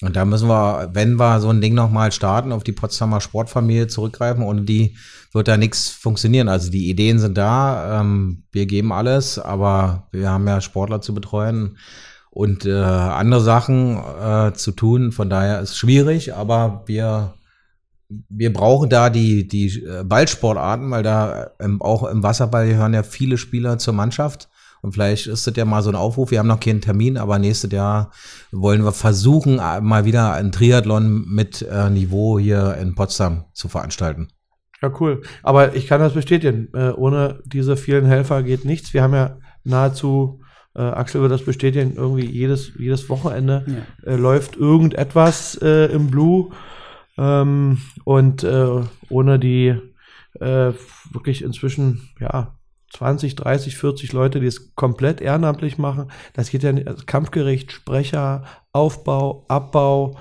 Und 0.02 0.16
da 0.16 0.24
müssen 0.24 0.48
wir, 0.48 0.90
wenn 0.94 1.16
wir 1.16 1.42
so 1.42 1.50
ein 1.50 1.62
Ding 1.62 1.74
nochmal 1.74 2.12
starten, 2.12 2.54
auf 2.54 2.64
die 2.64 2.72
Potsdamer 2.72 3.20
Sportfamilie 3.20 3.88
zurückgreifen. 3.88 4.44
Ohne 4.44 4.62
die 4.62 4.96
wird 5.34 5.48
da 5.48 5.58
nichts 5.58 5.90
funktionieren. 5.90 6.48
Also 6.48 6.72
die 6.72 6.90
Ideen 6.90 7.20
sind 7.20 7.38
da, 7.38 8.00
ähm, 8.00 8.44
wir 8.52 8.66
geben 8.66 8.94
alles, 8.94 9.38
aber 9.38 10.08
wir 10.12 10.30
haben 10.30 10.48
ja 10.48 10.62
Sportler 10.62 11.02
zu 11.02 11.14
betreuen 11.14 11.78
und 12.30 12.66
äh, 12.66 12.74
andere 12.74 13.42
Sachen 13.42 13.98
äh, 13.98 14.54
zu 14.54 14.72
tun. 14.72 15.12
Von 15.12 15.30
daher 15.30 15.60
ist 15.60 15.72
es 15.72 15.78
schwierig, 15.78 16.34
aber 16.34 16.84
wir 16.86 17.34
wir 18.30 18.52
brauchen 18.52 18.90
da 18.90 19.10
die, 19.10 19.48
die 19.48 19.84
äh, 19.84 20.04
Ballsportarten, 20.04 20.90
weil 20.90 21.04
da 21.04 21.52
ähm, 21.60 21.82
auch 21.82 22.04
im 22.04 22.24
Wasserball 22.24 22.68
gehören 22.68 22.94
ja 22.94 23.04
viele 23.04 23.38
Spieler 23.38 23.78
zur 23.78 23.94
Mannschaft. 23.94 24.49
Und 24.82 24.94
vielleicht 24.94 25.28
ist 25.28 25.46
das 25.46 25.56
ja 25.56 25.66
mal 25.66 25.82
so 25.82 25.90
ein 25.90 25.96
Aufruf. 25.96 26.32
Wir 26.32 26.40
haben 26.40 26.48
noch 26.48 26.60
keinen 26.60 26.82
Termin, 26.82 27.18
aber 27.18 27.40
nächstes 27.40 27.72
Jahr 27.72 28.12
wollen 28.52 28.84
wir 28.84 28.92
versuchen, 28.92 29.58
mal 29.58 30.06
wieder 30.06 30.34
ein 30.34 30.52
Triathlon 30.52 31.26
mit 31.28 31.62
äh, 31.62 31.90
Niveau 31.90 32.40
hier 32.40 32.78
in 32.82 32.96
Potsdam 32.96 33.46
zu 33.54 33.68
veranstalten. 33.68 34.30
Ja, 34.82 34.92
cool. 35.00 35.22
Aber 35.44 35.76
ich 35.76 35.88
kann 35.88 36.00
das 36.00 36.14
bestätigen. 36.14 36.70
Äh, 36.74 36.92
ohne 36.92 37.42
diese 37.46 37.76
vielen 37.76 38.06
Helfer 38.06 38.44
geht 38.44 38.64
nichts. 38.64 38.94
Wir 38.94 39.04
haben 39.04 39.14
ja 39.14 39.38
nahezu, 39.66 40.42
äh, 40.76 40.82
Axel 40.82 41.22
wird 41.22 41.32
das 41.34 41.44
bestätigen, 41.44 41.96
irgendwie 41.98 42.26
jedes, 42.26 42.72
jedes 42.78 43.10
Wochenende 43.10 43.66
Ja. 43.68 44.14
äh, 44.14 44.16
läuft 44.16 44.56
irgendetwas 44.56 45.60
äh, 45.62 45.88
im 45.92 46.08
Blue. 46.08 46.52
Ähm, 47.18 47.80
und 48.06 48.44
äh, 48.46 48.82
ohne 49.10 49.40
die 49.40 49.76
äh, 50.40 50.72
wirklich 51.12 51.44
inzwischen, 51.44 52.10
ja, 52.22 52.56
20, 52.94 53.36
30, 53.36 53.78
40 53.78 54.14
Leute, 54.14 54.40
die 54.40 54.48
es 54.48 54.76
komplett 54.76 55.22
ehrenamtlich 55.22 55.78
machen. 55.78 56.12
Das 56.34 56.50
geht 56.50 56.64
ja 56.64 56.72
nicht, 56.72 56.88
also 56.88 57.04
Kampfgericht, 57.06 57.72
Sprecher, 57.72 58.44
Aufbau, 58.74 59.46
Abbau, 59.48 60.18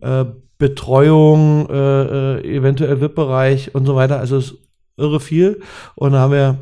äh, 0.00 0.24
Betreuung, 0.58 1.68
äh, 1.68 2.36
äh, 2.38 2.56
eventuell 2.56 3.00
VIP-Bereich 3.00 3.74
und 3.74 3.84
so 3.86 3.96
weiter. 3.96 4.18
Also 4.20 4.36
es 4.36 4.52
ist 4.52 4.58
irre 4.96 5.18
viel. 5.20 5.60
Und 5.96 6.12
da 6.12 6.20
haben 6.20 6.32
wir, 6.32 6.58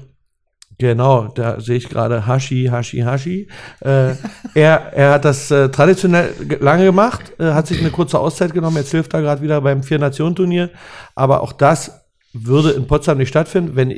genau, 0.79 1.29
da 1.29 1.61
sehe 1.61 1.77
ich 1.77 1.89
gerade 1.91 2.27
Hashi, 2.27 2.69
Hashi, 2.71 3.01
Hashi. 3.01 3.49
Äh, 3.81 4.15
er, 4.55 4.93
er 4.95 5.11
hat 5.13 5.25
das 5.27 5.51
äh, 5.51 5.69
traditionell 5.69 6.33
ge- 6.49 6.59
lange 6.63 6.85
gemacht, 6.87 7.33
äh, 7.39 7.53
hat 7.53 7.67
sich 7.67 7.81
eine 7.81 7.91
kurze 7.91 8.19
Auszeit 8.19 8.55
genommen, 8.55 8.77
jetzt 8.77 8.93
hilft 8.93 9.13
er 9.13 9.21
gerade 9.21 9.43
wieder 9.43 9.61
beim 9.61 9.83
Vier-Nationen-Turnier. 9.83 10.71
Aber 11.15 11.43
auch 11.43 11.53
das 11.53 12.07
würde 12.33 12.71
in 12.71 12.87
Potsdam 12.87 13.19
nicht 13.19 13.29
stattfinden, 13.29 13.77
wenn 13.77 13.91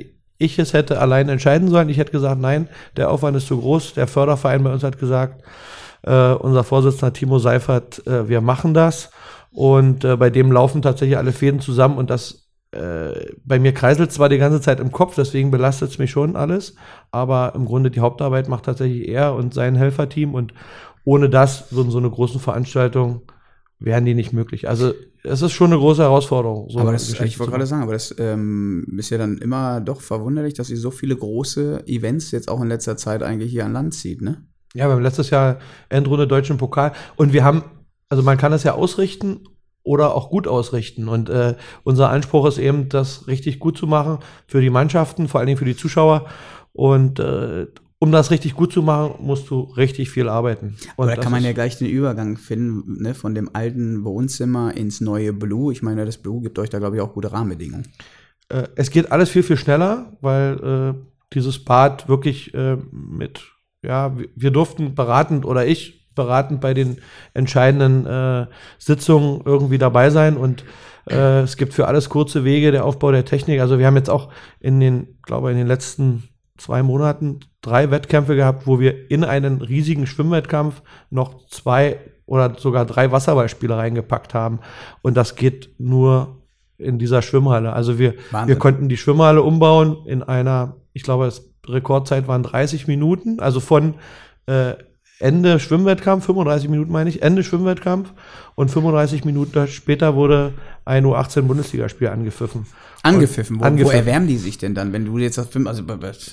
ich 0.42 0.58
es 0.58 0.72
hätte 0.72 1.00
allein 1.00 1.28
entscheiden 1.28 1.68
sollen. 1.68 1.88
Ich 1.88 1.98
hätte 1.98 2.12
gesagt, 2.12 2.40
nein, 2.40 2.68
der 2.96 3.10
Aufwand 3.10 3.36
ist 3.36 3.46
zu 3.46 3.58
groß. 3.58 3.94
Der 3.94 4.06
Förderverein 4.06 4.64
bei 4.64 4.72
uns 4.72 4.82
hat 4.82 4.98
gesagt, 4.98 5.42
äh, 6.02 6.32
unser 6.32 6.64
Vorsitzender 6.64 7.12
Timo 7.12 7.38
Seifert, 7.38 8.06
äh, 8.06 8.28
wir 8.28 8.40
machen 8.40 8.74
das. 8.74 9.10
Und 9.50 10.04
äh, 10.04 10.16
bei 10.16 10.30
dem 10.30 10.50
laufen 10.50 10.82
tatsächlich 10.82 11.18
alle 11.18 11.32
Fäden 11.32 11.60
zusammen 11.60 11.98
und 11.98 12.10
das 12.10 12.48
äh, 12.72 13.32
bei 13.44 13.58
mir 13.58 13.74
kreiselt 13.74 14.12
zwar 14.12 14.30
die 14.30 14.38
ganze 14.38 14.62
Zeit 14.62 14.80
im 14.80 14.92
Kopf, 14.92 15.14
deswegen 15.14 15.50
belastet 15.50 15.90
es 15.90 15.98
mich 15.98 16.10
schon 16.10 16.36
alles, 16.36 16.74
aber 17.10 17.52
im 17.54 17.66
Grunde 17.66 17.90
die 17.90 18.00
Hauptarbeit 18.00 18.48
macht 18.48 18.64
tatsächlich 18.64 19.08
er 19.08 19.34
und 19.34 19.52
sein 19.52 19.76
Helferteam 19.76 20.32
und 20.34 20.54
ohne 21.04 21.28
das 21.28 21.70
würden 21.72 21.90
so 21.90 21.98
eine 21.98 22.08
großen 22.08 22.40
Veranstaltungen 22.40 23.22
wären 23.84 24.04
die 24.04 24.14
nicht 24.14 24.32
möglich. 24.32 24.68
Also 24.68 24.94
es 25.22 25.42
ist 25.42 25.52
schon 25.52 25.72
eine 25.72 25.78
große 25.78 26.02
Herausforderung. 26.02 26.68
So 26.70 26.78
aber 26.78 26.92
das, 26.92 27.02
Geschichte 27.02 27.24
ich 27.24 27.38
wollte 27.38 27.52
gerade 27.52 27.66
sagen, 27.66 27.82
aber 27.82 27.92
das 27.92 28.14
ähm, 28.18 28.86
ist 28.98 29.10
ja 29.10 29.18
dann 29.18 29.38
immer 29.38 29.80
doch 29.80 30.00
verwunderlich, 30.00 30.54
dass 30.54 30.70
ihr 30.70 30.76
so 30.76 30.90
viele 30.90 31.16
große 31.16 31.86
Events 31.86 32.30
jetzt 32.30 32.48
auch 32.48 32.60
in 32.60 32.68
letzter 32.68 32.96
Zeit 32.96 33.22
eigentlich 33.22 33.50
hier 33.50 33.64
an 33.64 33.72
Land 33.72 33.94
zieht, 33.94 34.22
ne? 34.22 34.44
Ja, 34.74 34.86
wir 34.86 34.94
haben 34.94 35.02
letztes 35.02 35.30
Jahr 35.30 35.58
Endrunde 35.90 36.26
Deutschen 36.26 36.56
Pokal 36.56 36.92
und 37.16 37.32
wir 37.32 37.44
haben, 37.44 37.62
also 38.08 38.22
man 38.22 38.38
kann 38.38 38.52
das 38.52 38.62
ja 38.64 38.72
ausrichten 38.72 39.40
oder 39.82 40.14
auch 40.14 40.30
gut 40.30 40.48
ausrichten. 40.48 41.08
Und 41.08 41.28
äh, 41.28 41.56
unser 41.84 42.08
Anspruch 42.10 42.46
ist 42.46 42.58
eben, 42.58 42.88
das 42.88 43.26
richtig 43.26 43.58
gut 43.58 43.76
zu 43.76 43.86
machen 43.86 44.18
für 44.46 44.60
die 44.60 44.70
Mannschaften, 44.70 45.28
vor 45.28 45.40
allen 45.40 45.48
Dingen 45.48 45.58
für 45.58 45.64
die 45.64 45.76
Zuschauer. 45.76 46.26
Und 46.72 47.20
äh, 47.20 47.66
um 48.02 48.10
das 48.10 48.32
richtig 48.32 48.54
gut 48.54 48.72
zu 48.72 48.82
machen, 48.82 49.14
musst 49.20 49.48
du 49.48 49.60
richtig 49.60 50.10
viel 50.10 50.28
arbeiten. 50.28 50.74
Und 50.96 51.06
da 51.06 51.14
kann 51.14 51.30
man 51.30 51.44
ja 51.44 51.52
gleich 51.52 51.78
den 51.78 51.86
Übergang 51.86 52.36
finden, 52.36 53.00
ne, 53.00 53.14
von 53.14 53.32
dem 53.32 53.50
alten 53.52 54.02
Wohnzimmer 54.02 54.76
ins 54.76 55.00
neue 55.00 55.32
Blue. 55.32 55.72
Ich 55.72 55.82
meine, 55.82 56.04
das 56.04 56.18
Blue 56.18 56.42
gibt 56.42 56.58
euch 56.58 56.68
da, 56.68 56.80
glaube 56.80 56.96
ich, 56.96 57.02
auch 57.02 57.12
gute 57.12 57.30
Rahmenbedingungen. 57.30 57.86
äh, 58.48 58.66
es 58.74 58.90
geht 58.90 59.12
alles 59.12 59.30
viel, 59.30 59.44
viel 59.44 59.56
schneller, 59.56 60.16
weil 60.20 60.96
äh, 60.96 61.00
dieses 61.32 61.64
Bad 61.64 62.08
wirklich 62.08 62.52
äh, 62.54 62.76
mit, 62.90 63.42
ja, 63.84 64.16
wir, 64.34 64.50
durften 64.50 64.96
beratend 64.96 65.44
oder 65.44 65.64
ich 65.64 66.12
beratend 66.16 66.60
bei 66.60 66.74
den 66.74 66.96
entscheidenden 67.34 68.04
äh, 68.04 68.46
Sitzungen 68.80 69.42
irgendwie 69.44 69.78
dabei 69.78 70.10
sein 70.10 70.36
und 70.36 70.64
äh, 71.08 71.42
es 71.42 71.56
gibt 71.56 71.72
für 71.72 71.86
alles 71.86 72.08
kurze 72.08 72.42
Wege, 72.42 72.72
der 72.72 72.84
Aufbau 72.84 73.12
der 73.12 73.24
Technik. 73.24 73.60
Also 73.60 73.78
wir 73.78 73.86
haben 73.86 73.96
jetzt 73.96 74.10
auch 74.10 74.32
in 74.58 74.80
den, 74.80 75.20
glaube 75.22 75.52
in 75.52 75.56
den 75.56 75.68
letzten 75.68 76.24
zwei 76.62 76.82
Monaten 76.82 77.40
drei 77.60 77.90
Wettkämpfe 77.90 78.36
gehabt, 78.36 78.66
wo 78.66 78.80
wir 78.80 79.10
in 79.10 79.24
einen 79.24 79.60
riesigen 79.60 80.06
Schwimmwettkampf 80.06 80.82
noch 81.10 81.46
zwei 81.48 81.98
oder 82.26 82.54
sogar 82.58 82.86
drei 82.86 83.12
Wasserballspiele 83.12 83.76
reingepackt 83.76 84.32
haben. 84.32 84.60
Und 85.02 85.16
das 85.16 85.36
geht 85.36 85.70
nur 85.78 86.42
in 86.78 86.98
dieser 86.98 87.22
Schwimmhalle. 87.22 87.72
Also 87.72 87.98
wir, 87.98 88.14
Wahnsinn. 88.30 88.48
wir 88.48 88.58
konnten 88.58 88.88
die 88.88 88.96
Schwimmhalle 88.96 89.42
umbauen 89.42 89.98
in 90.06 90.22
einer, 90.22 90.76
ich 90.92 91.02
glaube, 91.02 91.26
das 91.26 91.50
Rekordzeit 91.66 92.28
waren 92.28 92.42
30 92.42 92.86
Minuten, 92.88 93.38
also 93.40 93.60
von 93.60 93.94
äh, 94.46 94.74
Ende 95.20 95.60
Schwimmwettkampf, 95.60 96.26
35 96.26 96.68
Minuten 96.68 96.90
meine 96.90 97.08
ich, 97.08 97.22
Ende 97.22 97.44
Schwimmwettkampf 97.44 98.12
und 98.56 98.70
35 98.70 99.24
Minuten 99.24 99.68
später 99.68 100.16
wurde 100.16 100.52
ein 100.84 101.04
U18-Bundesligaspiel 101.04 102.08
angepfiffen. 102.08 102.66
Angepfiffen. 103.02 103.56
Wo, 103.56 103.60
wo 103.60 103.64
Angepfiffen. 103.64 103.98
erwärmen 103.98 104.28
die 104.28 104.36
sich 104.36 104.58
denn 104.58 104.74
dann, 104.74 104.92
wenn 104.92 105.04
du 105.04 105.18
jetzt 105.18 105.38
das 105.38 105.48
Film, 105.48 105.66
also 105.66 105.82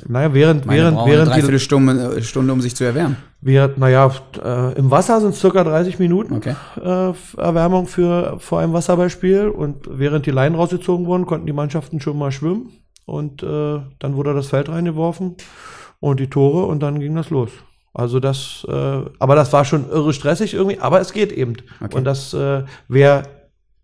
Naja, 0.08 0.34
während, 0.34 0.66
brauchen 0.66 0.76
während, 0.76 0.98
eine 0.98 1.12
während 1.12 1.28
die, 1.28 1.32
Dreiviertelstunde 1.32 2.18
äh, 2.18 2.22
Stunde, 2.22 2.54
um 2.54 2.62
sich 2.62 2.76
zu 2.76 2.84
erwärmen. 2.84 3.18
wir, 3.42 3.74
naja, 3.78 4.12
äh, 4.44 4.74
im 4.78 4.92
Wasser 4.92 5.20
sind 5.22 5.32
es 5.32 5.40
circa 5.40 5.64
30 5.64 5.98
Minuten 6.00 6.36
Okay. 6.36 6.56
äh, 6.78 7.14
Erwärmung 7.38 7.88
für 7.88 8.38
vor 8.40 8.60
einem 8.60 8.74
Wasserballspiel 8.74 9.48
und 9.48 9.88
während 9.90 10.26
die 10.26 10.32
Leinen 10.32 10.56
rausgezogen 10.56 11.06
wurden, 11.08 11.26
konnten 11.26 11.48
die 11.48 11.54
Mannschaften 11.54 12.00
schon 12.00 12.18
mal 12.18 12.32
schwimmen 12.32 12.72
und 13.06 13.42
äh, 13.42 13.80
dann 14.00 14.16
wurde 14.16 14.34
das 14.34 14.48
Feld 14.48 14.70
reingeworfen 14.70 15.36
und 16.00 16.20
die 16.20 16.28
Tore 16.28 16.66
und 16.66 16.82
dann 16.82 17.00
ging 17.00 17.16
das 17.16 17.32
los. 17.32 17.50
Also 17.94 18.20
das, 18.20 18.66
äh, 18.70 18.72
aber 18.72 19.36
das 19.36 19.52
war 19.52 19.66
schon 19.66 19.90
irre 19.90 20.14
stressig 20.14 20.54
irgendwie, 20.54 20.80
aber 20.80 21.02
es 21.02 21.12
geht 21.12 21.32
eben. 21.32 21.54
Okay. 21.82 21.98
Und 21.98 22.04
das 22.04 22.34
äh, 22.34 22.64
wäre 22.88 23.24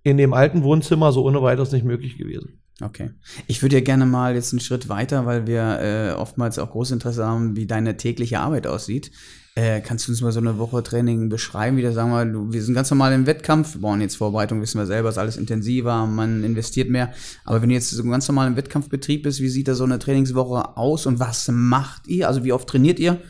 in 0.06 0.18
dem 0.18 0.34
alten 0.34 0.64
Wohnzimmer 0.64 1.12
so 1.12 1.26
ohne 1.26 1.41
weiteres 1.41 1.72
nicht 1.72 1.84
möglich 1.84 2.18
gewesen. 2.18 2.62
Okay. 2.80 3.10
Ich 3.47 3.62
würde 3.62 3.78
ja 3.78 3.82
gerne 3.82 4.06
mal 4.06 4.36
jetzt 4.36 4.53
einen 4.53 4.60
Schritt 4.60 4.88
weiter, 4.88 5.26
weil 5.26 5.47
wir 5.47 5.80
äh, 5.82 6.12
oftmals 6.12 6.60
auch 6.60 6.70
großes 6.70 6.93
Interesse 6.93 7.26
haben, 7.26 7.56
wie 7.56 7.66
deine 7.66 7.97
tägliche 7.97 8.39
Arbeit 8.39 8.68
aussieht. 8.68 9.12
Äh, 9.56 9.82
kannst 9.82 10.08
du 10.08 10.12
uns 10.12 10.22
mal 10.22 10.32
so 10.32 10.39
eine 10.39 10.60
Woche 10.60 10.84
Training 10.84 11.30
beschreiben? 11.30 11.78
Wieder 11.78 11.91
sagen 11.91 12.12
wir, 12.12 12.26
du, 12.26 12.53
wir 12.53 12.62
sind 12.62 12.76
ganz 12.76 12.91
normal 12.91 13.14
im 13.14 13.26
Wettkampf. 13.26 13.74
Wir 13.74 13.82
brauchen 13.82 14.01
jetzt 14.01 14.18
Vorbereitung, 14.18 14.62
wissen 14.62 14.78
wir 14.78 14.86
selber, 14.86 15.10
ist 15.10 15.18
alles 15.18 15.38
intensiver, 15.38 16.06
man 16.06 16.43
investiert 16.43 16.89
mehr. 16.89 17.12
Aber 17.43 17.62
wenn 17.62 17.70
du 17.70 17.76
jetzt 17.76 17.89
so 17.89 18.03
ganz 18.03 18.28
normal 18.28 18.47
im 18.47 18.58
Wettkampfbetrieb 18.58 19.24
bist, 19.24 19.39
wie 19.39 19.49
sieht 19.49 19.68
da 19.68 19.74
so 19.74 19.86
eine 19.86 19.97
Trainingswoche 19.97 20.78
aus 20.78 21.08
und 21.08 21.20
was 21.20 21.47
macht 21.51 22.08
ihr? 22.08 22.28
Also 22.28 22.43
wie 22.43 22.51
oft 22.51 22.70
trainiert 22.70 22.99
ihr? 22.99 23.22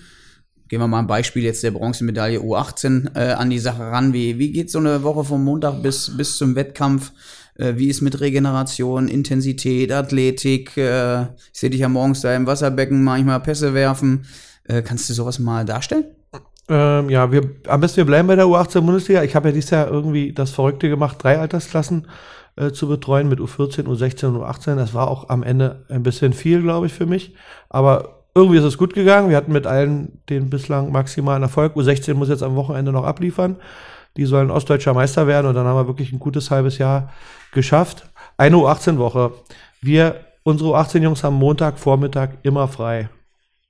Gehen 0.67 0.79
wir 0.79 0.87
mal 0.87 0.99
ein 0.99 1.07
Beispiel 1.07 1.43
jetzt 1.43 1.63
der 1.63 1.71
Bronzemedaille 1.71 2.39
U18 2.39 3.15
äh, 3.15 3.33
an 3.33 3.49
die 3.49 3.59
Sache 3.59 3.83
ran. 3.83 4.13
Wie, 4.13 4.39
wie 4.39 4.51
geht 4.51 4.71
so 4.71 4.79
eine 4.79 5.03
Woche 5.03 5.23
vom 5.23 5.43
Montag 5.43 5.83
bis, 5.83 6.15
bis 6.17 6.37
zum 6.37 6.55
Wettkampf? 6.55 7.11
Äh, 7.55 7.73
wie 7.77 7.87
ist 7.87 8.01
mit 8.01 8.19
Regeneration, 8.19 9.07
Intensität, 9.07 9.91
Athletik? 9.91 10.75
Äh, 10.75 11.21
ich 11.21 11.27
sehe 11.53 11.69
dich 11.69 11.81
ja 11.81 11.89
morgens 11.89 12.21
da 12.21 12.35
im 12.35 12.47
Wasserbecken 12.47 13.03
manchmal 13.03 13.39
Pässe 13.41 13.73
werfen. 13.73 14.25
Äh, 14.63 14.81
kannst 14.81 15.09
du 15.09 15.13
sowas 15.13 15.37
mal 15.37 15.65
darstellen? 15.65 16.05
Ähm, 16.67 17.09
ja, 17.11 17.31
wir, 17.31 17.47
am 17.67 17.81
besten 17.81 17.97
wir 17.97 18.05
bleiben 18.05 18.27
bei 18.27 18.35
der 18.35 18.45
U18 18.45 18.81
Bundesliga. 18.81 19.23
Ich 19.23 19.35
habe 19.35 19.49
ja 19.49 19.53
dieses 19.53 19.69
Jahr 19.69 19.87
irgendwie 19.87 20.33
das 20.33 20.49
Verrückte 20.49 20.89
gemacht, 20.89 21.17
drei 21.21 21.37
Altersklassen 21.37 22.07
äh, 22.55 22.71
zu 22.71 22.87
betreuen 22.87 23.29
mit 23.29 23.39
U14, 23.39 23.83
U16 23.83 24.27
und 24.27 24.37
U18. 24.37 24.75
Das 24.75 24.93
war 24.93 25.07
auch 25.07 25.29
am 25.29 25.43
Ende 25.43 25.85
ein 25.89 26.01
bisschen 26.01 26.33
viel, 26.33 26.61
glaube 26.61 26.87
ich, 26.87 26.93
für 26.93 27.05
mich. 27.05 27.35
Aber 27.69 28.14
irgendwie 28.35 28.57
ist 28.59 28.65
es 28.65 28.77
gut 28.77 28.93
gegangen. 28.93 29.29
Wir 29.29 29.37
hatten 29.37 29.53
mit 29.53 29.65
allen 29.65 30.21
den 30.29 30.49
bislang 30.49 30.91
maximalen 30.91 31.41
Erfolg. 31.41 31.75
U16 31.75 32.13
muss 32.13 32.29
jetzt 32.29 32.43
am 32.43 32.55
Wochenende 32.55 32.91
noch 32.91 33.05
abliefern. 33.05 33.55
Die 34.17 34.25
sollen 34.25 34.51
ostdeutscher 34.51 34.93
Meister 34.93 35.25
werden 35.25 35.47
und 35.47 35.55
dann 35.55 35.65
haben 35.65 35.77
wir 35.77 35.87
wirklich 35.87 36.11
ein 36.11 36.19
gutes 36.19 36.51
halbes 36.51 36.77
Jahr 36.77 37.13
geschafft. 37.53 38.09
Eine 38.37 38.57
U18-Woche. 38.57 39.31
Wir, 39.81 40.25
unsere 40.43 40.71
U18-Jungs 40.71 41.23
haben 41.23 41.35
Montagvormittag 41.35 42.29
immer 42.43 42.67
frei. 42.67 43.09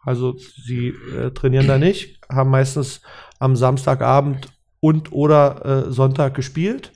Also 0.04 0.36
sie 0.38 0.94
äh, 1.16 1.32
trainieren 1.32 1.68
da 1.68 1.78
nicht, 1.78 2.20
haben 2.32 2.50
meistens 2.50 3.02
am 3.40 3.56
Samstagabend 3.56 4.50
und 4.80 5.12
oder 5.12 5.88
äh, 5.88 5.92
Sonntag 5.92 6.36
gespielt. 6.36 6.92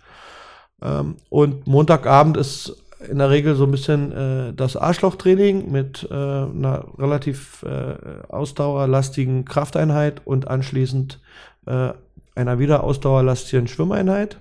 Ähm, 0.82 1.18
und 1.30 1.68
Montagabend 1.68 2.38
ist 2.38 2.84
in 3.08 3.18
der 3.18 3.30
Regel 3.30 3.56
so 3.56 3.64
ein 3.64 3.72
bisschen 3.72 4.12
äh, 4.12 4.54
das 4.54 4.76
Arschlochtraining 4.76 5.72
mit 5.72 6.08
äh, 6.10 6.14
einer 6.14 6.86
relativ 6.98 7.64
äh, 7.64 7.96
ausdauerlastigen 8.28 9.46
Krafteinheit 9.46 10.22
und 10.26 10.48
anschließend 10.48 11.20
äh, 11.66 11.92
einer 12.36 12.60
wieder 12.60 12.84
ausdauerlastigen 12.84 13.68
Schwimmeinheit. 13.68 14.40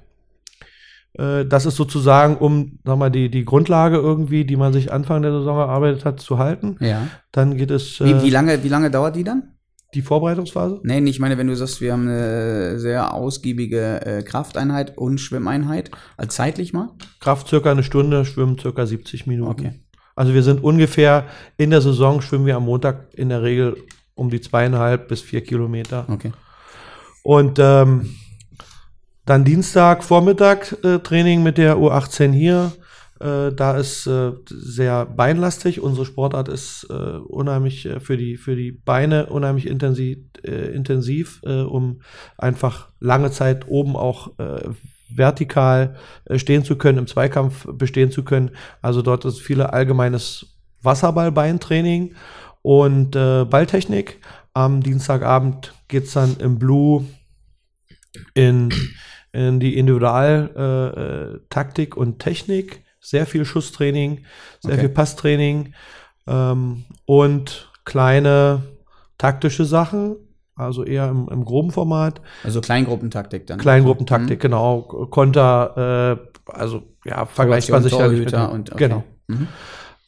Äh, 1.15 1.45
Das 1.45 1.67
ist 1.67 1.77
sozusagen, 1.77 2.37
um 2.37 2.79
sag 2.85 2.99
mal, 2.99 3.11
die, 3.11 3.31
die 3.31 3.45
Grundlage 3.45 3.97
irgendwie, 3.97 4.45
die 4.45 4.57
man 4.57 4.73
sich 4.73 4.93
Anfang 4.93 5.23
der 5.23 5.33
Saison 5.33 5.59
erarbeitet 5.59 6.05
hat, 6.05 6.21
zu 6.21 6.39
halten. 6.39 6.77
Ja. 6.81 7.07
Dann 7.33 7.57
geht 7.57 7.71
es 7.71 8.01
Wie, 8.01 8.11
äh, 8.11 8.23
wie, 8.23 8.31
lange, 8.31 8.63
wie 8.65 8.69
lange 8.69 8.91
dauert 8.91 9.17
die 9.17 9.25
dann? 9.25 9.55
Die 9.95 10.03
Vorbereitungsphase. 10.03 10.80
Nee, 10.82 10.99
ich 11.09 11.18
meine, 11.18 11.39
wenn 11.39 11.47
du 11.47 11.57
sagst, 11.57 11.80
wir 11.80 11.93
haben 11.93 12.09
eine 12.09 12.78
sehr 12.78 13.14
ausgiebige 13.14 14.05
äh, 14.05 14.22
Krafteinheit 14.22 14.99
und 14.99 15.18
Schwimmeinheit, 15.18 15.91
also 16.16 16.28
zeitlich 16.28 16.72
mal? 16.72 16.91
Kraft 17.20 17.49
circa 17.49 17.70
eine 17.70 17.82
Stunde, 17.82 18.24
Schwimmen 18.24 18.59
circa 18.59 18.84
70 18.84 19.26
Minuten. 19.26 19.51
Okay. 19.51 19.72
Also 20.14 20.34
wir 20.34 20.43
sind 20.43 20.62
ungefähr 20.62 21.26
in 21.57 21.70
der 21.70 21.80
Saison 21.80 22.20
schwimmen 22.20 22.45
wir 22.45 22.57
am 22.57 22.64
Montag 22.64 23.14
in 23.14 23.28
der 23.28 23.43
Regel 23.43 23.76
um 24.14 24.30
die 24.30 24.41
zweieinhalb 24.41 25.09
bis 25.09 25.20
vier 25.20 25.43
Kilometer. 25.43 26.07
Okay. 26.09 26.32
Und 27.22 27.59
ähm, 27.61 28.16
dann 29.24 29.45
Dienstag 29.45 30.03
Vormittag 30.03 30.76
äh, 30.82 30.99
Training 30.99 31.43
mit 31.43 31.57
der 31.57 31.76
U18 31.76 32.32
hier. 32.32 32.72
Äh, 33.21 33.53
da 33.53 33.77
ist 33.77 34.07
äh, 34.07 34.33
sehr 34.49 35.07
beinlastig. 35.07 35.81
Unsere 35.81 36.07
Sportart 36.07 36.49
ist 36.49 36.87
äh, 36.89 36.93
unheimlich 36.93 37.87
äh, 37.87 37.99
für 37.99 38.16
die 38.16 38.37
für 38.37 38.55
die 38.55 38.71
Beine 38.71 39.27
unheimlich 39.27 39.66
intensiv, 39.66 40.19
äh, 40.45 40.73
intensiv 40.73 41.41
äh, 41.45 41.62
um 41.62 42.03
einfach 42.37 42.91
lange 43.01 43.31
Zeit 43.31 43.69
oben 43.69 43.97
auch 43.97 44.33
vertikal 45.09 45.97
stehen 46.37 46.64
zu 46.64 46.77
können, 46.77 46.99
im 46.99 47.07
Zweikampf 47.07 47.66
bestehen 47.73 48.11
zu 48.11 48.25
können. 48.25 48.51
Also 48.83 49.03
dort 49.03 49.25
ist 49.25 49.41
viele 49.41 49.73
allgemeines 49.73 50.59
Wasserballbeintraining 50.83 52.14
und 52.62 53.12
Balltechnik. 53.12 54.21
Am 54.53 54.83
Dienstagabend 54.83 55.73
geht's 55.87 56.12
dann 56.12 56.37
im 56.41 56.59
Blue 56.59 57.07
in, 58.35 58.73
in 59.33 59.61
die 59.61 59.79
Individualtaktik 59.79 61.49
Taktik 61.49 61.97
und 61.97 62.19
Technik. 62.19 62.83
Sehr 63.09 63.25
viel 63.25 63.47
Schusstraining, 63.47 64.27
sehr 64.61 64.73
Okay. 64.73 64.81
viel 64.81 64.89
Passtraining 64.91 65.73
ähm, 66.27 66.85
und 67.07 67.71
kleine 67.87 68.65
taktische 69.17 69.65
Sachen, 69.65 70.17
also 70.57 70.85
eher 70.85 71.09
im, 71.09 71.27
im 71.31 71.43
groben 71.47 71.71
Format. 71.71 72.21
Also 72.45 72.61
Kleingruppentaktik 72.61 73.47
dann. 73.47 73.59
Kleingruppentaktik, 73.61 74.41
genau. 74.41 74.83
Konter, 75.11 76.19
äh, 76.47 76.53
also 76.53 76.83
ja, 77.07 77.25
vergleicht 77.25 77.71
man 77.71 77.83
Torhüter 77.83 78.09
sicherlich 78.11 78.33
mit 78.33 78.53
und 78.53 78.73
okay. 78.73 78.89
Genau. 78.89 79.05
Mhm. 79.29 79.49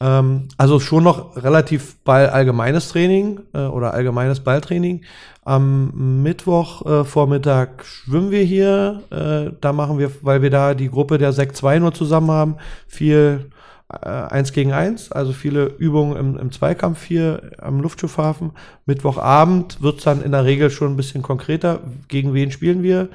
Ähm, 0.01 0.47
also 0.57 0.79
schon 0.79 1.03
noch 1.03 1.35
relativ 1.35 1.97
Ball 2.03 2.27
allgemeines 2.27 2.89
Training 2.89 3.41
äh, 3.53 3.59
oder 3.59 3.93
allgemeines 3.93 4.39
Balltraining. 4.39 5.01
Am 5.43 6.23
Mittwoch 6.23 6.85
äh, 6.85 7.03
Vormittag 7.03 7.85
schwimmen 7.85 8.31
wir 8.31 8.43
hier. 8.43 9.03
Äh, 9.11 9.55
da 9.61 9.73
machen 9.73 9.99
wir, 9.99 10.11
weil 10.21 10.41
wir 10.41 10.49
da 10.49 10.73
die 10.73 10.89
Gruppe 10.89 11.19
der 11.19 11.33
Sek 11.33 11.55
2 11.55 11.79
nur 11.79 11.93
zusammen 11.93 12.31
haben, 12.31 12.55
viel 12.87 13.51
äh, 13.89 14.07
eins 14.07 14.53
gegen 14.53 14.71
eins, 14.71 15.11
also 15.11 15.33
viele 15.33 15.65
Übungen 15.65 16.15
im, 16.17 16.37
im 16.37 16.51
Zweikampf 16.51 17.03
hier 17.03 17.51
am 17.59 17.79
Luftschiffhafen. 17.79 18.51
Mittwochabend 18.87 19.81
wird's 19.81 20.03
dann 20.03 20.23
in 20.23 20.31
der 20.31 20.45
Regel 20.45 20.71
schon 20.71 20.93
ein 20.93 20.97
bisschen 20.97 21.21
konkreter. 21.21 21.81
Gegen 22.07 22.33
wen 22.33 22.51
spielen 22.51 22.81
wir? 22.81 23.09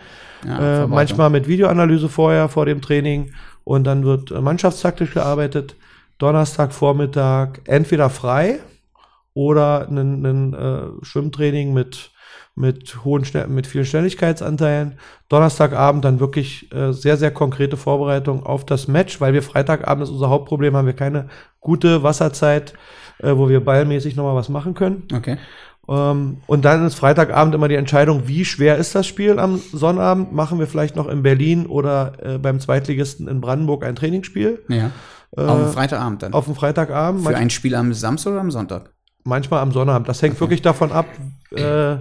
Ja, 0.44 0.84
äh, 0.84 0.86
manchmal 0.86 1.30
mit 1.30 1.48
Videoanalyse 1.48 2.08
vorher, 2.08 2.48
vor 2.48 2.66
dem 2.66 2.80
Training. 2.80 3.32
Und 3.64 3.84
dann 3.84 4.04
wird 4.04 4.30
äh, 4.30 4.40
mannschaftstaktisch 4.40 5.14
gearbeitet. 5.14 5.74
Donnerstag 6.18 6.72
Vormittag 6.72 7.60
entweder 7.64 8.10
frei 8.10 8.60
oder 9.34 9.86
ein, 9.88 10.54
äh, 10.54 11.04
Schwimmtraining 11.04 11.74
mit, 11.74 12.10
mit 12.54 13.04
hohen 13.04 13.24
mit 13.48 13.66
vielen 13.66 13.84
Schnelligkeitsanteilen. 13.84 14.98
Donnerstagabend 15.28 16.04
dann 16.04 16.20
wirklich 16.20 16.72
äh, 16.72 16.92
sehr, 16.92 17.18
sehr 17.18 17.30
konkrete 17.30 17.76
Vorbereitung 17.76 18.46
auf 18.46 18.64
das 18.64 18.88
Match, 18.88 19.20
weil 19.20 19.34
wir 19.34 19.42
Freitagabend 19.42 20.04
ist 20.04 20.10
unser 20.10 20.30
Hauptproblem, 20.30 20.74
haben 20.74 20.86
wir 20.86 20.94
keine 20.94 21.28
gute 21.60 22.02
Wasserzeit, 22.02 22.72
äh, 23.18 23.36
wo 23.36 23.48
wir 23.48 23.62
ballmäßig 23.62 24.16
nochmal 24.16 24.36
was 24.36 24.48
machen 24.48 24.72
können. 24.72 25.02
Okay. 25.14 25.36
Ähm, 25.88 26.38
und 26.46 26.64
dann 26.64 26.86
ist 26.86 26.94
Freitagabend 26.94 27.54
immer 27.54 27.68
die 27.68 27.74
Entscheidung, 27.74 28.26
wie 28.26 28.44
schwer 28.44 28.76
ist 28.76 28.94
das 28.94 29.06
Spiel 29.06 29.38
am 29.38 29.58
Sonnabend? 29.58 30.32
Machen 30.32 30.58
wir 30.58 30.66
vielleicht 30.66 30.96
noch 30.96 31.08
in 31.08 31.22
Berlin 31.22 31.66
oder 31.66 32.12
äh, 32.22 32.38
beim 32.38 32.58
Zweitligisten 32.58 33.28
in 33.28 33.40
Brandenburg 33.40 33.84
ein 33.84 33.96
Trainingsspiel? 33.96 34.64
Ja. 34.68 34.90
Äh, 35.36 35.42
Auf 35.42 35.58
den 35.62 35.72
Freitagabend 35.72 36.22
dann. 36.22 36.32
auf 36.32 36.44
dem 36.44 36.54
Freitagabend, 36.54 37.24
Für 37.26 37.36
ein 37.36 37.50
Spiel 37.50 37.74
am 37.74 37.92
Samstag 37.94 38.32
oder 38.32 38.40
am 38.40 38.50
Sonntag? 38.50 38.92
manchmal 39.24 39.60
am 39.60 39.72
Sonnabend. 39.72 40.08
Das 40.08 40.22
hängt 40.22 40.38
wirklich 40.40 40.62
davon 40.62 40.92
ab, 40.92 41.06
äh, 41.50 41.96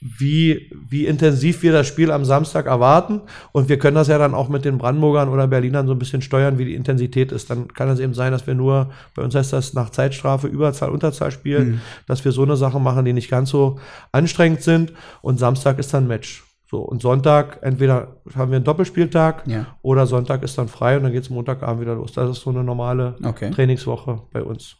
wie, 0.00 0.70
wie 0.90 1.06
intensiv 1.06 1.62
wir 1.62 1.72
das 1.72 1.86
Spiel 1.88 2.12
am 2.12 2.24
Samstag 2.24 2.66
erwarten. 2.66 3.22
Und 3.50 3.68
wir 3.68 3.78
können 3.80 3.96
das 3.96 4.06
ja 4.08 4.18
dann 4.18 4.34
auch 4.34 4.48
mit 4.48 4.64
den 4.64 4.78
Brandenburgern 4.78 5.28
oder 5.28 5.48
Berlinern 5.48 5.86
so 5.88 5.92
ein 5.94 5.98
bisschen 5.98 6.22
steuern, 6.22 6.58
wie 6.58 6.64
die 6.66 6.74
Intensität 6.74 7.32
ist. 7.32 7.50
Dann 7.50 7.66
kann 7.74 7.88
es 7.88 7.98
eben 7.98 8.14
sein, 8.14 8.30
dass 8.30 8.46
wir 8.46 8.54
nur, 8.54 8.90
bei 9.16 9.22
uns 9.22 9.34
heißt 9.34 9.52
das 9.52 9.74
nach 9.74 9.90
Zeitstrafe 9.90 10.46
Überzahl, 10.46 10.90
Unterzahl 10.90 11.32
spielen, 11.32 11.68
Mhm. 11.68 11.80
dass 12.06 12.24
wir 12.24 12.30
so 12.30 12.42
eine 12.44 12.56
Sache 12.56 12.78
machen, 12.78 13.04
die 13.04 13.12
nicht 13.12 13.30
ganz 13.30 13.50
so 13.50 13.80
anstrengend 14.12 14.62
sind. 14.62 14.92
Und 15.22 15.38
Samstag 15.40 15.78
ist 15.80 15.92
dann 15.94 16.06
Match. 16.06 16.44
So, 16.68 16.80
und 16.80 17.00
Sonntag, 17.00 17.58
entweder 17.62 18.16
haben 18.34 18.50
wir 18.50 18.56
einen 18.56 18.64
Doppelspieltag 18.64 19.46
Ja. 19.46 19.66
oder 19.82 20.06
Sonntag 20.06 20.42
ist 20.42 20.58
dann 20.58 20.66
frei 20.68 20.96
und 20.96 21.04
dann 21.04 21.12
geht's 21.12 21.30
Montagabend 21.30 21.80
wieder 21.80 21.94
los. 21.94 22.12
Das 22.12 22.28
ist 22.30 22.40
so 22.42 22.50
eine 22.50 22.64
normale 22.64 23.16
Okay. 23.22 23.50
Trainingswoche 23.52 24.22
bei 24.32 24.42
uns. 24.42 24.76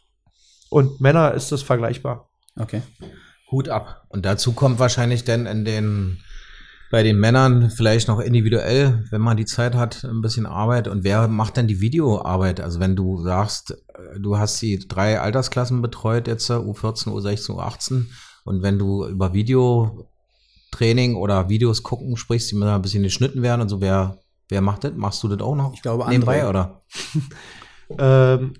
Und 0.68 1.00
Männer 1.00 1.32
ist 1.34 1.52
es 1.52 1.62
vergleichbar. 1.62 2.28
Okay. 2.58 2.82
Hut 3.52 3.68
ab. 3.68 4.02
Und 4.08 4.26
dazu 4.26 4.52
kommt 4.52 4.80
wahrscheinlich 4.80 5.22
dann 5.22 5.46
in 5.46 5.64
den, 5.64 6.18
bei 6.90 7.04
den 7.04 7.20
Männern 7.20 7.70
vielleicht 7.70 8.08
noch 8.08 8.18
individuell, 8.18 9.04
wenn 9.12 9.20
man 9.20 9.36
die 9.36 9.44
Zeit 9.44 9.76
hat, 9.76 10.02
ein 10.02 10.22
bisschen 10.22 10.46
Arbeit. 10.46 10.88
Und 10.88 11.04
wer 11.04 11.28
macht 11.28 11.56
denn 11.56 11.68
die 11.68 11.80
Videoarbeit? 11.80 12.60
Also 12.60 12.80
wenn 12.80 12.96
du 12.96 13.22
sagst, 13.22 13.70
äh, 13.94 14.18
du 14.18 14.38
hast 14.38 14.60
die 14.60 14.88
drei 14.88 15.20
Altersklassen 15.20 15.80
betreut 15.82 16.26
jetzt, 16.26 16.50
äh, 16.50 16.54
U14, 16.54 17.10
U16, 17.12 17.50
U18. 17.52 18.06
Und 18.44 18.62
wenn 18.62 18.76
du 18.80 19.06
über 19.06 19.32
Videotraining 20.76 21.16
oder 21.16 21.48
Videos 21.48 21.82
gucken 21.82 22.16
sprichst, 22.16 22.50
die 22.50 22.56
mir 22.56 22.74
ein 22.74 22.82
bisschen 22.82 23.02
geschnitten 23.02 23.42
werden 23.42 23.62
und 23.62 23.68
so, 23.68 23.80
wer, 23.80 24.18
wer 24.48 24.60
macht 24.60 24.84
das? 24.84 24.92
Machst 24.94 25.22
du 25.22 25.28
das 25.28 25.40
auch 25.40 25.54
noch? 25.54 25.72
Ich 25.74 25.82
glaube, 25.82 26.08
nebenbei, 26.08 26.42
André. 26.42 26.48
oder? 26.48 26.82
Ähm, 28.00 28.54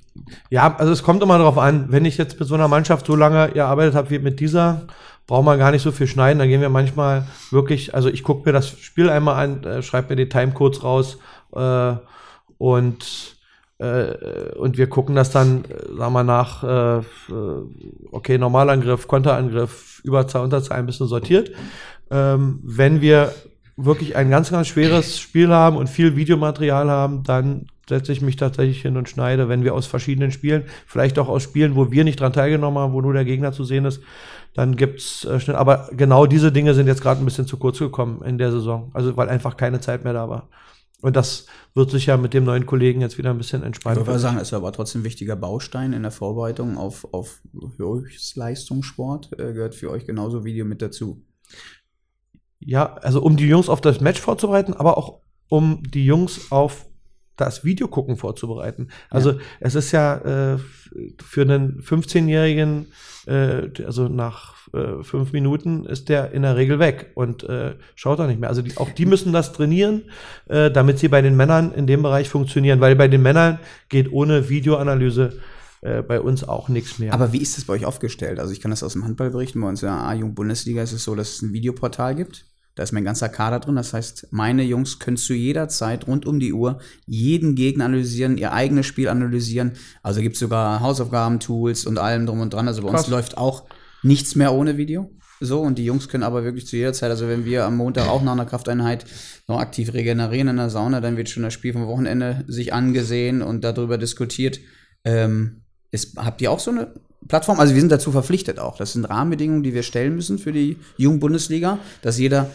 ja, 0.50 0.76
also 0.76 0.92
es 0.92 1.02
kommt 1.02 1.20
immer 1.20 1.36
darauf 1.36 1.58
an, 1.58 1.86
wenn 1.88 2.04
ich 2.04 2.16
jetzt 2.16 2.38
mit 2.38 2.48
so 2.48 2.54
einer 2.54 2.68
Mannschaft 2.68 3.06
so 3.06 3.16
lange 3.16 3.50
gearbeitet 3.50 3.96
habe 3.96 4.10
wie 4.10 4.20
mit 4.20 4.38
dieser, 4.38 4.86
braucht 5.26 5.44
man 5.44 5.58
gar 5.58 5.72
nicht 5.72 5.82
so 5.82 5.90
viel 5.90 6.06
schneiden. 6.06 6.38
Dann 6.38 6.48
gehen 6.48 6.60
wir 6.60 6.68
manchmal 6.68 7.26
wirklich, 7.50 7.92
also 7.92 8.08
ich 8.08 8.22
gucke 8.22 8.48
mir 8.48 8.52
das 8.52 8.68
Spiel 8.68 9.10
einmal 9.10 9.42
an, 9.44 9.64
äh, 9.64 9.82
schreibe 9.82 10.10
mir 10.10 10.16
die 10.24 10.28
Timecodes 10.28 10.84
raus 10.84 11.18
äh, 11.56 11.94
und 12.58 13.36
äh, 13.78 14.54
und 14.56 14.78
wir 14.78 14.88
gucken 14.88 15.14
das 15.14 15.30
dann, 15.30 15.64
äh, 15.64 15.96
sagen 15.96 16.12
wir 16.12 16.24
nach, 16.24 16.62
äh, 16.62 17.02
okay, 18.10 18.38
Normalangriff, 18.38 19.06
Konterangriff, 19.06 20.00
Überzahl, 20.02 20.42
Unterzahl 20.44 20.78
ein 20.78 20.86
bisschen 20.86 21.08
sortiert. 21.08 21.50
Ähm, 22.10 22.60
wenn 22.62 23.00
wir 23.00 23.32
wirklich 23.76 24.16
ein 24.16 24.30
ganz, 24.30 24.50
ganz 24.50 24.68
schweres 24.68 25.18
Spiel 25.18 25.50
haben 25.50 25.76
und 25.76 25.88
viel 25.88 26.16
Videomaterial 26.16 26.90
haben, 26.90 27.22
dann 27.24 27.66
setze 27.88 28.12
ich 28.12 28.20
mich 28.20 28.36
tatsächlich 28.36 28.82
hin 28.82 28.96
und 28.96 29.08
schneide, 29.08 29.48
wenn 29.48 29.62
wir 29.62 29.74
aus 29.74 29.86
verschiedenen 29.86 30.32
Spielen, 30.32 30.64
vielleicht 30.86 31.18
auch 31.18 31.28
aus 31.28 31.42
Spielen, 31.42 31.76
wo 31.76 31.90
wir 31.90 32.04
nicht 32.04 32.18
dran 32.18 32.32
teilgenommen 32.32 32.78
haben, 32.78 32.92
wo 32.92 33.00
nur 33.00 33.12
der 33.12 33.24
Gegner 33.24 33.52
zu 33.52 33.64
sehen 33.64 33.84
ist, 33.84 34.00
dann 34.54 34.76
gibt's 34.76 35.24
äh, 35.24 35.38
schnell. 35.38 35.56
Aber 35.56 35.88
genau 35.92 36.26
diese 36.26 36.50
Dinge 36.50 36.74
sind 36.74 36.86
jetzt 36.86 37.02
gerade 37.02 37.20
ein 37.20 37.24
bisschen 37.24 37.46
zu 37.46 37.58
kurz 37.58 37.78
gekommen 37.78 38.22
in 38.22 38.38
der 38.38 38.50
Saison. 38.50 38.90
Also 38.94 39.16
weil 39.16 39.28
einfach 39.28 39.56
keine 39.56 39.80
Zeit 39.80 40.02
mehr 40.02 40.14
da 40.14 40.28
war. 40.28 40.48
Und 41.02 41.14
das 41.14 41.46
wird 41.74 41.90
sich 41.90 42.06
ja 42.06 42.16
mit 42.16 42.32
dem 42.32 42.44
neuen 42.44 42.64
Kollegen 42.64 43.02
jetzt 43.02 43.18
wieder 43.18 43.30
ein 43.30 43.38
bisschen 43.38 43.60
Ich 43.60 43.66
entspannen. 43.66 44.06
würde 44.06 44.18
sagen, 44.18 44.38
ist 44.38 44.54
aber 44.54 44.72
trotzdem 44.72 45.02
ein 45.02 45.04
wichtiger 45.04 45.36
Baustein 45.36 45.92
in 45.92 46.02
der 46.02 46.10
Vorbereitung 46.10 46.78
auf, 46.78 47.06
auf 47.12 47.40
Höchstleistungssport. 47.76 49.32
Äh, 49.34 49.52
gehört 49.52 49.74
für 49.74 49.90
euch 49.90 50.06
genauso 50.06 50.44
Video 50.44 50.64
mit 50.64 50.80
dazu. 50.80 51.22
Ja, 52.58 52.94
also 52.94 53.22
um 53.22 53.36
die 53.36 53.46
Jungs 53.46 53.68
auf 53.68 53.80
das 53.80 54.00
Match 54.00 54.20
vorzubereiten, 54.20 54.74
aber 54.74 54.98
auch 54.98 55.20
um 55.48 55.82
die 55.82 56.04
Jungs 56.04 56.50
auf 56.50 56.86
das 57.36 57.64
Videogucken 57.64 58.16
vorzubereiten. 58.16 58.88
Also 59.10 59.38
es 59.60 59.74
ist 59.74 59.92
ja 59.92 60.54
äh, 60.54 60.58
für 61.22 61.42
einen 61.42 61.82
15-Jährigen, 61.82 62.86
äh, 63.26 63.68
also 63.84 64.08
nach 64.08 64.54
äh, 64.72 65.02
fünf 65.02 65.32
Minuten 65.32 65.84
ist 65.84 66.08
der 66.08 66.32
in 66.32 66.42
der 66.42 66.56
Regel 66.56 66.78
weg 66.78 67.12
und 67.14 67.44
äh, 67.44 67.74
schaut 67.94 68.18
da 68.18 68.26
nicht 68.26 68.40
mehr. 68.40 68.48
Also 68.48 68.62
die, 68.62 68.76
auch 68.78 68.90
die 68.90 69.06
müssen 69.06 69.32
das 69.32 69.52
trainieren, 69.52 70.04
äh, 70.48 70.70
damit 70.70 70.98
sie 70.98 71.08
bei 71.08 71.20
den 71.20 71.36
Männern 71.36 71.72
in 71.72 71.86
dem 71.86 72.02
Bereich 72.02 72.28
funktionieren, 72.28 72.80
weil 72.80 72.96
bei 72.96 73.08
den 73.08 73.22
Männern 73.22 73.58
geht 73.88 74.10
ohne 74.10 74.48
Videoanalyse 74.48 75.38
äh, 75.82 76.02
bei 76.02 76.20
uns 76.20 76.44
auch 76.44 76.68
nichts 76.68 76.98
mehr. 76.98 77.12
Aber 77.12 77.32
wie 77.32 77.38
ist 77.40 77.56
das 77.56 77.64
bei 77.64 77.74
euch 77.74 77.84
aufgestellt? 77.84 78.38
Also 78.38 78.52
ich 78.52 78.60
kann 78.60 78.70
das 78.70 78.82
aus 78.82 78.94
dem 78.94 79.04
Handball 79.04 79.30
berichten. 79.30 79.60
Bei 79.60 79.68
uns 79.68 79.82
in 79.82 79.88
der 79.88 79.98
A-Jugend-Bundesliga 79.98 80.82
ist 80.82 80.92
es 80.92 81.04
so, 81.04 81.14
dass 81.14 81.34
es 81.34 81.42
ein 81.42 81.52
Videoportal 81.52 82.14
gibt. 82.14 82.46
Da 82.76 82.82
ist 82.82 82.92
mein 82.92 83.04
ganzer 83.04 83.30
Kader 83.30 83.58
drin. 83.58 83.76
Das 83.76 83.94
heißt, 83.94 84.28
meine 84.32 84.62
Jungs 84.62 84.98
können 84.98 85.16
zu 85.16 85.32
jeder 85.32 85.68
Zeit 85.68 86.06
rund 86.06 86.26
um 86.26 86.38
die 86.38 86.52
Uhr 86.52 86.78
jeden 87.06 87.54
Gegner 87.54 87.86
analysieren, 87.86 88.36
ihr 88.36 88.52
eigenes 88.52 88.84
Spiel 88.86 89.08
analysieren. 89.08 89.72
Also 90.02 90.20
gibt 90.20 90.34
es 90.34 90.40
sogar 90.40 90.80
Hausaufgaben-Tools 90.80 91.86
und 91.86 91.98
allem 91.98 92.26
drum 92.26 92.40
und 92.40 92.52
dran. 92.52 92.68
Also 92.68 92.82
bei 92.82 92.88
uns 92.88 93.00
Krass. 93.00 93.08
läuft 93.08 93.38
auch 93.38 93.64
nichts 94.02 94.36
mehr 94.36 94.52
ohne 94.52 94.76
Video. 94.76 95.10
So, 95.40 95.60
und 95.60 95.78
die 95.78 95.84
Jungs 95.84 96.08
können 96.08 96.22
aber 96.22 96.44
wirklich 96.44 96.66
zu 96.66 96.76
jeder 96.76 96.94
Zeit, 96.94 97.10
also 97.10 97.28
wenn 97.28 97.44
wir 97.44 97.64
am 97.64 97.76
Montag 97.76 98.08
auch 98.08 98.22
nach 98.22 98.32
einer 98.32 98.46
Krafteinheit 98.46 99.04
noch 99.48 99.58
aktiv 99.58 99.92
regenerieren 99.92 100.48
in 100.48 100.56
der 100.56 100.70
Sauna, 100.70 101.00
dann 101.00 101.18
wird 101.18 101.28
schon 101.28 101.42
das 101.42 101.52
Spiel 101.52 101.74
vom 101.74 101.86
Wochenende 101.86 102.44
sich 102.46 102.72
angesehen 102.72 103.42
und 103.42 103.62
darüber 103.62 103.98
diskutiert. 103.98 104.60
Ähm, 105.04 105.65
ist, 105.96 106.16
habt 106.16 106.40
ihr 106.40 106.50
auch 106.50 106.60
so 106.60 106.70
eine 106.70 106.88
Plattform? 107.26 107.58
Also 107.58 107.74
wir 107.74 107.80
sind 107.80 107.90
dazu 107.90 108.12
verpflichtet 108.12 108.58
auch. 108.58 108.76
Das 108.76 108.92
sind 108.92 109.04
Rahmenbedingungen, 109.04 109.62
die 109.62 109.74
wir 109.74 109.82
stellen 109.82 110.14
müssen 110.14 110.38
für 110.38 110.52
die 110.52 110.76
Jugendbundesliga, 110.96 111.78
dass 112.02 112.18
jeder, 112.18 112.50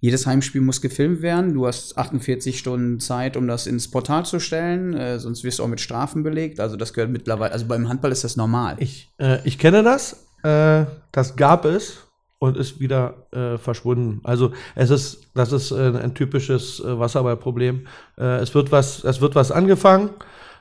jedes 0.00 0.26
Heimspiel 0.26 0.60
muss 0.60 0.80
gefilmt 0.80 1.20
werden. 1.20 1.54
Du 1.54 1.66
hast 1.66 1.98
48 1.98 2.58
Stunden 2.58 3.00
Zeit, 3.00 3.36
um 3.36 3.46
das 3.46 3.66
ins 3.66 3.90
Portal 3.90 4.24
zu 4.24 4.40
stellen, 4.40 4.94
äh, 4.94 5.18
sonst 5.18 5.44
wirst 5.44 5.58
du 5.58 5.64
auch 5.64 5.68
mit 5.68 5.80
Strafen 5.80 6.22
belegt. 6.22 6.60
Also 6.60 6.76
das 6.76 6.92
gehört 6.92 7.10
mittlerweile, 7.10 7.52
also 7.52 7.66
beim 7.66 7.88
Handball 7.88 8.12
ist 8.12 8.24
das 8.24 8.36
normal. 8.36 8.76
Ich, 8.78 9.10
äh, 9.18 9.38
ich 9.44 9.58
kenne 9.58 9.82
das, 9.82 10.24
äh, 10.42 10.86
das 11.12 11.36
gab 11.36 11.64
es 11.64 12.08
und 12.38 12.56
ist 12.56 12.80
wieder 12.80 13.26
äh, 13.32 13.58
verschwunden. 13.58 14.20
Also 14.22 14.52
es 14.74 14.90
ist, 14.90 15.28
das 15.34 15.52
ist 15.52 15.72
äh, 15.72 15.92
ein 16.02 16.14
typisches 16.14 16.80
äh, 16.80 16.98
Wasserballproblem. 16.98 17.86
Es 18.16 18.54
wird 18.54 18.72
was, 18.72 19.04
es 19.04 19.20
wird 19.20 19.34
was 19.34 19.52
angefangen, 19.52 20.10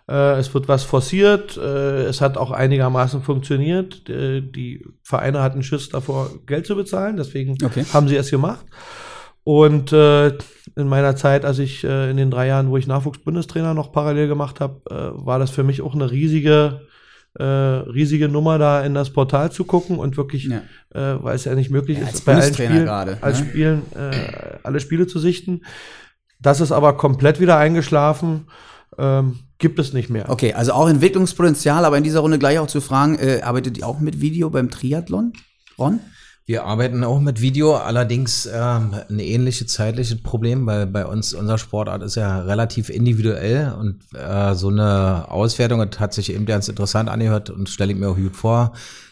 äh, 0.10 0.40
es 0.40 0.54
wird 0.54 0.68
was 0.68 0.84
forciert, 0.84 1.58
äh, 1.58 2.04
es 2.06 2.22
hat 2.22 2.38
auch 2.38 2.52
einigermaßen 2.52 3.22
funktioniert. 3.24 4.10
Äh, 4.10 4.42
die 4.42 4.86
Vereine 5.04 5.42
hatten 5.42 5.64
Schiss 5.64 5.90
davor, 5.90 6.30
Geld 6.46 6.66
zu 6.66 6.76
bezahlen, 6.76 7.18
deswegen 7.18 7.58
Okay. 7.64 7.84
haben 7.94 8.08
sie 8.08 8.16
es 8.16 8.30
gemacht. 8.32 8.66
Und 9.44 9.94
äh, 9.94 10.28
in 10.76 10.88
meiner 10.90 11.16
Zeit, 11.16 11.46
als 11.46 11.60
ich 11.60 11.84
äh, 11.84 12.10
in 12.12 12.18
den 12.18 12.30
drei 12.32 12.48
Jahren, 12.48 12.70
wo 12.70 12.76
ich 12.78 12.86
Nachwuchsbundestrainer 12.88 13.74
noch 13.74 13.92
parallel 13.94 14.28
gemacht 14.28 14.60
habe, 14.60 14.82
äh, 14.90 15.26
war 15.26 15.40
das 15.40 15.52
für 15.52 15.64
mich 15.64 15.82
auch 15.82 15.96
eine 15.96 16.10
riesige, 16.12 16.82
riesige 17.40 18.30
Nummer, 18.30 18.58
da 18.58 18.84
in 18.84 18.96
das 18.96 19.12
Portal 19.12 19.52
zu 19.52 19.64
gucken 19.64 20.00
und 20.00 20.18
wirklich, 20.18 20.46
Ja. 20.46 20.62
äh, 20.96 21.24
weil 21.24 21.36
es 21.36 21.46
ja 21.46 21.54
nicht 21.54 21.70
möglich 21.70 22.00
Ja, 22.00 22.06
ist, 22.06 22.14
als 22.16 22.22
bei 22.22 22.34
allen 22.34 22.54
Spielen, 22.56 22.86
gerade, 22.86 23.18
als 23.22 23.40
ne? 23.42 23.46
Spielen 23.46 23.82
äh, 23.96 24.58
alle 24.64 24.80
Spiele 24.80 25.06
zu 25.06 25.20
sichten. 25.20 25.62
Das 26.40 26.62
ist 26.62 26.72
aber 26.72 26.98
komplett 26.98 27.40
wieder 27.40 27.58
eingeschlafen. 27.58 28.48
Ähm, 28.98 29.40
gibt 29.60 29.80
es 29.80 29.94
nicht 29.94 30.10
mehr. 30.10 30.30
Okay, 30.30 30.54
also 30.54 30.74
auch 30.74 30.90
Entwicklungspotenzial, 30.90 31.86
aber 31.86 31.98
in 31.98 32.04
dieser 32.04 32.20
Runde 32.22 32.40
gleich 32.40 32.60
auch 32.60 32.68
zu 32.68 32.82
fragen, 32.82 33.18
äh, 33.20 33.42
arbeitet 33.42 33.78
ihr 33.78 33.88
auch 33.88 34.00
mit 34.00 34.22
Video 34.22 34.50
beim 34.50 34.70
Triathlon? 34.70 35.34
Ron? 35.78 36.00
Wir 36.46 36.64
arbeiten 36.64 37.04
auch 37.04 37.20
mit 37.20 37.42
Video, 37.42 37.76
allerdings 37.76 38.46
ähm, 38.52 38.96
ein 39.10 39.20
ähnliches 39.20 39.68
zeitliches 39.68 40.24
Problem, 40.24 40.66
weil 40.66 40.88
bei 40.88 41.06
uns 41.06 41.34
unser 41.34 41.58
Sportart 41.58 42.02
ist 42.04 42.16
ja 42.16 42.40
relativ 42.40 42.90
individuell 42.90 43.74
und 43.78 44.00
äh, 44.16 44.56
so 44.56 44.70
eine 44.70 45.26
Auswertung 45.30 45.86
das 45.90 46.00
hat 46.00 46.14
sich 46.14 46.34
eben 46.34 46.46
ganz 46.46 46.70
interessant 46.70 47.10
angehört 47.10 47.50
und 47.50 47.68
stelle 47.68 47.92
ich 47.92 48.00
mir 48.00 48.08
auch 48.10 48.16
gut 48.16 48.38
vor. 48.38 48.72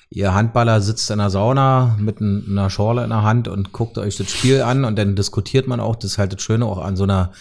Ihr 0.09 0.33
Handballer 0.33 0.79
sitzt 0.79 1.11
in 1.11 1.17
der 1.17 1.29
Sauna 1.29 1.97
mit 1.99 2.21
ein- 2.21 2.45
einer 2.49 2.69
Schorle 2.69 3.03
in 3.03 3.09
der 3.09 3.23
Hand 3.23 3.49
und 3.49 3.73
guckt 3.73 3.97
euch 3.97 4.15
das 4.15 4.31
Spiel 4.31 4.61
an 4.61 4.85
und 4.85 4.97
dann 4.97 5.17
diskutiert 5.17 5.67
man 5.67 5.81
auch. 5.81 5.97
Das 5.97 6.11
ist 6.11 6.17
halt 6.17 6.31
das 6.31 6.41
Schöne 6.41 6.65
auch 6.65 6.77
an 6.77 6.95
so 6.95 7.03
einer 7.03 7.31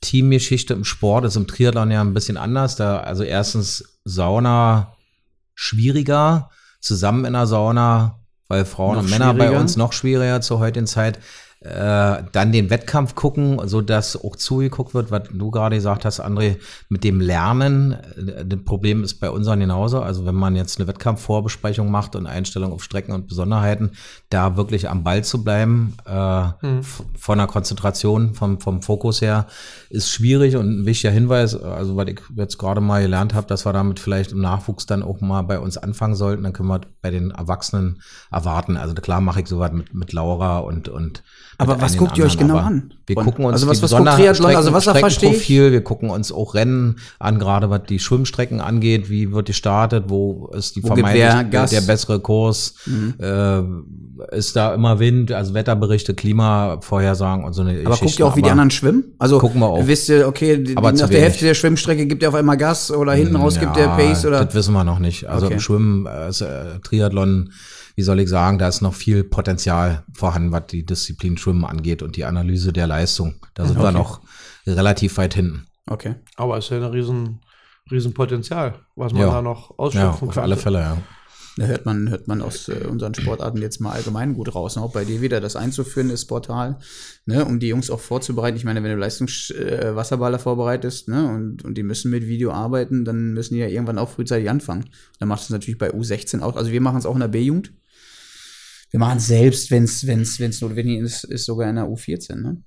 Teamgeschichte 0.00 0.74
im 0.74 0.84
Sport. 0.84 1.24
Ist 1.24 1.36
im 1.36 1.46
Triathlon 1.46 1.90
ja 1.90 2.00
ein 2.00 2.14
bisschen 2.14 2.36
anders. 2.36 2.76
Da 2.76 3.00
also 3.00 3.22
erstens 3.22 4.00
Sauna 4.04 4.96
schwieriger, 5.54 6.50
zusammen 6.80 7.24
in 7.24 7.34
der 7.34 7.46
Sauna, 7.46 8.20
weil 8.48 8.64
Frauen 8.64 8.96
Noch 8.96 9.02
und 9.04 9.10
Männer 9.10 9.34
bei 9.34 9.56
uns 9.56 9.76
noch 9.76 9.92
schwieriger 9.92 10.40
zur 10.40 10.58
heutigen 10.58 10.86
Zeit. 10.86 11.18
Äh, 11.62 12.22
dann 12.32 12.52
den 12.52 12.70
Wettkampf 12.70 13.14
gucken, 13.14 13.60
so 13.68 13.82
dass 13.82 14.16
auch 14.24 14.34
zugeguckt 14.36 14.94
wird, 14.94 15.10
was 15.10 15.24
du 15.30 15.50
gerade 15.50 15.76
gesagt 15.76 16.06
hast, 16.06 16.18
André, 16.18 16.56
mit 16.88 17.04
dem 17.04 17.20
Lernen. 17.20 17.92
Äh, 17.92 18.46
Das 18.46 18.60
Problem 18.64 19.04
ist 19.04 19.20
bei 19.20 19.28
unseren 19.30 19.60
genauso. 19.60 20.00
Also 20.00 20.24
wenn 20.24 20.34
man 20.34 20.56
jetzt 20.56 20.78
eine 20.78 20.88
Wettkampfvorbesprechung 20.88 21.90
macht 21.90 22.16
und 22.16 22.26
Einstellung 22.26 22.72
auf 22.72 22.82
Strecken 22.82 23.12
und 23.12 23.28
Besonderheiten, 23.28 23.90
da 24.30 24.56
wirklich 24.56 24.88
am 24.88 25.04
Ball 25.04 25.22
zu 25.22 25.44
bleiben, 25.44 25.96
äh, 26.06 26.44
f- 26.78 27.02
von 27.18 27.36
der 27.36 27.46
Konzentration, 27.46 28.32
vom, 28.32 28.58
vom 28.58 28.80
Fokus 28.80 29.20
her, 29.20 29.44
ist 29.90 30.10
schwierig 30.10 30.56
und 30.56 30.66
ein 30.80 30.86
wichtiger 30.86 31.12
Hinweis, 31.12 31.54
also 31.54 31.94
was 31.94 32.08
ich 32.08 32.20
jetzt 32.36 32.56
gerade 32.56 32.80
mal 32.80 33.02
gelernt 33.02 33.34
habe, 33.34 33.46
dass 33.46 33.66
wir 33.66 33.74
damit 33.74 33.98
vielleicht 34.00 34.32
im 34.32 34.40
Nachwuchs 34.40 34.86
dann 34.86 35.02
auch 35.02 35.20
mal 35.20 35.42
bei 35.42 35.58
uns 35.58 35.76
anfangen 35.76 36.14
sollten, 36.14 36.42
dann 36.42 36.54
können 36.54 36.70
wir 36.70 36.80
bei 37.02 37.10
den 37.10 37.32
Erwachsenen 37.32 38.00
erwarten. 38.32 38.78
Also 38.78 38.94
klar 38.94 39.20
mache 39.20 39.42
ich 39.42 39.46
sowas 39.46 39.72
mit, 39.72 39.92
mit 39.92 40.14
Laura 40.14 40.60
und, 40.60 40.88
und 40.88 41.22
Aber 41.60 41.80
was 41.80 41.96
guckt 41.96 42.16
ihr 42.18 42.24
euch 42.24 42.36
genau 42.38 42.56
an? 42.56 42.92
Wir 43.06 43.16
Ron? 43.16 43.24
gucken 43.24 43.44
uns 43.44 43.54
Also 43.54 43.66
was- 43.68 43.78
die 43.78 43.82
was 43.84 43.90
Besonder- 43.90 44.16
Triathlon? 44.16 44.54
Also 44.56 44.76
ich. 44.76 44.82
Streckenprofil, 44.84 45.72
wir 45.72 45.80
gucken 45.82 46.10
uns 46.10 46.32
auch 46.32 46.54
Rennen 46.54 46.96
an, 47.18 47.38
gerade 47.38 47.70
was 47.70 47.82
die 47.88 47.98
Schwimmstrecken 47.98 48.60
angeht, 48.60 49.10
wie 49.10 49.32
wird 49.32 49.46
gestartet, 49.46 50.04
wo 50.08 50.48
ist 50.54 50.76
die 50.76 50.82
Wo 50.82 50.88
gibt 50.94 51.06
vermeintlich 51.08 51.50
der? 51.50 51.62
Mhm. 51.62 51.70
der 51.70 51.80
bessere 51.82 52.20
Kurs, 52.20 52.74
äh, 53.18 53.62
ist 54.36 54.54
da 54.56 54.74
immer 54.74 54.98
Wind, 55.00 55.32
also 55.32 55.54
Wetterberichte, 55.54 56.14
Klimavorhersagen 56.14 57.44
und 57.44 57.52
so 57.52 57.62
eine 57.62 57.80
Aber 57.84 57.96
guckt 57.96 58.18
ihr 58.18 58.26
auch, 58.26 58.36
wie 58.36 58.42
die 58.42 58.50
anderen 58.50 58.70
schwimmen? 58.70 59.04
Also 59.18 59.38
Gucken 59.38 59.60
wir 59.60 59.66
auch. 59.68 59.86
wisst 59.86 60.08
ihr, 60.08 60.26
okay, 60.28 60.62
die, 60.62 60.76
Aber 60.76 60.92
nach 60.92 61.08
der. 61.08 61.20
Hälfte 61.20 61.44
der 61.46 61.54
Schwimmstrecke 61.54 62.06
gibt 62.06 62.22
ihr 62.22 62.28
auf 62.28 62.34
einmal 62.34 62.56
Gas 62.56 62.90
oder 62.90 63.12
hinten 63.12 63.36
raus 63.36 63.58
gibt 63.58 63.76
Ja, 63.76 63.96
der 63.96 63.96
Pace 63.96 64.24
oder? 64.26 64.44
Das 64.44 64.54
wissen 64.54 64.72
wir 64.74 64.84
noch 64.84 64.98
nicht. 64.98 65.26
Also 65.28 65.46
Okay. 65.46 65.54
im 65.54 65.60
Schwimmen, 65.60 66.06
äh, 66.06 66.28
ist, 66.28 66.40
äh, 66.42 66.78
Triathlon, 66.82 67.50
wie 68.00 68.04
soll 68.04 68.20
ich 68.20 68.30
sagen, 68.30 68.58
da 68.58 68.66
ist 68.66 68.80
noch 68.80 68.94
viel 68.94 69.24
Potenzial 69.24 70.04
vorhanden, 70.14 70.52
was 70.52 70.68
die 70.68 70.86
Disziplin 70.86 71.36
Schwimmen 71.36 71.66
angeht 71.66 72.02
und 72.02 72.16
die 72.16 72.24
Analyse 72.24 72.72
der 72.72 72.86
Leistung. 72.86 73.34
Da 73.52 73.66
sind 73.66 73.76
wir 73.76 73.88
Okay. 73.88 73.98
noch 73.98 74.22
relativ 74.66 75.18
weit 75.18 75.34
hinten. 75.34 75.66
Okay. 75.86 76.14
Aber 76.36 76.56
es 76.56 76.64
ist 76.64 76.70
ja 76.70 76.78
ein 76.78 76.84
riesen, 76.84 77.40
riesen 77.90 78.14
Potenzial, 78.14 78.76
was 78.96 79.12
man 79.12 79.20
Ja. 79.20 79.30
da 79.32 79.42
noch 79.42 79.68
Ja, 79.72 79.74
ausschöpfen 79.76 80.08
auf 80.28 80.34
könnte. 80.34 80.40
alle 80.42 80.56
Fälle, 80.56 80.78
ja. 80.80 80.96
Da 81.58 81.66
hört 81.66 81.84
man, 81.84 82.08
hört 82.08 82.26
man 82.26 82.40
aus 82.40 82.68
äh, 82.68 82.86
unseren 82.88 83.12
Sportarten 83.14 83.60
jetzt 83.60 83.80
mal 83.80 83.90
allgemein 83.92 84.32
gut 84.32 84.54
raus. 84.54 84.76
ne? 84.76 84.82
Auch 84.82 84.92
bei 84.92 85.04
dir 85.04 85.20
wieder 85.20 85.40
das 85.42 85.56
einzuführen, 85.56 86.08
das 86.08 86.24
Portal, 86.24 86.78
ne, 87.26 87.44
um 87.44 87.58
die 87.60 87.68
Jungs 87.68 87.90
auch 87.90 88.00
vorzubereiten. 88.00 88.56
Ich 88.56 88.64
meine, 88.64 88.82
wenn 88.82 88.92
du 88.92 88.96
Leistungswasserballer 88.96 90.36
äh, 90.38 90.40
vorbereitest, 90.40 91.08
ne, 91.08 91.28
und, 91.28 91.64
und 91.64 91.76
die 91.76 91.82
müssen 91.82 92.10
mit 92.10 92.26
Video 92.26 92.52
arbeiten, 92.52 93.04
dann 93.04 93.34
müssen 93.34 93.54
die 93.54 93.60
ja 93.60 93.66
irgendwann 93.66 93.98
auch 93.98 94.08
frühzeitig 94.08 94.48
anfangen. 94.48 94.86
Dann 95.18 95.28
machst 95.28 95.44
du 95.50 95.52
es 95.52 95.58
natürlich 95.58 95.76
bei 95.78 95.90
U16 95.92 96.40
auch. 96.40 96.56
Also 96.56 96.70
wir 96.70 96.80
machen 96.80 96.98
es 96.98 97.04
auch 97.04 97.14
in 97.14 97.20
der 97.20 97.28
B-Jugend. 97.28 97.72
Wir 98.90 99.00
machen 99.00 99.18
es 99.18 99.26
selbst, 99.26 99.70
wenn 99.70 99.84
es 99.84 100.06
wenn's, 100.06 100.40
wenn's 100.40 100.60
notwendig 100.60 101.00
ist, 101.00 101.24
ist 101.24 101.46
sogar 101.46 101.68
in 101.68 101.76
der 101.76 101.86
U14, 101.86 102.36
ne? 102.36 102.62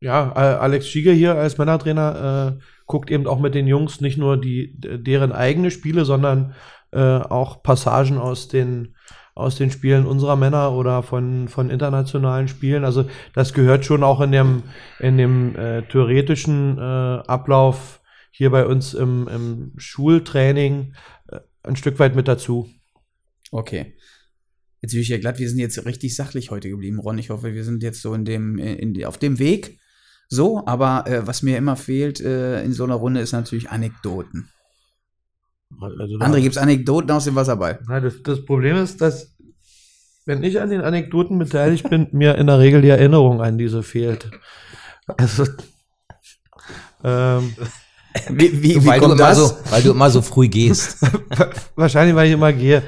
Ja, 0.00 0.30
Alex 0.32 0.86
Schieger 0.86 1.12
hier 1.12 1.34
als 1.34 1.58
Männertrainer 1.58 2.56
äh, 2.56 2.62
guckt 2.86 3.10
eben 3.10 3.26
auch 3.26 3.40
mit 3.40 3.56
den 3.56 3.66
Jungs 3.66 4.00
nicht 4.00 4.16
nur 4.16 4.40
die 4.40 4.72
deren 4.76 5.32
eigene 5.32 5.72
Spiele, 5.72 6.04
sondern 6.04 6.54
äh, 6.92 7.00
auch 7.00 7.64
Passagen 7.64 8.16
aus 8.16 8.46
den 8.46 8.94
aus 9.34 9.56
den 9.56 9.70
Spielen 9.70 10.06
unserer 10.06 10.36
Männer 10.36 10.72
oder 10.72 11.02
von 11.02 11.48
von 11.48 11.68
internationalen 11.68 12.46
Spielen. 12.46 12.84
Also 12.84 13.06
das 13.34 13.54
gehört 13.54 13.84
schon 13.84 14.04
auch 14.04 14.20
in 14.20 14.30
dem 14.30 14.62
in 15.00 15.18
dem 15.18 15.56
äh, 15.56 15.82
theoretischen 15.82 16.78
äh, 16.78 16.80
Ablauf 16.80 18.00
hier 18.30 18.50
bei 18.50 18.66
uns 18.66 18.94
im, 18.94 19.26
im 19.26 19.72
Schultraining 19.78 20.94
äh, 21.28 21.40
ein 21.64 21.74
Stück 21.74 21.98
weit 21.98 22.14
mit 22.14 22.28
dazu. 22.28 22.70
Okay. 23.50 23.96
Jetzt 24.80 24.92
bin 24.92 25.00
ich 25.00 25.08
ja 25.08 25.18
glatt, 25.18 25.38
wir 25.38 25.48
sind 25.48 25.58
jetzt 25.58 25.84
richtig 25.84 26.14
sachlich 26.14 26.50
heute 26.50 26.68
geblieben, 26.70 26.98
Ron. 27.00 27.18
Ich 27.18 27.30
hoffe, 27.30 27.54
wir 27.54 27.64
sind 27.64 27.82
jetzt 27.82 28.00
so 28.00 28.14
in 28.14 28.24
dem, 28.24 28.58
in, 28.58 28.94
in, 28.94 29.04
auf 29.04 29.18
dem 29.18 29.38
Weg. 29.38 29.78
So, 30.28 30.64
aber 30.66 31.04
äh, 31.06 31.26
was 31.26 31.42
mir 31.42 31.56
immer 31.56 31.74
fehlt 31.76 32.20
äh, 32.20 32.62
in 32.62 32.72
so 32.72 32.84
einer 32.84 32.94
Runde 32.96 33.20
ist 33.20 33.32
natürlich 33.32 33.70
Anekdoten. 33.70 34.50
Also 35.80 36.18
da- 36.18 36.26
André, 36.26 36.40
gibt 36.42 36.54
es 36.56 36.62
Anekdoten 36.62 37.10
aus 37.10 37.24
dem 37.24 37.34
Wasserball? 37.34 37.80
Na, 37.88 38.00
das, 38.00 38.22
das 38.22 38.44
Problem 38.44 38.76
ist, 38.76 39.00
dass 39.00 39.34
wenn 40.26 40.42
ich 40.44 40.60
an 40.60 40.68
den 40.70 40.82
Anekdoten 40.82 41.38
beteiligt 41.38 41.88
bin, 41.88 42.08
mir 42.12 42.34
in 42.36 42.46
der 42.46 42.58
Regel 42.58 42.82
die 42.82 42.88
Erinnerung 42.90 43.40
an 43.40 43.56
diese 43.58 43.82
fehlt. 43.82 44.30
Also 45.16 45.46
ähm, 47.04 47.54
Wie, 48.30 48.62
wie, 48.62 48.74
wie 48.82 48.86
weil, 48.86 49.00
du 49.00 49.06
kommt 49.06 49.18
immer 49.18 49.28
das? 49.28 49.38
so, 49.38 49.56
weil 49.70 49.82
du 49.82 49.90
immer 49.92 50.10
so 50.10 50.20
früh 50.22 50.48
gehst. 50.48 50.98
wahrscheinlich, 51.76 52.14
weil 52.14 52.26
ich 52.28 52.32
immer 52.34 52.52
gehe. 52.52 52.82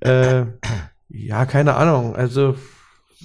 Äh, 0.00 0.46
ja, 1.10 1.46
keine 1.46 1.74
Ahnung. 1.74 2.14
Also 2.16 2.54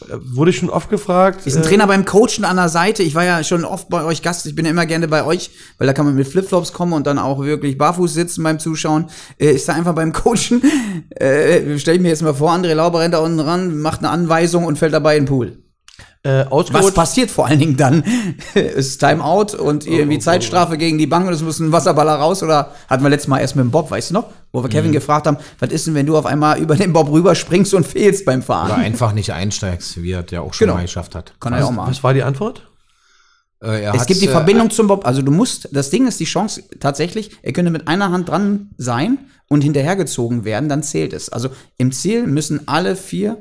wurde 0.09 0.51
ich 0.51 0.57
schon 0.57 0.69
oft 0.69 0.89
gefragt. 0.89 1.45
Ist 1.47 1.55
ein 1.55 1.63
äh, 1.63 1.67
Trainer 1.67 1.87
beim 1.87 2.03
Coachen 2.03 2.43
an 2.43 2.57
der 2.57 2.69
Seite. 2.69 3.01
Ich 3.01 3.15
war 3.15 3.23
ja 3.23 3.43
schon 3.43 3.63
oft 3.63 3.89
bei 3.89 4.03
euch 4.03 4.21
Gast. 4.21 4.45
Ich 4.45 4.55
bin 4.55 4.65
ja 4.65 4.71
immer 4.71 4.85
gerne 4.85 5.07
bei 5.07 5.25
euch, 5.25 5.51
weil 5.77 5.87
da 5.87 5.93
kann 5.93 6.05
man 6.05 6.15
mit 6.15 6.27
Flipflops 6.27 6.73
kommen 6.73 6.93
und 6.93 7.07
dann 7.07 7.17
auch 7.17 7.39
wirklich 7.43 7.77
barfuß 7.77 8.13
sitzen 8.13 8.43
beim 8.43 8.59
Zuschauen. 8.59 9.09
Äh, 9.39 9.51
ist 9.51 9.69
da 9.69 9.73
einfach 9.73 9.95
beim 9.95 10.13
Coachen. 10.13 10.61
Äh, 11.09 11.77
stell 11.77 11.95
ich 11.95 12.01
mir 12.01 12.09
jetzt 12.09 12.23
mal 12.23 12.33
vor, 12.33 12.51
André 12.51 12.73
Lauber 12.73 12.99
rennt 12.99 13.13
da 13.13 13.19
unten 13.19 13.39
ran, 13.39 13.77
macht 13.77 13.99
eine 13.99 14.09
Anweisung 14.09 14.65
und 14.65 14.77
fällt 14.77 14.93
dabei 14.93 15.17
in 15.17 15.23
den 15.23 15.29
Pool. 15.29 15.64
Äh, 16.25 16.45
Was 16.49 16.91
passiert 16.91 17.29
vor 17.29 17.45
allen 17.45 17.59
Dingen 17.59 17.77
dann? 17.77 18.03
ist 18.55 18.97
Timeout 18.99 19.55
und 19.57 19.85
irgendwie 19.85 20.17
Zeitstrafe 20.19 20.77
gegen 20.77 20.97
die 20.97 21.05
Bank 21.05 21.27
und 21.27 21.33
es 21.33 21.41
muss 21.41 21.59
ein 21.59 21.71
Wasserballer 21.71 22.15
raus 22.15 22.41
oder 22.41 22.71
hatten 22.89 23.03
wir 23.03 23.09
letztes 23.09 23.27
Mal 23.27 23.39
erst 23.39 23.55
mit 23.55 23.63
dem 23.63 23.71
Bob, 23.71 23.91
weißt 23.91 24.09
du 24.09 24.15
noch? 24.15 24.29
Wo 24.51 24.63
wir 24.63 24.69
Kevin 24.69 24.91
gefragt 24.91 25.27
haben, 25.27 25.37
was 25.59 25.69
ist 25.69 25.85
denn, 25.85 25.93
wenn 25.93 26.05
du 26.05 26.17
auf 26.17 26.25
einmal 26.25 26.59
über 26.59 26.75
den 26.75 26.93
Bob 26.93 27.11
rüberspringst 27.11 27.73
und 27.73 27.85
fehlst 27.85 28.25
beim 28.25 28.39
Oder 28.39 28.45
Fahren? 28.47 28.71
einfach 28.71 29.13
nicht 29.13 29.31
einsteigst, 29.33 30.01
wie 30.01 30.11
er 30.13 30.25
es 30.25 30.31
ja 30.31 30.41
auch 30.41 30.53
schon 30.53 30.65
Genau. 30.65 30.77
mal 30.77 30.81
geschafft 30.83 31.13
hat. 31.13 31.33
Kann 31.39 31.53
er 31.53 31.59
ja 31.59 31.65
auch 31.65 31.71
machen. 31.71 31.91
Was 31.91 32.03
war 32.03 32.13
die 32.13 32.23
Antwort? 32.23 32.63
Äh, 33.61 33.83
er 33.83 33.93
Es 33.95 34.05
gibt 34.05 34.21
die 34.21 34.27
äh, 34.27 34.31
Verbindung 34.31 34.69
zum 34.71 34.87
Bob. 34.87 35.05
Also 35.05 35.21
du 35.21 35.31
musst, 35.31 35.69
das 35.71 35.89
Ding 35.89 36.07
ist 36.07 36.19
die 36.19 36.25
Chance 36.25 36.63
tatsächlich, 36.79 37.31
er 37.43 37.53
könnte 37.53 37.71
mit 37.71 37.87
einer 37.87 38.11
Hand 38.11 38.29
dran 38.29 38.71
sein 38.77 39.19
und 39.47 39.61
hinterhergezogen 39.61 40.43
werden, 40.45 40.69
dann 40.69 40.81
zählt 40.83 41.13
es. 41.13 41.29
Also 41.29 41.49
im 41.77 41.91
Ziel 41.91 42.25
müssen 42.25 42.67
alle 42.67 42.95
vier 42.95 43.37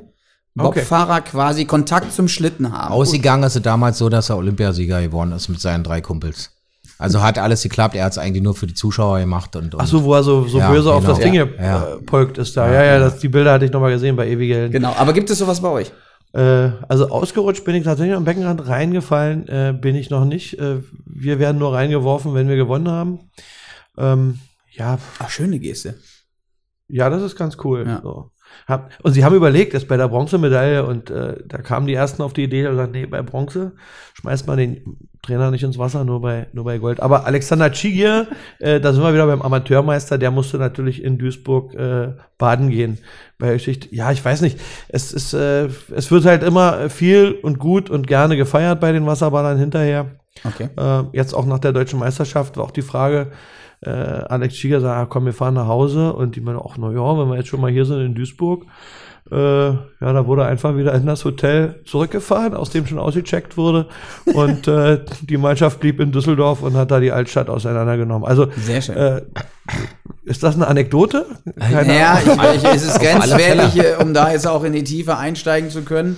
Okay. 0.57 0.79
Bobfahrer 0.79 1.21
quasi 1.21 1.65
Kontakt 1.65 2.13
zum 2.13 2.27
Schlitten 2.29 2.71
haben. 2.71 2.93
Ausgegangen 2.93 3.43
ist 3.43 3.57
es 3.57 3.61
damals 3.61 3.97
so, 3.97 4.07
dass 4.07 4.29
er 4.29 4.37
Olympiasieger 4.37 5.01
geworden 5.01 5.33
ist 5.33 5.49
mit 5.49 5.59
seinen 5.59 5.83
drei 5.83 5.99
Kumpels. 5.99 6.51
Also 6.97 7.21
hat 7.21 7.37
alles 7.37 7.61
geklappt, 7.61 7.95
er 7.95 8.05
hat 8.05 8.13
es 8.13 8.17
eigentlich 8.17 8.41
nur 8.41 8.55
für 8.55 8.67
die 8.67 8.73
Zuschauer 8.73 9.19
gemacht 9.19 9.55
und, 9.57 9.75
und 9.75 9.81
Ach 9.81 9.87
so, 9.87 10.03
wo 10.05 10.13
er 10.13 10.23
so, 10.23 10.47
so 10.47 10.59
Ja, 10.59 10.71
böse 10.71 10.93
auf 10.93 11.01
genau. 11.01 11.13
das 11.13 11.23
Ding 11.23 11.33
Ja, 11.33 11.43
gepolkt 11.97 12.37
ja. 12.37 12.43
ist 12.43 12.55
da. 12.55 12.71
Ja, 12.71 12.83
ja, 12.83 12.99
das, 12.99 13.19
die 13.19 13.27
Bilder 13.27 13.51
hatte 13.51 13.65
ich 13.65 13.71
noch 13.71 13.81
mal 13.81 13.91
gesehen 13.91 14.15
bei 14.15 14.29
Ewige 14.29 14.55
Helden. 14.55 14.71
Genau. 14.71 14.93
Aber 14.93 15.11
gibt 15.11 15.29
es 15.29 15.39
sowas 15.39 15.59
bei 15.59 15.67
euch? 15.67 15.91
Äh, 16.31 16.71
also 16.87 17.09
ausgerutscht 17.09 17.65
bin 17.65 17.75
ich 17.75 17.83
tatsächlich 17.83 18.15
am 18.15 18.23
Beckenrand, 18.23 18.65
reingefallen 18.67 19.47
äh, 19.49 19.73
bin 19.77 19.95
ich 19.95 20.09
noch 20.09 20.23
nicht. 20.23 20.57
Äh, 20.57 20.83
wir 21.05 21.39
werden 21.39 21.57
nur 21.57 21.73
reingeworfen, 21.73 22.33
wenn 22.33 22.47
wir 22.47 22.55
gewonnen 22.55 22.87
haben. 22.87 23.19
Ähm, 23.97 24.39
ja, 24.71 24.97
Ach, 25.19 25.29
schöne 25.29 25.59
Geste. 25.59 25.95
Ja, 26.87 27.09
das 27.09 27.23
ist 27.23 27.35
ganz 27.35 27.57
cool. 27.63 27.85
Ja. 27.85 28.01
So. 28.01 28.31
Hab, 28.67 28.91
und 29.03 29.13
sie 29.13 29.23
haben 29.23 29.35
überlegt, 29.35 29.73
jetzt 29.73 29.87
bei 29.87 29.97
der 29.97 30.07
Bronzemedaille, 30.07 30.85
und 30.85 31.09
äh, 31.09 31.37
da 31.45 31.59
kamen 31.59 31.87
die 31.87 31.93
ersten 31.93 32.21
auf 32.21 32.33
die 32.33 32.43
Idee, 32.43 32.65
und 32.65 32.71
gesagt, 32.71 32.91
nee, 32.93 33.05
bei 33.05 33.21
Bronze 33.21 33.73
schmeißt 34.13 34.47
man 34.47 34.57
den 34.57 34.97
Trainer 35.21 35.51
nicht 35.51 35.63
ins 35.63 35.77
Wasser, 35.77 36.03
nur 36.03 36.21
bei, 36.21 36.47
nur 36.53 36.65
bei 36.65 36.77
Gold. 36.77 36.99
Aber 36.99 37.25
Alexander 37.25 37.71
Tschigier, 37.71 38.27
äh, 38.59 38.79
da 38.79 38.93
sind 38.93 39.03
wir 39.03 39.13
wieder 39.13 39.27
beim 39.27 39.41
Amateurmeister, 39.41 40.17
der 40.17 40.31
musste 40.31 40.57
natürlich 40.57 41.03
in 41.03 41.17
Duisburg 41.17 41.73
äh, 41.73 42.13
baden 42.37 42.69
gehen. 42.69 42.99
Bei 43.37 43.53
Geschichte, 43.53 43.93
ja, 43.93 44.11
ich 44.11 44.23
weiß 44.23 44.41
nicht. 44.41 44.59
Es 44.87 45.11
ist, 45.11 45.33
äh, 45.33 45.67
es 45.95 46.11
wird 46.11 46.25
halt 46.25 46.43
immer 46.43 46.89
viel 46.89 47.31
und 47.41 47.59
gut 47.59 47.89
und 47.89 48.07
gerne 48.07 48.37
gefeiert 48.37 48.79
bei 48.79 48.91
den 48.91 49.05
Wasserballern 49.05 49.57
hinterher. 49.57 50.11
Okay. 50.43 50.69
Äh, 50.77 51.03
jetzt 51.13 51.33
auch 51.33 51.45
nach 51.45 51.59
der 51.59 51.73
deutschen 51.73 51.99
Meisterschaft 51.99 52.57
war 52.57 52.65
auch 52.65 52.71
die 52.71 52.81
Frage, 52.81 53.31
äh, 53.81 53.89
Alex 53.89 54.55
Schieger 54.55 54.81
sagt, 54.81 54.97
ah, 54.97 55.05
komm, 55.05 55.25
wir 55.25 55.33
fahren 55.33 55.53
nach 55.55 55.67
Hause. 55.67 56.13
Und 56.13 56.35
die 56.35 56.41
meinen, 56.41 56.59
ach, 56.59 56.77
na 56.77 56.91
ja, 56.91 57.17
wenn 57.17 57.29
wir 57.29 57.37
jetzt 57.37 57.49
schon 57.49 57.61
mal 57.61 57.71
hier 57.71 57.85
sind 57.85 58.01
in 58.01 58.15
Duisburg. 58.15 58.65
Äh, 59.31 59.35
ja, 59.35 59.79
da 59.99 60.27
wurde 60.27 60.45
einfach 60.45 60.77
wieder 60.77 60.93
in 60.93 61.07
das 61.07 61.25
Hotel 61.25 61.81
zurückgefahren, 61.85 62.53
aus 62.53 62.69
dem 62.69 62.85
schon 62.85 62.99
ausgecheckt 62.99 63.57
wurde. 63.57 63.87
Und 64.25 64.67
äh, 64.67 64.99
die 65.21 65.37
Mannschaft 65.37 65.79
blieb 65.79 65.99
in 65.99 66.11
Düsseldorf 66.11 66.61
und 66.61 66.75
hat 66.75 66.91
da 66.91 66.99
die 66.99 67.11
Altstadt 67.11 67.49
auseinandergenommen. 67.49 68.27
Also, 68.27 68.47
Sehr 68.55 68.81
schön. 68.81 68.95
äh, 68.95 69.21
ist 70.25 70.43
das 70.43 70.55
eine 70.55 70.67
Anekdote? 70.67 71.25
ja, 71.57 72.19
ich, 72.19 72.57
ich, 72.57 72.63
es 72.63 72.85
ist 72.85 72.99
grenzwertig, 73.01 73.83
äh, 73.83 73.95
um 74.01 74.13
da 74.13 74.31
jetzt 74.31 74.47
auch 74.47 74.63
in 74.63 74.73
die 74.73 74.83
Tiefe 74.83 75.17
einsteigen 75.17 75.71
zu 75.71 75.81
können. 75.81 76.17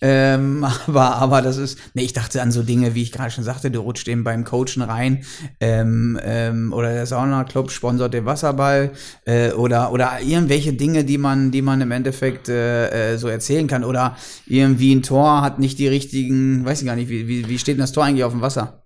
Ähm, 0.00 0.64
aber, 0.86 1.16
aber 1.16 1.42
das 1.42 1.56
ist, 1.56 1.78
nee, 1.94 2.02
ich 2.02 2.12
dachte 2.12 2.42
an 2.42 2.52
so 2.52 2.62
Dinge, 2.62 2.94
wie 2.94 3.02
ich 3.02 3.12
gerade 3.12 3.30
schon 3.30 3.44
sagte, 3.44 3.70
du 3.70 3.80
rutscht 3.80 4.08
eben 4.08 4.24
beim 4.24 4.44
Coachen 4.44 4.82
rein, 4.82 5.24
ähm, 5.60 6.18
ähm, 6.22 6.72
oder 6.72 6.92
der 6.92 7.06
Sauna-Club 7.06 7.70
sponsert 7.70 8.14
den 8.14 8.26
Wasserball, 8.26 8.92
äh, 9.24 9.52
oder, 9.52 9.92
oder 9.92 10.20
irgendwelche 10.20 10.72
Dinge, 10.72 11.04
die 11.04 11.18
man, 11.18 11.50
die 11.50 11.62
man 11.62 11.80
im 11.80 11.90
Endeffekt 11.90 12.48
äh, 12.48 13.14
äh, 13.14 13.18
so 13.18 13.28
erzählen 13.28 13.66
kann, 13.66 13.84
oder 13.84 14.16
irgendwie 14.46 14.94
ein 14.94 15.02
Tor 15.02 15.42
hat 15.42 15.58
nicht 15.58 15.78
die 15.78 15.88
richtigen, 15.88 16.64
weiß 16.64 16.80
ich 16.80 16.86
gar 16.86 16.96
nicht, 16.96 17.08
wie, 17.08 17.28
wie, 17.28 17.48
wie 17.48 17.58
steht 17.58 17.76
denn 17.76 17.82
das 17.82 17.92
Tor 17.92 18.04
eigentlich 18.04 18.24
auf 18.24 18.32
dem 18.32 18.42
Wasser? 18.42 18.84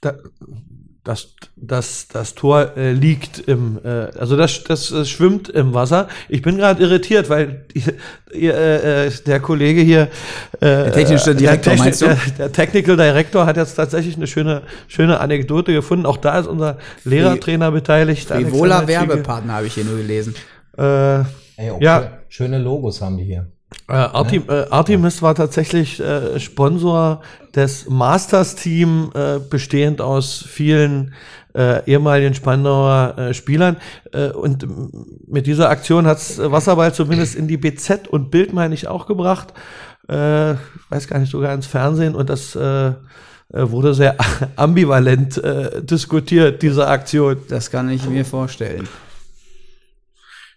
da, 0.00 0.14
das, 1.06 1.28
das, 1.54 2.08
das 2.08 2.34
Tor 2.34 2.76
äh, 2.76 2.90
liegt 2.90 3.38
im, 3.38 3.78
äh, 3.84 4.08
also 4.18 4.36
das, 4.36 4.64
das 4.64 4.90
äh, 4.90 5.04
schwimmt 5.04 5.48
im 5.48 5.72
Wasser. 5.72 6.08
Ich 6.28 6.42
bin 6.42 6.56
gerade 6.56 6.82
irritiert, 6.82 7.30
weil 7.30 7.64
ihr, 8.32 8.54
äh, 8.54 9.06
äh, 9.06 9.12
der 9.24 9.38
Kollege 9.38 9.82
hier, 9.82 10.02
äh, 10.54 10.58
der 10.60 10.92
technische 10.92 11.36
Direktor, 11.36 11.74
der, 11.74 11.82
meinst 11.82 12.02
du? 12.02 12.06
Der, 12.06 12.18
der 12.38 12.52
Technical 12.52 12.96
Director 12.96 13.46
hat 13.46 13.56
jetzt 13.56 13.76
tatsächlich 13.76 14.16
eine 14.16 14.26
schöne, 14.26 14.62
schöne 14.88 15.20
Anekdote 15.20 15.72
gefunden. 15.72 16.06
Auch 16.06 16.16
da 16.16 16.40
ist 16.40 16.48
unser 16.48 16.78
Lehrertrainer 17.04 17.70
beteiligt. 17.70 18.26
Frivola. 18.26 18.88
Werbepartner 18.88 19.52
habe 19.52 19.66
ich 19.68 19.74
hier 19.74 19.84
nur 19.84 19.98
gelesen. 19.98 20.34
Äh, 20.76 21.18
Ey, 21.58 21.70
okay. 21.70 21.84
Ja. 21.84 22.18
Schöne 22.28 22.58
Logos 22.58 23.00
haben 23.00 23.16
die 23.16 23.24
hier. 23.24 23.46
Äh, 23.88 23.92
Artim, 23.92 24.44
äh, 24.48 24.66
Artemis 24.70 25.22
war 25.22 25.34
tatsächlich 25.34 26.00
äh, 26.00 26.40
Sponsor 26.40 27.22
des 27.54 27.88
Masters-Team, 27.88 29.12
äh, 29.14 29.38
bestehend 29.38 30.00
aus 30.00 30.44
vielen 30.48 31.14
äh, 31.54 31.84
ehemaligen 31.88 32.34
Spandauer 32.34 33.16
äh, 33.16 33.34
Spielern. 33.34 33.76
Und 34.34 34.66
mit 35.28 35.46
dieser 35.46 35.70
Aktion 35.70 36.06
hat's 36.06 36.38
Wasserball 36.38 36.92
zumindest 36.92 37.34
in 37.34 37.48
die 37.48 37.56
BZ 37.56 38.08
und 38.08 38.30
Bild, 38.30 38.52
meine 38.52 38.74
ich, 38.74 38.88
auch 38.88 39.06
gebracht. 39.06 39.52
Weiß 40.06 41.08
gar 41.08 41.18
nicht, 41.18 41.30
sogar 41.30 41.52
ins 41.54 41.66
Fernsehen. 41.66 42.14
Und 42.14 42.30
das 42.30 42.56
wurde 42.56 43.94
sehr 43.94 44.16
ambivalent 44.56 45.42
diskutiert, 45.82 46.62
diese 46.62 46.86
Aktion. 46.86 47.38
Das 47.48 47.70
kann 47.70 47.90
ich 47.90 48.08
mir 48.08 48.24
vorstellen. 48.24 48.88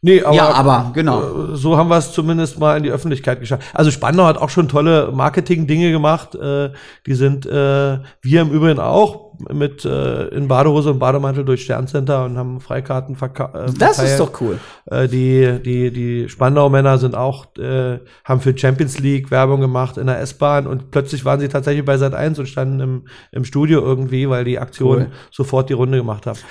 Nee, 0.02 0.22
aber, 0.24 0.36
Ja, 0.36 0.54
aber, 0.54 0.92
genau. 0.94 1.22
äh, 1.54 1.56
So 1.56 1.76
haben 1.78 1.90
wir 1.90 1.98
es 1.98 2.14
zumindest 2.14 2.58
mal 2.60 2.78
in 2.78 2.84
die 2.84 2.92
Öffentlichkeit 2.92 3.40
geschafft. 3.40 3.64
Also 3.74 3.92
Spandau 3.92 4.26
hat 4.26 4.38
auch 4.38 4.50
schon 4.50 4.70
tolle 4.70 5.12
Marketing-Dinge 5.12 5.92
gemacht. 5.92 6.36
Äh, 6.36 6.72
die 7.06 7.16
sind 7.16 7.46
äh, 7.46 8.00
wir 8.22 8.42
im 8.42 8.50
Übrigen 8.52 8.80
auch 8.80 9.29
mit 9.54 9.86
äh, 9.86 10.28
in 10.28 10.48
Badehose 10.48 10.92
und 10.92 11.00
Bademantel 11.00 11.46
durch 11.46 11.64
Sterncenter 11.64 12.26
und 12.26 12.38
haben 12.38 12.60
Freikarten 12.60 13.16
verkauft. 13.16 13.56
Äh, 13.56 13.66
Das 13.78 13.92
ist 14.00 14.16
verteilt. 14.16 14.20
doch 14.20 14.42
cool. 14.42 14.60
Äh, 14.86 15.08
die, 15.08 15.60
die, 15.64 15.92
die 15.92 16.30
Spandau-Männer 16.30 16.98
sind 16.98 17.16
auch, 17.16 17.56
äh, 17.58 18.00
haben 18.26 18.42
für 18.42 18.58
Champions 18.58 19.00
League 19.00 19.32
Werbung 19.32 19.62
gemacht 19.62 19.98
in 19.98 20.08
der 20.08 20.20
S-Bahn 20.20 20.68
und 20.68 20.92
plötzlich 20.92 21.26
waren 21.26 21.40
sie 21.40 21.48
tatsächlich 21.48 21.86
bei 21.86 21.98
Sat 21.98 22.14
1 22.14 22.40
und 22.40 22.48
standen 22.48 22.80
im, 22.80 23.08
im 23.32 23.46
Studio 23.46 23.82
irgendwie, 23.82 24.30
weil 24.30 24.44
die 24.44 24.60
Aktion 24.60 24.98
Cool. 24.98 25.08
sofort 25.32 25.70
die 25.70 25.74
Runde 25.74 25.98
gemacht 25.98 26.26
hat. 26.26 26.44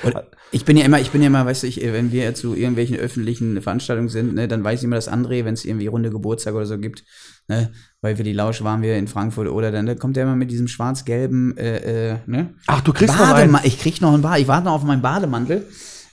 Ich 0.51 0.65
bin 0.65 0.77
ja 0.77 0.85
immer, 0.85 0.99
ich 1.01 1.11
bin 1.11 1.21
ja 1.23 1.27
immer, 1.27 1.45
weißt 1.45 1.63
du, 1.65 1.67
ich, 1.67 1.83
wenn 1.83 2.11
wir 2.13 2.35
zu 2.35 2.55
irgendwelchen 2.55 2.97
öffentlichen 2.97 3.61
Veranstaltungen 3.61 4.09
sind, 4.09 4.35
ne, 4.35 4.49
dann 4.49 4.65
weiß 4.65 4.81
ich 4.81 4.85
immer, 4.85 4.97
dass 4.97 5.11
André, 5.13 5.45
wenn 5.45 5.55
es 5.55 5.65
irgendwie 5.65 5.89
runde 5.89 6.11
Geburtstag 6.11 6.55
oder 6.55 6.67
so 6.67 6.79
gibt, 6.79 7.05
ne, 7.49 7.71
weil 8.01 8.17
für 8.17 8.23
die 8.23 8.33
Lausch 8.33 8.63
waren 8.63 8.83
wir 8.83 8.97
in 8.97 9.09
Frankfurt 9.09 9.49
oder 9.49 9.73
dann 9.73 9.87
da 9.87 9.95
kommt 9.95 10.17
er 10.17 10.23
immer 10.25 10.37
mit 10.37 10.51
diesem 10.51 10.69
schwarz-gelben, 10.69 11.57
äh, 11.57 12.11
äh, 12.13 12.17
ne? 12.27 12.51
Ach, 12.67 12.81
du 12.81 12.93
kriegst 12.93 13.15
noch 13.19 13.25
einen. 13.27 13.53
Badema 13.53 13.61
ich 13.65 13.79
krieg 13.81 14.01
noch 14.01 14.13
einen 14.13 14.23
Bad, 14.23 14.39
ich 14.39 14.49
warte 14.49 14.67
noch 14.67 14.75
auf 14.75 14.85
meinen 14.85 15.03
Bademantel, 15.03 15.67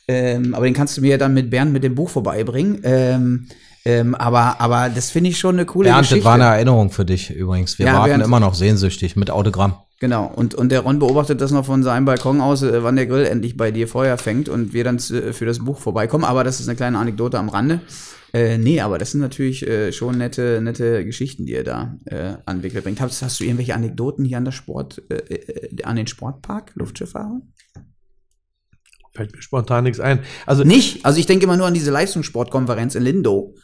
ähm, 0.07 0.53
aber 0.53 0.65
den 0.65 0.73
kannst 0.73 0.97
du 0.97 1.01
mir 1.01 1.17
dann 1.17 1.33
mit 1.33 1.49
Bernd 1.49 1.73
mit 1.73 1.83
dem 1.83 1.95
Buch 1.95 2.09
vorbeibringen. 2.09 2.79
Ähm, 2.83 3.47
ähm, 3.87 4.15
aber, 4.15 4.59
aber 4.59 4.89
das 4.89 5.11
finde 5.11 5.29
ich 5.29 5.37
schon 5.37 5.55
eine 5.55 5.65
coole 5.67 5.89
Bernd, 5.89 6.01
Geschichte. 6.01 6.17
das 6.23 6.25
war 6.25 6.33
eine 6.33 6.45
Erinnerung 6.55 6.89
für 6.89 7.05
dich 7.05 7.29
übrigens. 7.29 7.77
Wir 7.77 7.85
Ja, 7.85 7.93
warten 7.93 8.09
Bernd. 8.09 8.23
immer 8.25 8.39
noch 8.39 8.55
sehnsüchtig 8.55 9.15
mit 9.15 9.29
Autogramm. 9.29 9.75
Genau, 9.99 10.25
und, 10.27 10.55
und 10.55 10.71
der 10.71 10.81
Ron 10.81 10.99
beobachtet 10.99 11.39
das 11.39 11.51
noch 11.51 11.65
von 11.65 11.81
seinem 11.81 12.05
Balkon 12.05 12.41
aus, 12.41 12.61
äh, 12.63 12.83
wann 12.83 12.97
der 12.97 13.05
Grill 13.05 13.25
endlich 13.25 13.55
bei 13.55 13.71
dir 13.71 13.87
Feuer 13.87 14.17
fängt 14.17 14.49
und 14.49 14.73
wir 14.73 14.83
dann 14.83 14.97
äh, 14.97 15.31
für 15.31 15.45
das 15.45 15.59
Buch 15.59 15.79
vorbeikommen. 15.79 16.25
Aber 16.25 16.43
das 16.43 16.59
ist 16.59 16.67
eine 16.67 16.75
kleine 16.75 16.97
Anekdote 16.99 17.39
am 17.39 17.49
Rande. 17.49 17.79
Äh, 18.33 18.57
nee, 18.57 18.81
aber 18.81 18.97
das 18.97 19.11
sind 19.11 19.21
natürlich 19.21 19.65
äh, 19.65 19.93
schon 19.93 20.17
nette, 20.17 20.59
nette 20.61 21.05
Geschichten, 21.05 21.45
die 21.45 21.53
ihr 21.53 21.63
da 21.63 21.97
äh, 22.03 22.33
an 22.45 22.63
Wickel 22.63 22.81
bringt. 22.81 22.99
Hast, 22.99 23.21
hast 23.21 23.39
du 23.39 23.45
irgendwelche 23.45 23.73
Anekdoten 23.73 24.25
hier 24.25 24.37
an 24.37 24.43
der 24.43 24.51
Sport, 24.51 25.01
äh, 25.09 25.15
äh, 25.15 25.83
an 25.83 25.95
den 25.95 26.07
Sportpark, 26.07 26.73
Luftschifffahrer? 26.75 27.41
Fällt 29.13 29.31
mir 29.33 29.41
spontan 29.41 29.85
nichts 29.85 30.01
ein. 30.01 30.19
Also 30.45 30.65
Nicht? 30.65 31.05
Also 31.05 31.17
ich 31.19 31.25
denke 31.25 31.45
immer 31.45 31.55
nur 31.55 31.67
an 31.67 31.73
diese 31.73 31.91
Leistungssportkonferenz 31.91 32.95
in 32.95 33.03
Lindow, 33.03 33.55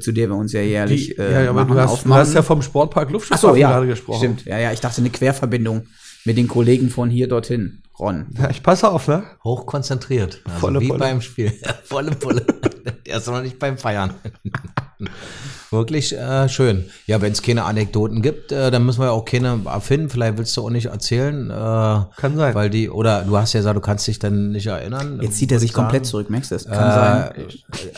zu 0.00 0.12
der 0.12 0.28
wir 0.28 0.36
uns 0.36 0.52
ja 0.52 0.60
jährlich 0.60 1.14
Die, 1.14 1.14
ja, 1.16 1.42
ja, 1.42 1.50
aber 1.50 1.62
du 1.62 1.68
machen, 1.68 1.80
hast, 1.80 1.90
du 1.90 1.94
aufmachen. 1.94 2.20
hast 2.20 2.34
ja 2.34 2.42
vom 2.42 2.62
Sportpark 2.62 3.10
Luftschifffahrt 3.10 3.40
so, 3.40 3.56
ja, 3.56 3.70
gerade 3.70 3.86
gesprochen. 3.86 4.18
stimmt. 4.18 4.44
Ja, 4.44 4.58
ja, 4.58 4.72
ich 4.72 4.80
dachte 4.80 5.00
eine 5.00 5.10
Querverbindung 5.10 5.86
mit 6.24 6.36
den 6.36 6.48
Kollegen 6.48 6.90
von 6.90 7.10
hier 7.10 7.28
dorthin. 7.28 7.82
Ron. 7.98 8.26
Ja, 8.36 8.50
ich 8.50 8.62
passe 8.62 8.90
auf, 8.90 9.06
ne? 9.06 9.22
Hochkonzentriert. 9.44 10.40
Also 10.46 10.58
Volle 10.58 10.80
wie 10.80 10.88
Pulle. 10.88 10.98
beim 10.98 11.20
Spiel. 11.20 11.52
Volle 11.84 12.10
Pulle. 12.12 12.44
Der 13.06 13.18
ist 13.18 13.26
noch 13.28 13.40
nicht 13.42 13.58
beim 13.58 13.78
Feiern. 13.78 14.14
Wirklich 15.70 16.16
äh, 16.16 16.48
schön. 16.48 16.84
Ja, 17.06 17.20
wenn 17.20 17.32
es 17.32 17.42
keine 17.42 17.64
Anekdoten 17.64 18.22
gibt, 18.22 18.52
äh, 18.52 18.70
dann 18.70 18.84
müssen 18.86 19.00
wir 19.00 19.06
ja 19.06 19.10
auch 19.12 19.24
keine 19.24 19.60
erfinden. 19.64 20.08
Vielleicht 20.08 20.38
willst 20.38 20.56
du 20.56 20.62
auch 20.64 20.70
nicht 20.70 20.86
erzählen. 20.86 21.50
Äh, 21.50 21.54
Kann 21.54 22.36
sein. 22.36 22.54
Weil 22.54 22.70
die, 22.70 22.88
oder 22.90 23.22
du 23.22 23.36
hast 23.36 23.52
ja 23.54 23.60
gesagt, 23.60 23.76
du 23.76 23.80
kannst 23.80 24.06
dich 24.06 24.18
dann 24.18 24.50
nicht 24.50 24.66
erinnern. 24.66 25.18
Jetzt 25.20 25.36
zieht 25.38 25.50
er 25.52 25.58
sich 25.58 25.70
ich 25.70 25.74
komplett 25.74 26.04
sagen. 26.04 26.10
zurück, 26.10 26.30
merkst 26.30 26.50
du 26.50 26.54
das? 26.54 26.64
Kann 26.66 26.74
Äh, 26.90 26.92
sein. 26.94 27.48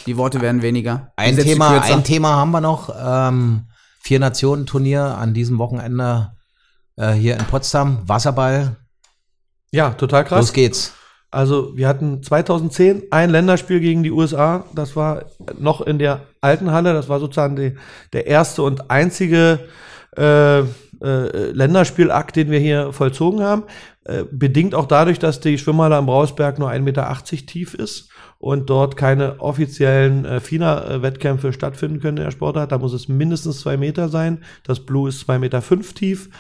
Die 0.07 0.17
Worte 0.17 0.41
werden 0.41 0.63
weniger. 0.63 1.13
Ein 1.17 1.37
Thema, 1.37 1.81
ein 1.83 2.05
Thema 2.05 2.37
haben 2.37 2.51
wir 2.51 2.61
noch. 2.61 2.95
Ähm, 2.99 3.67
Vier-Nationen-Turnier 4.01 5.03
an 5.03 5.35
diesem 5.35 5.59
Wochenende 5.59 6.33
äh, 6.97 7.13
hier 7.13 7.37
in 7.37 7.45
Potsdam. 7.47 7.99
Wasserball. 8.09 8.77
Ja, 9.77 9.91
total 9.91 10.25
krass. 10.25 10.41
Los 10.41 10.53
geht's. 10.53 10.95
Also 11.31 11.77
wir 11.77 11.87
hatten 11.87 12.23
2010 12.23 13.05
ein 13.11 13.29
Länderspiel 13.31 13.81
gegen 13.81 14.03
die 14.03 14.11
USA. 14.11 14.65
Das 14.75 14.97
war 14.97 15.27
noch 15.59 15.83
in 15.83 15.99
der 15.99 16.23
alten 16.41 16.71
Halle. 16.71 16.95
Das 16.95 17.09
war 17.09 17.21
sozusagen 17.21 17.57
die, 17.57 17.75
der 18.15 18.27
erste 18.27 18.63
und 18.63 18.91
einzige 18.91 19.69
äh, 20.17 20.61
äh, 20.61 20.65
Länderspielakt, 21.53 22.37
den 22.37 22.51
wir 22.51 22.59
hier 22.59 22.93
vollzogen 22.93 23.43
haben. 23.43 23.65
Äh, 24.05 24.25
bedingt 24.31 24.75
auch 24.75 24.87
dadurch, 24.87 25.19
dass 25.19 25.41
die 25.41 25.59
Schwimmhalle 25.59 25.97
am 25.97 26.07
Brausberg 26.07 26.59
nur 26.59 26.71
1,80 26.71 26.81
Meter 26.81 27.19
tief 27.25 27.75
ist 27.75 28.09
und 28.39 28.71
dort 28.71 28.97
keine 28.97 29.41
offiziellen 29.41 30.25
äh, 30.25 30.41
FINA-Wettkämpfe 30.41 31.53
stattfinden 31.53 32.01
können 32.01 32.17
in 32.19 32.25
der 32.25 32.31
Sportart. 32.31 32.73
Da 32.73 32.79
muss 32.79 32.95
es 32.95 33.09
mindestens 33.09 33.61
zwei 33.61 33.77
Meter 33.77 34.09
sein. 34.09 34.43
Das 34.63 34.81
Blue 34.81 35.09
ist 35.09 35.29
2,5 35.29 35.39
Meter 35.39 35.61
fünf 35.61 35.93
tief. 35.93 36.31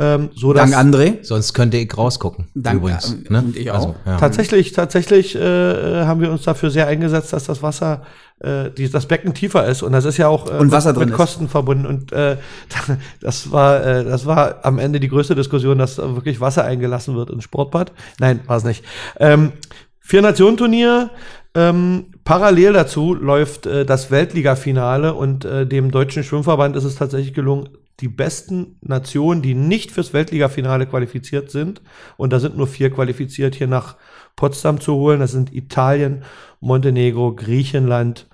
Ähm, 0.00 0.30
so 0.34 0.52
dass 0.52 0.70
Dank 0.70 0.94
André. 0.94 1.18
Sonst 1.22 1.54
könnte 1.54 1.76
ich 1.76 1.96
rausgucken. 1.98 2.46
Danke, 2.54 2.78
übrigens. 2.78 3.12
äh, 3.12 3.32
Ne? 3.32 3.38
und 3.40 3.56
ich 3.56 3.70
auch. 3.70 3.96
ja. 4.06 4.16
Tatsächlich, 4.16 4.72
tatsächlich 4.72 5.34
äh, 5.34 6.04
haben 6.04 6.20
wir 6.20 6.30
uns 6.30 6.42
dafür 6.42 6.70
sehr 6.70 6.86
eingesetzt, 6.86 7.32
dass 7.32 7.44
das 7.44 7.62
Wasser, 7.62 8.02
äh, 8.38 8.70
die, 8.70 8.88
das 8.88 9.06
Becken 9.06 9.34
tiefer 9.34 9.66
ist. 9.66 9.82
Und 9.82 9.90
das 9.92 10.04
ist 10.04 10.16
ja 10.16 10.28
auch 10.28 10.48
äh, 10.48 10.56
Und 10.58 10.70
Wasser 10.70 10.90
mit, 10.90 10.96
drin 10.98 11.04
mit 11.06 11.14
ist. 11.14 11.16
Kosten 11.16 11.48
verbunden. 11.48 11.84
Und 11.84 12.12
äh, 12.12 12.36
das 13.20 13.50
war, 13.50 13.84
äh, 13.84 14.04
das 14.04 14.24
war 14.24 14.64
am 14.64 14.78
Ende 14.78 15.00
die 15.00 15.08
größte 15.08 15.34
Diskussion, 15.34 15.78
dass 15.78 15.98
äh, 15.98 16.14
wirklich 16.14 16.40
Wasser 16.40 16.64
eingelassen 16.64 17.16
wird 17.16 17.30
ins 17.30 17.42
Sportbad. 17.44 17.92
Nein, 18.20 18.40
war 18.46 18.56
es 18.58 18.64
nicht. 18.64 18.84
Ähm, 19.18 19.52
Vier-Nationen-Turnier. 20.00 21.10
Ähm, 21.54 22.06
parallel 22.24 22.72
dazu 22.72 23.14
läuft 23.14 23.66
äh, 23.66 23.84
das 23.84 24.10
Weltliga-Finale 24.10 25.14
und 25.14 25.44
äh, 25.44 25.66
dem 25.66 25.90
Deutschen 25.90 26.22
Schwimmverband 26.22 26.76
ist 26.76 26.84
es 26.84 26.94
tatsächlich 26.94 27.34
gelungen, 27.34 27.68
die 28.00 28.08
besten 28.08 28.78
Nationen, 28.80 29.42
die 29.42 29.54
nicht 29.54 29.90
fürs 29.90 30.12
Weltligafinale 30.12 30.86
qualifiziert 30.86 31.50
sind. 31.50 31.82
Und 32.16 32.32
da 32.32 32.38
sind 32.38 32.56
nur 32.56 32.68
vier 32.68 32.90
qualifiziert, 32.90 33.54
hier 33.56 33.66
nach 33.66 33.96
Potsdam 34.36 34.80
zu 34.80 34.94
holen. 34.94 35.20
Das 35.20 35.32
sind 35.32 35.52
Italien, 35.52 36.24
Montenegro, 36.60 37.34
Griechenland 37.34 38.28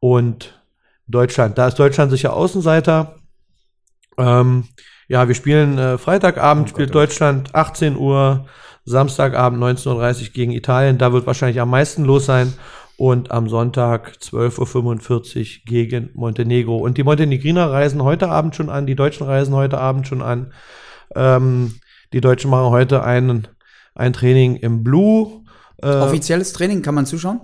und 0.00 0.62
Deutschland. 1.06 1.56
Da 1.56 1.68
ist 1.68 1.78
Deutschland 1.78 2.10
sicher 2.10 2.34
Außenseiter. 2.34 3.16
Ähm, 4.18 4.64
ja, 5.08 5.28
wir 5.28 5.34
spielen 5.34 5.78
äh, 5.78 5.98
Freitagabend, 5.98 6.68
spielt 6.68 6.94
Deutschland 6.94 7.54
18 7.54 7.96
Uhr, 7.96 8.46
Samstagabend 8.84 9.62
19.30 9.62 10.22
Uhr 10.22 10.28
gegen 10.32 10.52
Italien. 10.52 10.98
Da 10.98 11.12
wird 11.12 11.26
wahrscheinlich 11.26 11.60
am 11.60 11.70
meisten 11.70 12.04
los 12.04 12.26
sein. 12.26 12.52
Und 12.98 13.30
am 13.30 13.48
Sonntag 13.48 14.16
12.45 14.20 15.38
Uhr 15.38 15.64
gegen 15.66 16.10
Montenegro. 16.14 16.78
Und 16.78 16.96
die 16.96 17.02
Montenegriner 17.04 17.70
reisen 17.70 18.02
heute 18.02 18.28
Abend 18.28 18.56
schon 18.56 18.70
an, 18.70 18.86
die 18.86 18.96
Deutschen 18.96 19.26
reisen 19.26 19.54
heute 19.54 19.78
Abend 19.78 20.06
schon 20.06 20.22
an. 20.22 20.52
Ähm, 21.14 21.74
die 22.12 22.20
Deutschen 22.20 22.50
machen 22.50 22.70
heute 22.70 23.02
ein, 23.04 23.48
ein 23.94 24.12
Training 24.12 24.56
im 24.56 24.82
Blue. 24.82 25.44
Äh, 25.82 25.88
Offizielles 25.88 26.52
Training, 26.54 26.82
kann 26.82 26.94
man 26.94 27.04
zuschauen? 27.04 27.40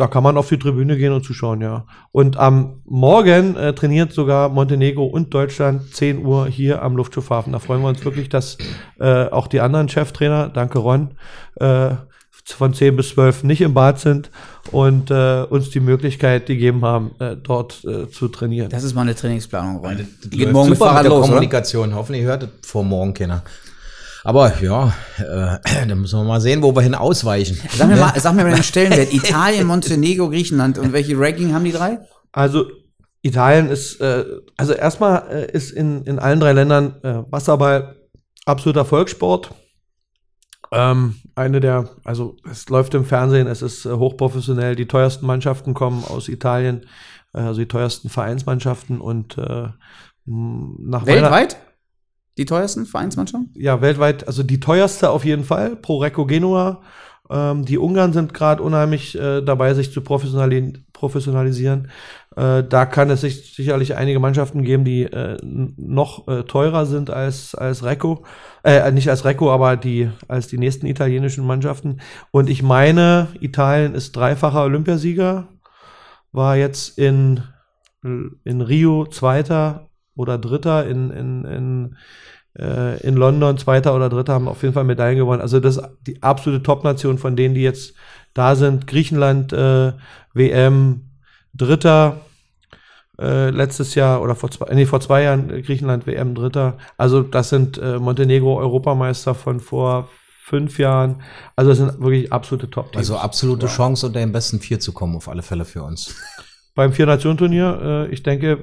da 0.00 0.06
kann 0.06 0.22
man 0.22 0.38
auf 0.38 0.48
die 0.48 0.58
Tribüne 0.58 0.96
gehen 0.96 1.12
und 1.12 1.24
zuschauen, 1.24 1.60
ja. 1.60 1.84
Und 2.10 2.38
am 2.38 2.80
Morgen 2.86 3.54
äh, 3.56 3.74
trainiert 3.74 4.12
sogar 4.12 4.48
Montenegro 4.48 5.04
und 5.04 5.34
Deutschland 5.34 5.94
10 5.94 6.24
Uhr 6.24 6.46
hier 6.46 6.82
am 6.82 6.96
Luftschiffhafen. 6.96 7.52
Da 7.52 7.58
freuen 7.58 7.82
wir 7.82 7.88
uns 7.88 8.02
wirklich, 8.02 8.30
dass 8.30 8.56
äh, 8.98 9.26
auch 9.26 9.46
die 9.46 9.60
anderen 9.60 9.90
Cheftrainer, 9.90 10.48
danke 10.48 10.78
Ron, 10.78 11.16
äh, 11.56 11.90
von 12.52 12.74
10 12.74 12.96
bis 12.96 13.10
12 13.10 13.44
nicht 13.44 13.60
im 13.60 13.74
Bad 13.74 14.00
sind 14.00 14.30
und 14.72 15.10
äh, 15.10 15.42
uns 15.42 15.70
die 15.70 15.80
Möglichkeit 15.80 16.46
gegeben 16.46 16.82
haben, 16.82 17.12
äh, 17.18 17.36
dort 17.36 17.84
äh, 17.84 18.10
zu 18.10 18.28
trainieren. 18.28 18.70
Das 18.70 18.84
ist 18.84 18.94
mal 18.94 19.02
eine 19.02 19.14
Trainingsplanung, 19.14 19.78
Ron. 19.78 20.06
Das 20.22 20.30
Geht 20.30 20.52
morgen 20.52 20.70
mit 20.70 20.78
Fahrrad 20.78 21.06
los, 21.06 21.26
Kommunikation. 21.26 21.88
Oder? 21.88 21.96
Hoffentlich 21.96 22.24
hört 22.24 22.44
es 22.44 22.68
vor 22.68 22.84
morgen 22.84 23.14
keiner. 23.14 23.42
Aber 24.22 24.52
ja, 24.62 24.92
äh, 25.18 25.86
dann 25.88 26.00
müssen 26.00 26.18
wir 26.18 26.24
mal 26.24 26.40
sehen, 26.40 26.62
wo 26.62 26.74
wir 26.74 26.82
hin 26.82 26.94
ausweichen. 26.94 27.58
Sag 27.76 27.88
mir 27.88 27.96
mal, 27.96 28.12
sag 28.18 28.34
mir 28.34 28.44
mal 28.44 28.54
den 28.54 28.62
Stellenwert. 28.62 29.12
Italien, 29.12 29.66
Montenegro, 29.66 30.28
Griechenland. 30.28 30.78
Und 30.78 30.92
welche 30.92 31.18
Ranking 31.18 31.54
haben 31.54 31.64
die 31.64 31.72
drei? 31.72 31.98
Also 32.32 32.66
Italien 33.22 33.68
ist, 33.68 34.00
äh, 34.00 34.24
also 34.56 34.72
erstmal 34.72 35.24
äh, 35.30 35.52
ist 35.52 35.72
in, 35.72 36.04
in 36.04 36.18
allen 36.18 36.40
drei 36.40 36.52
Ländern 36.52 36.94
äh, 37.02 37.22
Wasserball 37.30 37.96
absoluter 38.46 38.84
Volkssport. 38.84 39.50
Ähm, 40.72 41.16
eine 41.34 41.60
der, 41.60 41.90
also 42.04 42.36
es 42.48 42.68
läuft 42.68 42.94
im 42.94 43.04
Fernsehen, 43.04 43.46
es 43.46 43.62
ist 43.62 43.86
äh, 43.86 43.92
hochprofessionell. 43.92 44.76
Die 44.76 44.86
teuersten 44.86 45.26
Mannschaften 45.26 45.74
kommen 45.74 46.04
aus 46.04 46.28
Italien, 46.28 46.86
äh, 47.32 47.40
also 47.40 47.60
die 47.60 47.68
teuersten 47.68 48.08
Vereinsmannschaften 48.08 49.00
und 49.00 49.36
äh, 49.38 49.68
nach 50.26 51.06
Weltweit? 51.06 51.56
Die 52.38 52.44
teuersten 52.44 52.86
Vereinsmannschaften? 52.86 53.52
Ja, 53.54 53.80
weltweit, 53.80 54.26
also 54.26 54.42
die 54.42 54.60
teuerste 54.60 55.10
auf 55.10 55.24
jeden 55.24 55.44
Fall, 55.44 55.76
Pro 55.76 55.98
Recco 55.98 56.24
Genua. 56.24 56.82
Ähm, 57.28 57.64
die 57.64 57.78
Ungarn 57.78 58.12
sind 58.12 58.32
gerade 58.32 58.62
unheimlich 58.62 59.18
äh, 59.18 59.40
dabei, 59.42 59.74
sich 59.74 59.92
zu 59.92 60.02
professionali 60.02 60.84
professionalisieren. 60.92 61.90
Äh, 62.36 62.62
da 62.62 62.86
kann 62.86 63.10
es 63.10 63.22
sich 63.22 63.54
sicherlich 63.54 63.96
einige 63.96 64.20
Mannschaften 64.20 64.62
geben, 64.62 64.84
die 64.84 65.02
äh, 65.02 65.36
noch 65.42 66.28
äh, 66.28 66.44
teurer 66.44 66.86
sind 66.86 67.10
als, 67.10 67.54
als 67.54 67.82
Recco. 67.82 68.24
Äh, 68.62 68.90
nicht 68.92 69.10
als 69.10 69.24
Recco, 69.24 69.52
aber 69.52 69.76
die, 69.76 70.10
als 70.28 70.46
die 70.46 70.58
nächsten 70.58 70.86
italienischen 70.86 71.44
Mannschaften. 71.44 72.00
Und 72.30 72.48
ich 72.48 72.62
meine, 72.62 73.28
Italien 73.40 73.94
ist 73.94 74.14
dreifacher 74.14 74.62
Olympiasieger, 74.62 75.48
war 76.32 76.56
jetzt 76.56 76.98
in, 76.98 77.42
in 78.02 78.60
Rio 78.60 79.06
Zweiter 79.06 79.88
oder 80.14 80.38
Dritter 80.38 80.86
in, 80.86 81.10
in, 81.10 81.44
in, 81.44 81.96
äh, 82.56 83.00
in 83.00 83.16
London, 83.16 83.58
Zweiter 83.58 83.94
oder 83.96 84.08
Dritter, 84.08 84.34
haben 84.34 84.46
auf 84.46 84.62
jeden 84.62 84.74
Fall 84.74 84.84
Medaillen 84.84 85.18
gewonnen. 85.18 85.42
Also 85.42 85.58
das 85.58 85.78
ist 85.78 85.88
die 86.06 86.22
absolute 86.22 86.62
Top-Nation 86.62 87.18
von 87.18 87.34
denen, 87.34 87.56
die 87.56 87.62
jetzt 87.62 87.94
da 88.34 88.54
sind. 88.54 88.86
Griechenland, 88.86 89.52
äh, 89.52 89.94
WM, 90.32 91.09
Dritter, 91.54 92.20
äh, 93.20 93.50
letztes 93.50 93.94
Jahr 93.94 94.22
oder 94.22 94.34
vor 94.34 94.50
zwei, 94.50 94.74
nee, 94.74 94.86
vor 94.86 95.00
zwei 95.00 95.22
Jahren 95.22 95.50
äh, 95.50 95.62
Griechenland 95.62 96.06
WM 96.06 96.34
Dritter. 96.34 96.78
Also 96.96 97.22
das 97.22 97.50
sind 97.50 97.78
äh, 97.78 97.98
Montenegro 97.98 98.58
Europameister 98.58 99.34
von 99.34 99.60
vor 99.60 100.08
fünf 100.42 100.78
Jahren. 100.78 101.22
Also 101.54 101.70
das 101.70 101.78
sind 101.78 102.00
wirklich 102.00 102.32
absolute 102.32 102.70
top 102.70 102.86
-Teams. 102.86 102.98
Also 102.98 103.16
absolute 103.16 103.66
ja. 103.66 103.72
Chance, 103.72 104.06
unter 104.06 104.20
den 104.20 104.32
besten 104.32 104.60
vier 104.60 104.80
zu 104.80 104.92
kommen, 104.92 105.16
auf 105.16 105.28
alle 105.28 105.42
Fälle 105.42 105.64
für 105.64 105.82
uns. 105.82 106.16
Beim 106.74 106.92
Vier-Nationen-Turnier, 106.92 108.08
äh, 108.08 108.12
ich 108.12 108.22
denke, 108.22 108.58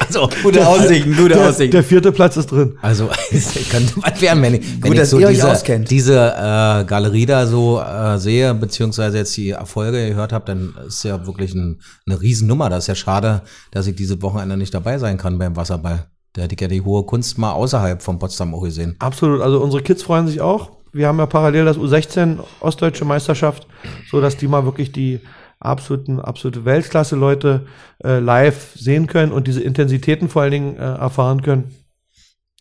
also, 0.00 0.28
gute 0.42 0.66
Aussichten, 0.66 1.16
gute 1.16 1.34
der, 1.34 1.48
Aussichten. 1.48 1.72
Der 1.72 1.82
vierte 1.82 2.12
Platz 2.12 2.36
ist 2.36 2.50
drin. 2.50 2.78
Also, 2.82 3.08
könnte 3.70 3.94
was 3.96 4.20
werden, 4.20 4.42
wenn 4.42 4.54
ich, 4.54 4.82
wenn 4.82 4.92
Gut, 4.92 5.00
ich 5.00 5.08
so 5.08 5.18
diese, 5.18 5.50
auskennt. 5.50 5.90
diese 5.90 6.14
äh, 6.14 6.84
Galerie 6.84 7.26
da 7.26 7.46
so 7.46 7.80
äh, 7.80 8.18
sehe, 8.18 8.54
beziehungsweise 8.54 9.18
jetzt 9.18 9.36
die 9.36 9.50
Erfolge 9.50 10.08
gehört 10.08 10.32
habe, 10.32 10.44
dann 10.46 10.74
ist 10.86 11.02
ja 11.04 11.26
wirklich 11.26 11.54
ein, 11.54 11.80
eine 12.06 12.20
Riesennummer. 12.20 12.70
Das 12.70 12.84
ist 12.84 12.88
ja 12.88 12.94
schade, 12.94 13.42
dass 13.70 13.86
ich 13.86 13.96
diese 13.96 14.22
Wochenende 14.22 14.56
nicht 14.56 14.74
dabei 14.74 14.98
sein 14.98 15.16
kann 15.16 15.38
beim 15.38 15.56
Wasserball. 15.56 16.06
Da 16.34 16.42
hätte 16.42 16.54
ich 16.54 16.60
ja 16.60 16.68
die 16.68 16.82
hohe 16.82 17.04
Kunst 17.04 17.38
mal 17.38 17.52
außerhalb 17.52 18.02
von 18.02 18.18
Potsdam 18.18 18.54
auch 18.54 18.62
gesehen. 18.62 18.96
Absolut. 18.98 19.40
Also 19.40 19.60
unsere 19.60 19.82
Kids 19.82 20.02
freuen 20.02 20.26
sich 20.26 20.40
auch. 20.40 20.72
Wir 20.92 21.08
haben 21.08 21.18
ja 21.18 21.26
parallel 21.26 21.64
das 21.64 21.76
U16 21.76 22.38
Ostdeutsche 22.60 23.04
Meisterschaft, 23.04 23.66
so 24.10 24.20
dass 24.20 24.36
die 24.36 24.46
mal 24.46 24.64
wirklich 24.64 24.92
die 24.92 25.20
absoluten, 25.64 26.20
absolute 26.20 26.64
Weltklasse-Leute 26.64 27.66
äh, 28.02 28.18
live 28.18 28.72
sehen 28.76 29.06
können 29.06 29.32
und 29.32 29.46
diese 29.46 29.62
Intensitäten 29.62 30.28
vor 30.28 30.42
allen 30.42 30.52
Dingen 30.52 30.76
äh, 30.76 30.80
erfahren 30.80 31.42
können. 31.42 31.74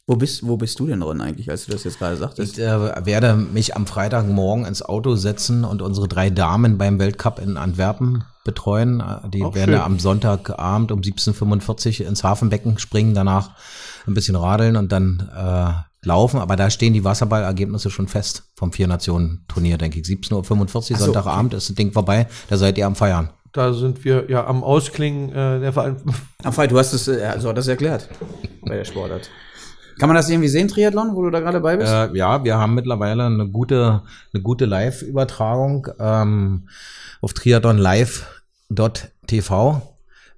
Wo 0.05 0.17
bist, 0.17 0.45
wo 0.45 0.57
bist 0.57 0.79
du 0.79 0.87
denn 0.87 0.99
drin 0.99 1.21
eigentlich, 1.21 1.49
als 1.49 1.65
du 1.65 1.71
das 1.71 1.85
jetzt 1.85 1.97
gerade 1.97 2.17
sagtest? 2.17 2.57
Ich 2.57 2.63
äh, 2.63 3.05
werde 3.05 3.35
mich 3.35 3.75
am 3.75 3.87
Freitagmorgen 3.87 4.65
ins 4.65 4.81
Auto 4.81 5.15
setzen 5.15 5.63
und 5.63 5.81
unsere 5.81 6.09
drei 6.09 6.29
Damen 6.29 6.77
beim 6.77 6.99
Weltcup 6.99 7.39
in 7.39 7.55
Antwerpen 7.55 8.25
betreuen. 8.43 9.01
Die 9.33 9.43
Auch 9.43 9.55
werden 9.55 9.75
schön. 9.75 9.81
am 9.81 9.99
Sonntagabend 9.99 10.91
um 10.91 10.99
17.45 10.99 12.01
Uhr 12.01 12.07
ins 12.07 12.25
Hafenbecken 12.25 12.77
springen, 12.79 13.13
danach 13.13 13.51
ein 14.05 14.13
bisschen 14.13 14.35
radeln 14.35 14.75
und 14.75 14.91
dann 14.91 15.29
äh, 15.33 15.71
laufen, 16.05 16.39
aber 16.39 16.55
da 16.55 16.69
stehen 16.69 16.93
die 16.93 17.03
Wasserballergebnisse 17.03 17.89
schon 17.89 18.07
fest 18.07 18.43
vom 18.55 18.71
Vier-Nationen-Turnier, 18.71 19.77
denke 19.77 19.99
ich. 19.99 20.05
17.45 20.05 20.75
Uhr, 20.75 20.81
so, 20.81 20.95
Sonntagabend 20.95 21.53
okay. 21.53 21.57
ist 21.57 21.69
das 21.69 21.75
Ding 21.75 21.91
vorbei, 21.91 22.27
da 22.49 22.57
seid 22.57 22.77
ihr 22.77 22.85
am 22.85 22.95
Feiern. 22.95 23.29
Da 23.51 23.73
sind 23.73 24.03
wir 24.03 24.29
ja 24.29 24.47
am 24.47 24.63
Ausklingen 24.63 25.29
äh, 25.29 25.59
der 25.59 25.73
Verein. 25.73 25.97
Ach, 26.43 26.67
du 26.67 26.77
hast 26.77 26.93
es, 26.93 27.07
äh, 27.07 27.23
also 27.23 27.53
das 27.53 27.67
erklärt 27.67 28.09
bei 28.61 28.77
der 28.77 28.85
Sportart. 28.85 29.29
Kann 29.99 30.09
man 30.09 30.15
das 30.15 30.27
irgendwie 30.29 30.49
sehen, 30.49 30.67
Triathlon, 30.67 31.15
wo 31.15 31.21
du 31.21 31.29
da 31.29 31.39
gerade 31.39 31.59
bei 31.59 31.77
bist? 31.77 31.91
Äh, 31.91 32.17
ja, 32.17 32.43
wir 32.43 32.57
haben 32.57 32.73
mittlerweile 32.73 33.27
eine 33.27 33.47
gute, 33.47 34.01
eine 34.33 34.41
gute 34.41 34.65
Live-Übertragung 34.65 35.87
ähm, 35.99 36.67
auf 37.21 37.33
triathlonlive.tv. 37.33 39.92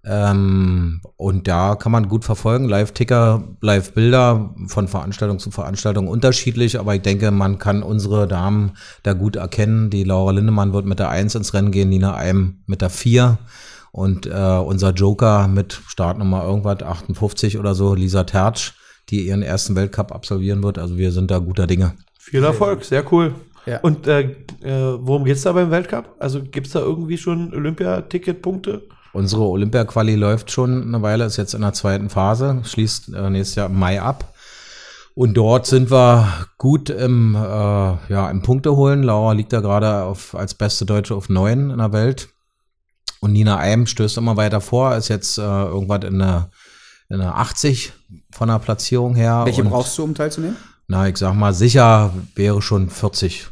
Ähm, 0.07 1.01
und 1.17 1.47
da 1.47 1.75
kann 1.75 1.91
man 1.91 2.07
gut 2.07 2.25
verfolgen. 2.25 2.69
Live-Ticker, 2.69 3.43
Live-Bilder 3.61 4.53
von 4.67 4.87
Veranstaltung 4.87 5.39
zu 5.39 5.49
Veranstaltung 5.49 6.07
unterschiedlich, 6.07 6.79
aber 6.79 6.93
ich 6.95 7.01
denke, 7.01 7.31
man 7.31 7.57
kann 7.57 7.81
unsere 7.81 8.27
Damen 8.27 8.73
da 9.01 9.13
gut 9.13 9.35
erkennen. 9.35 9.89
Die 9.89 10.03
Laura 10.03 10.31
Lindemann 10.31 10.73
wird 10.73 10.85
mit 10.85 10.99
der 10.99 11.09
1 11.09 11.33
ins 11.33 11.53
Rennen 11.55 11.71
gehen, 11.71 11.89
Nina 11.89 12.15
Eim 12.15 12.59
mit 12.67 12.81
der 12.81 12.91
4 12.91 13.39
und 13.91 14.27
äh, 14.27 14.31
unser 14.31 14.91
Joker 14.91 15.47
mit 15.47 15.81
Startnummer 15.87 16.43
irgendwas 16.43 16.83
58 16.83 17.57
oder 17.57 17.73
so, 17.73 17.95
Lisa 17.95 18.25
Tertsch, 18.25 18.73
die 19.09 19.25
ihren 19.25 19.41
ersten 19.41 19.75
Weltcup 19.75 20.11
absolvieren 20.11 20.61
wird. 20.61 20.77
Also 20.77 20.97
wir 20.97 21.11
sind 21.11 21.31
da 21.31 21.39
guter 21.39 21.65
Dinge. 21.65 21.93
Viel 22.19 22.43
Erfolg, 22.43 22.83
sehr 22.83 23.11
cool. 23.11 23.33
Ja. 23.65 23.79
Und 23.79 24.05
äh, 24.05 24.35
äh, 24.61 24.97
worum 24.99 25.25
geht's 25.25 25.41
da 25.41 25.53
beim 25.53 25.71
Weltcup? 25.71 26.15
Also 26.19 26.43
gibt's 26.43 26.71
da 26.71 26.79
irgendwie 26.79 27.17
schon 27.17 27.53
Olympiaticketpunkte? 27.53 28.83
Unsere 29.15 29.43
Olympia-Quali 29.43 30.15
läuft 30.15 30.51
schon 30.51 30.83
eine 30.83 31.01
Weile, 31.01 31.23
ist 31.23 31.37
jetzt 31.37 31.53
in 31.53 31.61
der 31.61 31.71
zweiten 31.71 32.09
Phase, 32.09 32.59
schließt 32.65 33.13
äh, 33.13 33.29
nächstes 33.29 33.55
Jahr 33.55 33.69
im 33.69 33.79
Mai 33.79 34.01
ab. 34.01 34.33
Und 35.13 35.35
dort 35.35 35.67
sind 35.67 35.89
wir 35.89 36.27
gut 36.57 36.89
im, 36.89 37.33
äh, 37.33 37.39
ja, 37.39 38.29
im 38.29 38.41
Punkte 38.41 38.75
holen. 38.75 39.03
Laura 39.03 39.31
liegt 39.31 39.53
da 39.53 39.61
gerade 39.61 40.03
auf, 40.03 40.35
als 40.35 40.53
beste 40.53 40.85
Deutsche 40.85 41.15
auf 41.15 41.29
neun 41.29 41.69
in 41.69 41.77
der 41.77 41.93
Welt. 41.93 42.27
Und 43.21 43.31
Nina 43.31 43.57
Eim 43.57 43.87
stößt 43.87 44.17
immer 44.17 44.35
weiter 44.35 44.59
vor, 44.59 44.93
ist 44.97 45.07
jetzt 45.07 45.37
äh, 45.37 45.41
irgendwas 45.41 46.03
in 46.03 46.19
der, 46.19 46.49
in 47.07 47.19
der 47.19 47.37
80 47.37 47.93
von 48.33 48.49
der 48.49 48.59
Platzierung 48.59 49.15
her. 49.15 49.43
Welche 49.45 49.61
Und, 49.61 49.69
brauchst 49.69 49.97
du, 49.97 50.03
um 50.03 50.13
teilzunehmen? 50.13 50.57
Na, 50.89 51.07
ich 51.07 51.15
sag 51.15 51.35
mal, 51.35 51.53
sicher 51.53 52.11
wäre 52.35 52.61
schon 52.61 52.89
40 52.89 53.47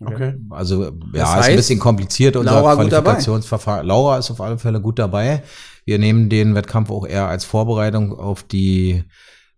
Okay. 0.00 0.34
Also 0.50 0.84
ja, 0.84 0.90
das 1.12 1.34
heißt, 1.34 1.40
ist 1.40 1.48
ein 1.48 1.56
bisschen 1.56 1.78
kompliziert 1.78 2.36
unser 2.36 2.52
Laura 2.52 2.74
Qualifikationsverfahren. 2.74 3.86
Laura 3.86 4.18
ist 4.18 4.30
auf 4.30 4.40
alle 4.40 4.58
Fälle 4.58 4.80
gut 4.80 4.98
dabei. 4.98 5.42
Wir 5.84 5.98
nehmen 5.98 6.28
den 6.28 6.54
Wettkampf 6.54 6.90
auch 6.90 7.06
eher 7.06 7.28
als 7.28 7.44
Vorbereitung 7.44 8.18
auf 8.18 8.42
die 8.42 9.04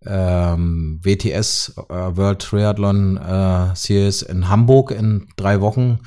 ähm, 0.05 1.01
WTS 1.03 1.74
äh, 1.89 2.16
World 2.16 2.41
Triathlon 2.41 3.16
äh, 3.16 3.74
Series 3.74 4.22
in 4.22 4.49
Hamburg 4.49 4.91
in 4.91 5.28
drei 5.37 5.61
Wochen, 5.61 6.01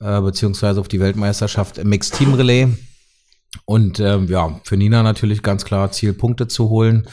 äh, 0.00 0.20
beziehungsweise 0.20 0.80
auf 0.80 0.88
die 0.88 1.00
Weltmeisterschaft 1.00 1.78
im 1.78 1.88
Mixed 1.88 2.14
Team 2.14 2.34
Relay. 2.34 2.68
Und 3.64 4.00
ähm, 4.00 4.26
ja, 4.28 4.60
für 4.64 4.76
Nina 4.76 5.02
natürlich 5.02 5.42
ganz 5.42 5.64
klar 5.64 5.90
Ziel, 5.92 6.12
Punkte 6.12 6.48
zu 6.48 6.68
holen. 6.68 7.08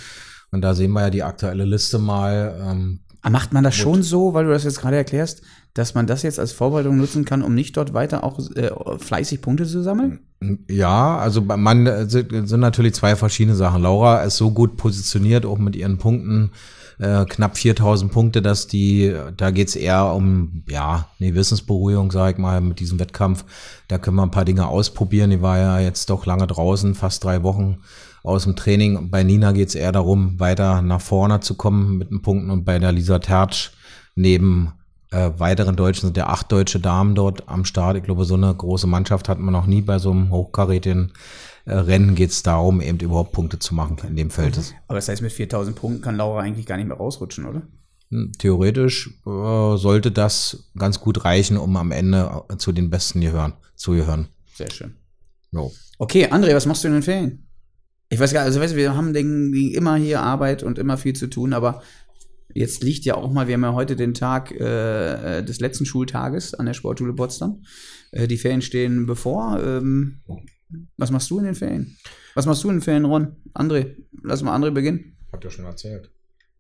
Und 0.52 0.62
da 0.62 0.74
sehen 0.74 0.92
wir 0.92 1.02
ja 1.02 1.10
die 1.10 1.24
aktuelle 1.24 1.66
Liste 1.66 2.00
mal. 2.00 2.60
Ähm, 2.62 3.00
Macht 3.30 3.54
man 3.54 3.64
das 3.64 3.76
schon 3.76 4.04
so, 4.04 4.34
weil 4.34 4.46
du 4.46 4.52
das 4.52 4.64
jetzt 4.66 4.80
gerade 4.80 4.98
erklärst, 4.98 5.42
dass 5.76 5.94
man 5.94 6.08
das 6.08 6.24
jetzt 6.24 6.40
als 6.40 6.54
Vorbereitung 6.54 6.98
nutzen 6.98 7.26
kann, 7.26 7.44
um 7.44 7.54
nicht 7.54 7.76
dort 7.78 7.94
weiter 7.94 8.24
auch 8.24 8.40
äh, 8.56 8.72
fleißig 8.98 9.42
Punkte 9.42 9.66
zu 9.66 9.84
sammeln? 9.84 10.22
Ja, 10.70 11.18
also 11.18 11.42
man 11.42 11.86
äh, 11.86 12.10
sind, 12.10 12.48
sind 12.48 12.62
natürlich 12.62 12.96
zwei 12.96 13.16
verschiedene 13.18 13.58
Sachen. 13.58 13.82
Laura 13.82 14.24
ist 14.24 14.38
so 14.38 14.52
gut 14.52 14.78
positioniert, 14.78 15.46
auch 15.46 15.58
mit 15.58 15.76
ihren 15.76 15.98
Punkten, 15.98 16.52
äh, 16.98 17.26
knapp 17.26 17.58
4000 17.58 18.10
Punkte, 18.10 18.42
dass 18.42 18.68
die, 18.68 19.14
da 19.36 19.52
geht's 19.52 19.76
eher 19.76 20.14
um, 20.14 20.64
ja, 20.70 21.10
eine 21.20 21.36
Wissensberuhigung, 21.36 22.10
sag 22.10 22.36
ich 22.36 22.38
mal, 22.38 22.62
mit 22.62 22.80
diesem 22.80 22.98
Wettkampf. 22.98 23.44
Da 23.90 23.98
können 23.98 24.16
wir 24.16 24.24
ein 24.24 24.32
paar 24.32 24.46
Dinge 24.46 24.68
ausprobieren. 24.68 25.30
Die 25.30 25.42
war 25.42 25.58
ja 25.58 25.80
jetzt 25.80 26.10
doch 26.10 26.26
lange 26.26 26.48
draußen, 26.48 26.96
fast 26.96 27.22
drei 27.26 27.44
Wochen 27.44 27.80
aus 28.24 28.46
dem 28.46 28.56
Training. 28.56 29.10
Bei 29.10 29.24
Nina 29.24 29.52
geht's 29.52 29.76
eher 29.76 29.92
darum, 29.92 30.40
weiter 30.40 30.82
nach 30.82 31.02
vorne 31.02 31.42
zu 31.42 31.56
kommen 31.56 31.98
mit 31.98 32.12
den 32.12 32.22
Punkten 32.22 32.50
und 32.50 32.64
bei 32.64 32.80
der 32.80 32.94
Lisa 32.94 33.20
Tertsch 33.20 33.72
neben 34.16 34.72
äh, 35.12 35.32
weiteren 35.38 35.76
Deutschen 35.76 36.08
sind 36.08 36.18
ja 36.18 36.28
acht 36.28 36.52
deutsche 36.52 36.80
Damen 36.80 37.16
dort 37.16 37.48
am 37.48 37.66
Start. 37.66 37.98
Ich 37.98 38.04
glaube, 38.04 38.26
so 38.26 38.36
eine 38.36 38.54
große 38.54 38.88
Mannschaft 38.88 39.30
hat 39.30 39.40
man 39.40 39.54
noch 39.54 39.66
nie 39.66 39.82
bei 39.82 40.00
so 40.00 40.12
einem 40.12 40.30
hochkarätigen 40.30 41.14
äh, 41.66 41.74
Rennen. 41.74 42.16
Geht 42.16 42.32
es 42.32 42.44
darum, 42.44 42.82
eben 42.82 43.00
überhaupt 43.00 43.32
Punkte 43.32 43.60
zu 43.60 43.76
machen 43.76 43.98
in 44.08 44.16
dem 44.16 44.30
Feld. 44.30 44.58
Aber 44.88 44.98
das 44.98 45.08
heißt, 45.08 45.22
mit 45.22 45.32
4000 45.32 45.76
Punkten 45.76 46.02
kann 46.02 46.18
Laura 46.18 46.42
eigentlich 46.42 46.66
gar 46.66 46.78
nicht 46.78 46.88
mehr 46.88 46.98
rausrutschen, 46.98 47.46
oder? 47.46 47.62
Hm, 48.10 48.32
Theoretisch 48.38 49.10
äh, 49.26 49.78
sollte 49.78 50.12
das 50.12 50.70
ganz 50.78 51.00
gut 51.00 51.26
reichen, 51.26 51.58
um 51.58 51.76
am 51.78 51.92
Ende 51.92 52.44
äh, 52.50 52.58
zu 52.58 52.72
den 52.72 52.90
Besten 52.90 53.22
gehören, 53.22 53.54
zu 53.76 53.92
gehören. 53.92 54.28
Sehr 54.54 54.72
schön. 54.72 54.96
Jo. 55.52 55.72
Okay, 55.98 56.28
André, 56.28 56.54
was 56.54 56.66
machst 56.66 56.84
du 56.84 56.88
in 56.88 56.96
den 56.96 57.04
Ferien? 57.04 57.48
Ich 58.10 58.20
weiß 58.20 58.34
gar 58.34 58.42
nicht, 58.42 58.48
also 58.48 58.62
weißt 58.62 58.74
du, 58.74 58.78
wir 58.78 58.96
haben 58.96 59.14
den, 59.14 59.54
immer 59.54 59.96
hier 59.96 60.22
Arbeit 60.22 60.62
und 60.62 60.78
immer 60.78 60.98
viel 60.98 61.14
zu 61.14 61.28
tun, 61.28 61.54
aber 61.54 61.82
jetzt 62.56 62.84
liegt 62.84 63.06
ja 63.06 63.16
auch 63.16 63.32
mal, 63.32 63.48
wir 63.48 63.54
haben 63.54 63.64
ja 63.64 63.74
heute 63.74 63.96
den 63.96 64.14
Tag 64.16 64.52
äh, 64.52 65.44
des 65.44 65.60
letzten 65.60 65.86
Schultages 65.86 66.54
an 66.56 66.66
der 66.66 66.74
Sportschule 66.74 67.14
Potsdam. 67.14 67.62
Äh, 68.12 68.28
die 68.28 68.38
Ferien 68.38 68.62
stehen 68.62 69.06
bevor. 69.06 69.62
Ähm, 69.64 70.22
was 70.98 71.12
machst 71.12 71.30
du 71.30 71.38
in 71.38 71.46
den 71.46 71.56
Ferien? 71.56 71.98
Was 72.34 72.46
machst 72.46 72.64
du 72.64 72.70
in 72.70 72.78
den 72.78 72.82
Ferien, 72.82 73.06
Ron? 73.06 73.36
André, 73.54 73.96
lass 74.24 74.42
mal 74.42 74.58
André 74.58 74.72
beginnen. 74.72 75.18
Hat 75.32 75.44
ja 75.44 75.50
schon 75.52 75.66
erzählt. 75.66 76.12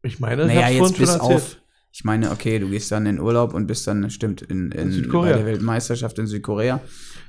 Ich 0.03 0.19
meine, 0.19 0.45
Naja, 0.45 0.61
hab's 0.65 0.73
jetzt 0.73 0.97
bis 0.99 1.09
schon 1.09 1.19
erzählt. 1.21 1.41
auf. 1.41 1.57
Ich 1.91 2.03
meine, 2.03 2.31
okay, 2.31 2.59
du 2.59 2.69
gehst 2.69 2.91
dann 2.91 3.05
in 3.05 3.19
Urlaub 3.21 3.53
und 3.53 3.67
bist 3.67 3.87
dann, 3.87 4.09
stimmt, 4.09 4.41
in, 4.41 4.71
in, 4.73 4.91
Südkorea. 4.91 5.31
bei 5.31 5.37
der 5.37 5.45
Weltmeisterschaft 5.45 6.19
in 6.19 6.27
Südkorea. 6.27 6.81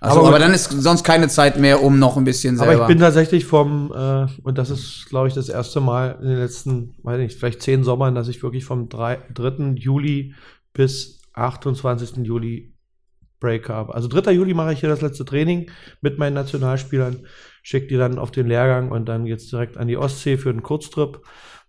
Also, 0.07 0.20
Aber- 0.20 0.28
aber, 0.28 0.38
dann 0.38 0.52
ist 0.54 0.70
sonst 0.70 1.04
keine 1.04 1.28
Zeit 1.28 1.59
mehr, 1.59 1.82
um 1.82 1.98
noch 1.98 2.16
ein 2.16 2.24
bisschen 2.24 2.57
selber. 2.57 2.72
Aber 2.74 2.82
ich 2.82 2.88
bin 2.88 2.98
tatsächlich 2.98 3.44
vom, 3.44 3.92
äh, 3.94 4.26
und 4.42 4.57
das 4.59 4.70
ist, 4.70 5.07
glaube 5.09 5.28
ich, 5.28 5.34
das 5.34 5.48
erste 5.48 5.80
Mal 5.80 6.18
in 6.22 6.28
den 6.28 6.38
letzten, 6.38 6.94
weiß 7.02 7.18
nicht, 7.18 7.38
vielleicht 7.38 7.62
zehn 7.62 7.84
Sommern, 7.84 8.14
dass 8.14 8.28
ich 8.28 8.42
wirklich 8.42 8.64
vom 8.64 8.88
3, 8.88 9.18
3. 9.34 9.74
Juli 9.76 10.34
bis 10.72 11.20
28. 11.34 12.24
Juli 12.24 12.72
Break 13.40 13.68
habe. 13.68 13.94
Also 13.94 14.09
3. 14.09 14.32
Juli 14.32 14.54
mache 14.54 14.72
ich 14.72 14.80
hier 14.80 14.88
das 14.88 15.02
letzte 15.02 15.24
Training 15.24 15.70
mit 16.00 16.18
meinen 16.18 16.34
Nationalspielern, 16.34 17.26
schicke 17.62 17.86
die 17.88 17.96
dann 17.96 18.18
auf 18.18 18.30
den 18.30 18.46
Lehrgang 18.46 18.90
und 18.90 19.07
dann 19.07 19.24
geht's 19.26 19.48
direkt 19.48 19.76
an 19.76 19.88
die 19.88 19.96
Ostsee 19.98 20.38
für 20.38 20.50
einen 20.50 20.62
Kurztrip 20.62 21.20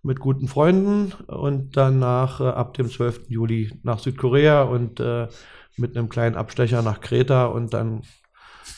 mit 0.03 0.19
guten 0.19 0.47
Freunden 0.47 1.11
und 1.27 1.75
danach 1.75 2.39
äh, 2.39 2.43
ab 2.45 2.75
dem 2.75 2.89
12. 2.89 3.23
Juli 3.29 3.71
nach 3.83 3.99
Südkorea 3.99 4.61
und 4.61 4.99
äh, 4.99 5.27
mit 5.75 5.97
einem 5.97 6.07
kleinen 6.09 6.35
Abstecher 6.35 6.81
nach 6.81 7.01
Kreta 7.01 7.45
und 7.47 7.73
dann 7.73 8.01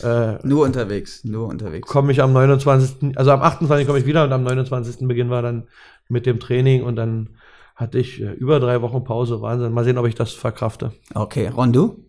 äh, 0.02 0.38
nur 0.46 0.66
unterwegs, 0.66 1.24
nur 1.24 1.48
unterwegs. 1.48 1.88
komme 1.88 2.12
ich 2.12 2.22
am 2.22 2.34
29., 2.34 3.18
also 3.18 3.32
am 3.32 3.42
28. 3.42 3.86
komme 3.86 4.00
ich 4.00 4.06
wieder 4.06 4.24
und 4.24 4.32
am 4.32 4.44
29. 4.44 5.08
beginnen 5.08 5.30
wir 5.30 5.42
dann 5.42 5.68
mit 6.08 6.26
dem 6.26 6.40
Training 6.40 6.84
und 6.84 6.96
dann 6.96 7.30
hatte 7.76 7.98
ich 7.98 8.22
äh, 8.22 8.32
über 8.34 8.60
drei 8.60 8.82
Wochen 8.82 9.04
Pause. 9.04 9.42
Wahnsinn. 9.42 9.72
Mal 9.72 9.86
sehen, 9.86 9.98
ob 9.98 10.06
ich 10.06 10.16
das 10.16 10.34
verkrafte. 10.34 10.92
Okay, 11.14 11.48
Ron, 11.48 11.72
du? 11.72 12.04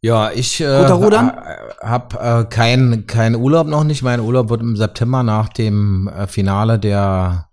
Ja, 0.00 0.30
ich 0.30 0.60
äh, 0.60 0.86
habe 0.86 2.18
äh, 2.18 2.44
keinen 2.44 3.06
kein 3.06 3.34
Urlaub 3.34 3.66
noch 3.66 3.84
nicht. 3.84 4.02
Mein 4.02 4.20
Urlaub 4.20 4.50
wird 4.50 4.60
im 4.60 4.76
September 4.76 5.22
nach 5.22 5.48
dem 5.48 6.08
äh, 6.08 6.26
Finale 6.26 6.78
der 6.78 7.48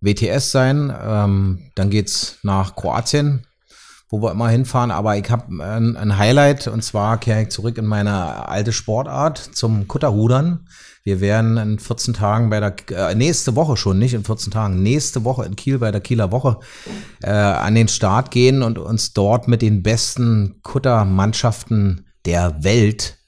WTS 0.00 0.50
sein. 0.50 0.92
Ähm, 1.04 1.70
dann 1.74 1.90
geht's 1.90 2.38
nach 2.42 2.74
Kroatien, 2.76 3.46
wo 4.14 4.22
wir 4.22 4.30
immer 4.30 4.48
hinfahren. 4.48 4.92
Aber 4.92 5.16
ich 5.16 5.28
habe 5.28 5.64
ein, 5.64 5.96
ein 5.96 6.18
Highlight 6.18 6.68
und 6.68 6.84
zwar 6.84 7.18
kehre 7.18 7.42
ich 7.42 7.48
zurück 7.48 7.78
in 7.78 7.84
meine 7.84 8.48
alte 8.48 8.72
Sportart 8.72 9.38
zum 9.38 9.88
Kutterrudern. 9.88 10.68
Wir 11.02 11.20
werden 11.20 11.56
in 11.56 11.78
14 11.80 12.14
Tagen 12.14 12.48
bei 12.48 12.60
der, 12.60 12.76
äh, 12.90 13.14
nächste 13.16 13.56
Woche 13.56 13.76
schon, 13.76 13.98
nicht 13.98 14.14
in 14.14 14.24
14 14.24 14.52
Tagen, 14.52 14.82
nächste 14.82 15.24
Woche 15.24 15.44
in 15.44 15.56
Kiel 15.56 15.78
bei 15.78 15.90
der 15.90 16.00
Kieler 16.00 16.30
Woche 16.30 16.60
äh, 17.22 17.30
an 17.30 17.74
den 17.74 17.88
Start 17.88 18.30
gehen 18.30 18.62
und 18.62 18.78
uns 18.78 19.12
dort 19.14 19.48
mit 19.48 19.62
den 19.62 19.82
besten 19.82 20.60
Kuttermannschaften 20.62 22.06
der 22.24 22.62
Welt 22.62 23.18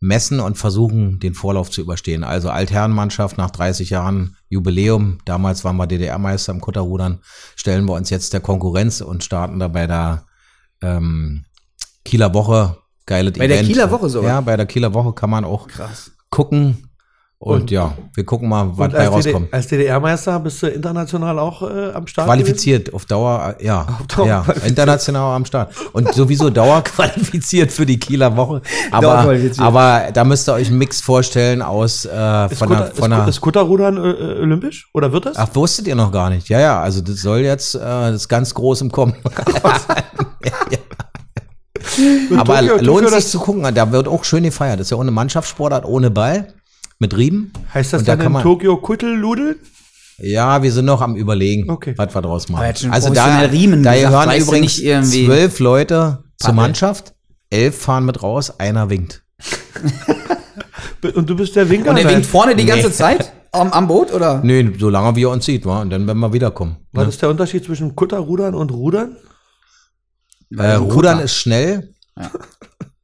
messen 0.00 0.40
und 0.40 0.56
versuchen, 0.56 1.20
den 1.20 1.34
Vorlauf 1.34 1.70
zu 1.70 1.82
überstehen. 1.82 2.24
Also 2.24 2.48
Altherrenmannschaft 2.48 3.36
nach 3.36 3.50
30 3.50 3.90
Jahren 3.90 4.36
Jubiläum, 4.48 5.18
damals 5.26 5.62
waren 5.62 5.76
wir 5.76 5.86
DDR-Meister 5.86 6.52
im 6.52 6.62
Kutterrudern, 6.62 7.20
stellen 7.54 7.84
wir 7.84 7.94
uns 7.94 8.08
jetzt 8.08 8.32
der 8.32 8.40
Konkurrenz 8.40 9.02
und 9.02 9.22
starten 9.22 9.58
da 9.58 9.68
bei 9.68 9.86
der 9.86 10.24
ähm, 10.82 11.44
Kieler 12.04 12.34
Woche. 12.34 12.76
Geiles 13.06 13.38
Bei 13.38 13.46
der 13.48 13.62
Kieler 13.62 13.90
Woche 13.90 14.08
sogar? 14.08 14.30
Ja, 14.30 14.40
bei 14.40 14.56
der 14.56 14.66
Kieler 14.66 14.94
Woche 14.94 15.12
kann 15.12 15.30
man 15.30 15.44
auch 15.44 15.66
Krass. 15.66 16.12
gucken. 16.30 16.89
Und, 17.42 17.62
Und- 17.62 17.70
ja, 17.70 17.94
wir 18.12 18.24
gucken 18.26 18.50
mal, 18.50 18.68
was 18.76 18.92
bei 18.92 19.08
rauskommt. 19.08 19.48
als 19.50 19.66
DDR-Meister 19.68 20.38
bist 20.40 20.62
du 20.62 20.66
international 20.66 21.38
auch 21.38 21.62
äh, 21.62 21.90
am 21.94 22.06
Start? 22.06 22.26
Qualifiziert 22.26 22.92
auf 22.92 23.06
Dauer, 23.06 23.54
äh, 23.58 23.64
ja, 23.64 23.86
Dauer 24.14 24.26
ja 24.26 24.44
international 24.66 25.36
am 25.36 25.46
Start. 25.46 25.72
Und 25.94 26.12
sowieso 26.12 26.50
Dauer 26.50 26.82
qualifiziert 26.84 27.72
für 27.72 27.86
die 27.86 27.98
Kieler 27.98 28.36
Woche. 28.36 28.60
Aber, 28.90 29.34
aber 29.56 30.08
da 30.12 30.22
müsst 30.24 30.50
ihr 30.50 30.52
euch 30.52 30.68
einen 30.68 30.76
Mix 30.76 31.00
vorstellen 31.00 31.62
aus 31.62 32.04
äh, 32.04 32.08
gewesen? 32.10 32.50
Ist, 32.50 32.58
von 32.58 32.68
Kutter, 32.68 32.80
der, 32.84 32.94
von 32.94 33.10
ist, 33.12 33.18
der 33.20 33.28
ist 33.28 33.40
Kutterrudern 33.40 33.96
äh, 33.96 34.00
äh, 34.10 34.40
olympisch? 34.42 34.90
Oder 34.92 35.10
wird 35.10 35.24
das? 35.24 35.36
Ach, 35.38 35.48
wusstet 35.54 35.86
ihr 35.86 35.94
noch 35.94 36.12
gar 36.12 36.28
nicht? 36.28 36.46
Ja, 36.50 36.60
ja, 36.60 36.78
also 36.82 37.00
das 37.00 37.22
soll 37.22 37.38
jetzt, 37.38 37.74
äh, 37.74 37.78
das 37.78 38.16
ist 38.16 38.28
ganz 38.28 38.52
groß 38.52 38.82
im 38.82 38.92
Kommen. 38.92 39.14
ja, 40.44 40.52
ja. 40.70 40.78
Aber 42.38 42.56
Tokio- 42.58 42.68
Tokio, 42.72 42.84
lohnt 42.84 43.06
sich 43.08 43.14
das- 43.16 43.30
zu 43.30 43.38
gucken, 43.38 43.74
da 43.74 43.90
wird 43.92 44.08
auch 44.08 44.24
schön 44.24 44.42
gefeiert. 44.42 44.78
Das 44.78 44.88
ist 44.88 44.90
ja 44.90 44.98
eine 44.98 45.10
Mannschaftssportart 45.10 45.86
ohne 45.86 46.10
Ball, 46.10 46.52
mit 47.00 47.16
Rieben. 47.16 47.52
heißt 47.74 47.92
das 47.92 48.02
Und 48.02 48.08
da 48.08 48.12
dann 48.12 48.18
kann 48.20 48.26
in 48.28 48.32
man- 48.34 48.42
Tokio 48.42 48.76
Kuttelludeln? 48.76 49.56
Ja, 50.18 50.62
wir 50.62 50.70
sind 50.70 50.84
noch 50.84 51.00
am 51.00 51.16
überlegen, 51.16 51.70
Okay. 51.70 51.94
was 51.96 52.14
wir 52.14 52.20
draus 52.22 52.48
machen. 52.50 52.90
Also 52.90 53.12
da, 53.14 53.38
Riemen 53.40 53.82
da 53.82 53.94
gesagt, 53.94 54.10
gehören 54.12 54.28
weißt 54.28 54.46
du 54.46 54.50
übrigens 54.50 55.10
zwölf 55.24 55.58
Leute 55.60 56.22
zur 56.36 56.48
Paddel. 56.50 56.54
Mannschaft, 56.56 57.14
elf 57.48 57.76
fahren 57.78 58.04
mit 58.04 58.22
raus, 58.22 58.52
einer 58.60 58.90
winkt. 58.90 59.22
Und 61.14 61.28
du 61.30 61.34
bist 61.36 61.56
der 61.56 61.68
Winker? 61.70 61.90
Und 61.90 61.96
er 61.96 62.08
winkt 62.10 62.26
vorne 62.26 62.54
die 62.54 62.66
ganze 62.66 62.88
Nee. 62.88 62.92
Zeit 62.92 63.32
am, 63.52 63.72
am 63.72 63.88
Boot, 63.88 64.12
oder? 64.12 64.42
Nee, 64.44 64.70
solange 64.78 65.16
wie 65.16 65.24
er 65.24 65.30
uns 65.30 65.46
sieht, 65.46 65.64
wa? 65.64 65.80
und 65.80 65.88
dann 65.90 66.06
werden 66.06 66.18
wir 66.20 66.32
wiederkommen. 66.34 66.76
Was 66.92 67.04
Ne? 67.04 67.08
ist 67.08 67.22
der 67.22 67.30
Unterschied 67.30 67.64
zwischen 67.64 67.96
Kutterrudern 67.96 68.54
und 68.54 68.70
Rudern? 68.70 69.16
Äh, 70.56 70.72
Rudern 70.74 71.20
ist 71.20 71.34
schnell. 71.34 71.94
Ja. 72.18 72.30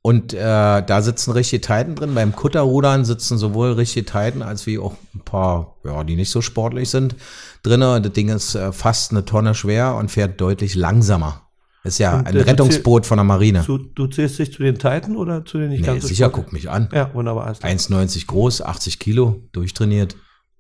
Und 0.06 0.34
äh, 0.34 0.38
da 0.38 1.02
sitzen 1.02 1.32
richtige 1.32 1.60
Titan 1.60 1.96
drin. 1.96 2.14
Beim 2.14 2.30
Kutterrudern 2.30 3.04
sitzen 3.04 3.38
sowohl 3.38 3.72
richtige 3.72 4.06
Titan 4.06 4.40
als 4.40 4.64
wie 4.64 4.78
auch 4.78 4.94
ein 5.12 5.22
paar, 5.24 5.74
ja, 5.82 6.04
die 6.04 6.14
nicht 6.14 6.30
so 6.30 6.42
sportlich 6.42 6.90
sind, 6.90 7.16
drin. 7.64 7.80
Das 7.80 8.12
Ding 8.12 8.28
ist 8.28 8.54
äh, 8.54 8.70
fast 8.70 9.10
eine 9.10 9.24
Tonne 9.24 9.56
schwer 9.56 9.96
und 9.96 10.08
fährt 10.12 10.40
deutlich 10.40 10.76
langsamer. 10.76 11.48
Ist 11.82 11.98
ja 11.98 12.20
Und, 12.20 12.28
ein 12.28 12.36
äh, 12.36 12.38
du 12.38 12.46
Rettungsboot 12.46 13.04
von 13.04 13.18
der 13.18 13.24
Marine. 13.24 13.64
Zu, 13.64 13.78
du 13.78 14.06
zählst 14.06 14.38
dich 14.38 14.52
zu 14.52 14.62
den 14.62 14.76
Titan 14.76 15.16
oder 15.16 15.44
zu 15.44 15.58
den 15.58 15.70
nicht 15.70 15.80
Nee, 15.80 15.86
ganz 15.86 16.02
so 16.02 16.08
sicher, 16.08 16.30
guck 16.30 16.52
mich 16.52 16.70
an. 16.70 16.88
Ja, 16.92 17.12
wunderbar. 17.12 17.46
alles 17.46 17.58
klar. 17.58 17.72
1,90 17.72 18.26
groß, 18.28 18.62
80 18.62 19.00
Kilo, 19.00 19.42
durchtrainiert. 19.50 20.14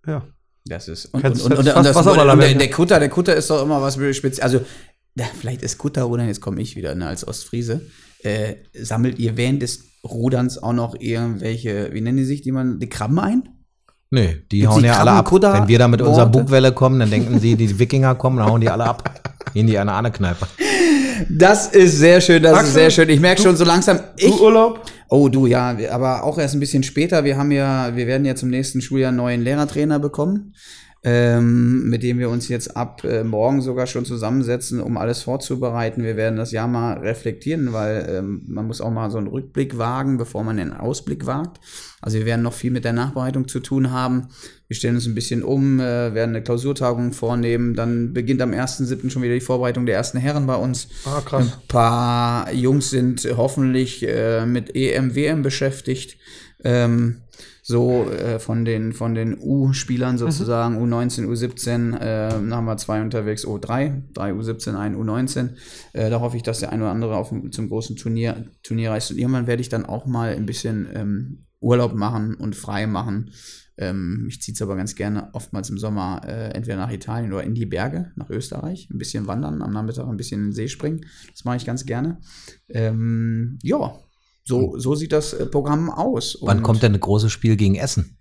Ja. 0.08 0.24
Das 0.64 0.88
ist. 0.88 1.14
Und, 1.14 1.22
Kannst- 1.22 1.44
und, 1.44 1.52
und, 1.52 1.58
und, 1.60 1.72
und, 1.72 1.84
das, 1.86 1.96
und 1.96 2.16
der, 2.16 2.54
der. 2.54 2.70
Kutter, 2.72 2.98
der 2.98 3.10
Kutter 3.10 3.36
ist 3.36 3.48
doch 3.48 3.62
immer 3.62 3.80
was 3.80 3.94
speziell. 3.94 4.42
Also, 4.42 4.62
ja, 5.14 5.26
vielleicht 5.38 5.62
ist 5.62 5.78
Kutterrudern, 5.78 6.26
jetzt 6.26 6.40
komme 6.40 6.60
ich 6.60 6.74
wieder 6.74 6.96
ne, 6.96 7.06
als 7.06 7.28
Ostfriese. 7.28 7.82
Äh, 8.26 8.56
sammelt 8.72 9.20
ihr 9.20 9.36
während 9.36 9.62
des 9.62 9.84
Ruderns 10.02 10.60
auch 10.60 10.72
noch 10.72 10.96
irgendwelche, 10.98 11.90
wie 11.92 12.00
nennen 12.00 12.16
die 12.16 12.24
sich, 12.24 12.42
die 12.42 12.50
man, 12.50 12.80
die 12.80 12.88
Krabben 12.88 13.20
ein? 13.20 13.48
Nee, 14.10 14.42
die 14.50 14.60
Gibt's 14.60 14.74
hauen 14.74 14.82
die 14.82 14.88
ja 14.88 14.98
alle 14.98 15.12
ab. 15.12 15.30
Wenn 15.30 15.68
wir 15.68 15.78
da 15.78 15.86
mit 15.86 16.00
unserer 16.02 16.26
Worte? 16.26 16.38
Bugwelle 16.44 16.72
kommen, 16.72 16.98
dann 16.98 17.10
denken 17.10 17.38
sie, 17.38 17.54
die 17.54 17.78
Wikinger 17.78 18.16
kommen, 18.16 18.38
dann 18.38 18.46
hauen 18.46 18.60
die 18.60 18.68
alle 18.68 18.84
ab. 18.84 19.22
In 19.54 19.68
die 19.68 19.78
eine 19.78 19.92
Ahne-Kneipe. 19.92 20.46
Das 21.30 21.68
ist 21.68 21.98
sehr 21.98 22.20
schön, 22.20 22.42
das 22.42 22.52
Axel, 22.52 22.66
ist 22.66 22.74
sehr 22.74 22.90
schön. 22.90 23.08
Ich 23.08 23.20
merke 23.20 23.40
schon 23.40 23.56
so 23.56 23.64
langsam. 23.64 24.00
Ich, 24.16 24.36
Du 24.36 24.44
Urlaub? 24.44 24.80
oh, 25.08 25.28
du, 25.28 25.46
ja, 25.46 25.76
aber 25.90 26.24
auch 26.24 26.38
erst 26.38 26.54
ein 26.54 26.60
bisschen 26.60 26.82
später. 26.82 27.24
Wir 27.24 27.36
haben 27.36 27.52
ja, 27.52 27.94
wir 27.94 28.06
werden 28.06 28.24
ja 28.24 28.34
zum 28.34 28.50
nächsten 28.50 28.80
Schuljahr 28.80 29.08
einen 29.08 29.18
neuen 29.18 29.42
Lehrertrainer 29.42 29.98
bekommen. 29.98 30.54
Ähm, 31.08 31.88
mit 31.88 32.02
dem 32.02 32.18
wir 32.18 32.28
uns 32.28 32.48
jetzt 32.48 32.76
ab 32.76 33.04
äh, 33.04 33.22
morgen 33.22 33.62
sogar 33.62 33.86
schon 33.86 34.04
zusammensetzen, 34.04 34.80
um 34.80 34.96
alles 34.96 35.22
vorzubereiten. 35.22 36.02
Wir 36.02 36.16
werden 36.16 36.36
das 36.36 36.50
Jahr 36.50 36.66
mal 36.66 36.98
reflektieren, 36.98 37.72
weil 37.72 38.06
ähm, 38.10 38.42
man 38.48 38.66
muss 38.66 38.80
auch 38.80 38.90
mal 38.90 39.08
so 39.08 39.18
einen 39.18 39.28
Rückblick 39.28 39.78
wagen, 39.78 40.18
bevor 40.18 40.42
man 40.42 40.56
den 40.56 40.72
Ausblick 40.72 41.24
wagt. 41.24 41.60
Also 42.00 42.18
wir 42.18 42.26
werden 42.26 42.42
noch 42.42 42.54
viel 42.54 42.72
mit 42.72 42.84
der 42.84 42.92
Nachbereitung 42.92 43.46
zu 43.46 43.60
tun 43.60 43.92
haben. 43.92 44.30
Wir 44.66 44.74
stellen 44.74 44.96
uns 44.96 45.06
ein 45.06 45.14
bisschen 45.14 45.44
um, 45.44 45.78
äh, 45.78 46.12
werden 46.12 46.30
eine 46.30 46.42
Klausurtagung 46.42 47.12
vornehmen. 47.12 47.76
Dann 47.76 48.12
beginnt 48.12 48.42
am 48.42 48.50
1.7. 48.50 49.08
schon 49.08 49.22
wieder 49.22 49.34
die 49.34 49.40
Vorbereitung 49.40 49.86
der 49.86 49.94
ersten 49.94 50.18
Herren 50.18 50.48
bei 50.48 50.56
uns. 50.56 50.88
Ah, 51.04 51.20
krass. 51.20 51.46
Ein 51.46 51.68
paar 51.68 52.52
Jungs 52.52 52.90
sind 52.90 53.28
hoffentlich 53.36 54.04
äh, 54.08 54.44
mit 54.44 54.74
EM, 54.74 55.14
WM 55.14 55.42
beschäftigt. 55.42 56.16
Ähm, 56.64 57.18
so 57.68 58.08
äh, 58.08 58.38
von 58.38 58.64
den 58.64 58.92
von 58.92 59.16
den 59.16 59.36
U-Spielern 59.40 60.18
sozusagen, 60.18 60.76
U19, 60.76 61.26
U17, 61.26 61.98
äh, 61.98 62.30
haben 62.52 62.64
wir 62.64 62.76
zwei 62.76 63.02
unterwegs, 63.02 63.44
U3, 63.44 64.04
drei 64.12 64.30
U17, 64.30 64.76
ein 64.76 64.94
U19. 64.94 65.48
Äh, 65.92 66.08
da 66.08 66.20
hoffe 66.20 66.36
ich, 66.36 66.44
dass 66.44 66.60
der 66.60 66.70
eine 66.70 66.84
oder 66.84 66.92
andere 66.92 67.16
auf, 67.16 67.34
zum 67.50 67.68
großen 67.68 67.96
Turnier, 67.96 68.44
Turnier 68.62 68.92
reist. 68.92 69.10
Und 69.10 69.18
irgendwann 69.18 69.48
werde 69.48 69.62
ich 69.62 69.68
dann 69.68 69.84
auch 69.84 70.06
mal 70.06 70.28
ein 70.36 70.46
bisschen 70.46 70.86
ähm, 70.94 71.46
Urlaub 71.58 71.94
machen 71.94 72.36
und 72.36 72.54
frei 72.54 72.86
machen. 72.86 73.32
Ähm, 73.78 74.26
ich 74.28 74.40
ziehe 74.40 74.54
es 74.54 74.62
aber 74.62 74.76
ganz 74.76 74.94
gerne 74.94 75.30
oftmals 75.32 75.68
im 75.68 75.78
Sommer 75.78 76.22
äh, 76.24 76.50
entweder 76.52 76.76
nach 76.76 76.92
Italien 76.92 77.32
oder 77.32 77.42
in 77.42 77.54
die 77.54 77.66
Berge, 77.66 78.12
nach 78.14 78.30
Österreich, 78.30 78.88
ein 78.92 78.98
bisschen 78.98 79.26
wandern, 79.26 79.60
am 79.60 79.72
Nachmittag 79.72 80.06
ein 80.06 80.16
bisschen 80.16 80.38
in 80.40 80.46
den 80.46 80.52
See 80.52 80.68
springen. 80.68 81.04
Das 81.32 81.44
mache 81.44 81.56
ich 81.56 81.66
ganz 81.66 81.84
gerne. 81.84 82.20
Ähm, 82.68 83.58
ja, 83.64 83.98
so, 84.46 84.78
so 84.78 84.94
sieht 84.94 85.12
das 85.12 85.32
äh, 85.34 85.44
Programm 85.46 85.90
aus. 85.90 86.38
Wann 86.40 86.58
Und- 86.58 86.62
kommt 86.62 86.82
denn 86.82 86.94
ein 86.94 87.00
großes 87.00 87.32
Spiel 87.32 87.56
gegen 87.56 87.74
Essen? 87.74 88.16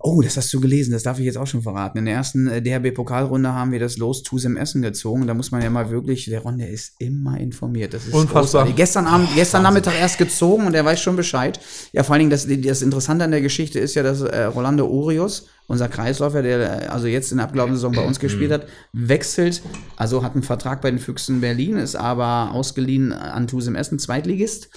Oh, 0.00 0.22
das 0.22 0.36
hast 0.36 0.54
du 0.54 0.60
gelesen, 0.60 0.92
das 0.92 1.02
darf 1.02 1.18
ich 1.18 1.24
jetzt 1.24 1.36
auch 1.38 1.48
schon 1.48 1.60
verraten. 1.62 1.98
In 1.98 2.04
der 2.04 2.14
ersten 2.14 2.46
äh, 2.46 2.62
DHB-Pokalrunde 2.62 3.52
haben 3.52 3.72
wir 3.72 3.80
das 3.80 3.96
Los 3.96 4.22
Tusem 4.22 4.56
Essen 4.56 4.80
gezogen. 4.80 5.26
Da 5.26 5.34
muss 5.34 5.50
man 5.50 5.60
ja 5.60 5.70
mal 5.70 5.90
wirklich, 5.90 6.26
der 6.26 6.38
Ron, 6.40 6.58
der 6.58 6.70
ist 6.70 6.92
immer 7.00 7.36
informiert. 7.40 7.94
Das 7.94 8.06
ist 8.06 8.14
Unfassbar. 8.14 8.42
großartig. 8.42 8.76
Gestern 8.76 9.06
Abend, 9.08 9.28
gestern 9.34 9.64
Nachmittag 9.64 9.94
erst 9.98 10.18
gezogen 10.18 10.66
und 10.68 10.74
er 10.74 10.84
weiß 10.84 11.00
schon 11.00 11.16
Bescheid. 11.16 11.58
Ja, 11.92 12.04
vor 12.04 12.12
allen 12.14 12.20
Dingen, 12.20 12.30
das, 12.30 12.46
das 12.46 12.82
Interessante 12.82 13.24
an 13.24 13.32
der 13.32 13.40
Geschichte 13.40 13.80
ist 13.80 13.96
ja, 13.96 14.04
dass 14.04 14.20
äh, 14.20 14.44
Rolando 14.44 14.86
Urios, 14.86 15.46
unser 15.68 15.88
Kreisläufer, 15.88 16.42
der 16.42 16.90
also 16.90 17.06
jetzt 17.06 17.30
in 17.30 17.36
der 17.36 17.46
abgelaufenen 17.46 17.76
Saison 17.76 17.92
bei 17.92 18.04
uns 18.04 18.18
gespielt 18.18 18.50
hat, 18.50 18.66
wechselt, 18.94 19.62
also 19.96 20.24
hat 20.24 20.32
einen 20.32 20.42
Vertrag 20.42 20.80
bei 20.80 20.90
den 20.90 20.98
Füchsen 20.98 21.42
Berlin, 21.42 21.76
ist 21.76 21.94
aber 21.94 22.52
ausgeliehen 22.52 23.12
an 23.12 23.46
Tusem 23.46 23.76
Essen, 23.76 23.98
Zweitligist. 23.98 24.70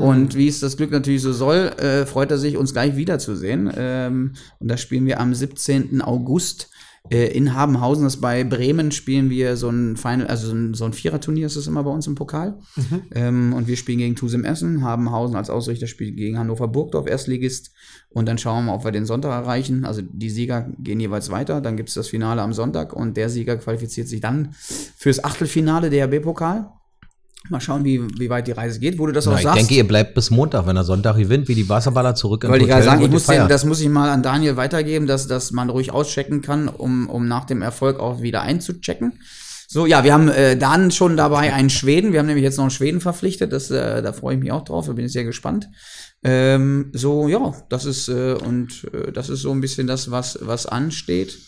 Und 0.00 0.34
wie 0.34 0.48
es 0.48 0.60
das 0.60 0.78
Glück 0.78 0.90
natürlich 0.90 1.20
so 1.20 1.34
soll, 1.34 1.72
äh, 1.78 2.06
freut 2.06 2.30
er 2.30 2.38
sich, 2.38 2.56
uns 2.56 2.72
gleich 2.72 2.96
wiederzusehen. 2.96 3.70
Ähm, 3.76 4.32
und 4.58 4.68
das 4.68 4.80
spielen 4.80 5.04
wir 5.04 5.20
am 5.20 5.34
17. 5.34 6.00
August 6.00 6.70
in 7.10 7.54
Habenhausen. 7.54 8.04
Das 8.04 8.18
bei 8.18 8.44
Bremen 8.44 8.92
spielen 8.92 9.30
wir 9.30 9.56
so 9.56 9.68
ein 9.68 9.96
Final, 9.96 10.26
also 10.26 10.48
so 10.48 10.54
ein, 10.54 10.74
so 10.74 10.84
ein 10.84 10.92
Viererturnier 10.92 11.46
ist 11.46 11.56
das 11.56 11.66
immer 11.66 11.84
bei 11.84 11.90
uns 11.90 12.06
im 12.06 12.14
Pokal. 12.14 12.58
Ähm, 13.14 13.52
und 13.52 13.66
wir 13.66 13.76
spielen 13.76 13.98
gegen 13.98 14.16
Tusem 14.16 14.44
Essen, 14.44 14.82
Habenhausen 14.82 15.36
als 15.36 15.50
Ausrichter 15.50 15.86
spielt 15.86 16.16
gegen 16.16 16.38
Hannover 16.38 16.68
Burgdorf, 16.68 17.06
Erstligist. 17.06 17.72
Und 18.10 18.26
dann 18.26 18.38
schauen 18.38 18.64
wir 18.64 18.72
mal, 18.72 18.76
ob 18.76 18.84
wir 18.84 18.92
den 18.92 19.06
Sonntag 19.06 19.30
erreichen. 19.30 19.84
Also 19.84 20.02
die 20.02 20.30
Sieger 20.30 20.68
gehen 20.78 21.00
jeweils 21.00 21.30
weiter. 21.30 21.60
Dann 21.60 21.76
gibt 21.76 21.88
es 21.88 21.94
das 21.94 22.08
Finale 22.08 22.42
am 22.42 22.52
Sonntag 22.52 22.92
und 22.92 23.16
der 23.16 23.28
Sieger 23.28 23.56
qualifiziert 23.56 24.08
sich 24.08 24.20
dann 24.20 24.50
fürs 24.52 25.22
Achtelfinale 25.22 25.90
der 25.90 26.08
DHB-Pokal. 26.08 26.77
Mal 27.50 27.60
schauen, 27.60 27.84
wie, 27.84 28.02
wie 28.18 28.28
weit 28.28 28.46
die 28.46 28.52
Reise 28.52 28.78
geht. 28.78 28.98
Wo 28.98 29.06
du 29.06 29.12
das 29.12 29.24
Na, 29.26 29.32
auch 29.32 29.36
ich 29.36 29.42
sagst. 29.42 29.58
denke, 29.58 29.74
ihr 29.74 29.86
bleibt 29.86 30.14
bis 30.14 30.30
Montag, 30.30 30.66
wenn 30.66 30.76
er 30.76 30.84
Sonntag 30.84 31.16
gewinnt, 31.16 31.48
wie 31.48 31.54
die 31.54 31.68
Wasserballer 31.68 32.14
zurück 32.14 32.44
Wollte 32.46 32.64
ich 32.64 32.70
gerade 32.70 32.84
sagen, 32.84 33.02
ich 33.02 33.10
muss 33.10 33.26
den, 33.26 33.48
das 33.48 33.64
muss 33.64 33.80
ich 33.80 33.88
mal 33.88 34.10
an 34.10 34.22
Daniel 34.22 34.56
weitergeben, 34.56 35.06
dass, 35.06 35.28
dass 35.28 35.52
man 35.52 35.70
ruhig 35.70 35.92
auschecken 35.92 36.42
kann, 36.42 36.68
um, 36.68 37.08
um 37.08 37.26
nach 37.26 37.44
dem 37.44 37.62
Erfolg 37.62 38.00
auch 38.00 38.20
wieder 38.20 38.42
einzuchecken. 38.42 39.20
So, 39.70 39.86
ja, 39.86 40.02
wir 40.02 40.14
haben 40.14 40.28
äh, 40.28 40.56
dann 40.56 40.90
schon 40.90 41.16
dabei 41.16 41.52
einen 41.52 41.70
Schweden. 41.70 42.12
Wir 42.12 42.20
haben 42.20 42.26
nämlich 42.26 42.44
jetzt 42.44 42.56
noch 42.56 42.64
einen 42.64 42.70
Schweden 42.70 43.00
verpflichtet. 43.00 43.52
Das, 43.52 43.70
äh, 43.70 44.02
da 44.02 44.12
freue 44.12 44.34
ich 44.34 44.40
mich 44.40 44.50
auch 44.50 44.64
drauf. 44.64 44.86
Da 44.86 44.92
bin 44.92 45.04
ich 45.04 45.12
sehr 45.12 45.24
gespannt. 45.24 45.68
Ähm, 46.22 46.90
so, 46.94 47.28
ja, 47.28 47.54
das 47.68 47.84
ist 47.84 48.08
äh, 48.08 48.32
und 48.32 48.88
äh, 48.92 49.12
das 49.12 49.28
ist 49.28 49.42
so 49.42 49.52
ein 49.52 49.60
bisschen 49.60 49.86
das, 49.86 50.10
was, 50.10 50.38
was 50.42 50.66
ansteht. 50.66 51.38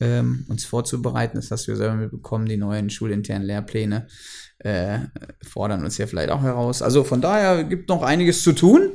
Ähm, 0.00 0.46
uns 0.48 0.64
vorzubereiten, 0.64 1.36
das 1.36 1.50
hast 1.50 1.66
du 1.66 1.72
ja 1.72 1.76
selber 1.76 1.94
mitbekommen, 1.94 2.46
die 2.46 2.56
neuen 2.56 2.90
schulinternen 2.90 3.46
Lehrpläne 3.46 4.08
äh, 4.64 5.00
fordern 5.42 5.84
uns 5.84 5.98
ja 5.98 6.06
vielleicht 6.06 6.30
auch 6.30 6.42
heraus. 6.42 6.82
Also 6.82 7.04
von 7.04 7.20
daher 7.20 7.64
gibt 7.64 7.88
noch 7.88 8.02
einiges 8.02 8.42
zu 8.42 8.52
tun. 8.52 8.92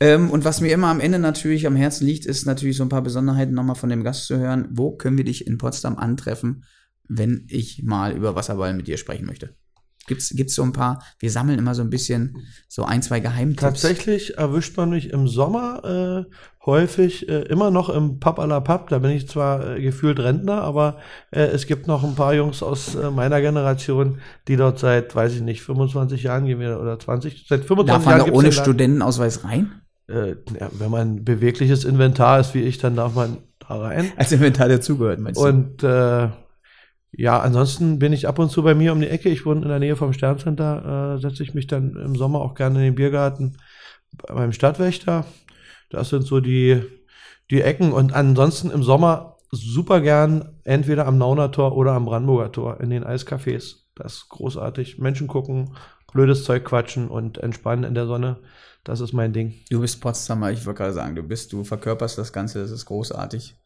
Ähm, 0.00 0.30
und 0.30 0.44
was 0.44 0.60
mir 0.60 0.72
immer 0.72 0.88
am 0.88 1.00
Ende 1.00 1.18
natürlich 1.18 1.66
am 1.66 1.76
Herzen 1.76 2.06
liegt, 2.06 2.24
ist 2.24 2.46
natürlich 2.46 2.76
so 2.76 2.82
ein 2.82 2.88
paar 2.88 3.02
Besonderheiten 3.02 3.54
nochmal 3.54 3.76
von 3.76 3.90
dem 3.90 4.02
Gast 4.02 4.26
zu 4.26 4.38
hören. 4.38 4.68
Wo 4.70 4.92
können 4.92 5.18
wir 5.18 5.24
dich 5.24 5.46
in 5.46 5.58
Potsdam 5.58 5.98
antreffen, 5.98 6.64
wenn 7.06 7.46
ich 7.48 7.82
mal 7.82 8.16
über 8.16 8.34
Wasserball 8.34 8.72
mit 8.72 8.86
dir 8.86 8.96
sprechen 8.96 9.26
möchte? 9.26 9.54
Gibt's, 10.06 10.30
gibt's 10.30 10.54
so 10.54 10.62
ein 10.62 10.72
paar, 10.72 11.02
wir 11.18 11.30
sammeln 11.30 11.58
immer 11.58 11.74
so 11.74 11.82
ein 11.82 11.90
bisschen 11.90 12.38
so 12.68 12.84
ein, 12.84 13.02
zwei 13.02 13.20
Geheimtipps. 13.20 13.60
Tatsächlich 13.60 14.38
erwischt 14.38 14.76
man 14.76 14.90
mich 14.90 15.10
im 15.10 15.28
Sommer 15.28 16.26
äh, 16.26 16.34
häufig 16.66 17.28
äh, 17.28 17.42
immer 17.42 17.70
noch 17.70 17.88
im 17.88 18.18
Pub 18.18 18.38
à 18.38 18.46
la 18.46 18.60
Pub. 18.60 18.88
Da 18.88 18.98
bin 18.98 19.10
ich 19.12 19.28
zwar 19.28 19.76
äh, 19.76 19.80
gefühlt 19.80 20.18
Rentner, 20.18 20.62
aber 20.62 20.98
äh, 21.30 21.42
es 21.42 21.66
gibt 21.66 21.86
noch 21.86 22.02
ein 22.02 22.14
paar 22.14 22.34
Jungs 22.34 22.62
aus 22.62 22.94
äh, 22.94 23.10
meiner 23.10 23.40
Generation, 23.40 24.18
die 24.48 24.56
dort 24.56 24.78
seit, 24.78 25.14
weiß 25.14 25.34
ich 25.34 25.42
nicht, 25.42 25.62
25 25.62 26.22
Jahren 26.22 26.46
gehen 26.46 26.60
wir 26.60 26.80
oder 26.80 26.98
20, 26.98 27.46
seit 27.48 27.64
25 27.64 27.86
Darf 27.86 28.04
man 28.04 28.12
Jahren 28.12 28.18
da 28.18 28.24
gibt's 28.24 28.38
ohne 28.38 28.48
den 28.48 28.56
Laden. 28.56 28.64
Studentenausweis 28.64 29.44
rein? 29.44 29.72
Äh, 30.08 30.30
ja, 30.58 30.70
wenn 30.72 30.90
man 30.90 31.24
bewegliches 31.24 31.84
Inventar 31.84 32.40
ist 32.40 32.54
wie 32.54 32.62
ich, 32.62 32.78
dann 32.78 32.96
darf 32.96 33.14
man 33.14 33.38
da 33.60 33.78
rein. 33.78 34.12
Als 34.16 34.32
Inventar 34.32 34.68
dazugehört, 34.68 35.20
meinst 35.20 35.40
du? 35.40 35.44
Und 35.46 35.84
ja, 37.12 37.40
ansonsten 37.40 37.98
bin 37.98 38.12
ich 38.12 38.28
ab 38.28 38.38
und 38.38 38.50
zu 38.50 38.62
bei 38.62 38.74
mir 38.74 38.92
um 38.92 39.00
die 39.00 39.08
Ecke. 39.08 39.28
Ich 39.28 39.44
wohne 39.44 39.62
in 39.62 39.68
der 39.68 39.80
Nähe 39.80 39.96
vom 39.96 40.12
Sterncenter. 40.12 41.16
Äh, 41.16 41.20
setze 41.20 41.42
ich 41.42 41.54
mich 41.54 41.66
dann 41.66 41.96
im 41.96 42.14
Sommer 42.14 42.40
auch 42.40 42.54
gerne 42.54 42.78
in 42.78 42.84
den 42.84 42.94
Biergarten 42.94 43.56
beim 44.28 44.52
Stadtwächter. 44.52 45.24
Das 45.90 46.10
sind 46.10 46.22
so 46.22 46.40
die, 46.40 46.82
die 47.50 47.62
Ecken. 47.62 47.92
Und 47.92 48.12
ansonsten 48.12 48.70
im 48.70 48.82
Sommer 48.82 49.38
super 49.50 50.00
gern 50.00 50.60
entweder 50.64 51.06
am 51.06 51.18
Nauner 51.18 51.50
Tor 51.50 51.76
oder 51.76 51.92
am 51.92 52.04
Brandenburger 52.04 52.52
Tor 52.52 52.80
in 52.80 52.90
den 52.90 53.04
Eiscafés. 53.04 53.86
Das 53.96 54.14
ist 54.14 54.28
großartig. 54.28 54.98
Menschen 54.98 55.26
gucken, 55.26 55.74
blödes 56.12 56.44
Zeug 56.44 56.64
quatschen 56.64 57.08
und 57.08 57.38
entspannen 57.38 57.84
in 57.84 57.94
der 57.94 58.06
Sonne. 58.06 58.38
Das 58.84 59.00
ist 59.00 59.12
mein 59.12 59.32
Ding. 59.32 59.54
Du 59.68 59.80
bist 59.80 60.00
Potsdamer, 60.00 60.52
ich 60.52 60.64
wollte 60.64 60.78
gerade 60.78 60.94
sagen, 60.94 61.14
du 61.14 61.22
bist, 61.22 61.52
du 61.52 61.64
verkörperst 61.64 62.16
das 62.16 62.32
Ganze, 62.32 62.60
das 62.60 62.70
ist 62.70 62.86
großartig. 62.86 63.59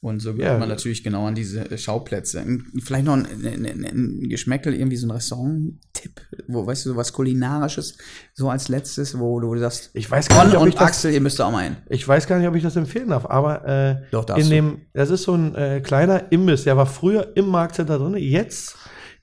Und 0.00 0.20
so 0.20 0.30
Ja. 0.30 0.48
kommt 0.50 0.60
man 0.60 0.68
natürlich 0.68 1.02
genau 1.02 1.26
an 1.26 1.34
diese 1.34 1.68
äh, 1.70 1.76
Schauplätze. 1.76 2.44
Vielleicht 2.80 3.04
noch 3.04 3.14
ein, 3.14 3.26
ein, 3.26 3.66
ein, 3.66 3.84
ein 3.84 4.28
Geschmäckel, 4.28 4.72
irgendwie 4.74 4.96
so 4.96 5.08
ein 5.08 5.10
Restaurant-Tipp, 5.10 6.20
wo, 6.46 6.64
weißt 6.64 6.86
du, 6.86 6.90
so 6.90 6.96
was 6.96 7.12
Kulinarisches, 7.12 7.98
so 8.32 8.48
als 8.48 8.68
letztes, 8.68 9.18
wo 9.18 9.40
du 9.40 9.58
sagst, 9.58 9.90
Ich 9.94 10.08
weiß 10.08 10.28
gar 10.28 10.44
nicht, 10.44 10.56
ob 10.56 10.68
ich 10.68 10.74
das 10.74 10.84
Axel, 10.84 11.12
ihr 11.12 11.20
müsst 11.20 11.40
da 11.40 11.46
auch 11.46 11.50
mal 11.50 11.64
hin. 11.64 11.76
Ich 11.88 12.06
weiß 12.06 12.28
gar 12.28 12.38
nicht, 12.38 12.46
ob 12.46 12.54
ich 12.54 12.62
das 12.62 12.76
empfehlen 12.76 13.08
darf, 13.08 13.26
aber 13.26 13.66
äh, 13.66 13.96
Doch, 14.12 14.24
darfst 14.24 14.44
in 14.44 14.50
dem, 14.50 14.82
das 14.94 15.10
ist 15.10 15.24
so 15.24 15.34
ein 15.34 15.56
äh, 15.56 15.80
kleiner 15.80 16.30
Imbiss, 16.30 16.62
der 16.62 16.76
war 16.76 16.86
früher 16.86 17.36
im 17.36 17.48
Marktcenter 17.48 17.98
drin, 17.98 18.14
jetzt 18.18 18.76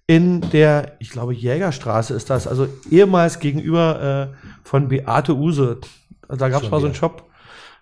in 0.07 0.41
der, 0.51 0.97
ich 0.99 1.09
glaube, 1.09 1.33
Jägerstraße 1.33 2.13
ist 2.13 2.29
das, 2.29 2.47
also 2.47 2.67
ehemals 2.91 3.39
gegenüber 3.39 4.33
äh, 4.33 4.47
von 4.63 4.89
Beate 4.89 5.35
Use. 5.35 5.79
Da 6.27 6.49
gab 6.49 6.63
es 6.63 6.69
mal 6.69 6.79
so 6.79 6.87
einen. 6.87 6.95
Shop. 6.95 7.29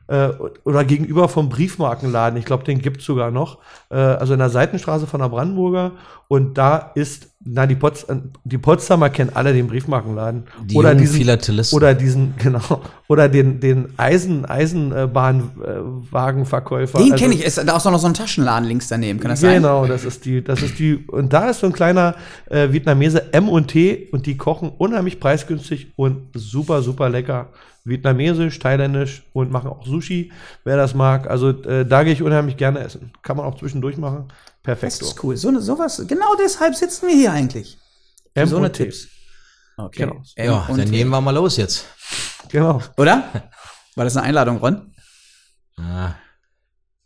Äh, 0.07 0.29
oder 0.63 0.83
gegenüber 0.83 1.29
vom 1.29 1.49
Briefmarkenladen, 1.49 2.37
ich 2.37 2.45
glaube, 2.45 2.63
den 2.63 2.79
gibt 2.79 2.99
es 2.99 3.05
sogar 3.05 3.31
noch. 3.31 3.59
Äh, 3.89 3.95
also 3.95 4.33
in 4.33 4.39
der 4.39 4.49
Seitenstraße 4.49 5.07
von 5.07 5.21
der 5.21 5.29
Brandenburger. 5.29 5.93
Und 6.27 6.57
da 6.57 6.91
ist, 6.95 7.32
na, 7.45 7.65
die, 7.65 7.75
Pots, 7.75 8.03
äh, 8.03 8.15
die 8.45 8.57
Potsdamer 8.57 9.09
kennen 9.09 9.31
alle 9.33 9.53
den 9.53 9.67
Briefmarkenladen. 9.67 10.43
Die 10.65 10.75
oder 10.75 10.95
diesen, 10.95 11.17
Philatelisten. 11.17 11.75
oder 11.75 11.93
diesen, 11.93 12.35
genau, 12.37 12.81
oder 13.07 13.27
den, 13.29 13.59
den 13.59 13.89
Eisen, 13.97 14.45
Eisenbahnwagenverkäufer. 14.45 16.97
Den 16.99 17.11
Also- 17.13 17.23
kenne 17.23 17.35
ich, 17.35 17.43
ist 17.43 17.57
da 17.57 17.75
ist 17.75 17.85
auch 17.85 17.91
noch 17.91 17.99
so 17.99 18.07
ein 18.07 18.13
Taschenladen 18.13 18.67
links 18.67 18.87
daneben, 18.87 19.19
kann 19.19 19.31
das 19.31 19.41
sein? 19.41 19.55
Genau, 19.55 19.85
das 19.85 20.05
ist 20.05 20.25
die, 20.25 20.43
das 20.43 20.61
ist 20.61 20.79
die, 20.79 20.95
und 21.07 21.33
da 21.33 21.49
ist 21.49 21.59
so 21.59 21.67
ein 21.67 21.73
kleiner 21.73 22.15
äh, 22.49 22.71
Vietnamese 22.71 23.33
M 23.33 23.49
und 23.49 23.67
T 23.67 24.07
und 24.11 24.25
die 24.25 24.37
kochen 24.37 24.71
unheimlich 24.77 25.19
preisgünstig 25.19 25.93
und 25.95 26.27
super, 26.33 26.81
super 26.81 27.09
lecker. 27.09 27.49
Vietnamesisch, 27.85 28.59
thailändisch 28.59 29.23
und 29.33 29.51
machen 29.51 29.69
auch 29.69 29.85
Sushi, 29.85 30.31
wer 30.63 30.77
das 30.77 30.95
mag. 30.95 31.29
Also 31.29 31.49
äh, 31.49 31.85
da 31.85 32.03
gehe 32.03 32.13
ich 32.13 32.23
unheimlich 32.23 32.55
gerne 32.55 32.79
essen. 32.79 33.11
Kann 33.23 33.35
man 33.35 33.45
auch 33.45 33.57
zwischendurch 33.59 33.97
machen. 33.97 34.29
Das 34.63 34.79
Perfekt. 34.79 35.01
ist 35.01 35.23
cool. 35.23 35.35
So, 35.35 35.59
sowas, 35.59 36.01
genau 36.07 36.35
deshalb 36.35 36.75
sitzen 36.75 37.07
wir 37.07 37.15
hier 37.15 37.31
eigentlich. 37.33 37.77
Für 38.33 38.41
M 38.41 38.47
so 38.47 38.57
eine 38.57 38.67
und 38.67 38.73
T. 38.73 38.85
Tipps. 38.85 39.07
Okay. 39.77 40.03
Genau. 40.03 40.21
M 40.35 40.45
ja, 40.45 40.65
und 40.69 40.77
dann 40.77 40.85
T. 40.89 40.91
gehen 40.97 41.09
wir 41.09 41.19
mal 41.21 41.31
los 41.31 41.57
jetzt. 41.57 41.85
Genau. 42.49 42.81
Oder? 42.97 43.51
War 43.95 44.05
das 44.05 44.15
eine 44.15 44.25
Einladung, 44.27 44.57
Ron? 44.57 44.93
Ah, 45.77 46.13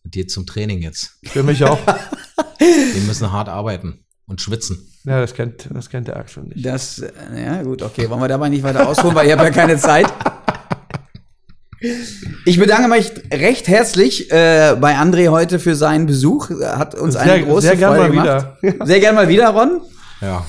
mit 0.03 0.13
dir 0.13 0.27
zum 0.27 0.45
Training 0.45 0.81
jetzt. 0.81 1.17
Für 1.25 1.43
mich 1.43 1.63
auch. 1.63 1.79
Wir 2.59 3.01
müssen 3.03 3.31
hart 3.31 3.49
arbeiten 3.49 4.03
und 4.25 4.41
schwitzen. 4.41 4.91
ja, 5.05 5.21
das 5.21 5.33
kennt, 5.33 5.67
das 5.71 5.89
kennt 5.89 6.07
der 6.07 6.17
Axel 6.17 6.43
nicht. 6.43 6.65
Das, 6.65 6.99
äh, 6.99 7.11
ja 7.35 7.61
gut, 7.63 7.81
okay. 7.81 8.09
Wollen 8.09 8.21
wir 8.21 8.27
dabei 8.27 8.49
nicht 8.49 8.63
weiter 8.63 8.87
ausholen, 8.87 9.15
weil 9.15 9.27
ich 9.27 9.31
habe 9.33 9.43
ja 9.43 9.51
keine 9.51 9.77
Zeit. 9.77 10.11
Ich 12.45 12.59
bedanke 12.59 12.87
mich 12.89 13.11
recht 13.31 13.67
herzlich 13.67 14.31
äh, 14.31 14.75
bei 14.79 14.95
André 14.97 15.29
heute 15.29 15.59
für 15.59 15.75
seinen 15.75 16.07
Besuch. 16.07 16.49
Hat 16.49 16.95
uns 16.95 17.15
eine 17.15 17.33
Sehr- 17.33 17.43
große 17.43 17.67
sehr 17.67 17.75
gern 17.75 17.95
Freude 17.95 18.13
mal 18.13 18.23
gemacht. 18.61 18.77
Sehr 18.87 18.99
gern 18.99 19.15
mal 19.15 19.27
wieder, 19.27 19.49
Ron. 19.49 19.81
Ja. 20.21 20.45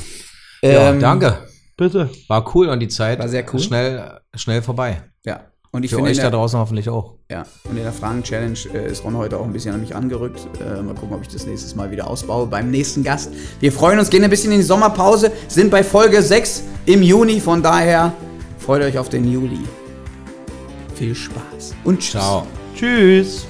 ja, 0.62 0.90
Ähm, 0.90 1.00
danke. 1.00 1.38
Bitte. 1.76 2.08
War 2.28 2.54
cool 2.54 2.68
und 2.68 2.80
die 2.80 2.88
Zeit 2.88 3.18
War 3.20 3.28
sehr 3.28 3.44
cool. 3.52 3.60
schnell, 3.60 4.20
schnell 4.34 4.62
vorbei. 4.62 5.02
Ja. 5.24 5.40
Und 5.70 5.84
ich 5.84 5.90
Für 5.90 5.96
finde, 5.96 6.10
euch 6.10 6.16
in 6.16 6.22
da 6.24 6.30
der, 6.30 6.38
draußen 6.38 6.58
hoffentlich 6.58 6.88
auch. 6.88 7.16
ja, 7.30 7.44
und 7.64 7.76
in 7.76 7.82
der 7.82 7.92
Fragen-Challenge 7.92 8.58
äh, 8.74 8.90
ist 8.90 9.04
Ron 9.04 9.16
heute 9.18 9.36
auch 9.36 9.44
ein 9.44 9.52
bisschen 9.52 9.74
an 9.74 9.80
mich 9.82 9.94
angerückt. 9.94 10.40
Äh, 10.60 10.80
mal 10.80 10.94
gucken, 10.94 11.14
ob 11.14 11.20
ich 11.22 11.28
das 11.28 11.46
nächstes 11.46 11.74
Mal 11.76 11.90
wieder 11.90 12.06
ausbaue 12.08 12.46
beim 12.46 12.70
nächsten 12.70 13.04
Gast. 13.04 13.30
Wir 13.60 13.70
freuen 13.70 13.98
uns, 13.98 14.08
gehen 14.08 14.24
ein 14.24 14.30
bisschen 14.30 14.50
in 14.50 14.58
die 14.58 14.64
Sommerpause, 14.64 15.30
sind 15.46 15.70
bei 15.70 15.84
Folge 15.84 16.22
6 16.22 16.62
im 16.86 17.02
Juni. 17.02 17.38
Von 17.38 17.62
daher 17.62 18.14
freut 18.58 18.82
euch 18.82 18.98
auf 18.98 19.10
den 19.10 19.30
Juli. 19.30 19.58
Viel 20.98 21.14
Spaß 21.14 21.76
und 21.84 22.00
tschüss. 22.00 22.10
Ciao. 22.10 22.46
Tschüss. 22.74 23.46